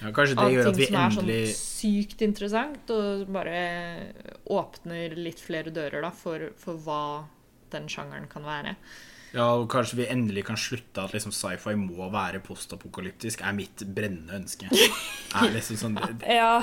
Ja, 0.00 0.12
kanskje 0.16 0.40
det 0.40 0.50
gjør 0.56 0.72
at 0.72 0.80
ting 0.80 0.92
som 0.92 1.00
er 1.04 1.16
sånn 1.20 1.32
sykt 1.60 2.24
interessant, 2.24 2.92
og 2.94 3.28
bare 3.36 3.62
åpner 4.48 5.16
litt 5.20 5.42
flere 5.44 5.74
dører 5.74 6.08
da, 6.08 6.12
for, 6.14 6.50
for 6.60 6.80
hva 6.86 7.02
den 7.74 7.88
sjangeren 7.88 8.28
kan 8.30 8.44
være. 8.46 8.76
Ja, 9.36 9.50
og 9.58 9.66
kanskje 9.68 9.98
vi 9.98 10.06
endelig 10.08 10.46
kan 10.48 10.56
slutte 10.56 11.02
at 11.02 11.12
liksom 11.12 11.32
sci-fi 11.34 11.74
må 11.76 12.06
være 12.12 12.38
postapokalyptisk, 12.46 13.42
er 13.44 13.52
mitt 13.56 13.82
brennende 13.94 14.38
ønske. 14.38 14.68
Er 15.36 15.50
liksom 15.52 15.76
sånn, 15.76 15.96
Ja, 16.24 16.62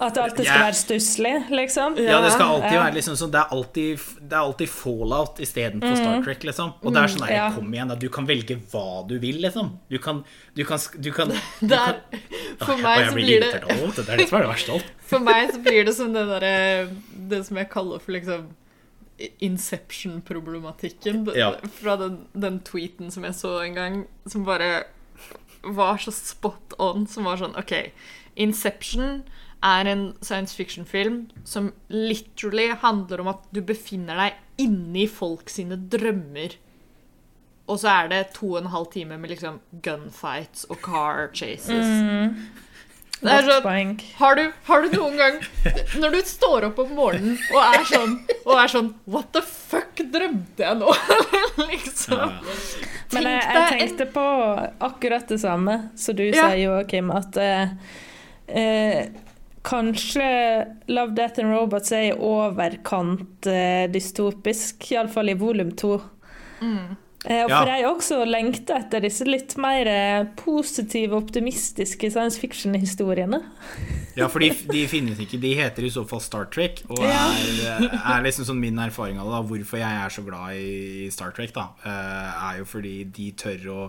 at 0.00 0.14
det 0.16 0.22
alltid 0.24 0.46
skal 0.48 0.62
være 0.64 0.74
stusslig, 0.78 1.32
liksom. 1.52 1.98
ja, 2.02 2.16
det 2.24 2.32
skal 2.34 2.56
alltid 2.56 2.72
Ja. 2.74 2.80
være 2.86 2.94
liksom 2.96 3.14
sånn 3.20 3.30
Det 3.30 3.38
er 3.38 3.52
alltid, 3.54 4.06
det 4.24 4.32
er 4.34 4.40
alltid 4.40 4.68
fallout 4.72 5.38
istedenfor 5.44 5.94
Star 6.00 6.24
Trek, 6.24 6.42
liksom. 6.48 6.72
Og 6.82 6.94
det 6.96 7.02
er 7.02 7.12
sånn 7.12 7.24
der, 7.26 7.34
ja. 7.36 7.46
kom 7.54 7.70
igjen, 7.74 7.92
da. 7.92 7.94
Du 7.94 8.08
kan 8.08 8.26
velge 8.26 8.56
hva 8.72 9.06
du 9.06 9.18
vil, 9.22 9.38
liksom. 9.44 9.70
Du 9.92 9.98
kan 10.02 10.24
Du 10.56 10.64
kan, 10.64 10.78
du 10.98 11.12
kan 11.12 11.28
du 11.60 11.68
kan- 11.68 12.00
for 12.58 12.76
meg 12.82 13.04
så 13.06 13.14
blir 13.14 13.24
blir 13.28 13.40
det 13.44 13.52
det 13.52 14.08
er 14.08 14.16
det 14.16 14.28
som 14.28 14.38
er 14.38 14.46
det 14.48 14.50
verste 14.50 14.72
av 14.72 14.80
alt. 14.80 14.90
For 15.12 15.18
meg 15.20 15.52
så 15.52 15.62
blir 15.62 15.84
det 15.86 15.94
som 15.94 16.12
det 16.12 16.24
derre 16.26 16.88
Det 17.30 17.44
som 17.46 17.56
jeg 17.60 17.70
kaller 17.70 18.02
for 18.02 18.12
liksom 18.16 18.48
Inception-problematikken. 19.44 21.24
Ja. 21.34 21.52
Fra 21.80 21.96
den, 22.00 22.20
den 22.32 22.60
tweeten 22.66 23.10
som 23.10 23.26
jeg 23.26 23.34
så 23.34 23.58
en 23.64 23.74
gang, 23.74 23.98
som 24.26 24.46
bare 24.46 24.84
var 25.62 25.98
så 25.98 26.14
spot 26.14 26.76
on. 26.78 27.06
Som 27.10 27.26
var 27.28 27.40
sånn 27.40 27.56
OK, 27.58 27.74
Inception 28.38 29.24
er 29.64 29.90
en 29.90 30.04
science 30.22 30.54
fiction-film 30.54 31.24
som 31.44 31.72
literally 31.90 32.68
handler 32.78 33.24
om 33.24 33.32
at 33.32 33.48
du 33.50 33.58
befinner 33.66 34.20
deg 34.20 34.62
inni 34.62 35.08
folk 35.10 35.50
sine 35.50 35.78
drømmer. 35.90 36.54
Og 37.68 37.82
så 37.82 37.90
er 37.92 38.12
det 38.12 38.20
to 38.38 38.54
og 38.54 38.62
en 38.62 38.70
halv 38.72 38.86
time 38.94 39.18
med 39.18 39.34
liksom 39.34 39.58
gunfights 39.84 40.64
og 40.70 40.78
car 40.84 41.28
chases. 41.34 41.90
Det 43.18 43.32
er 43.34 43.46
sånn, 43.48 43.94
har 44.20 44.36
du, 44.38 44.42
har 44.68 44.82
du 44.84 44.92
noen 44.94 45.16
gang 45.18 45.38
Når 45.98 46.12
du 46.14 46.18
står 46.28 46.68
opp 46.68 46.76
om 46.84 46.92
morgenen 46.94 47.38
og 47.50 47.58
er 47.64 47.86
sånn, 47.88 48.12
og 48.44 48.52
er 48.62 48.70
sånn 48.70 48.92
What 49.10 49.32
the 49.34 49.42
fuck 49.42 49.98
drømte 50.12 50.62
jeg 50.62 50.78
nå? 50.78 50.92
liksom. 51.72 52.14
Ja. 52.14 52.28
Men 53.16 53.26
jeg, 53.32 53.40
jeg 53.56 53.72
tenkte 53.72 54.06
på 54.14 54.26
akkurat 54.86 55.26
det 55.32 55.40
samme 55.42 55.78
som 55.98 56.14
du 56.18 56.28
Ja. 56.28 56.46
sier, 56.52 56.60
Joakim, 56.68 57.10
at 57.10 57.36
eh, 57.42 57.74
eh, 58.46 59.08
kanskje 59.66 60.28
Love, 60.92 61.16
Death 61.18 61.40
and 61.42 61.50
Robots 61.52 61.90
er 61.92 62.10
i 62.12 62.14
overkant 62.14 63.48
eh, 63.50 63.88
dystopisk, 63.92 64.90
iallfall 64.94 65.32
i 65.32 65.36
volum 65.40 65.74
to. 65.76 65.96
Mm. 66.62 66.94
Eh, 67.28 67.44
for 67.44 67.68
jeg 67.68 67.84
også 67.84 68.22
lengter 68.24 68.78
etter 68.80 69.02
disse 69.04 69.26
litt 69.28 69.52
mer 69.60 69.88
eh, 69.90 70.22
positive, 70.40 71.16
optimistiske 71.18 72.08
science 72.14 72.40
fiction-historiene. 72.40 73.42
Ja, 74.18 74.26
for 74.26 74.42
de, 74.42 74.48
de 74.66 74.80
finnes 74.90 75.20
ikke. 75.22 75.38
De 75.38 75.52
heter 75.54 75.84
i 75.86 75.92
så 75.94 76.02
fall 76.10 76.18
Star 76.18 76.48
Trek. 76.50 76.80
Og 76.90 77.04
er, 77.06 77.84
er 77.86 78.24
liksom 78.24 78.48
sånn 78.48 78.58
min 78.58 78.80
erfaring 78.82 79.20
av 79.22 79.28
det, 79.28 79.34
da, 79.36 79.42
hvorfor 79.46 79.78
jeg 79.78 80.00
er 80.00 80.10
så 80.10 80.24
glad 80.26 80.58
i 80.58 81.06
Star 81.14 81.30
Trek, 81.36 81.52
da, 81.54 81.68
eh, 81.86 82.40
er 82.48 82.56
jo 82.58 82.66
fordi 82.66 82.96
de 83.14 83.28
tør 83.38 83.68
å 83.76 83.84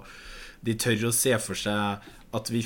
De 0.61 0.75
tør 0.75 1.07
å 1.07 1.11
se 1.15 1.33
for 1.41 1.57
seg 1.57 2.05
at 2.35 2.49
vi 2.51 2.61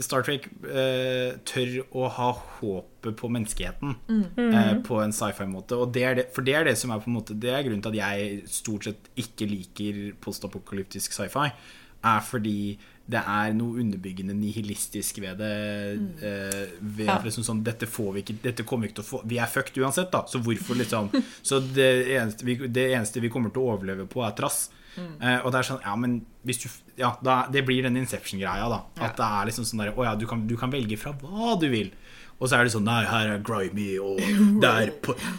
Star 0.00 0.22
Trek 0.22 0.44
eh, 0.70 1.36
tør 1.48 1.72
å 1.98 2.06
ha 2.16 2.28
håpet 2.60 3.16
på 3.18 3.28
menneskeheten 3.34 3.96
eh, 4.38 4.74
på 4.86 5.00
en 5.02 5.12
sci-fi-måte. 5.12 5.74
Og 5.82 5.90
det 5.92 6.04
er 6.06 6.14
det, 6.20 6.26
For 6.36 6.46
det 6.46 6.54
er 6.54 6.68
det 6.68 6.76
som 6.78 6.92
er 6.94 7.00
på 7.02 7.10
en 7.10 7.16
måte 7.18 7.34
Det 7.34 7.50
er 7.50 7.64
grunnen 7.66 7.82
til 7.82 7.96
at 7.96 7.98
jeg 7.98 8.44
stort 8.48 8.86
sett 8.86 9.10
ikke 9.18 9.48
liker 9.50 9.98
postapokalyptisk 10.22 11.12
sci-fi. 11.18 11.48
Er 12.06 12.22
fordi 12.22 12.76
det 13.06 13.20
er 13.22 13.52
noe 13.54 13.78
underbyggende 13.82 14.34
nihilistisk 14.34 15.20
ved 15.22 15.38
det. 15.42 15.50
eh, 16.22 16.62
ved 16.80 17.06
Ja. 17.06 17.18
liksom 17.22 17.44
sånn, 17.46 17.60
dette 17.66 17.86
får 17.86 18.12
vi 18.14 18.22
ikke 18.24 18.38
Dette 18.42 18.64
kommer 18.66 18.86
vi 18.86 18.92
ikke 18.92 19.02
til 19.02 19.04
å 19.06 19.10
få 19.10 19.20
Vi 19.30 19.38
er 19.38 19.46
fucked 19.50 19.78
uansett, 19.82 20.10
da. 20.14 20.24
Så 20.30 20.40
hvorfor 20.42 20.74
liksom 20.82 21.10
Så 21.42 21.60
det 21.74 21.90
eneste 22.16 22.46
vi, 22.46 22.56
det 22.66 22.88
eneste 22.94 23.20
vi 23.22 23.30
kommer 23.34 23.50
til 23.54 23.62
å 23.62 23.74
overleve 23.76 24.06
på, 24.10 24.22
er 24.26 24.34
trass. 24.38 24.68
Eh, 24.96 25.38
og 25.42 25.52
det 25.52 25.60
er 25.60 25.68
sånn 25.70 25.84
Ja, 25.84 25.94
men 26.00 26.18
hvis 26.46 26.62
du 26.62 26.68
Ja, 26.96 27.14
da, 27.24 27.42
det 27.52 27.64
blir 27.68 27.86
den 27.86 27.98
Inception-greia, 28.00 28.68
da. 28.72 28.80
At 28.96 29.18
det 29.18 29.28
er 29.28 29.50
liksom 29.50 29.68
sånn 29.68 29.84
der 29.84 29.92
Å 29.96 30.10
ja, 30.10 30.14
du 30.16 30.26
kan, 30.30 30.46
du 30.48 30.56
kan 30.60 30.72
velge 30.72 30.98
fra 31.00 31.14
hva 31.20 31.56
du 31.60 31.68
vil. 31.72 31.92
Og 32.36 32.50
så 32.50 32.58
er 32.58 32.66
det 32.66 32.74
sånn 32.74 32.84
Nei, 32.86 33.02
her 33.08 33.30
er 33.36 33.44
grimy, 33.44 33.94
og 34.02 34.20
det 34.62 34.72
er 34.72 34.92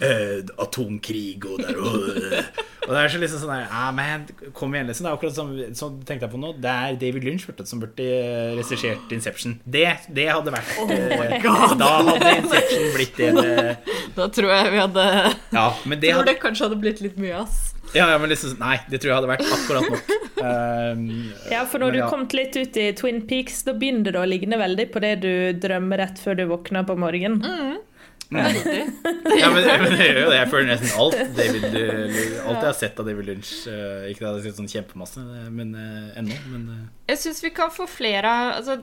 eh, 0.05 0.55
atomkrig, 0.63 1.45
og 1.45 1.61
det 1.61 1.73
er 1.73 1.83
øh. 1.83 2.65
Og 2.87 2.93
det 2.95 2.99
er 3.01 3.11
så 3.11 3.19
liksom 3.19 3.41
sånn 3.41 3.51
der 3.51 3.73
ah, 3.75 3.89
man, 3.91 4.23
kom 4.55 4.71
igjen, 4.71 4.87
liksom. 4.87 5.03
Det 5.03 5.09
er 5.11 5.17
akkurat 5.17 5.35
som 5.35 5.49
sånn 5.75 5.97
tenkte 6.07 6.23
jeg 6.23 6.31
på 6.31 6.39
nå. 6.39 6.53
Det 6.63 6.71
er 6.71 6.99
David 7.01 7.25
Lynch 7.27 7.43
vet 7.49 7.59
du, 7.59 7.65
som 7.67 7.81
burde 7.83 8.05
eh, 8.05 8.53
regissert 8.55 9.11
Inception. 9.11 9.57
Det, 9.67 9.83
det 10.15 10.29
hadde 10.31 10.53
vært 10.55 10.71
eh, 10.85 11.35
Da 11.81 11.89
hadde 12.07 12.31
Inception 12.37 12.87
blitt 12.95 13.19
det 13.19 13.33
det 13.35 13.65
Da 14.17 14.29
tror 14.31 14.53
jeg 14.55 14.71
vi 14.71 14.79
hadde 14.79 15.07
Ja, 15.51 15.67
men 15.83 15.99
det 15.99 16.13
Tror 16.13 16.21
hadde 16.21 16.31
det 16.31 16.39
kanskje 16.45 16.69
hadde 16.69 16.79
blitt 16.85 17.03
litt 17.03 17.19
mye, 17.19 17.43
ass. 17.43 17.73
Ja, 17.93 18.09
ja, 18.11 18.17
men 18.19 18.29
liksom, 18.29 18.57
Nei, 18.59 18.77
det 18.89 18.99
tror 19.01 19.11
jeg 19.11 19.17
hadde 19.19 19.31
vært 19.31 19.51
akkurat 19.57 19.89
nok. 19.91 20.15
Um, 20.37 21.03
Ja, 21.49 21.63
for 21.65 21.81
når 21.81 21.91
men 21.91 21.95
du 21.95 21.99
ja. 22.03 22.09
kom 22.11 22.25
litt 22.37 22.57
ut 22.57 22.77
i 22.77 22.87
Twin 22.97 23.23
Peaks, 23.29 23.63
da 23.67 23.73
begynner 23.73 24.13
det 24.13 24.21
å 24.21 24.27
ligne 24.27 24.59
veldig 24.59 24.87
på 24.93 25.01
det 25.03 25.13
du 25.23 25.31
drømmer 25.57 26.03
rett 26.03 26.21
før 26.21 26.37
du 26.37 26.47
våkner 26.51 26.87
på 26.87 26.97
morgenen. 26.99 27.43
Ja, 28.29 29.49
men, 29.53 29.63
men 29.63 29.93
det 29.95 30.03
gjør 30.09 30.17
jo 30.19 30.31
det. 30.33 30.37
Jeg 30.37 30.49
føler 30.51 30.65
nesten 30.67 30.89
alt 30.99 31.13
David, 31.37 31.65
eh, 31.79 32.17
Alt 32.43 32.57
jeg 32.57 32.65
har 32.65 32.75
sett 32.75 32.97
av 32.99 33.07
David 33.07 33.29
Lynch 33.29 33.51
eh, 33.71 34.09
Ikke 34.11 34.25
at 34.25 34.25
jeg 34.25 34.33
har 34.33 34.41
sett 34.43 34.57
sånn 34.59 34.67
kjempemasse, 34.67 35.23
eh, 35.23 35.45
men 35.47 35.71
ennå. 35.77 36.35
Men 36.51 36.65
Jeg 37.07 37.21
syns 37.21 37.39
vi 37.45 37.53
kan 37.55 37.71
få 37.71 37.87
flere 37.87 38.27
av 38.27 38.57
altså, 38.57 38.81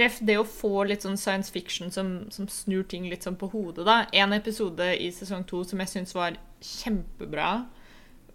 Ref 0.00 0.16
det 0.24 0.38
å 0.40 0.46
få 0.48 0.86
litt 0.88 1.04
sånn 1.04 1.18
science 1.20 1.52
fiction 1.52 1.92
som, 1.94 2.14
som 2.32 2.48
snur 2.50 2.88
ting 2.88 3.04
litt 3.06 3.22
sånn 3.22 3.36
på 3.38 3.46
hodet, 3.52 3.84
da. 3.86 4.00
En 4.16 4.32
episode 4.34 4.88
i 4.96 5.12
sesong 5.14 5.44
to 5.46 5.60
som 5.68 5.78
jeg 5.84 5.92
syns 5.92 6.16
var 6.16 6.40
kjempebra, 6.64 7.50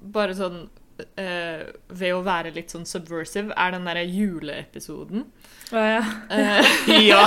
bare 0.02 0.36
sånn 0.38 0.64
uh, 0.66 1.64
ved 1.88 2.14
å 2.16 2.22
være 2.26 2.54
litt 2.56 2.74
sånn 2.74 2.88
subversive, 2.90 3.54
er 3.58 3.76
den 3.76 3.88
derre 3.90 4.04
juleepisoden. 4.08 5.26
Å 5.72 5.86
ja. 5.88 6.02
Uh, 6.32 6.72
Ja! 7.08 7.26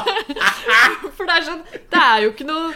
For 1.16 1.25
det 1.25 1.37
er 1.39 1.45
sånn 1.47 1.62
Det 1.72 2.01
er 2.01 2.25
jo 2.27 2.33
ikke 2.35 2.47
noe 2.49 2.75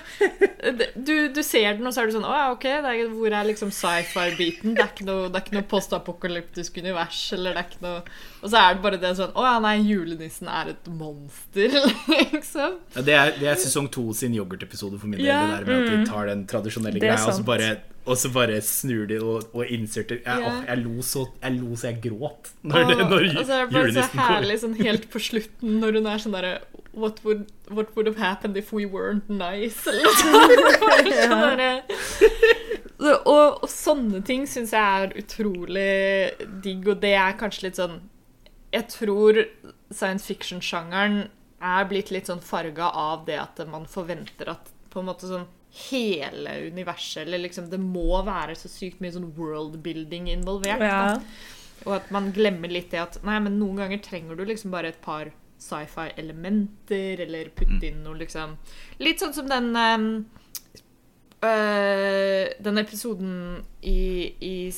Du, 0.58 1.28
du 1.30 1.38
ser 1.46 1.76
den, 1.76 1.86
og 1.86 1.94
så 1.94 2.02
er 2.02 2.08
du 2.08 2.16
sånn 2.16 2.26
Å 2.26 2.32
ja, 2.34 2.46
OK, 2.50 2.64
det 2.66 2.90
er, 2.90 3.10
hvor 3.14 3.34
er 3.34 3.46
liksom 3.46 3.70
sci-fi-biten? 3.74 4.74
Det 4.74 4.82
er 4.82 4.90
ikke 4.90 5.06
noe, 5.06 5.28
det 5.30 5.38
er 5.38 5.44
ikke 5.44 5.54
noe 5.54 5.66
postapokalyptisk 5.70 6.80
univers, 6.82 7.20
eller 7.36 7.54
det 7.54 7.62
er 7.62 7.68
ikke 7.68 7.84
noe 7.84 8.00
Og 8.42 8.48
så 8.48 8.62
er 8.62 8.74
det 8.74 8.82
bare 8.86 8.98
det 9.02 9.12
sånn 9.20 9.36
Å 9.38 9.44
ja, 9.46 9.52
nei, 9.62 9.76
julenissen 9.86 10.50
er 10.50 10.72
et 10.72 10.90
monster, 10.90 11.76
liksom. 12.32 12.80
Ja, 12.96 13.04
det, 13.06 13.14
er, 13.14 13.36
det 13.38 13.52
er 13.52 13.60
sesong 13.62 13.86
to 13.94 14.08
sin 14.18 14.34
yoghurtepisode 14.34 14.98
for 14.98 15.06
min 15.06 15.20
del. 15.20 15.28
Ja. 15.30 15.44
Det 15.46 15.60
der 15.60 15.70
med 15.70 15.78
at 15.78 15.94
de 15.94 16.10
tar 16.10 16.32
den 16.32 16.42
tradisjonelle 16.50 16.98
Det 16.98 17.06
greia, 17.06 17.22
og 17.22 17.38
så 17.38 17.46
bare, 17.46 17.70
og 18.08 18.18
så 18.18 18.32
bare 18.34 18.58
snur 18.64 19.06
de 19.10 19.20
og, 19.22 19.46
og 19.52 19.70
inserter 19.74 20.18
jeg, 20.18 20.26
yeah. 20.26 20.58
åh, 20.58 20.66
jeg, 20.66 20.82
lo 20.82 21.06
så, 21.06 21.28
jeg 21.44 21.60
lo 21.60 21.78
så 21.78 21.92
jeg 21.92 22.02
gråt 22.08 22.50
når, 22.62 22.90
det, 22.90 22.98
Og, 22.98 23.14
når 23.14 23.30
og 23.30 23.38
så 23.38 23.60
er 23.60 23.62
det 23.62 23.70
bare 23.70 23.70
så 23.70 23.78
julenissen 23.78 24.26
herlig 24.26 24.60
sånn 24.64 24.76
helt 24.82 25.08
på 25.12 25.22
slutten, 25.22 25.78
når 25.84 26.00
hun 26.00 26.10
er 26.10 26.26
sånn 26.26 26.38
derre 26.38 26.56
what 26.98 27.22
would, 27.24 27.46
what 27.70 27.94
would 27.94 28.06
have 28.06 28.16
happened 28.16 28.56
if 28.56 28.72
we 28.72 28.84
weren't 28.84 29.28
nice? 29.28 29.86
Eller 29.90 30.16
sånn 30.18 30.57
Så- 32.98 33.20
og, 33.30 33.60
og 33.62 33.68
sånne 33.70 34.18
ting 34.26 34.42
syns 34.50 34.72
jeg 34.74 35.04
er 35.04 35.12
utrolig 35.20 36.48
digg, 36.64 36.88
og 36.90 36.98
det 37.04 37.12
er 37.14 37.36
kanskje 37.38 37.68
litt 37.68 37.78
sånn 37.78 38.00
Jeg 38.74 38.88
tror 38.92 39.38
science 39.94 40.26
fiction-sjangeren 40.26 41.28
er 41.62 41.86
blitt 41.90 42.10
litt 42.14 42.26
sånn 42.28 42.42
farga 42.44 42.90
av 42.94 43.22
det 43.26 43.38
at 43.40 43.62
man 43.70 43.86
forventer 43.88 44.50
at 44.52 44.68
på 44.90 45.00
en 45.00 45.06
måte 45.08 45.26
sånn 45.30 45.46
hele 45.88 46.50
universet, 46.72 47.22
eller 47.26 47.38
liksom 47.44 47.68
Det 47.70 47.78
må 47.80 48.18
være 48.26 48.54
så 48.58 48.68
sykt 48.72 49.00
mye 49.04 49.12
sånn 49.14 49.30
world-building 49.36 50.26
involvert. 50.34 50.82
ja. 50.82 51.18
Og 51.86 51.92
at 52.00 52.08
man 52.10 52.32
glemmer 52.34 52.68
litt 52.72 52.90
det 52.90 52.98
at 53.04 53.20
Nei, 53.22 53.38
men 53.44 53.60
noen 53.60 53.76
ganger 53.84 53.98
trenger 54.02 54.34
du 54.36 54.42
liksom 54.48 54.72
bare 54.74 54.88
et 54.90 54.98
par 55.04 55.30
sci-fi-elementer, 55.58 57.20
eller 57.24 57.50
putte 57.54 57.88
inn 57.88 58.02
noe 58.04 58.18
liksom 58.20 58.56
Litt 59.02 59.22
sånn 59.22 59.34
som 59.36 59.48
den 59.50 59.70
ehm, 59.78 60.08
øh, 61.44 62.46
Den 62.64 62.78
episoden 62.78 63.64
i 63.82 64.34
i, 64.40 64.72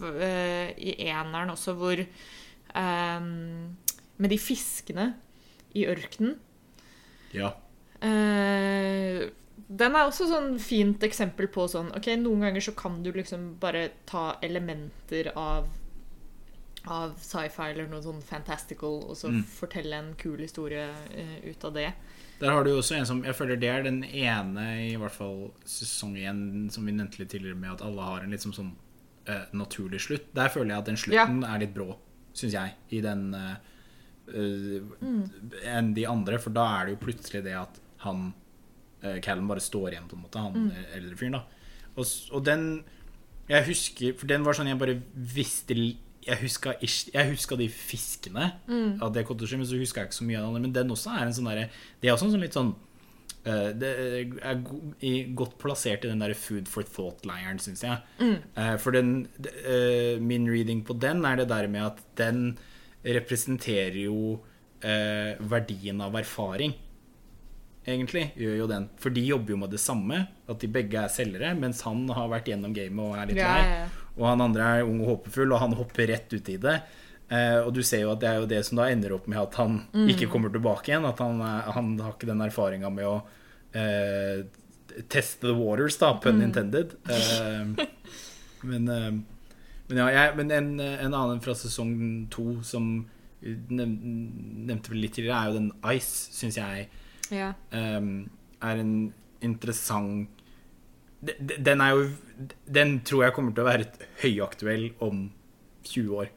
øh, 0.00 0.68
i 0.78 0.94
eneren 1.08 1.50
også, 1.50 1.72
hvor 1.72 1.96
um, 2.76 3.76
Med 4.18 4.30
de 4.30 4.38
fiskene 4.38 5.14
i 5.74 5.86
ørkenen. 5.86 6.38
Ja. 7.34 7.50
Uh, 8.02 9.28
den 9.68 9.94
er 9.96 10.04
også 10.06 10.28
sånn 10.28 10.58
fint 10.60 11.02
eksempel 11.02 11.48
på 11.48 11.64
sånn 11.68 11.88
Ok, 11.96 12.06
noen 12.20 12.44
ganger 12.44 12.60
så 12.64 12.72
kan 12.76 13.02
du 13.02 13.10
liksom 13.12 13.56
bare 13.60 13.88
ta 14.06 14.36
elementer 14.44 15.32
av 15.36 15.66
av 16.86 17.16
sci-fi 17.18 17.72
eller 17.72 17.88
noe 17.90 17.98
sånn 18.04 18.20
fantastical, 18.22 19.00
og 19.10 19.16
så 19.18 19.26
Mm. 19.32 19.40
fortelle 19.42 19.96
en 19.96 20.14
kul 20.14 20.38
historie 20.38 20.86
ut 21.50 21.64
av 21.64 21.72
det. 21.74 21.88
Der 22.40 22.52
har 22.52 22.64
du 22.64 22.70
jo 22.70 22.80
også 22.82 22.98
en 22.98 23.06
som 23.08 23.22
Jeg 23.24 23.36
føler 23.38 23.56
det 23.60 23.68
er 23.72 23.86
den 23.86 24.02
ene, 24.04 24.64
i 24.90 24.96
hvert 25.00 25.14
fall 25.14 25.38
sesong 25.64 26.16
én, 26.20 26.40
som 26.72 26.84
vi 26.84 26.92
nevnte 26.92 27.22
litt 27.22 27.30
tidligere, 27.32 27.58
med 27.58 27.76
at 27.76 27.84
alle 27.86 28.08
har 28.10 28.24
en 28.24 28.34
litt 28.34 28.44
sånn, 28.44 28.56
sånn 28.56 28.74
uh, 29.30 29.46
naturlig 29.56 30.02
slutt. 30.04 30.28
Der 30.36 30.52
føler 30.52 30.74
jeg 30.74 30.84
at 30.84 30.90
den 30.90 31.00
slutten 31.00 31.40
er 31.48 31.62
litt 31.62 31.74
brå, 31.76 31.94
syns 32.36 32.56
jeg, 32.58 32.74
i 32.92 33.00
den 33.04 33.30
uh, 33.32 33.56
mm. 34.28 35.22
enn 35.64 35.94
de 35.96 36.04
andre. 36.10 36.40
For 36.42 36.52
da 36.54 36.66
er 36.74 36.88
det 36.88 36.96
jo 36.96 37.04
plutselig 37.06 37.44
det 37.46 37.56
at 37.56 37.80
han 38.04 38.28
uh, 39.04 39.16
Callum 39.24 39.48
bare 39.48 39.64
står 39.64 39.94
igjen, 39.94 40.10
på 40.10 40.18
en 40.18 40.26
måte, 40.26 40.42
han 40.44 40.68
mm. 40.68 40.90
eldre 40.98 41.20
fyren, 41.20 41.38
da. 41.38 41.62
Og, 41.96 42.04
og 42.36 42.42
den 42.44 42.66
Jeg 43.48 43.64
husker 43.70 44.16
For 44.20 44.28
den 44.28 44.42
var 44.44 44.52
sånn 44.58 44.68
jeg 44.68 44.76
bare 44.76 44.98
visste 45.14 45.72
l- 45.72 45.94
jeg 46.26 46.38
huska, 46.42 46.72
jeg 46.82 47.30
huska 47.30 47.56
de 47.60 47.68
fiskene 47.70 48.48
av 49.02 49.12
det 49.14 49.22
cottaget, 49.28 49.60
men 49.60 49.68
så 49.68 49.78
huska 49.78 50.00
jeg 50.02 50.10
ikke 50.10 50.18
så 50.18 50.26
mye 50.26 50.40
av 50.42 50.54
det. 50.56 50.62
Men 50.66 50.72
den 50.74 50.90
også 50.90 51.12
er 51.14 51.26
en 51.28 51.36
sånn 51.36 51.46
derre 51.50 51.68
Det 52.02 52.08
er 52.08 52.16
også 52.16 52.26
en 52.28 52.34
sånn 52.34 52.42
litt 52.42 52.56
sånn 52.56 52.72
uh, 53.46 53.70
Det 53.78 53.92
er 54.42 54.64
godt 55.38 55.54
plassert 55.62 56.04
i 56.04 56.10
den 56.10 56.24
der 56.24 56.34
food 56.34 56.66
for 56.70 56.82
thought-leiren, 56.82 57.60
syns 57.62 57.84
jeg. 57.86 58.02
Eh, 58.56 58.74
for 58.82 58.96
den 58.96 59.28
eh, 59.64 60.18
Min 60.18 60.48
reading 60.50 60.82
på 60.86 60.98
den 60.98 61.22
er 61.24 61.36
det 61.42 61.48
der 61.52 61.68
med 61.70 61.86
at 61.92 62.02
den 62.18 62.58
representerer 63.06 63.94
jo 64.08 64.40
verdien 64.86 66.00
av 66.04 66.14
erfaring 66.18 66.74
egentlig, 67.86 68.32
gjør 68.38 68.56
jo 68.60 68.66
den. 68.70 68.88
For 69.02 69.14
de 69.14 69.22
jobber 69.24 69.54
jo 69.54 69.58
med 69.62 69.70
det 69.74 69.80
samme, 69.82 70.24
at 70.50 70.60
de 70.62 70.68
begge 70.70 70.98
er 71.00 71.12
selgere, 71.12 71.52
mens 71.58 71.80
han 71.86 72.04
har 72.14 72.28
vært 72.32 72.50
gjennom 72.50 72.74
gamet 72.76 73.02
og 73.04 73.16
er 73.18 73.30
litt 73.30 73.38
Ja, 73.40 73.52
lei. 73.54 73.62
ja, 73.62 73.78
ja. 73.84 74.05
Og 74.16 74.26
han 74.30 74.40
andre 74.40 74.62
er 74.78 74.86
ung 74.88 75.00
og 75.04 75.10
håpefull, 75.12 75.52
og 75.52 75.60
han 75.60 75.74
hopper 75.76 76.06
rett 76.08 76.32
ut 76.32 76.48
i 76.48 76.56
det. 76.56 76.76
Eh, 77.28 77.58
og 77.60 77.72
du 77.74 77.82
ser 77.82 78.04
jo 78.04 78.12
at 78.12 78.20
det 78.22 78.28
er 78.30 78.36
jo 78.40 78.46
det 78.46 78.60
som 78.64 78.78
da 78.78 78.86
ender 78.88 79.12
opp 79.16 79.26
med 79.28 79.38
at 79.42 79.54
han 79.60 79.80
Mm. 79.92 80.08
ikke 80.08 80.28
kommer 80.30 80.48
tilbake 80.54 80.88
igjen. 80.92 81.04
At 81.08 81.18
han, 81.18 81.40
han 81.40 81.98
har 82.00 82.12
ikke 82.14 82.26
den 82.30 82.40
erfaringa 82.40 82.90
med 82.92 83.04
å 83.04 83.16
eh, 83.74 84.44
teste 85.12 85.40
the 85.48 85.54
waters, 85.54 85.96
da, 85.98 86.14
Mm. 86.14 86.20
pun 86.22 86.40
intended. 86.42 86.94
Eh, 87.10 87.86
men, 88.62 88.88
eh, 88.88 89.10
men 89.88 89.98
ja, 90.00 90.06
jeg, 90.08 90.36
men 90.36 90.50
en, 90.50 90.80
en 90.80 91.12
annen 91.14 91.40
fra 91.44 91.52
sesong 91.54 92.26
to 92.30 92.62
som 92.62 93.06
nev, 93.42 93.88
nevnte 93.90 94.90
vel 94.90 95.02
litt 95.04 95.12
tidligere, 95.18 95.36
er 95.42 95.50
jo 95.52 95.58
den 95.58 95.72
Ice, 95.92 96.30
syns 96.32 96.56
jeg 96.56 96.88
Ja. 97.30 97.52
um, 97.72 98.30
er 98.62 98.78
en 98.80 99.12
interessant 99.42 100.28
Den 101.20 101.80
er 101.80 101.90
jo 101.96 102.02
Den 102.70 103.00
tror 103.08 103.24
jeg 103.24 103.32
kommer 103.34 103.54
til 103.56 103.64
å 103.64 103.68
være 103.70 103.86
høyaktuell 104.22 104.90
om 105.00 105.30
20 105.84 106.16
år. 106.22 106.28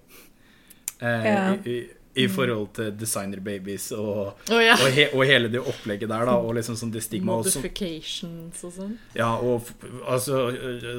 Eh, 1.01 1.25
Ja. 1.25 1.53
i, 1.65 1.69
i, 1.69 2.23
I 2.23 2.27
forhold 2.27 2.73
til 2.75 2.91
designer 2.99 3.39
babies 3.39 3.91
og, 3.95 4.33
oh, 4.51 4.59
ja. 4.63 4.73
og, 4.73 4.89
he, 4.91 5.05
og 5.13 5.23
hele 5.29 5.47
det 5.51 5.61
opplegget 5.61 6.09
der, 6.09 6.25
da. 6.27 6.33
Og 6.41 6.55
liksom 6.57 6.75
sånn 6.75 6.91
det 6.91 7.03
stigma 7.05 7.37
og 7.39 7.45
Modifications 7.45 8.63
og 8.67 8.73
sånn. 8.75 8.95
ja, 9.15 9.29
og 9.37 9.69
altså 10.09 10.49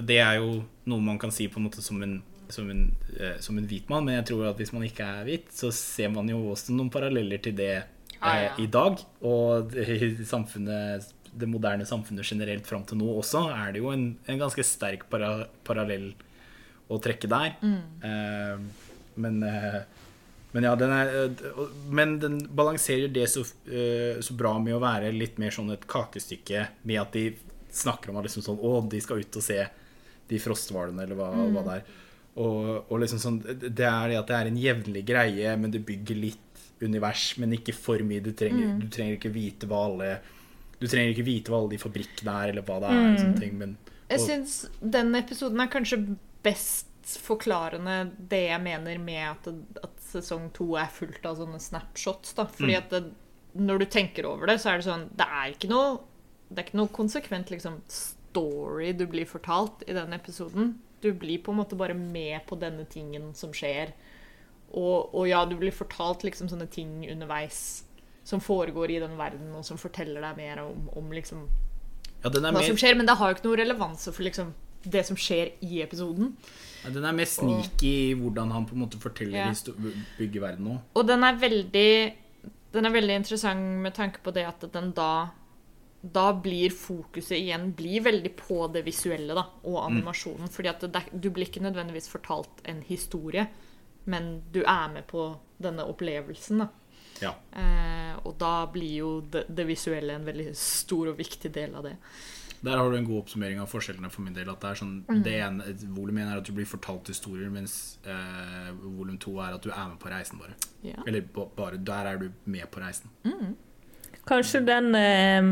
Det 0.06 0.16
er 0.22 0.38
jo 0.40 0.62
noe 0.88 1.00
man 1.04 1.18
kan 1.20 1.30
si 1.34 1.48
på 1.48 1.58
en 1.60 1.66
måte 1.68 1.82
som 1.84 2.00
en, 2.06 2.22
som 2.48 2.70
en, 2.72 2.86
eh, 3.18 3.36
som 3.40 3.58
en 3.58 3.66
hvit 3.68 3.88
mann, 3.92 4.04
men 4.06 4.16
jeg 4.20 4.30
tror 4.32 4.48
at 4.52 4.56
hvis 4.62 4.72
man 4.72 4.82
ikke 4.86 5.04
er 5.20 5.24
hvit, 5.28 5.50
så 5.52 5.68
ser 5.74 6.08
man 6.14 6.28
jo 6.30 6.38
også 6.54 6.72
noen 6.76 6.90
paralleller 6.90 7.38
til 7.42 7.56
det 7.58 7.72
eh, 7.76 7.88
Ah, 8.20 8.36
ja. 8.42 8.48
i 8.60 8.66
dag. 8.68 8.98
Og 9.24 9.72
i 9.80 10.10
samfunnet, 10.28 11.06
det 11.32 11.48
moderne 11.48 11.86
samfunnet 11.86 12.26
generelt 12.26 12.66
fram 12.66 12.84
til 12.88 12.98
nå 13.00 13.08
også, 13.20 13.46
er 13.54 13.74
det 13.74 13.82
jo 13.82 13.92
en, 13.92 14.10
en 14.26 14.40
ganske 14.40 14.64
sterk 14.66 15.06
para, 15.12 15.46
parallell 15.66 16.10
å 16.90 16.98
trekke 17.02 17.30
der. 17.30 17.56
Eh, 18.10 18.86
men 19.20 19.42
uh, 19.44 19.82
men 20.50 20.64
ja, 20.66 20.72
den 20.74 20.90
er 20.90 21.10
uh, 21.30 21.60
Men 21.94 22.16
den 22.18 22.40
balanserer 22.58 23.10
det 23.12 23.28
så, 23.30 23.44
så 23.44 24.34
bra 24.34 24.56
med 24.58 24.74
å 24.74 24.80
være 24.82 25.12
litt 25.14 25.36
mer 25.38 25.54
sånn 25.54 25.70
et 25.74 25.86
kakestykke, 25.90 26.64
med 26.90 26.98
at 27.02 27.14
de 27.14 27.28
snakker 27.70 28.10
om 28.10 28.18
at 28.18 28.26
liksom 28.26 28.42
sånn 28.42 28.58
Å, 28.58 28.72
de 28.90 29.02
skal 29.02 29.22
ut 29.22 29.38
og 29.38 29.44
se 29.44 29.60
de 30.30 30.38
frosthvalene, 30.42 31.04
eller 31.04 31.18
hva, 31.18 31.28
hva 31.54 31.62
det 31.66 31.76
er. 31.76 31.86
Og, 32.40 32.90
og 32.90 33.00
liksom 33.02 33.22
sånn 33.22 33.38
Det 33.42 33.86
er 33.86 34.10
det 34.10 34.18
at 34.18 34.30
det 34.30 34.36
er 34.38 34.50
en 34.50 34.60
jevnlig 34.64 35.04
greie, 35.06 35.54
men 35.58 35.74
det 35.74 35.84
bygger 35.86 36.18
litt 36.18 36.66
univers, 36.80 37.34
men 37.38 37.54
ikke 37.58 37.74
for 37.76 38.02
mye. 38.06 38.22
Du 38.24 38.32
trenger, 38.36 38.76
du 38.80 38.86
trenger 38.92 39.18
ikke 39.18 39.34
vite 39.34 39.68
hva 39.70 39.84
alle 39.86 40.12
Du 40.80 40.88
trenger 40.88 41.12
ikke 41.12 41.26
vite 41.26 41.52
hva 41.52 41.60
alle 41.60 41.74
de 41.74 41.80
fabrikkene 41.80 42.36
er, 42.42 42.52
eller 42.54 42.64
hva 42.66 42.78
det 42.80 42.90
er. 42.90 43.08
Mm. 43.16 43.34
ting, 43.38 43.56
men, 43.60 43.78
Jeg 44.10 44.22
syns 44.24 44.54
den 44.80 45.14
episoden 45.18 45.60
er 45.60 45.72
kanskje 45.72 46.00
best 46.42 46.88
forklarende 47.20 48.12
det 48.30 48.46
jeg 48.48 48.62
mener 48.62 49.00
med 49.02 49.22
at, 49.28 49.48
at 49.84 50.04
sesong 50.04 50.48
to 50.56 50.72
er 50.80 50.90
fullt 50.92 51.24
av 51.26 51.38
sånne 51.40 51.60
snapshots. 51.62 52.34
Da. 52.38 52.46
Fordi 52.48 52.76
at 52.78 52.92
det, 52.94 53.02
når 53.58 53.82
du 53.82 53.88
tenker 53.92 54.28
over 54.30 54.50
det, 54.50 54.60
så 54.62 54.72
er 54.72 54.80
det 54.80 54.88
sånn 54.88 55.08
Det 55.18 55.26
er 55.26 55.54
ikke 55.54 55.70
noe, 55.70 55.98
det 56.48 56.62
er 56.62 56.68
ikke 56.68 56.80
noe 56.80 56.94
konsekvent 56.94 57.52
liksom, 57.52 57.80
story 57.90 58.92
du 58.96 59.06
blir 59.10 59.28
fortalt 59.28 59.84
i 59.88 59.96
den 59.96 60.14
episoden. 60.16 60.78
Du 61.00 61.12
blir 61.16 61.42
på 61.42 61.52
en 61.52 61.60
måte 61.62 61.78
bare 61.78 61.96
med 61.96 62.44
på 62.48 62.58
denne 62.60 62.86
tingen 62.88 63.32
som 63.34 63.54
skjer. 63.56 63.94
Og, 64.70 65.10
og 65.16 65.24
ja, 65.26 65.42
du 65.48 65.56
blir 65.58 65.74
fortalt 65.74 66.22
liksom 66.26 66.50
sånne 66.50 66.68
ting 66.70 67.02
underveis 67.10 67.82
som 68.30 68.42
foregår 68.42 68.94
i 68.94 69.00
den 69.02 69.16
verden, 69.18 69.50
og 69.58 69.66
som 69.66 69.78
forteller 69.80 70.22
deg 70.22 70.38
mer 70.38 70.62
om, 70.62 70.86
om 70.98 71.10
liksom 71.14 71.46
ja, 72.22 72.30
den 72.30 72.44
hva 72.46 72.52
mer 72.54 72.68
som 72.68 72.78
skjer, 72.78 72.98
men 72.98 73.08
det 73.08 73.16
har 73.18 73.30
jo 73.30 73.38
ikke 73.38 73.48
noe 73.48 73.60
relevanse 73.62 74.12
for 74.14 74.26
liksom 74.26 74.52
det 74.80 75.02
som 75.08 75.18
skjer 75.18 75.52
i 75.66 75.82
episoden. 75.84 76.34
Ja, 76.84 76.92
den 76.94 77.04
er 77.04 77.16
mer 77.16 77.28
sneaky 77.28 77.90
i 77.90 78.14
hvordan 78.16 78.52
han 78.54 78.68
på 78.68 78.76
en 78.76 78.84
måte 78.86 79.00
forteller 79.02 79.36
Ja. 79.36 79.50
bygger 80.18 80.40
verden 80.46 80.64
nå. 80.70 80.78
Og 80.94 81.06
den 81.06 81.24
er 81.24 81.36
veldig 81.36 82.14
Den 82.72 82.86
er 82.86 82.92
veldig 82.94 83.16
interessant 83.18 83.82
med 83.82 83.94
tanke 83.94 84.20
på 84.22 84.30
det 84.32 84.46
at 84.46 84.62
den 84.72 84.92
da 84.94 85.30
da 86.00 86.32
blir 86.32 86.70
fokuset 86.72 87.36
igjen 87.36 87.74
blir 87.76 88.00
veldig 88.00 88.30
på 88.36 88.72
det 88.72 88.84
visuelle 88.86 89.34
da, 89.36 89.42
og 89.64 89.82
animasjonen. 89.90 90.48
fordi 90.48 90.68
at 90.68 90.80
det, 90.80 91.02
du 91.12 91.28
blir 91.30 91.44
ikke 91.48 91.60
nødvendigvis 91.60 92.08
fortalt 92.08 92.62
en 92.64 92.80
historie, 92.86 93.48
men 94.06 94.42
du 94.52 94.62
er 94.62 94.88
med 94.94 95.06
på 95.06 95.36
denne 95.60 95.84
opplevelsen. 95.84 96.58
da. 96.58 96.68
Ja. 97.20 97.34
Eh, 97.52 98.16
og 98.24 98.36
da 98.38 98.66
blir 98.72 98.94
jo 98.98 99.20
det, 99.20 99.46
det 99.48 99.66
visuelle 99.68 100.14
en 100.18 100.24
veldig 100.28 100.50
stor 100.56 101.08
og 101.12 101.16
viktig 101.18 101.52
del 101.52 101.74
av 101.74 101.84
det. 101.84 101.96
Der 102.62 102.76
har 102.76 102.90
du 102.92 102.96
en 102.98 103.06
god 103.08 103.22
oppsummering 103.22 103.58
av 103.62 103.70
forskjellene 103.72 104.10
for 104.12 104.20
min 104.20 104.34
del. 104.36 104.50
At 104.52 104.60
det 104.60 104.68
er 104.70 104.74
sånn, 104.82 105.04
Mm. 105.08 105.22
det 105.24 105.32
ene, 105.40 105.64
Volum 105.96 106.18
1 106.18 106.28
er 106.32 106.36
at 106.36 106.44
du 106.44 106.52
blir 106.52 106.66
fortalt 106.68 107.08
historier, 107.08 107.48
mens 107.50 107.98
eh, 108.04 108.70
volum 108.82 109.16
2 109.16 109.38
er 109.40 109.54
at 109.54 109.62
du 109.62 109.70
er 109.70 109.88
med 109.88 109.98
på 109.98 110.10
reisen, 110.12 110.38
bare. 110.38 110.52
Ja. 110.84 111.00
Eller 111.06 111.22
ba- 111.22 111.48
bare 111.56 111.78
der 111.78 112.06
er 112.12 112.18
du 112.18 112.30
med 112.44 112.70
på 112.70 112.80
reisen. 112.84 113.08
Kanskje 114.28 114.60
den 114.66 114.94
eh, 114.94 115.50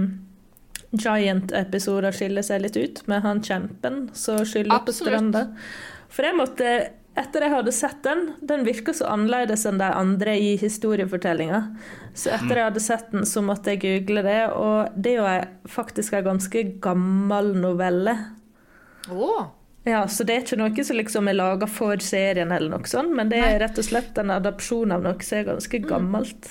Giant-episoden 0.93 2.13
skiller 2.17 2.43
seg 2.47 2.63
litt 2.65 2.77
ut, 2.77 3.03
med 3.11 3.23
han 3.25 3.41
kjempen 3.45 4.09
som 4.17 4.39
skyller 4.45 4.85
på 4.87 4.93
stranda. 4.97 5.43
For 6.09 6.25
jeg 6.25 6.37
måtte, 6.39 6.71
etter 7.19 7.45
jeg 7.45 7.53
hadde 7.53 7.75
sett 7.75 8.01
den, 8.07 8.25
den 8.41 8.65
virka 8.67 8.95
så 8.97 9.09
annerledes 9.13 9.67
enn 9.69 9.81
de 9.81 9.89
andre 9.91 10.37
i 10.39 10.55
historiefortellinga. 10.61 11.61
Så 12.15 12.33
etter 12.35 12.61
jeg 12.61 12.69
hadde 12.71 12.83
sett 12.83 13.13
den, 13.13 13.27
så 13.29 13.43
måtte 13.45 13.75
jeg 13.75 13.83
google 13.85 14.25
det, 14.27 14.41
og 14.55 14.97
det 14.97 15.15
er 15.17 15.21
jo 15.21 15.71
faktisk 15.75 16.17
en 16.19 16.27
ganske 16.33 16.65
gammel 16.85 17.53
novelle. 17.59 18.17
Oh. 19.11 19.51
Ja, 19.89 20.07
Så 20.09 20.25
det 20.25 20.35
er 20.35 20.45
ikke 20.45 20.59
noe 20.61 20.85
som 20.85 20.99
liksom 20.99 21.29
er 21.31 21.37
laga 21.39 21.69
for 21.71 22.01
serien, 22.05 22.53
eller 22.53 22.73
noe 22.75 22.89
sånt, 22.91 23.15
men 23.17 23.31
det 23.33 23.41
er 23.41 23.61
rett 23.63 23.79
og 23.79 23.87
slett 23.87 24.19
en 24.21 24.35
adopsjon 24.35 24.93
av 24.93 25.05
noe 25.05 25.25
som 25.25 25.39
er 25.41 25.49
ganske 25.53 25.83
gammelt. 25.87 26.51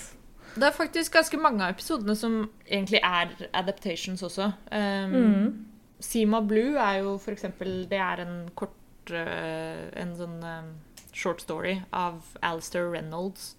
Det 0.58 0.66
er 0.66 0.74
faktisk 0.74 1.14
ganske 1.14 1.38
mange 1.38 1.66
av 1.66 1.76
episodene 1.76 2.16
som 2.18 2.40
egentlig 2.66 3.02
er 3.06 3.50
adaptations 3.54 4.24
også. 4.26 4.50
Um, 4.72 5.68
Sima 6.02 6.42
Blue 6.46 6.78
er 6.78 7.02
jo 7.02 7.16
for 7.18 7.34
eksempel 7.34 7.88
Det 7.90 7.98
er 7.98 8.22
en 8.22 8.36
kort 8.58 8.77
eh, 9.16 9.88
En 9.96 10.16
sånn 10.18 10.42
um, 10.44 10.74
short 11.14 11.42
story 11.42 11.82
av 11.96 12.36
Alistair 12.42 12.90
Reynolds. 12.92 13.56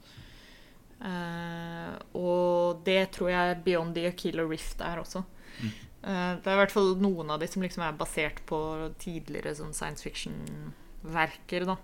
Eh, 0.99 1.93
og 2.19 2.83
det 2.87 3.12
tror 3.15 3.31
jeg 3.31 3.61
Beyond 3.66 3.95
the 3.95 4.09
Aquila 4.11 4.47
Rift 4.49 4.83
er 4.85 5.01
også. 5.03 5.25
Eh, 5.62 6.33
det 6.39 6.47
er 6.47 6.55
i 6.55 6.61
hvert 6.62 6.75
fall 6.75 6.95
noen 7.03 7.31
av 7.35 7.43
de 7.43 7.49
som 7.51 7.62
liksom 7.65 7.85
er 7.87 7.97
basert 7.99 8.43
på 8.49 8.59
tidligere 9.03 9.57
sånn 9.59 9.75
science 9.77 10.05
fiction-verker, 10.07 11.66
da. 11.69 11.79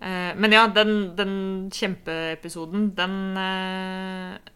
Eh, 0.00 0.32
men 0.38 0.54
ja, 0.54 0.66
den, 0.70 0.92
den 1.18 1.34
kjempeepisoden, 1.72 2.90
den 2.98 3.16
eh, 3.40 4.52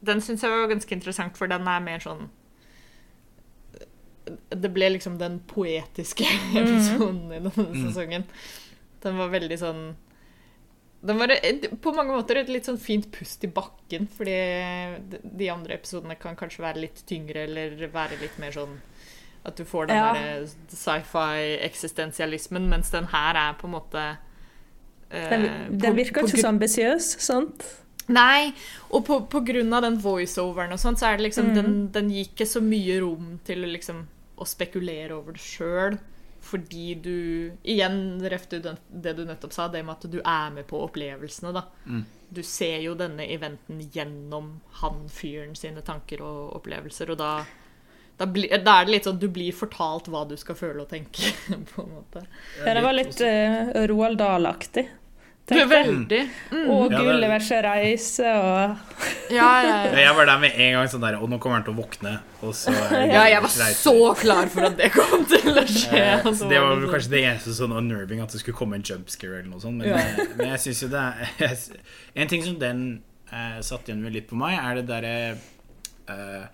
Den 0.00 0.22
syns 0.24 0.40
jeg 0.40 0.48
var 0.48 0.70
ganske 0.70 0.94
interessant, 0.96 1.36
for 1.36 1.50
den 1.50 1.66
er 1.68 1.82
mer 1.84 2.00
sånn 2.00 2.30
Det 4.50 4.70
ble 4.74 4.88
liksom 4.96 5.18
den 5.20 5.40
poetiske 5.50 6.26
episoden 6.54 7.26
i 7.32 7.40
denne 7.40 7.66
sesongen. 7.86 8.24
Den 9.02 9.16
var 9.18 9.28
veldig 9.32 9.58
sånn 9.60 9.82
den 11.00 11.16
var 11.16 11.30
på 11.80 11.94
mange 11.96 12.12
måter 12.12 12.36
et 12.42 12.50
litt 12.52 12.66
sånn 12.68 12.76
fint 12.76 13.06
pust 13.14 13.40
i 13.46 13.48
bakken, 13.48 14.04
fordi 14.18 14.34
de- 15.38 15.46
andre 15.48 15.78
episodene 15.78 16.12
kan 16.20 16.36
kanskje 16.36 16.60
være 16.60 16.82
litt 16.82 17.00
tyngre 17.08 17.46
eller 17.46 17.86
være 17.88 18.18
litt 18.20 18.36
mer 18.38 18.52
sånn 18.52 18.74
at 19.48 19.56
du 19.56 19.64
får 19.64 19.86
den 19.88 19.96
Ja. 19.96 20.10
der 20.12 20.44
sci-fi-eksistensialismen, 20.68 22.68
mens 22.68 22.90
den 22.90 23.06
her 23.12 23.34
er 23.36 23.54
på 23.58 23.66
en 23.68 23.72
måte 23.78 24.04
eh, 25.10 25.30
Den, 25.30 25.78
den 25.78 25.96
virker 25.96 26.22
på 26.22 26.28
ikke 26.28 26.42
så 26.44 26.48
ambisiøs, 26.52 27.10
sant? 27.24 27.64
Nei, 28.10 28.52
og 28.90 29.04
på, 29.06 29.20
på 29.30 29.40
grunn 29.46 29.72
av 29.76 29.84
den 29.86 29.98
voiceoveren 30.02 30.72
og 30.74 30.80
sånn, 30.82 30.96
så 30.98 31.12
er 31.12 31.16
det 31.20 31.28
liksom 31.30 31.52
den, 31.54 31.74
den 31.94 32.10
gir 32.10 32.26
ikke 32.28 32.46
så 32.48 32.60
mye 32.64 32.98
rom 33.04 33.36
til 33.46 33.64
å 33.64 33.70
liksom 33.70 34.04
å 34.40 34.48
spekulere 34.48 35.16
over 35.16 35.36
det 35.36 35.44
sjøl. 35.44 36.00
Fordi 36.40 36.94
du 37.04 37.16
Igjen 37.68 38.16
refter 38.32 38.62
det 38.88 39.12
du 39.18 39.26
nettopp 39.28 39.52
sa, 39.52 39.68
det 39.68 39.82
med 39.84 39.98
at 39.98 40.06
du 40.08 40.20
er 40.24 40.54
med 40.54 40.64
på 40.70 40.80
opplevelsene, 40.86 41.52
da. 41.52 41.66
Du 42.30 42.40
ser 42.46 42.78
jo 42.80 42.94
denne 42.96 43.26
eventen 43.28 43.82
gjennom 43.92 44.54
han 44.80 45.02
fyren 45.12 45.52
sine 45.58 45.82
tanker 45.84 46.22
og 46.24 46.54
opplevelser, 46.60 47.12
og 47.12 47.20
da 47.20 47.32
da, 48.20 48.26
bli, 48.28 48.48
da 48.52 48.74
er 48.76 48.84
det 48.84 48.92
litt 48.92 49.06
sånn 49.08 49.20
du 49.20 49.30
blir 49.32 49.54
fortalt 49.56 50.10
hva 50.12 50.26
du 50.28 50.34
skal 50.36 50.56
føle 50.58 50.82
og 50.82 50.90
tenke, 50.90 51.30
på 51.72 51.84
en 51.86 51.94
måte. 51.94 52.24
Ja, 52.60 52.74
det 52.76 52.82
var 52.84 52.92
litt 52.92 53.20
uh, 53.24 53.70
Roald 53.88 54.20
Dahl-aktig. 54.20 54.84
Du 55.50 55.56
er 55.58 55.66
tenkte 55.66 56.14
jeg. 56.14 56.28
veldig 56.52 56.68
Og 56.70 56.92
Ja, 56.94 56.98
Gullivers 57.02 57.50
reise 57.66 58.30
og 58.38 58.76
Ja, 59.30 59.48
ja, 59.62 59.74
ja. 59.90 59.98
Jeg 60.04 60.14
var 60.16 60.26
der 60.30 60.38
med 60.42 60.54
en 60.56 60.72
gang 60.76 60.88
sånn 60.92 61.02
der 61.04 61.16
Og 61.20 61.28
nå 61.30 61.38
kommer 61.42 61.58
han 61.60 61.64
til 61.66 61.74
å 61.74 61.78
våkne. 61.82 62.12
Og 62.46 62.54
så 62.54 62.70
Ja, 62.72 63.24
jeg 63.28 63.42
var 63.42 63.50
så 63.74 63.94
klar 64.20 64.48
for 64.52 64.68
at 64.70 64.76
det 64.78 64.92
kom 64.94 65.26
til 65.30 65.50
å 65.58 65.64
skje. 65.66 66.00
Eh, 66.00 66.22
så 66.24 66.34
så 66.44 66.48
det 66.50 66.60
var 66.62 66.86
kanskje 66.94 67.10
det 67.16 67.22
eneste 67.26 67.54
sånn 67.58 67.74
unnerving, 67.76 68.22
at 68.24 68.30
det 68.34 68.40
skulle 68.44 68.56
komme 68.58 68.78
en 68.80 68.86
jumpscare 68.86 69.40
eller 69.42 69.50
noe 69.50 69.60
sånt. 69.62 69.78
Men, 69.82 69.88
Ja. 69.92 69.98
eh, 69.98 70.34
men 70.38 70.48
jeg 70.54 70.62
syns 70.66 70.82
jo 70.86 70.88
det 70.94 71.04
er 71.04 71.56
En 72.22 72.28
ting 72.32 72.42
som 72.46 72.58
den 72.58 73.02
eh, 73.32 73.60
satt 73.66 73.86
igjen 73.90 74.02
med 74.02 74.12
litt 74.16 74.28
på 74.30 74.38
meg, 74.40 74.56
er 74.58 74.80
det 74.80 74.86
derre 74.88 75.14
eh, 76.08 76.46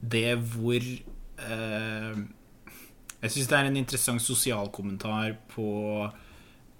Det 0.00 0.26
hvor 0.56 0.80
eh, 0.80 2.16
Jeg 3.22 3.30
syns 3.36 3.48
det 3.52 3.58
er 3.58 3.68
en 3.68 3.76
interessant 3.76 4.22
sosialkommentar 4.24 5.34
på 5.52 5.68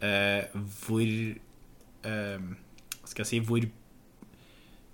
eh, 0.00 0.44
hvor 0.86 1.06
skal 2.02 3.22
jeg 3.22 3.28
si 3.28 3.38
Hvor 3.44 3.64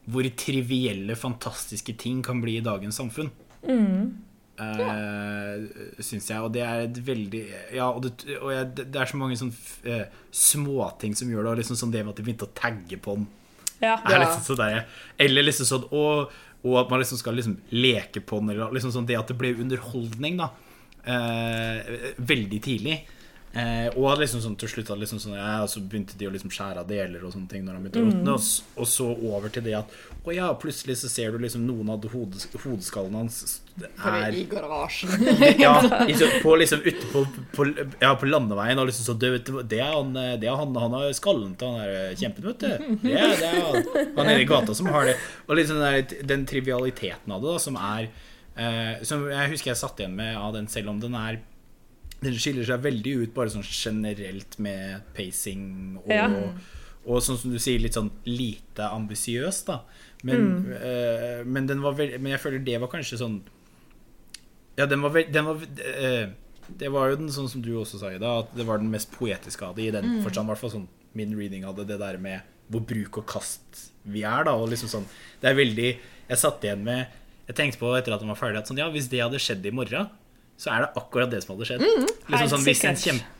hvor 0.06 0.26
trivielle, 0.38 1.16
fantastiske 1.18 1.96
ting 1.98 2.22
kan 2.24 2.38
bli 2.42 2.60
i 2.60 2.64
dagens 2.64 2.98
samfunn. 3.00 3.30
Mm. 3.66 4.04
Uh, 4.56 5.66
Syns 6.00 6.30
jeg. 6.30 6.38
Og 6.40 6.52
det 6.54 6.62
er 6.64 6.84
et 6.86 7.00
veldig 7.04 7.42
Ja, 7.74 7.90
og, 7.90 8.06
det, 8.06 8.38
og 8.38 8.52
jeg, 8.54 8.68
det, 8.78 8.94
er 8.94 9.10
så 9.10 9.18
mange 9.20 9.36
sånne 9.36 9.56
uh, 9.90 10.20
småting 10.30 11.16
som 11.18 11.32
gjør 11.32 11.48
det. 11.48 11.52
Og 11.52 11.60
liksom 11.62 11.80
sånn 11.80 11.94
det 11.94 12.04
med 12.04 12.14
at 12.14 12.20
de 12.20 12.26
begynte 12.28 12.48
å 12.48 12.54
tagge 12.56 13.00
på 13.02 13.18
den. 13.18 13.26
Ja. 13.82 13.98
Er 13.98 14.22
liksom 14.22 14.46
sånn 14.46 14.62
der, 14.62 14.86
eller 15.20 15.44
liksom 15.44 15.68
sånn 15.68 15.90
og, 15.90 16.30
og, 16.62 16.76
at 16.80 16.92
man 16.92 17.02
liksom 17.02 17.20
skal 17.20 17.36
liksom 17.36 17.58
leke 17.74 18.22
på 18.22 18.40
den. 18.40 18.54
Eller 18.54 18.78
liksom 18.78 18.94
sånn 18.94 19.10
det 19.10 19.18
at 19.18 19.32
det 19.32 19.38
ble 19.40 19.56
underholdning, 19.58 20.38
da. 20.38 20.52
Uh, 21.06 22.14
veldig 22.30 22.62
tidlig. 22.62 23.00
Eh, 23.56 23.86
og 23.96 24.18
liksom 24.20 24.42
sånn, 24.44 24.56
til 24.60 24.68
slutt 24.68 24.90
liksom 25.00 25.20
sånn, 25.22 25.36
ja, 25.38 25.62
så 25.70 25.80
begynte 25.80 26.18
de 26.20 26.26
å 26.28 26.32
liksom 26.34 26.50
skjære 26.52 26.82
av 26.82 26.88
deler 26.90 27.22
og 27.24 27.30
sånne 27.32 27.48
ting. 27.48 27.62
Når 27.64 27.78
de 27.78 27.84
begynte 27.86 28.02
å 28.02 28.08
råtne, 28.10 28.34
og, 28.34 28.74
og, 28.76 28.88
så 28.92 29.06
over 29.14 29.54
til 29.54 29.64
det 29.64 29.78
at 29.78 29.94
å 30.26 30.34
ja, 30.34 30.50
plutselig 30.60 30.98
så 31.00 31.08
ser 31.08 31.32
du 31.32 31.40
liksom 31.40 31.64
noen 31.64 31.94
av 31.94 32.04
hodes, 32.12 32.50
hodeskallene 32.52 33.22
hans 33.22 33.62
er 33.80 34.36
I 34.36 34.44
garasjen. 34.50 35.24
ja, 35.64 35.72
på 36.44 36.54
liksom 36.60 36.84
ute 36.84 37.08
på, 37.14 37.24
på, 37.56 37.68
ja, 38.02 38.12
på 38.20 38.28
landeveien. 38.28 38.82
Og 38.82 38.90
liksom 38.90 39.08
så 39.08 39.16
det, 39.24 39.32
det, 39.46 39.80
er 39.80 39.94
han, 39.94 40.12
det 40.12 40.52
er 40.52 40.60
han, 40.60 40.76
han 40.76 41.00
har 41.00 41.16
skallen 41.16 41.56
til 41.56 41.72
han 41.72 41.80
der 41.80 42.20
kjempen, 42.20 42.50
vet 42.50 42.60
du. 42.60 42.94
Det 43.06 43.16
er, 43.16 43.36
det 43.40 43.50
er 43.54 43.60
han, 43.70 43.90
han 44.20 44.32
nede 44.34 44.44
i 44.44 44.52
gata 44.52 44.76
som 44.76 44.92
har 44.92 45.08
det. 45.08 45.16
Og 45.48 45.56
liksom 45.56 45.80
den, 45.80 46.16
den 46.28 46.48
trivialiteten 46.50 47.32
av 47.32 47.40
det, 47.40 47.56
da, 47.56 47.66
som 47.70 47.80
er 47.80 48.10
eh, 48.52 48.96
Som 49.06 49.30
jeg 49.32 49.54
husker 49.56 49.72
jeg 49.72 49.80
satt 49.86 50.02
igjen 50.02 50.20
med 50.20 50.36
av 50.36 50.52
den, 50.58 50.68
selv 50.68 50.92
om 50.92 51.00
den 51.00 51.16
er 51.16 51.40
den 52.22 52.38
skiller 52.40 52.66
seg 52.66 52.84
veldig 52.84 53.12
ut 53.22 53.34
bare 53.36 53.52
sånn 53.52 53.66
generelt 53.66 54.56
med 54.62 55.04
pacing 55.16 55.98
og, 56.00 56.10
ja. 56.12 56.26
og 57.04 57.20
sånn 57.24 57.38
som 57.40 57.52
du 57.52 57.58
sier, 57.60 57.82
litt 57.82 57.98
sånn 57.98 58.10
lite 58.28 58.88
ambisiøs, 58.88 59.60
da. 59.68 59.82
Men, 60.26 60.46
mm. 60.46 60.72
uh, 60.72 61.42
men, 61.44 61.68
den 61.68 61.84
var 61.84 61.96
veld, 61.98 62.16
men 62.22 62.32
jeg 62.34 62.42
føler 62.42 62.64
det 62.64 62.80
var 62.82 62.90
kanskje 62.90 63.20
sånn 63.20 63.36
Ja, 64.78 64.86
den 64.88 65.04
var, 65.04 65.12
veld, 65.12 65.28
den 65.34 65.44
var 65.44 65.60
uh, 65.60 66.24
Det 66.80 66.88
var 66.90 67.12
jo 67.12 67.18
den 67.20 67.28
sånn 67.34 67.50
som 67.52 67.62
du 67.62 67.74
også 67.76 68.00
sa, 68.00 68.14
Ida, 68.16 68.32
at 68.42 68.56
det 68.56 68.64
var 68.66 68.80
den 68.80 68.90
mest 68.90 69.12
poetiske 69.12 69.68
av 69.68 69.76
det, 69.76 69.90
i 69.90 69.94
den 69.94 70.16
mm. 70.16 70.22
forstand. 70.24 70.48
I 70.48 70.54
hvert 70.54 70.64
fall 70.64 70.74
sånn 70.78 70.88
min 71.16 71.36
reading 71.36 71.64
det, 71.76 71.86
det 71.88 72.00
der 72.00 72.18
med 72.20 72.48
hvor 72.72 72.82
bruk 72.84 73.20
og 73.20 73.28
kast 73.30 73.86
vi 74.08 74.24
er, 74.26 74.46
da. 74.48 74.56
Og 74.56 74.70
liksom 74.72 74.90
sånn 74.90 75.06
Det 75.42 75.50
er 75.50 75.58
veldig 75.58 75.88
Jeg 75.92 76.40
satt 76.40 76.64
igjen 76.64 76.82
med 76.86 77.12
Jeg 77.46 77.58
tenkte 77.58 77.80
på 77.82 77.92
etter 77.98 78.14
at 78.16 78.22
den 78.22 78.32
var 78.32 78.40
ferdig, 78.40 78.62
at 78.62 78.70
sånn 78.70 78.80
Ja, 78.80 78.88
hvis 78.92 79.10
det 79.12 79.22
hadde 79.22 79.40
skjedd 79.42 79.66
i 79.66 79.74
morgen 79.74 80.08
så 80.56 80.72
er 80.72 80.84
det 80.84 80.92
akkurat 81.02 81.32
det 81.32 81.42
som 81.44 81.54
hadde 81.54 81.68
skjedd. 81.68 81.84
Mm, 81.84 82.06
liksom 82.32 82.52
sånn, 82.52 82.66
hvis 82.66 82.84
en 82.84 83.00
kjempe 83.00 83.32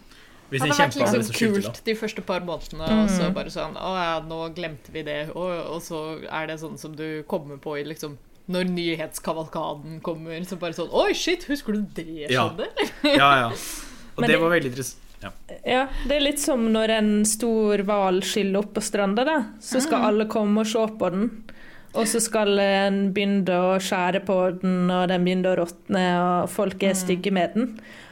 hvis 0.47 0.63
det 0.63 0.77
hadde 0.77 1.01
vært 1.01 1.17
liksom 1.17 1.55
kult 1.57 1.81
de 1.89 1.95
første 1.99 2.23
par 2.23 2.45
månedene, 2.47 2.87
mm. 2.87 3.01
og 3.03 3.09
så 3.11 3.31
bare 3.35 3.51
sånn 3.51 3.75
Å 3.81 3.89
ja, 3.99 4.13
nå 4.23 4.45
glemte 4.55 4.93
vi 4.95 5.03
det. 5.07 5.33
Og, 5.35 5.51
og, 5.75 5.81
så 5.83 6.03
er 6.23 6.47
det 6.51 6.61
sånn 6.61 6.77
som 6.79 6.95
du 6.95 7.25
kommer 7.27 7.59
på 7.63 7.75
i 7.81 7.83
liksom 7.87 8.15
Når 8.53 8.71
nyhetskavalkaden 8.71 9.99
kommer, 10.07 10.39
så 10.47 10.59
bare 10.61 10.77
sånn 10.77 10.93
Oi, 10.95 11.11
shit, 11.19 11.49
husker 11.51 11.75
du 11.75 11.83
det 11.97 12.31
skjedde? 12.31 12.71
Ja, 13.03 13.19
ja. 13.19 13.33
ja. 13.43 13.51
Og 14.17 14.23
det, 14.23 14.31
det, 14.31 14.39
var 14.41 14.55
veldig 14.55 14.71
interessant. 14.71 15.03
Ja. 15.21 15.31
ja. 15.61 15.81
det 16.09 16.15
er 16.17 16.23
litt 16.23 16.41
som 16.41 16.63
når 16.73 16.93
en 16.95 17.11
stor 17.29 17.83
hval 17.85 18.23
skyller 18.25 18.63
opp 18.63 18.71
på 18.79 18.85
stranda, 18.85 19.27
da. 19.29 19.35
Så 19.61 19.83
skal 19.85 20.01
mm. 20.01 20.07
alle 20.09 20.27
komme 20.33 20.63
og 20.63 20.71
se 20.71 20.87
på 21.01 21.11
den. 21.13 21.27
Og 21.97 22.09
så 22.11 22.21
skal 22.23 22.59
en 22.61 22.99
begynne 23.17 23.57
å 23.57 23.77
skjære 23.83 24.23
på 24.27 24.37
den, 24.61 24.91
og 24.93 25.09
den 25.11 25.25
begynner 25.27 25.55
å 25.55 25.65
råtne, 25.65 26.05
og 26.21 26.51
folk 26.53 26.83
er 26.85 26.97
mm. 26.97 27.01
stygge 27.01 27.33
med 27.35 27.57
den. 27.57 27.69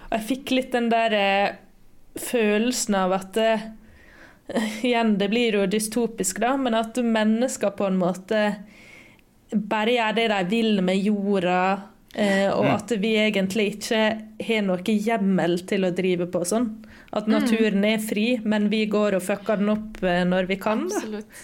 Og 0.09 0.16
jeg 0.19 0.27
fikk 0.31 0.55
litt 0.55 0.74
den 0.74 0.90
der 0.93 1.16
eh, 1.19 1.56
følelsen 2.20 2.98
av 3.01 3.16
at 3.20 3.40
eh, 3.40 3.73
Igjen, 4.85 5.15
det 5.16 5.31
blir 5.32 5.56
jo 5.56 5.65
dystopisk, 5.73 6.43
da, 6.43 6.52
men 6.61 6.77
at 6.77 6.98
mennesker 7.01 7.73
på 7.78 7.89
en 7.89 7.97
måte 7.97 8.40
bare 9.55 9.94
gjør 9.94 10.16
det 10.19 10.27
de 10.28 10.43
vil 10.51 10.82
med 10.85 11.01
jorda, 11.01 11.61
eh, 12.12 12.51
og 12.51 12.66
mm. 12.66 12.73
at 12.74 12.93
vi 13.01 13.15
egentlig 13.23 13.66
ikke 13.77 14.02
har 14.44 14.66
noe 14.66 14.97
hjemmel 15.09 15.56
til 15.69 15.89
å 15.89 15.94
drive 15.97 16.28
på 16.28 16.44
sånn. 16.48 16.69
At 17.15 17.24
mm. 17.28 17.35
naturen 17.39 17.89
er 17.89 18.05
fri, 18.05 18.27
men 18.44 18.69
vi 18.73 18.85
går 18.93 19.16
og 19.16 19.24
fucker 19.24 19.61
den 19.62 19.73
opp 19.73 20.01
når 20.02 20.51
vi 20.51 20.61
kan. 20.61 20.85
Da. 20.90 21.01
Absolutt. 21.01 21.43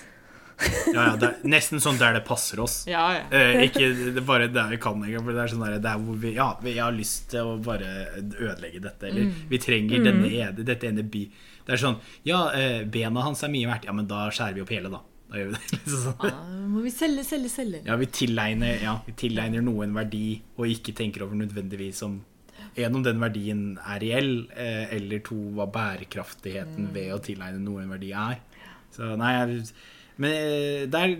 Ja, 0.90 1.04
ja, 1.04 1.12
det 1.16 1.28
er 1.28 1.50
nesten 1.52 1.82
sånn 1.82 1.98
der 2.00 2.16
det 2.18 2.22
passer 2.26 2.60
oss. 2.62 2.82
Ja, 2.90 3.04
ja. 3.16 3.22
Eh, 3.34 3.66
ikke 3.68 3.90
det 4.16 4.24
bare 4.26 4.48
der 4.52 4.72
vi 4.72 4.80
kan. 4.82 5.02
For 5.02 5.32
det 5.32 5.44
er 5.44 5.52
sånn 5.52 5.64
der, 5.64 5.78
der 5.82 6.00
hvor 6.02 6.18
vi, 6.20 6.34
ja, 6.36 6.50
vi 6.62 6.76
har 6.78 6.94
lyst 6.96 7.30
til 7.32 7.52
å 7.52 7.54
bare 7.64 7.90
ødelegge 8.20 8.82
dette. 8.84 9.10
Eller 9.10 9.28
mm. 9.28 9.36
vi 9.52 9.62
trenger 9.62 10.02
mm. 10.02 10.08
denne, 10.08 10.66
dette 10.72 10.90
ene 10.90 11.06
bi. 11.06 11.26
Det 11.66 11.76
er 11.76 11.80
sånn 11.80 12.00
Ja, 12.26 12.48
eh, 12.56 12.82
bena 12.88 13.24
hans 13.26 13.44
er 13.46 13.52
mye 13.52 13.70
verdt. 13.70 13.86
Ja, 13.88 13.94
men 13.96 14.10
da 14.10 14.26
skjærer 14.34 14.58
vi 14.58 14.64
opp 14.66 14.74
hele, 14.74 14.92
da. 14.92 15.02
Da 15.30 15.38
gjør 15.38 15.52
vi 15.52 15.54
det. 15.56 15.62
Liksom 15.76 16.02
sånn. 16.06 16.26
ah, 16.30 16.56
må 16.72 16.82
vi 16.86 16.94
selge, 16.94 17.26
selge, 17.28 17.52
selge. 17.52 17.84
Ja, 17.86 17.98
vi 18.00 18.10
tilegner, 18.20 18.80
ja, 18.82 18.96
vi 19.06 19.14
tilegner 19.24 19.64
noen 19.64 19.94
verdi, 19.96 20.26
og 20.58 20.66
ikke 20.70 20.96
tenker 20.98 21.26
over 21.26 21.38
nødvendigvis 21.38 22.02
om 22.06 22.18
en, 22.74 22.94
om 22.94 23.02
den 23.02 23.22
verdien 23.22 23.62
er 23.82 24.02
reell, 24.02 24.34
eh, 24.54 24.90
eller 24.96 25.22
to, 25.26 25.38
hva 25.56 25.66
bærekraftigheten 25.72 26.88
mm. 26.88 26.92
ved 26.94 27.14
å 27.14 27.22
tilegne 27.24 27.62
noe 27.62 27.84
en 27.84 27.94
verdi 27.94 28.12
er. 28.16 28.42
Så 28.94 29.14
nei, 29.18 29.32
jeg 29.36 29.64
men 30.20 30.30
eh, 30.36 30.86
der, 30.92 31.16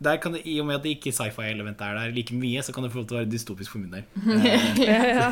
der 0.00 0.18
kan 0.22 0.36
det, 0.36 0.44
I 0.48 0.56
og 0.62 0.68
med 0.68 0.78
at 0.78 0.86
det 0.86 0.96
ikke 0.96 1.12
sci-fi-elementet 1.14 1.84
er 1.86 1.98
der 1.98 2.14
like 2.14 2.34
mye, 2.36 2.62
så 2.64 2.72
kan 2.74 2.86
det 2.86 2.92
få 2.94 3.02
lov 3.02 3.10
til 3.10 3.18
å 3.18 3.20
være 3.20 3.32
dystopisk 3.32 3.74
for 3.74 3.82
min 3.82 3.94
del. 3.98 4.04
ja, 4.90 5.00
ja. 5.10 5.30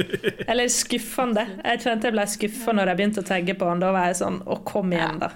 Eller 0.50 0.68
skuffende. 0.72 1.42
Jeg 1.64 1.82
kjente 1.82 2.08
jeg 2.08 2.14
ble 2.14 2.26
skuffa 2.30 2.72
når 2.76 2.92
jeg 2.92 3.00
begynte 3.00 3.24
å 3.24 3.26
tagge 3.26 3.56
på 3.58 3.68
han. 3.68 3.82
Da 3.82 3.90
var 3.92 4.06
jeg 4.08 4.20
sånn 4.22 4.38
Å, 4.46 4.60
kom 4.64 4.94
igjen, 4.94 5.18
da. 5.20 5.32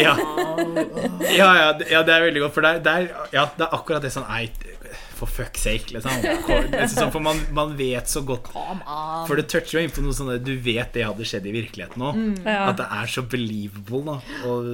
Ja. 0.00 0.16
Ja, 1.36 1.50
ja, 1.58 1.68
ja, 1.90 2.00
det 2.06 2.14
er 2.14 2.24
veldig 2.24 2.42
godt. 2.46 2.54
For 2.56 2.66
det 2.66 2.92
er, 2.92 3.10
ja, 3.34 3.44
det 3.58 3.66
er 3.66 3.74
akkurat 3.76 4.02
det 4.02 4.10
sånn 4.14 4.26
Ei, 4.32 4.48
for 5.16 5.30
fuck's 5.30 5.64
sake, 5.64 5.94
liksom. 5.94 7.10
For 7.14 7.22
man, 7.24 7.40
man, 7.56 7.72
vet 7.78 8.10
så 8.10 8.20
godt 8.26 8.50
For 8.52 9.38
det 9.38 9.46
toucher 9.52 9.78
jo 9.78 9.84
inn 9.86 9.94
på 9.94 10.04
noe 10.04 10.16
sånt 10.16 10.44
Du 10.44 10.52
vet 10.62 10.92
det 10.94 11.06
hadde 11.06 11.26
skjedd 11.28 11.46
i 11.48 11.54
virkeligheten 11.54 12.04
òg. 12.04 12.18
Mm. 12.18 12.34
Ja. 12.44 12.66
At 12.70 12.80
det 12.80 12.88
er 12.98 13.12
så 13.14 13.24
believable. 13.26 14.02
Da. 14.06 14.42
Og, 14.50 14.68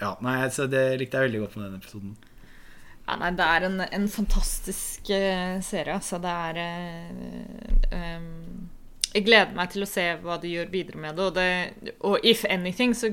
ja, 0.00 0.14
nei, 0.24 0.38
så 0.54 0.68
det 0.70 0.86
likte 1.00 1.20
jeg 1.20 1.30
veldig 1.30 1.44
godt 1.44 1.58
med 1.58 1.68
den 1.68 1.78
episoden. 1.82 2.16
Ja, 3.06 3.14
nei, 3.20 3.30
det 3.38 3.46
er 3.46 3.66
en, 3.68 3.80
en 3.84 4.06
fantastisk 4.10 5.12
uh, 5.14 5.58
serie, 5.62 5.94
altså. 5.94 6.18
Det 6.22 6.32
er 6.32 6.58
uh, 6.58 7.90
um, 7.94 8.68
Jeg 9.12 9.26
gleder 9.28 9.54
meg 9.56 9.70
til 9.72 9.86
å 9.86 9.90
se 9.90 10.06
hva 10.24 10.40
de 10.42 10.50
gjør 10.56 10.72
videre 10.72 11.02
med 11.04 11.18
det. 11.18 11.26
Og, 11.26 11.36
det, 11.36 11.96
og 12.00 12.26
if 12.26 12.42
anything, 12.50 12.96
så, 12.98 13.12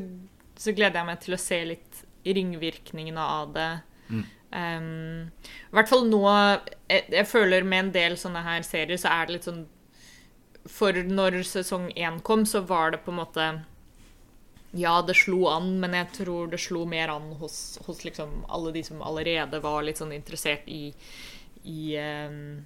så, 0.58 0.74
gleder 0.74 1.02
jeg 1.02 1.10
meg 1.12 1.22
til 1.26 1.38
å 1.38 1.42
se 1.42 1.60
litt 1.76 2.02
ringvirkningene 2.26 3.28
av 3.42 3.54
det. 3.54 3.70
Mm. 4.10 4.26
Um, 4.54 5.32
I 5.42 5.74
hvert 5.74 5.90
fall 5.90 6.04
nå 6.06 6.20
jeg, 6.30 7.06
jeg, 7.10 7.26
føler 7.26 7.66
med 7.66 7.88
en 7.88 7.94
del 7.96 8.18
sånne 8.22 8.44
her 8.46 8.66
serier, 8.68 9.00
så 9.02 9.10
er 9.10 9.26
det 9.26 9.38
litt 9.38 9.48
sånn 9.48 9.64
For 10.70 10.94
når 10.94 11.40
sesong 11.50 11.88
én 11.98 12.20
kom, 12.22 12.44
så 12.46 12.62
var 12.62 12.94
det 12.94 13.00
på 13.02 13.10
en 13.10 13.18
måte 13.18 13.48
Ja, 14.78 15.00
det 15.02 15.16
slo 15.18 15.48
an, 15.50 15.72
men 15.82 15.96
jeg 15.98 16.12
tror 16.20 16.52
det 16.52 16.60
slo 16.62 16.84
mer 16.90 17.16
an 17.16 17.32
hos, 17.40 17.80
hos 17.88 18.04
liksom 18.06 18.44
alle 18.46 18.76
de 18.76 18.84
som 18.86 19.02
allerede 19.02 19.62
var 19.64 19.82
litt 19.88 20.02
sånn 20.02 20.14
interessert 20.14 20.70
i, 20.70 20.92
i 21.66 21.98
um, 21.98 22.62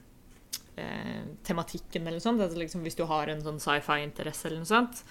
eh, 0.76 1.23
tematikken 1.47 2.03
eller 2.03 2.19
noe 2.19 2.26
sånt. 2.26 2.43
Altså 2.43 2.59
liksom 2.59 2.84
hvis 2.88 2.99
du 2.99 3.03
har 3.09 3.31
en 3.31 3.43
sånn 3.43 3.59
sci-fi-interesse 3.64 4.47
eller 4.47 4.64
noe 4.64 4.72
sånt. 4.72 5.03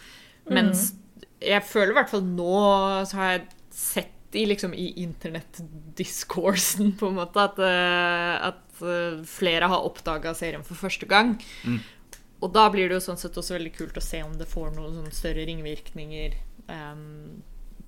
Mens 0.48 0.90
mm. 0.93 1.27
jeg 1.53 1.65
føler 1.69 1.93
i 1.93 1.98
hvert 2.01 2.12
fall 2.12 2.24
nå 2.24 2.61
så 3.09 3.20
har 3.20 3.32
jeg 3.35 3.47
sett 3.77 4.15
i, 4.37 4.47
liksom, 4.47 4.75
i 4.75 4.93
internettdiscoursen, 5.03 6.93
på 6.99 7.11
en 7.11 7.19
måte. 7.19 7.43
At, 7.49 7.59
uh, 7.59 8.49
at 8.53 8.83
uh, 8.83 9.25
flere 9.29 9.71
har 9.73 9.87
oppdaga 9.89 10.35
serien 10.37 10.65
for 10.67 10.79
første 10.79 11.09
gang. 11.11 11.37
Mm. 11.65 11.81
Og 12.45 12.53
da 12.53 12.67
blir 12.73 12.89
det 12.89 12.99
jo 12.99 13.05
sånn 13.09 13.21
sett 13.21 13.37
også 13.39 13.57
veldig 13.57 13.75
kult 13.79 13.97
å 13.97 14.05
se 14.05 14.21
om 14.25 14.35
det 14.37 14.49
får 14.51 14.75
noen 14.77 14.99
sånn 14.99 15.15
større 15.15 15.47
ringvirkninger 15.49 16.37
um, 16.69 17.39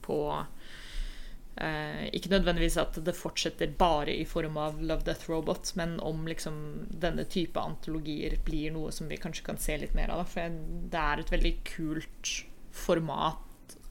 på 0.04 0.18
uh, 0.32 2.04
Ikke 2.16 2.32
nødvendigvis 2.32 2.78
at 2.80 2.96
det 3.04 3.16
fortsetter 3.18 3.74
bare 3.78 4.14
i 4.16 4.24
form 4.28 4.56
av 4.56 4.80
Love 4.80 5.04
Death 5.04 5.28
Robot, 5.28 5.74
men 5.76 5.98
om 6.00 6.24
liksom 6.30 6.86
denne 6.88 7.28
type 7.28 7.60
antologier 7.60 8.38
blir 8.46 8.72
noe 8.72 8.94
som 8.94 9.10
vi 9.12 9.20
kanskje 9.20 9.44
kan 9.50 9.60
se 9.60 9.76
litt 9.82 9.96
mer 9.98 10.14
av. 10.16 10.24
For 10.32 10.48
det 10.88 11.04
er 11.04 11.20
et 11.20 11.34
veldig 11.36 11.54
kult 11.68 12.32
format 12.72 13.47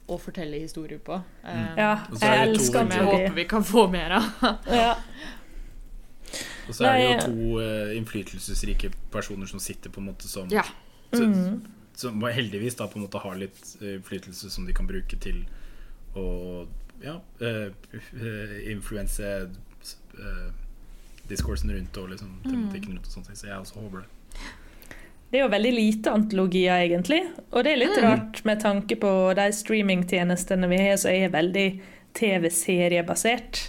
å 0.08 0.16
fortelle 0.20 0.60
historier 0.62 1.00
på. 1.04 1.18
Um, 1.44 1.64
ja, 1.76 1.92
jeg 2.16 2.44
elsker 2.46 2.86
to 2.88 2.96
Jeg 2.96 3.08
håper 3.08 3.34
vi 3.36 3.44
kan 3.48 3.64
få 3.66 3.84
mer 3.92 4.16
av. 4.18 4.28
ja. 4.80 4.94
Og 6.68 6.76
så 6.76 6.84
er 6.88 6.98
det 6.98 7.04
jo 7.04 7.18
to 7.24 7.60
uh, 7.62 7.96
innflytelsesrike 7.96 8.90
personer 9.12 9.48
som 9.48 9.60
sitter 9.62 9.92
på 9.92 10.02
en 10.02 10.10
måte 10.10 10.28
som 10.28 10.48
ja. 10.52 10.64
mm. 11.14 11.60
Som 11.98 12.22
heldigvis 12.22 12.76
da 12.78 12.86
på 12.86 13.00
en 13.00 13.06
måte 13.06 13.20
har 13.22 13.38
litt 13.40 13.60
uh, 13.82 13.94
innflytelse 13.96 14.52
som 14.52 14.68
de 14.68 14.76
kan 14.76 14.88
bruke 14.88 15.16
til 15.20 15.42
å 16.16 16.28
ja, 17.02 17.18
uh, 17.44 17.68
influense 18.68 19.34
discoursen 21.28 21.70
rundt 21.70 21.96
og 22.00 22.08
liksom, 22.10 22.30
tematikken 22.42 22.96
rundt 22.96 23.06
og 23.06 23.12
sånt. 23.12 23.28
Så 23.36 23.46
jeg 23.46 23.60
også 23.60 23.78
håper 23.78 24.02
det. 24.02 24.08
Det 25.28 25.36
er 25.36 25.44
jo 25.44 25.52
veldig 25.52 25.72
lite 25.76 26.12
antologier, 26.16 26.86
egentlig. 26.86 27.20
Og 27.52 27.64
det 27.64 27.74
er 27.74 27.80
litt 27.82 27.98
rart 28.00 28.40
med 28.48 28.62
tanke 28.62 28.96
på 28.96 29.10
de 29.36 29.48
streamingtjenestene 29.52 30.70
vi 30.70 30.78
har, 30.80 30.96
som 31.00 31.12
er 31.12 31.34
veldig 31.34 31.66
TV-seriebasert. 32.16 33.66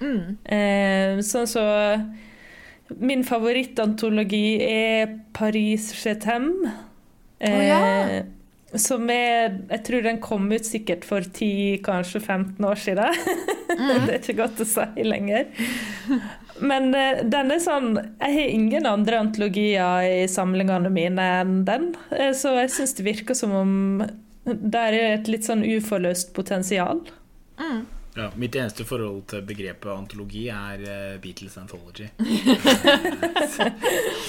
Eh, 0.00 1.20
sånn 1.24 1.48
så 1.48 1.64
Min 2.98 3.20
favorittantologi 3.22 4.58
er 4.66 5.12
Paris 5.36 5.92
Chetem. 5.94 6.50
Eh, 7.38 7.64
ja. 7.68 7.80
Som 8.74 9.08
er 9.10 9.56
Jeg 9.70 9.84
tror 9.86 10.02
den 10.02 10.20
kom 10.22 10.50
ut 10.52 10.66
sikkert 10.66 11.04
for 11.06 11.22
10, 11.22 11.80
kanskje 11.86 12.20
15 12.20 12.64
år 12.66 12.80
siden. 12.80 13.16
det 14.06 14.14
er 14.14 14.18
ikke 14.20 14.40
godt 14.42 14.60
å 14.64 14.68
si 14.68 15.06
lenger. 15.06 15.48
Men 16.60 16.90
uh, 16.94 17.20
den 17.30 17.50
er 17.54 17.60
sånn 17.62 17.94
Jeg 17.96 18.34
har 18.36 18.50
ingen 18.54 18.86
andre 18.86 19.20
antologier 19.24 20.04
i 20.22 20.26
samlingene 20.28 20.90
mine 20.92 21.28
enn 21.40 21.54
den. 21.68 21.90
Eh, 22.12 22.32
så 22.36 22.52
jeg 22.58 22.70
syns 22.74 22.94
det 22.98 23.06
virker 23.06 23.34
som 23.38 23.54
om 23.56 23.72
der 24.44 24.94
er 24.96 25.14
et 25.18 25.28
litt 25.28 25.44
sånn 25.46 25.62
uforløst 25.66 26.32
potensial. 26.36 27.02
Ja, 28.16 28.30
mitt 28.40 28.56
eneste 28.58 28.82
forhold 28.88 29.26
til 29.30 29.44
begrepet 29.46 29.90
antologi 29.92 30.46
er 30.50 30.80
uh, 30.82 31.18
Beatles 31.22 31.54
Anthology. 31.60 32.08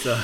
så 0.04 0.16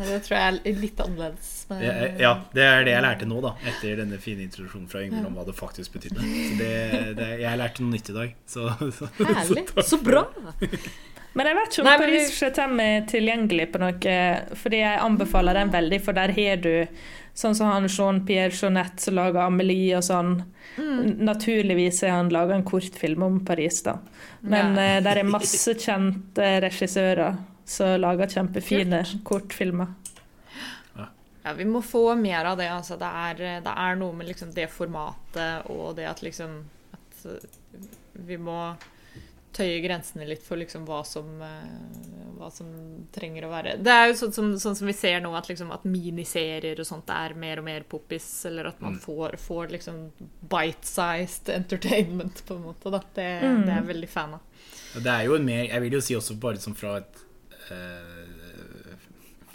Det 0.00 0.18
tror 0.24 0.34
jeg 0.36 0.60
er 0.74 0.76
litt 0.80 1.00
annerledes. 1.00 1.48
men- 1.70 1.82
ja, 1.84 1.94
ja, 2.20 2.32
det 2.52 2.62
er 2.66 2.84
det 2.84 2.92
jeg 2.94 3.04
lærte 3.06 3.26
nå, 3.30 3.40
da. 3.44 3.54
Etter 3.68 3.96
denne 4.02 4.18
fine 4.20 4.44
introduksjonen 4.46 4.88
fra 4.88 5.02
Yngvild 5.04 5.26
om 5.30 5.38
hva 5.38 5.44
det 5.48 5.56
faktisk 5.56 5.96
betydde. 5.96 6.20
Så 6.20 6.58
det, 6.60 6.72
det, 7.20 7.30
jeg 7.42 7.60
lærte 7.62 7.84
noe 7.84 7.94
nytt 7.96 8.10
i 8.12 8.16
dag. 8.16 8.34
Så, 8.48 8.68
så, 8.98 9.10
Herlig. 9.20 9.66
så 9.76 9.86
Så 9.94 10.00
bra! 10.04 10.26
Men 11.34 11.46
jeg 11.46 11.56
vet 11.60 11.70
ikke 11.72 11.80
om 11.82 11.86
Nei, 11.86 11.96
vi- 11.98 12.04
Paris 12.04 12.30
Chetem 12.38 12.80
er 12.82 13.02
tilgjengelig 13.06 13.66
på 13.72 13.78
noe, 13.78 14.14
fordi 14.58 14.80
jeg 14.82 15.00
anbefaler 15.00 15.54
den 15.54 15.70
veldig, 15.70 16.00
for 16.02 16.12
der 16.12 16.32
har 16.34 16.56
du 16.56 16.72
sånn 17.34 17.54
som 17.54 17.70
han 17.70 17.86
Jean-Pierre 17.86 18.50
Jeanette 18.50 19.00
som 19.00 19.14
lager 19.14 19.44
Amelie 19.46 19.94
og 19.96 20.02
sånn. 20.02 20.32
Mm. 20.76 21.18
Naturligvis 21.22 22.00
har 22.02 22.16
han 22.16 22.28
laga 22.34 22.54
en 22.54 22.64
kortfilm 22.66 23.22
om 23.22 23.38
Paris, 23.44 23.82
da. 23.82 23.98
Men 24.42 24.74
Ja. 24.74 24.82
eh, 24.96 25.00
der 25.02 25.18
er 25.18 25.22
masse 25.24 25.74
kjente 25.74 26.60
regissører 26.66 27.38
som 27.64 28.00
lager 28.00 28.26
kjempefine 28.26 29.04
kortfilmer. 29.22 29.94
Ja, 31.44 31.52
vi 31.54 31.64
må 31.64 31.80
få 31.82 32.14
mer 32.20 32.44
av 32.44 32.58
det. 32.58 32.68
Altså. 32.68 32.98
Det, 32.98 33.06
er, 33.08 33.60
det 33.62 33.72
er 33.74 33.94
noe 33.96 34.12
med 34.12 34.26
liksom 34.28 34.52
det 34.52 34.68
formatet 34.68 35.70
og 35.70 35.94
det 35.96 36.04
at 36.10 36.20
liksom 36.20 36.64
at 36.92 37.24
uh, 37.26 37.38
vi 38.26 38.36
må 38.36 38.74
tøye 39.52 39.80
grensene 39.82 40.26
litt 40.28 40.42
for 40.46 40.56
liksom 40.60 40.84
hva 40.88 41.00
som, 41.06 41.26
uh, 41.42 42.34
hva 42.38 42.50
som 42.54 42.68
trenger 43.12 43.44
å 43.44 43.50
være 43.50 43.72
Det 43.82 43.90
er 43.92 44.06
jo 44.10 44.14
sånn 44.20 44.32
som, 44.36 44.50
sånn 44.62 44.76
som 44.78 44.86
vi 44.86 44.94
ser 44.96 45.20
nå, 45.24 45.32
at, 45.36 45.48
liksom, 45.50 45.72
at 45.74 45.84
miniserier 45.84 46.78
og 46.80 46.86
sånt 46.88 47.10
er 47.10 47.34
mer 47.34 47.58
og 47.62 47.66
mer 47.66 47.82
poppis. 47.90 48.28
Eller 48.46 48.70
at 48.70 48.80
man 48.80 48.98
får, 49.02 49.36
får 49.42 49.72
liksom 49.74 49.98
bite-sized 50.52 51.50
entertainment, 51.54 52.44
på 52.46 52.54
en 52.58 52.62
måte. 52.70 52.90
Da. 52.94 53.02
Det, 53.14 53.28
Mm. 53.40 53.64
det 53.66 53.72
er 53.72 53.80
jeg 53.80 53.88
veldig 53.94 54.08
fan 54.08 54.34
av. 54.38 54.40
Og 54.96 55.02
Det 55.02 55.12
er 55.12 55.24
jo 55.26 55.34
en 55.36 55.44
mer 55.46 55.64
Jeg 55.64 55.80
vil 55.84 55.92
jo 55.92 56.00
si 56.02 56.14
også 56.18 56.34
bare 56.42 56.58
sånn 56.62 56.74
fra 56.76 56.96
et 56.98 57.20
uh, 57.70 58.94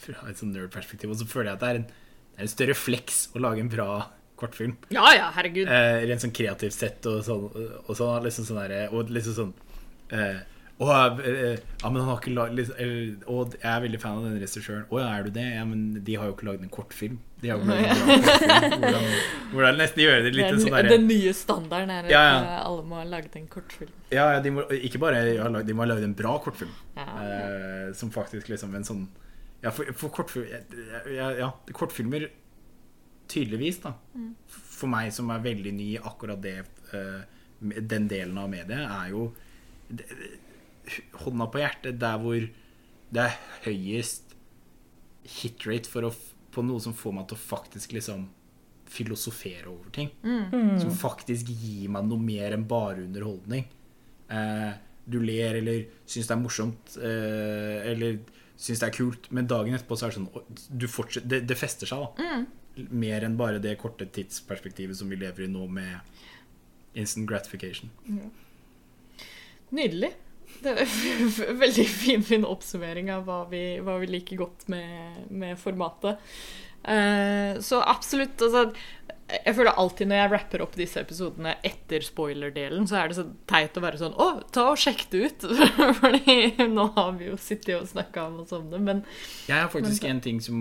Fra 0.05 0.30
et 0.30 0.38
sånn 0.39 0.53
nerd-perspektiv, 0.53 1.09
og 1.11 1.17
så 1.19 1.27
føler 1.30 1.51
jeg 1.51 1.57
at 1.57 1.63
det 1.63 1.69
er 1.72 1.80
en, 1.81 1.88
det 1.89 2.38
er 2.43 2.47
en 2.47 2.51
større 2.53 2.76
flex 2.77 3.23
å 3.35 3.41
lage 3.41 3.63
en 3.63 3.72
bra 3.72 3.88
kortfilm. 4.35 4.76
Ja 4.93 5.05
ja, 5.15 5.30
herregud. 5.34 5.69
Eh, 5.72 6.01
rent 6.09 6.22
sånn 6.22 6.34
kreativt 6.35 6.76
sett 6.76 7.05
og 7.09 7.22
sånn. 7.26 7.45
Og, 7.88 7.93
sånn, 7.95 8.26
liksom 8.26 8.45
sånn 8.49 8.59
der, 8.67 8.89
og 8.93 9.09
liksom 9.15 9.34
sånn 9.38 9.53
eh, 10.11 10.44
og, 10.76 11.22
eh, 11.23 11.56
ja, 11.56 11.88
men 11.90 12.02
han 12.02 12.10
har 12.10 12.18
ikke 12.19 12.34
lag, 12.36 12.49
eller, 12.52 13.14
Og 13.32 13.53
jeg 13.56 13.69
er 13.72 13.84
veldig 13.86 13.99
fan 14.02 14.18
av 14.18 14.26
den 14.27 14.41
regissøren. 14.41 14.84
Å 14.91 14.99
ja, 14.99 15.07
er 15.15 15.23
du 15.23 15.30
det? 15.38 15.45
Ja, 15.56 15.64
men 15.64 16.03
de 16.03 16.15
har 16.19 16.27
jo 16.27 16.34
ikke 16.36 16.48
lagd 16.49 16.65
en 16.65 16.73
kortfilm. 16.73 17.19
De 17.40 17.48
har 17.48 17.61
jo 17.61 17.64
ikke 17.64 17.77
lagd 17.77 17.86
en 17.86 18.26
kortfilm. 18.26 18.76
Hvordan, 18.82 19.07
hvordan 19.53 19.80
nesten 19.80 20.03
gjøre 20.03 20.26
det 20.26 20.34
litt 20.36 20.49
den, 20.52 20.60
sånn 20.65 20.76
derre 20.76 20.91
den 20.91 21.07
nye 21.07 21.32
standarden 21.38 21.94
er 21.95 22.10
Ja, 22.11 22.23
ja. 22.27 22.34
at 22.41 22.65
alle 22.65 22.84
må 22.90 22.99
ha 22.99 23.06
laget 23.07 23.38
en 23.40 23.48
kortfilm. 23.48 23.94
Ja, 24.11 24.27
ja, 24.36 24.41
de 24.44 24.52
må 24.52 24.65
ikke 24.76 24.99
bare 25.06 25.22
ha 25.40 25.48
lagd, 25.53 25.69
de 25.69 25.77
må 25.77 25.86
ha 25.86 25.90
lagd 25.94 26.10
en 26.10 26.18
bra 26.19 26.36
kortfilm. 26.44 26.76
Ja. 26.99 27.07
Eh, 27.23 27.88
som 27.95 28.11
faktisk 28.11 28.52
liksom 28.52 28.76
en 28.76 28.88
sånn 28.88 29.06
Ja, 29.64 29.72
for, 29.72 29.88
for 29.95 30.11
kortfilm, 30.14 30.52
ja, 31.15 31.53
kortfilmer 31.72 32.27
Tydeligvis, 33.32 33.80
da. 33.82 33.95
For 34.52 34.91
meg 34.91 35.15
som 35.15 35.32
er 35.34 35.40
veldig 35.41 35.72
ny 35.73 35.88
i 35.95 36.02
akkurat 36.03 36.44
det 36.44 36.60
eh, 36.94 37.23
Den 37.80 38.11
delen 38.11 38.38
av 38.38 38.52
mediet, 38.52 38.84
er 38.84 39.07
jo 39.15 39.30
det, 39.32 39.44
Hånda 41.24 41.48
på 41.49 41.62
hjertet, 41.62 41.99
der 42.02 42.18
hvor 42.22 42.40
det 43.16 43.22
er 43.24 43.38
høyest 43.66 44.36
hitrate 45.41 45.90
for 45.90 46.06
å, 46.06 46.12
på 46.53 46.62
noe 46.66 46.82
som 46.84 46.94
får 46.94 47.14
meg 47.18 47.28
til 47.30 47.38
å 47.38 47.41
faktisk 47.41 47.95
liksom 47.98 48.28
filosofere 48.86 49.66
over 49.72 49.90
ting. 49.95 50.12
Som 50.82 50.91
faktisk 50.94 51.49
gir 51.49 51.90
meg 51.94 52.06
noe 52.06 52.22
mer 52.22 52.53
enn 52.53 52.68
bare 52.70 53.02
underholdning. 53.07 53.66
Eh, 54.30 54.74
du 55.06 55.20
ler 55.22 55.57
eller 55.60 55.84
syns 56.06 56.30
det 56.30 56.34
er 56.36 56.41
morsomt 56.41 56.95
eh, 56.98 57.82
eller 57.91 58.20
syns 58.57 58.80
det 58.82 58.88
er 58.88 58.94
kult, 58.95 59.28
men 59.36 59.49
dagen 59.49 59.74
etterpå 59.76 59.98
så 59.99 60.07
er 60.07 60.14
det 60.14 60.20
sånn 60.22 60.80
du 60.82 60.88
fortsetter, 60.90 61.28
det, 61.34 61.41
det 61.49 61.57
fester 61.60 61.90
seg, 61.90 62.06
da. 62.06 62.30
Mer 62.91 63.24
enn 63.26 63.38
bare 63.40 63.60
det 63.64 63.76
korte 63.82 64.06
tidsperspektivet 64.16 64.98
som 64.98 65.10
vi 65.12 65.18
lever 65.22 65.45
i 65.45 65.52
nå, 65.52 65.66
med 65.68 65.99
instant 66.95 67.28
gratification. 67.30 67.90
Nydelig. 69.74 70.12
Det 70.62 70.74
er 70.74 70.84
en 70.84 71.58
veldig 71.64 71.88
fin, 71.90 72.26
fin 72.26 72.46
oppsummering 72.48 73.10
av 73.14 73.26
hva 73.28 73.42
vi, 73.52 73.64
hva 73.84 73.98
vi 74.02 74.12
liker 74.12 74.44
godt 74.46 74.70
med, 74.72 75.26
med 75.34 75.58
formatet. 75.62 76.22
Uh, 76.86 77.58
så 77.66 77.80
absolutt 77.82 78.38
altså, 78.46 78.68
Jeg 79.26 79.56
føler 79.58 79.72
alltid 79.74 80.06
når 80.06 80.20
jeg 80.20 80.30
rapper 80.36 80.62
opp 80.62 80.76
disse 80.78 81.02
episodene 81.02 81.56
etter 81.66 82.04
spoiler-delen, 82.06 82.86
så 82.86 83.00
er 83.00 83.10
det 83.10 83.18
så 83.18 83.24
teit 83.50 83.80
å 83.80 83.82
være 83.82 83.98
sånn 84.04 84.14
Å, 84.22 84.28
ta 84.54 84.68
og 84.70 84.78
sjekk 84.78 85.02
det 85.10 85.24
ut! 85.24 85.48
Fordi 86.04 86.36
nå 86.70 86.86
har 86.94 87.10
vi 87.18 87.32
jo 87.32 87.40
sittet 87.42 87.80
og 87.80 87.90
snakka 87.90 88.28
om 88.28 88.44
oss 88.44 88.54
om 88.54 88.70
det, 88.70 88.84
men 88.86 89.02
Jeg 89.48 89.58
har 89.64 89.74
faktisk 89.74 90.06
en 90.06 90.22
ting 90.22 90.44
som 90.46 90.60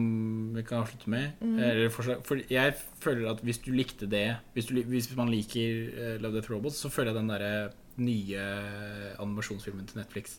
vi 0.56 0.64
kan 0.64 0.80
avslutte 0.80 1.12
med. 1.12 1.36
Mm. 1.44 1.60
forslag, 1.92 2.24
for 2.24 2.40
jeg 2.48 2.72
føler 3.04 3.28
at 3.34 3.44
hvis 3.44 3.60
du 3.66 3.74
likte 3.76 4.08
det 4.08 4.30
Hvis, 4.56 4.72
du, 4.72 4.80
hvis 4.80 5.12
man 5.18 5.28
liker 5.28 5.92
uh, 5.92 6.14
Love 6.24 6.38
Death 6.38 6.54
Robots, 6.56 6.80
så 6.80 6.88
føler 6.88 7.12
jeg 7.12 7.20
den 7.20 7.34
derre 7.34 7.54
nye 7.98 8.40
animasjonsfilmen 9.18 9.86
til 9.86 9.98
Netflix 9.98 10.38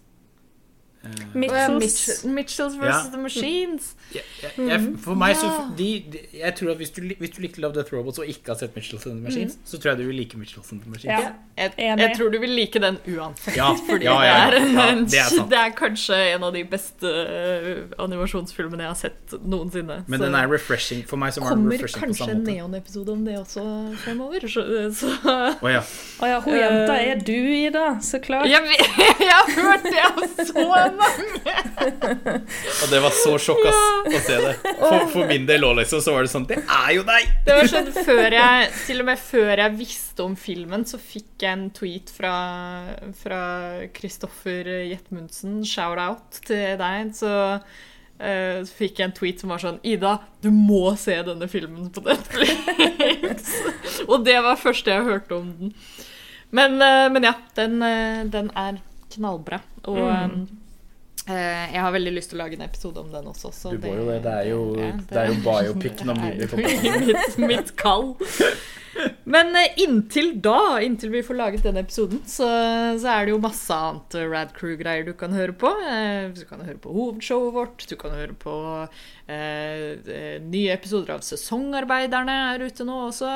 Mitchells. 1.34 1.84
Mitch- 1.84 2.26
Mitchells. 2.34 2.76
Ja. 2.82 3.02
The 3.12 3.18
Machines. 3.22 3.96
jeg, 4.14 4.22
jeg, 4.44 4.52
jeg, 4.70 4.80
For 5.04 5.16
meg 5.16 5.36
så 5.36 5.50
de, 5.78 5.88
de, 6.12 6.20
Jeg 6.40 6.56
tror 6.56 6.72
at 6.72 6.78
hvis 6.78 6.90
du, 6.96 7.02
hvis 7.20 7.30
du 7.36 7.42
likte 7.42 7.62
Love 7.62 7.76
Death 7.76 7.94
Robots 7.94 8.20
og 8.20 8.28
ikke 8.28 8.54
har 8.54 8.60
sett 8.60 8.76
Mitchells 8.76 9.06
and 9.06 9.16
the 9.20 9.24
Machines, 9.24 9.58
så 9.66 9.78
tror 9.80 9.90
jeg 9.94 9.98
du 10.00 10.06
vil 10.08 10.16
like 10.16 10.38
Mitchells 10.38 10.72
and 10.72 10.82
the 10.82 10.90
Machines. 10.90 11.20
Ja. 11.20 11.32
Jeg, 11.58 11.72
jeg 12.00 12.12
tror 12.18 12.30
du 12.34 12.40
vil 12.40 12.50
like 12.50 12.80
den 12.80 12.98
uansett. 13.08 13.56
Ja, 13.58 13.70
Fordi 13.90 14.06
ja, 14.06 14.16
ja, 14.24 14.50
det, 14.52 14.62
er, 14.62 14.68
ja, 14.74 14.96
det 15.06 15.20
er 15.20 15.48
det 15.50 15.60
er 15.62 15.70
kanskje 15.78 16.18
en 16.36 16.44
av 16.44 16.54
de 16.56 16.64
beste 16.68 17.08
eh, 17.08 17.84
animasjonsfilmene 18.04 18.84
jeg 18.86 18.92
har 18.92 19.00
sett 19.00 19.36
noensinne. 19.46 20.02
Men 20.08 20.20
Så 20.20 20.26
den 20.26 20.36
er 20.36 20.50
refreshing 20.52 21.04
for 21.08 21.18
meg. 21.22 21.34
som 21.36 21.44
er 21.46 21.54
kommer 21.54 21.72
refreshing 21.76 22.02
på 22.02 22.06
kanskje 22.10 22.30
en. 22.36 22.44
Neon-episode 22.48 23.12
om 23.14 23.24
det 23.26 23.38
også 23.40 23.64
fremover. 24.04 24.48
Så, 24.52 24.66
så 25.00 25.12
Oh, 25.62 25.70
ja. 25.72 25.82
Oh, 26.22 26.28
ja, 26.30 26.40
hun 26.44 26.54
jenta 26.58 26.96
er 27.02 27.20
du, 27.26 27.32
Ida. 27.36 27.86
Så 28.02 28.20
klart. 28.24 28.48
jeg, 28.50 28.62
jeg 29.20 29.32
har 29.32 29.52
hørt 29.56 29.84
det 29.84 29.96
Jeg 29.96 30.48
så 30.52 30.66
mange! 31.00 31.56
Og 32.82 32.92
det 32.92 33.02
var 33.04 33.16
så 33.16 33.36
sjokk 33.42 33.64
ass, 33.70 33.82
å 34.10 34.22
se 34.26 34.38
det. 34.42 34.54
For, 34.80 35.08
for 35.14 35.30
min 35.30 35.48
del 35.50 35.66
òg, 35.68 35.78
liksom, 35.80 36.04
så 36.04 36.16
var 36.16 36.26
det 36.26 36.32
sånn 36.34 36.48
Det 36.50 36.60
er 36.62 36.92
jo 36.98 37.06
deg! 37.08 37.34
Det 37.46 37.58
var 37.60 37.72
sånn 37.72 37.92
før 37.96 38.38
jeg, 38.38 38.70
Til 38.86 39.04
og 39.04 39.10
med 39.10 39.22
før 39.22 39.64
jeg 39.64 39.78
visste 39.80 40.26
om 40.26 40.38
filmen, 40.40 40.86
så 40.88 41.00
fikk 41.02 41.46
jeg 41.46 41.52
en 41.52 41.68
tweet 41.76 42.14
fra 42.14 42.36
fra 43.20 43.42
Kristoffer 43.96 44.68
Jetmundsen. 44.90 45.60
Shout-out 45.68 46.42
til 46.48 46.80
deg. 46.82 47.12
Så, 47.18 47.36
Uh, 48.16 48.62
så 48.64 48.72
fikk 48.78 49.02
jeg 49.02 49.10
en 49.10 49.12
tweet 49.12 49.42
som 49.44 49.50
var 49.52 49.60
sånn 49.60 49.82
Ida, 49.84 50.14
du 50.40 50.46
må 50.48 50.94
se 50.96 51.18
denne 51.28 51.50
filmen 51.52 51.90
på 51.92 52.00
Netflix! 52.06 53.50
Og 54.08 54.24
det 54.24 54.38
var 54.40 54.56
første 54.56 54.94
jeg 54.94 55.04
hørte 55.04 55.36
om 55.36 55.50
den. 55.60 55.74
Men, 56.56 56.78
uh, 56.80 57.10
men 57.12 57.28
ja, 57.28 57.34
den, 57.60 57.76
uh, 57.84 58.22
den 58.32 58.54
er 58.56 58.80
knallbra. 59.12 59.60
Og 59.92 60.00
eh, 60.00 60.32
jeg 61.28 61.82
har 61.82 61.92
veldig 61.96 62.12
lyst 62.14 62.30
til 62.32 62.38
å 62.40 62.44
lage 62.44 62.58
en 62.60 62.66
episode 62.68 63.02
om 63.02 63.12
den 63.12 63.26
også. 63.32 63.50
Så 63.56 63.72
Du 63.74 63.82
må 63.88 63.96
jo 63.98 64.06
det. 64.12 64.20
Det 64.26 64.34
er 64.44 64.50
jo, 64.52 64.62
ja, 64.78 64.92
det 65.10 65.22
er 65.24 65.32
jo 65.32 65.38
biopicen 65.46 66.14
om 66.14 66.20
jo 66.30 66.60
mitt, 66.62 67.38
mitt 67.42 67.72
kall. 67.82 68.12
Men 69.28 69.50
eh, 69.60 69.74
inntil 69.84 70.30
da, 70.40 70.78
inntil 70.86 71.12
vi 71.12 71.24
får 71.26 71.36
laget 71.36 71.66
den 71.66 71.80
episoden, 71.82 72.22
så, 72.30 72.48
så 73.02 73.10
er 73.12 73.26
det 73.28 73.34
jo 73.34 73.40
masse 73.44 73.76
annet 73.76 74.16
eh, 74.16 74.28
Rad 74.32 74.54
Crew-greier 74.56 75.04
du 75.08 75.12
kan 75.20 75.34
høre 75.36 75.56
på. 75.60 75.72
Eh, 75.84 76.30
Du 76.38 76.46
kan 76.48 76.62
høre 76.64 76.78
på 76.80 76.94
hovedshowet 76.96 77.56
vårt, 77.58 77.88
du 77.90 77.96
kan 78.00 78.16
høre 78.16 78.38
på 78.40 78.54
eh, 79.28 79.98
eh, 80.06 80.38
nye 80.46 80.72
episoder 80.78 81.18
av 81.18 81.26
Sesongarbeiderne 81.28 82.38
er 82.54 82.64
ute 82.70 82.88
nå 82.88 83.02
også. 83.10 83.34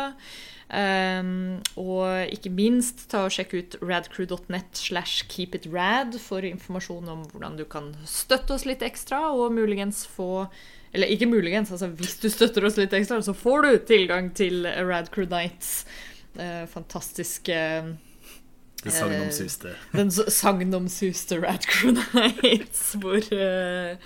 Um, 0.70 1.64
og 1.82 2.30
ikke 2.30 2.52
minst 2.54 3.08
ta 3.10 3.24
og 3.26 3.34
sjekke 3.34 3.64
ut 3.64 3.78
radcrew.net 3.82 4.78
slash 4.78 5.26
keepitrad 5.26 6.20
for 6.22 6.46
informasjon 6.46 7.10
om 7.10 7.24
hvordan 7.32 7.56
du 7.58 7.64
kan 7.66 7.88
støtte 8.06 8.54
oss 8.54 8.68
litt 8.70 8.86
ekstra, 8.86 9.32
og 9.34 9.56
muligens 9.56 10.04
få 10.06 10.46
Eller 10.94 11.10
ikke 11.10 11.30
muligens, 11.30 11.72
altså 11.72 11.88
hvis 11.88 12.16
du 12.22 12.30
støtter 12.34 12.66
oss 12.66 12.78
litt 12.78 12.94
ekstra, 12.98 13.20
så 13.22 13.34
får 13.34 13.62
du 13.62 13.72
tilgang 13.86 14.32
til 14.34 14.66
Radcrew 14.66 15.28
Nights. 15.30 15.86
Uh, 16.38 16.66
fantastiske 16.70 17.58
Det 18.84 18.94
sagnomsuste. 18.94 19.74
Den 19.94 20.12
sagnomsuste 20.12 21.38
Radcrew 21.42 21.94
Nights, 22.18 22.94
hvor 23.02 23.22
uh, 23.34 23.98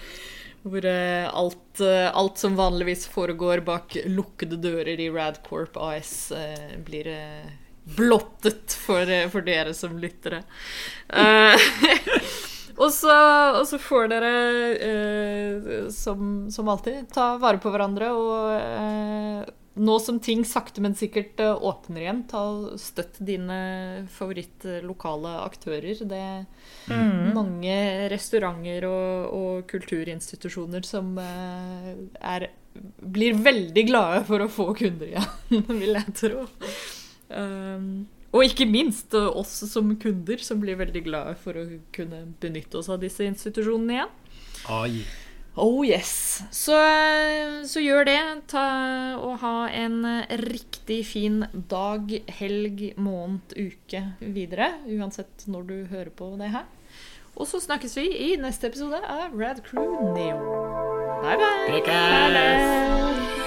hvor 0.64 0.86
eh, 0.86 1.36
alt, 1.36 1.80
eh, 1.80 2.16
alt 2.16 2.38
som 2.38 2.56
vanligvis 2.56 3.08
foregår 3.12 3.64
bak 3.68 3.98
lukkede 4.06 4.58
dører 4.64 5.00
i 5.00 5.10
Radcorp 5.12 5.78
AS, 5.78 6.32
eh, 6.32 6.78
blir 6.86 7.10
blottet 7.98 8.72
for, 8.80 9.10
for 9.32 9.44
dere 9.44 9.74
som 9.76 10.00
lyttere. 10.00 10.44
Og, 12.74 12.90
så, 12.90 13.14
og 13.54 13.68
så 13.70 13.78
får 13.78 14.08
dere, 14.10 14.30
som, 15.94 16.48
som 16.50 16.72
alltid, 16.74 17.04
ta 17.14 17.36
vare 17.38 17.60
på 17.62 17.70
hverandre 17.70 18.08
og 18.18 19.52
nå 19.74 20.00
som 20.00 20.20
ting 20.22 20.44
sakte, 20.46 20.82
men 20.86 20.96
sikkert 20.96 21.40
eh, 21.42 21.64
åpner 21.66 22.04
igjen, 22.04 22.24
ta 22.30 22.44
støtt 22.80 23.18
dine 23.26 24.06
favorittlokale 24.14 25.34
aktører. 25.48 26.04
Det 26.10 26.20
er 26.20 27.32
mange 27.34 27.78
restauranter 28.14 28.86
og, 28.90 29.34
og 29.34 29.64
kulturinstitusjoner 29.72 30.86
som 30.86 31.16
eh, 31.22 31.94
er, 32.22 32.50
blir 33.02 33.40
veldig 33.42 33.86
glade 33.90 34.26
for 34.30 34.46
å 34.46 34.52
få 34.52 34.72
kunder 34.78 35.10
igjen, 35.16 35.66
vil 35.82 35.98
jeg 35.98 36.18
tro. 36.22 36.46
Um, 37.34 38.06
og 38.34 38.46
ikke 38.46 38.70
minst 38.70 39.14
eh, 39.18 39.30
oss 39.42 39.56
som 39.70 39.94
kunder, 40.02 40.42
som 40.42 40.62
blir 40.62 40.78
veldig 40.80 41.06
glade 41.06 41.36
for 41.42 41.58
å 41.58 41.68
kunne 41.96 42.26
benytte 42.42 42.82
oss 42.82 42.90
av 42.94 43.02
disse 43.02 43.26
institusjonene 43.26 44.00
igjen. 44.00 44.18
Ai. 44.74 45.04
Oh 45.56 45.84
yes. 45.86 46.42
Så, 46.50 46.78
så 47.70 47.82
gjør 47.84 48.08
det. 48.10 48.20
Ta, 48.50 48.64
og 49.22 49.38
ha 49.44 49.68
en 49.70 50.00
riktig 50.42 51.04
fin 51.06 51.44
dag, 51.70 52.10
helg, 52.40 52.88
måned, 52.98 53.54
uke 53.54 54.02
videre. 54.20 54.74
Uansett 54.90 55.46
når 55.46 55.70
du 55.70 55.76
hører 55.94 56.10
på 56.10 56.34
det 56.42 56.50
her. 56.56 56.66
Og 57.34 57.48
så 57.50 57.62
snakkes 57.62 57.98
vi 57.98 58.10
i 58.32 58.34
neste 58.38 58.70
episode 58.70 59.00
av 59.10 59.34
Rad 59.38 59.64
Crew 59.66 60.14
Neo. 60.14 60.38
Bye, 61.24 61.38
bye. 61.38 61.70
Prekes! 61.70 63.43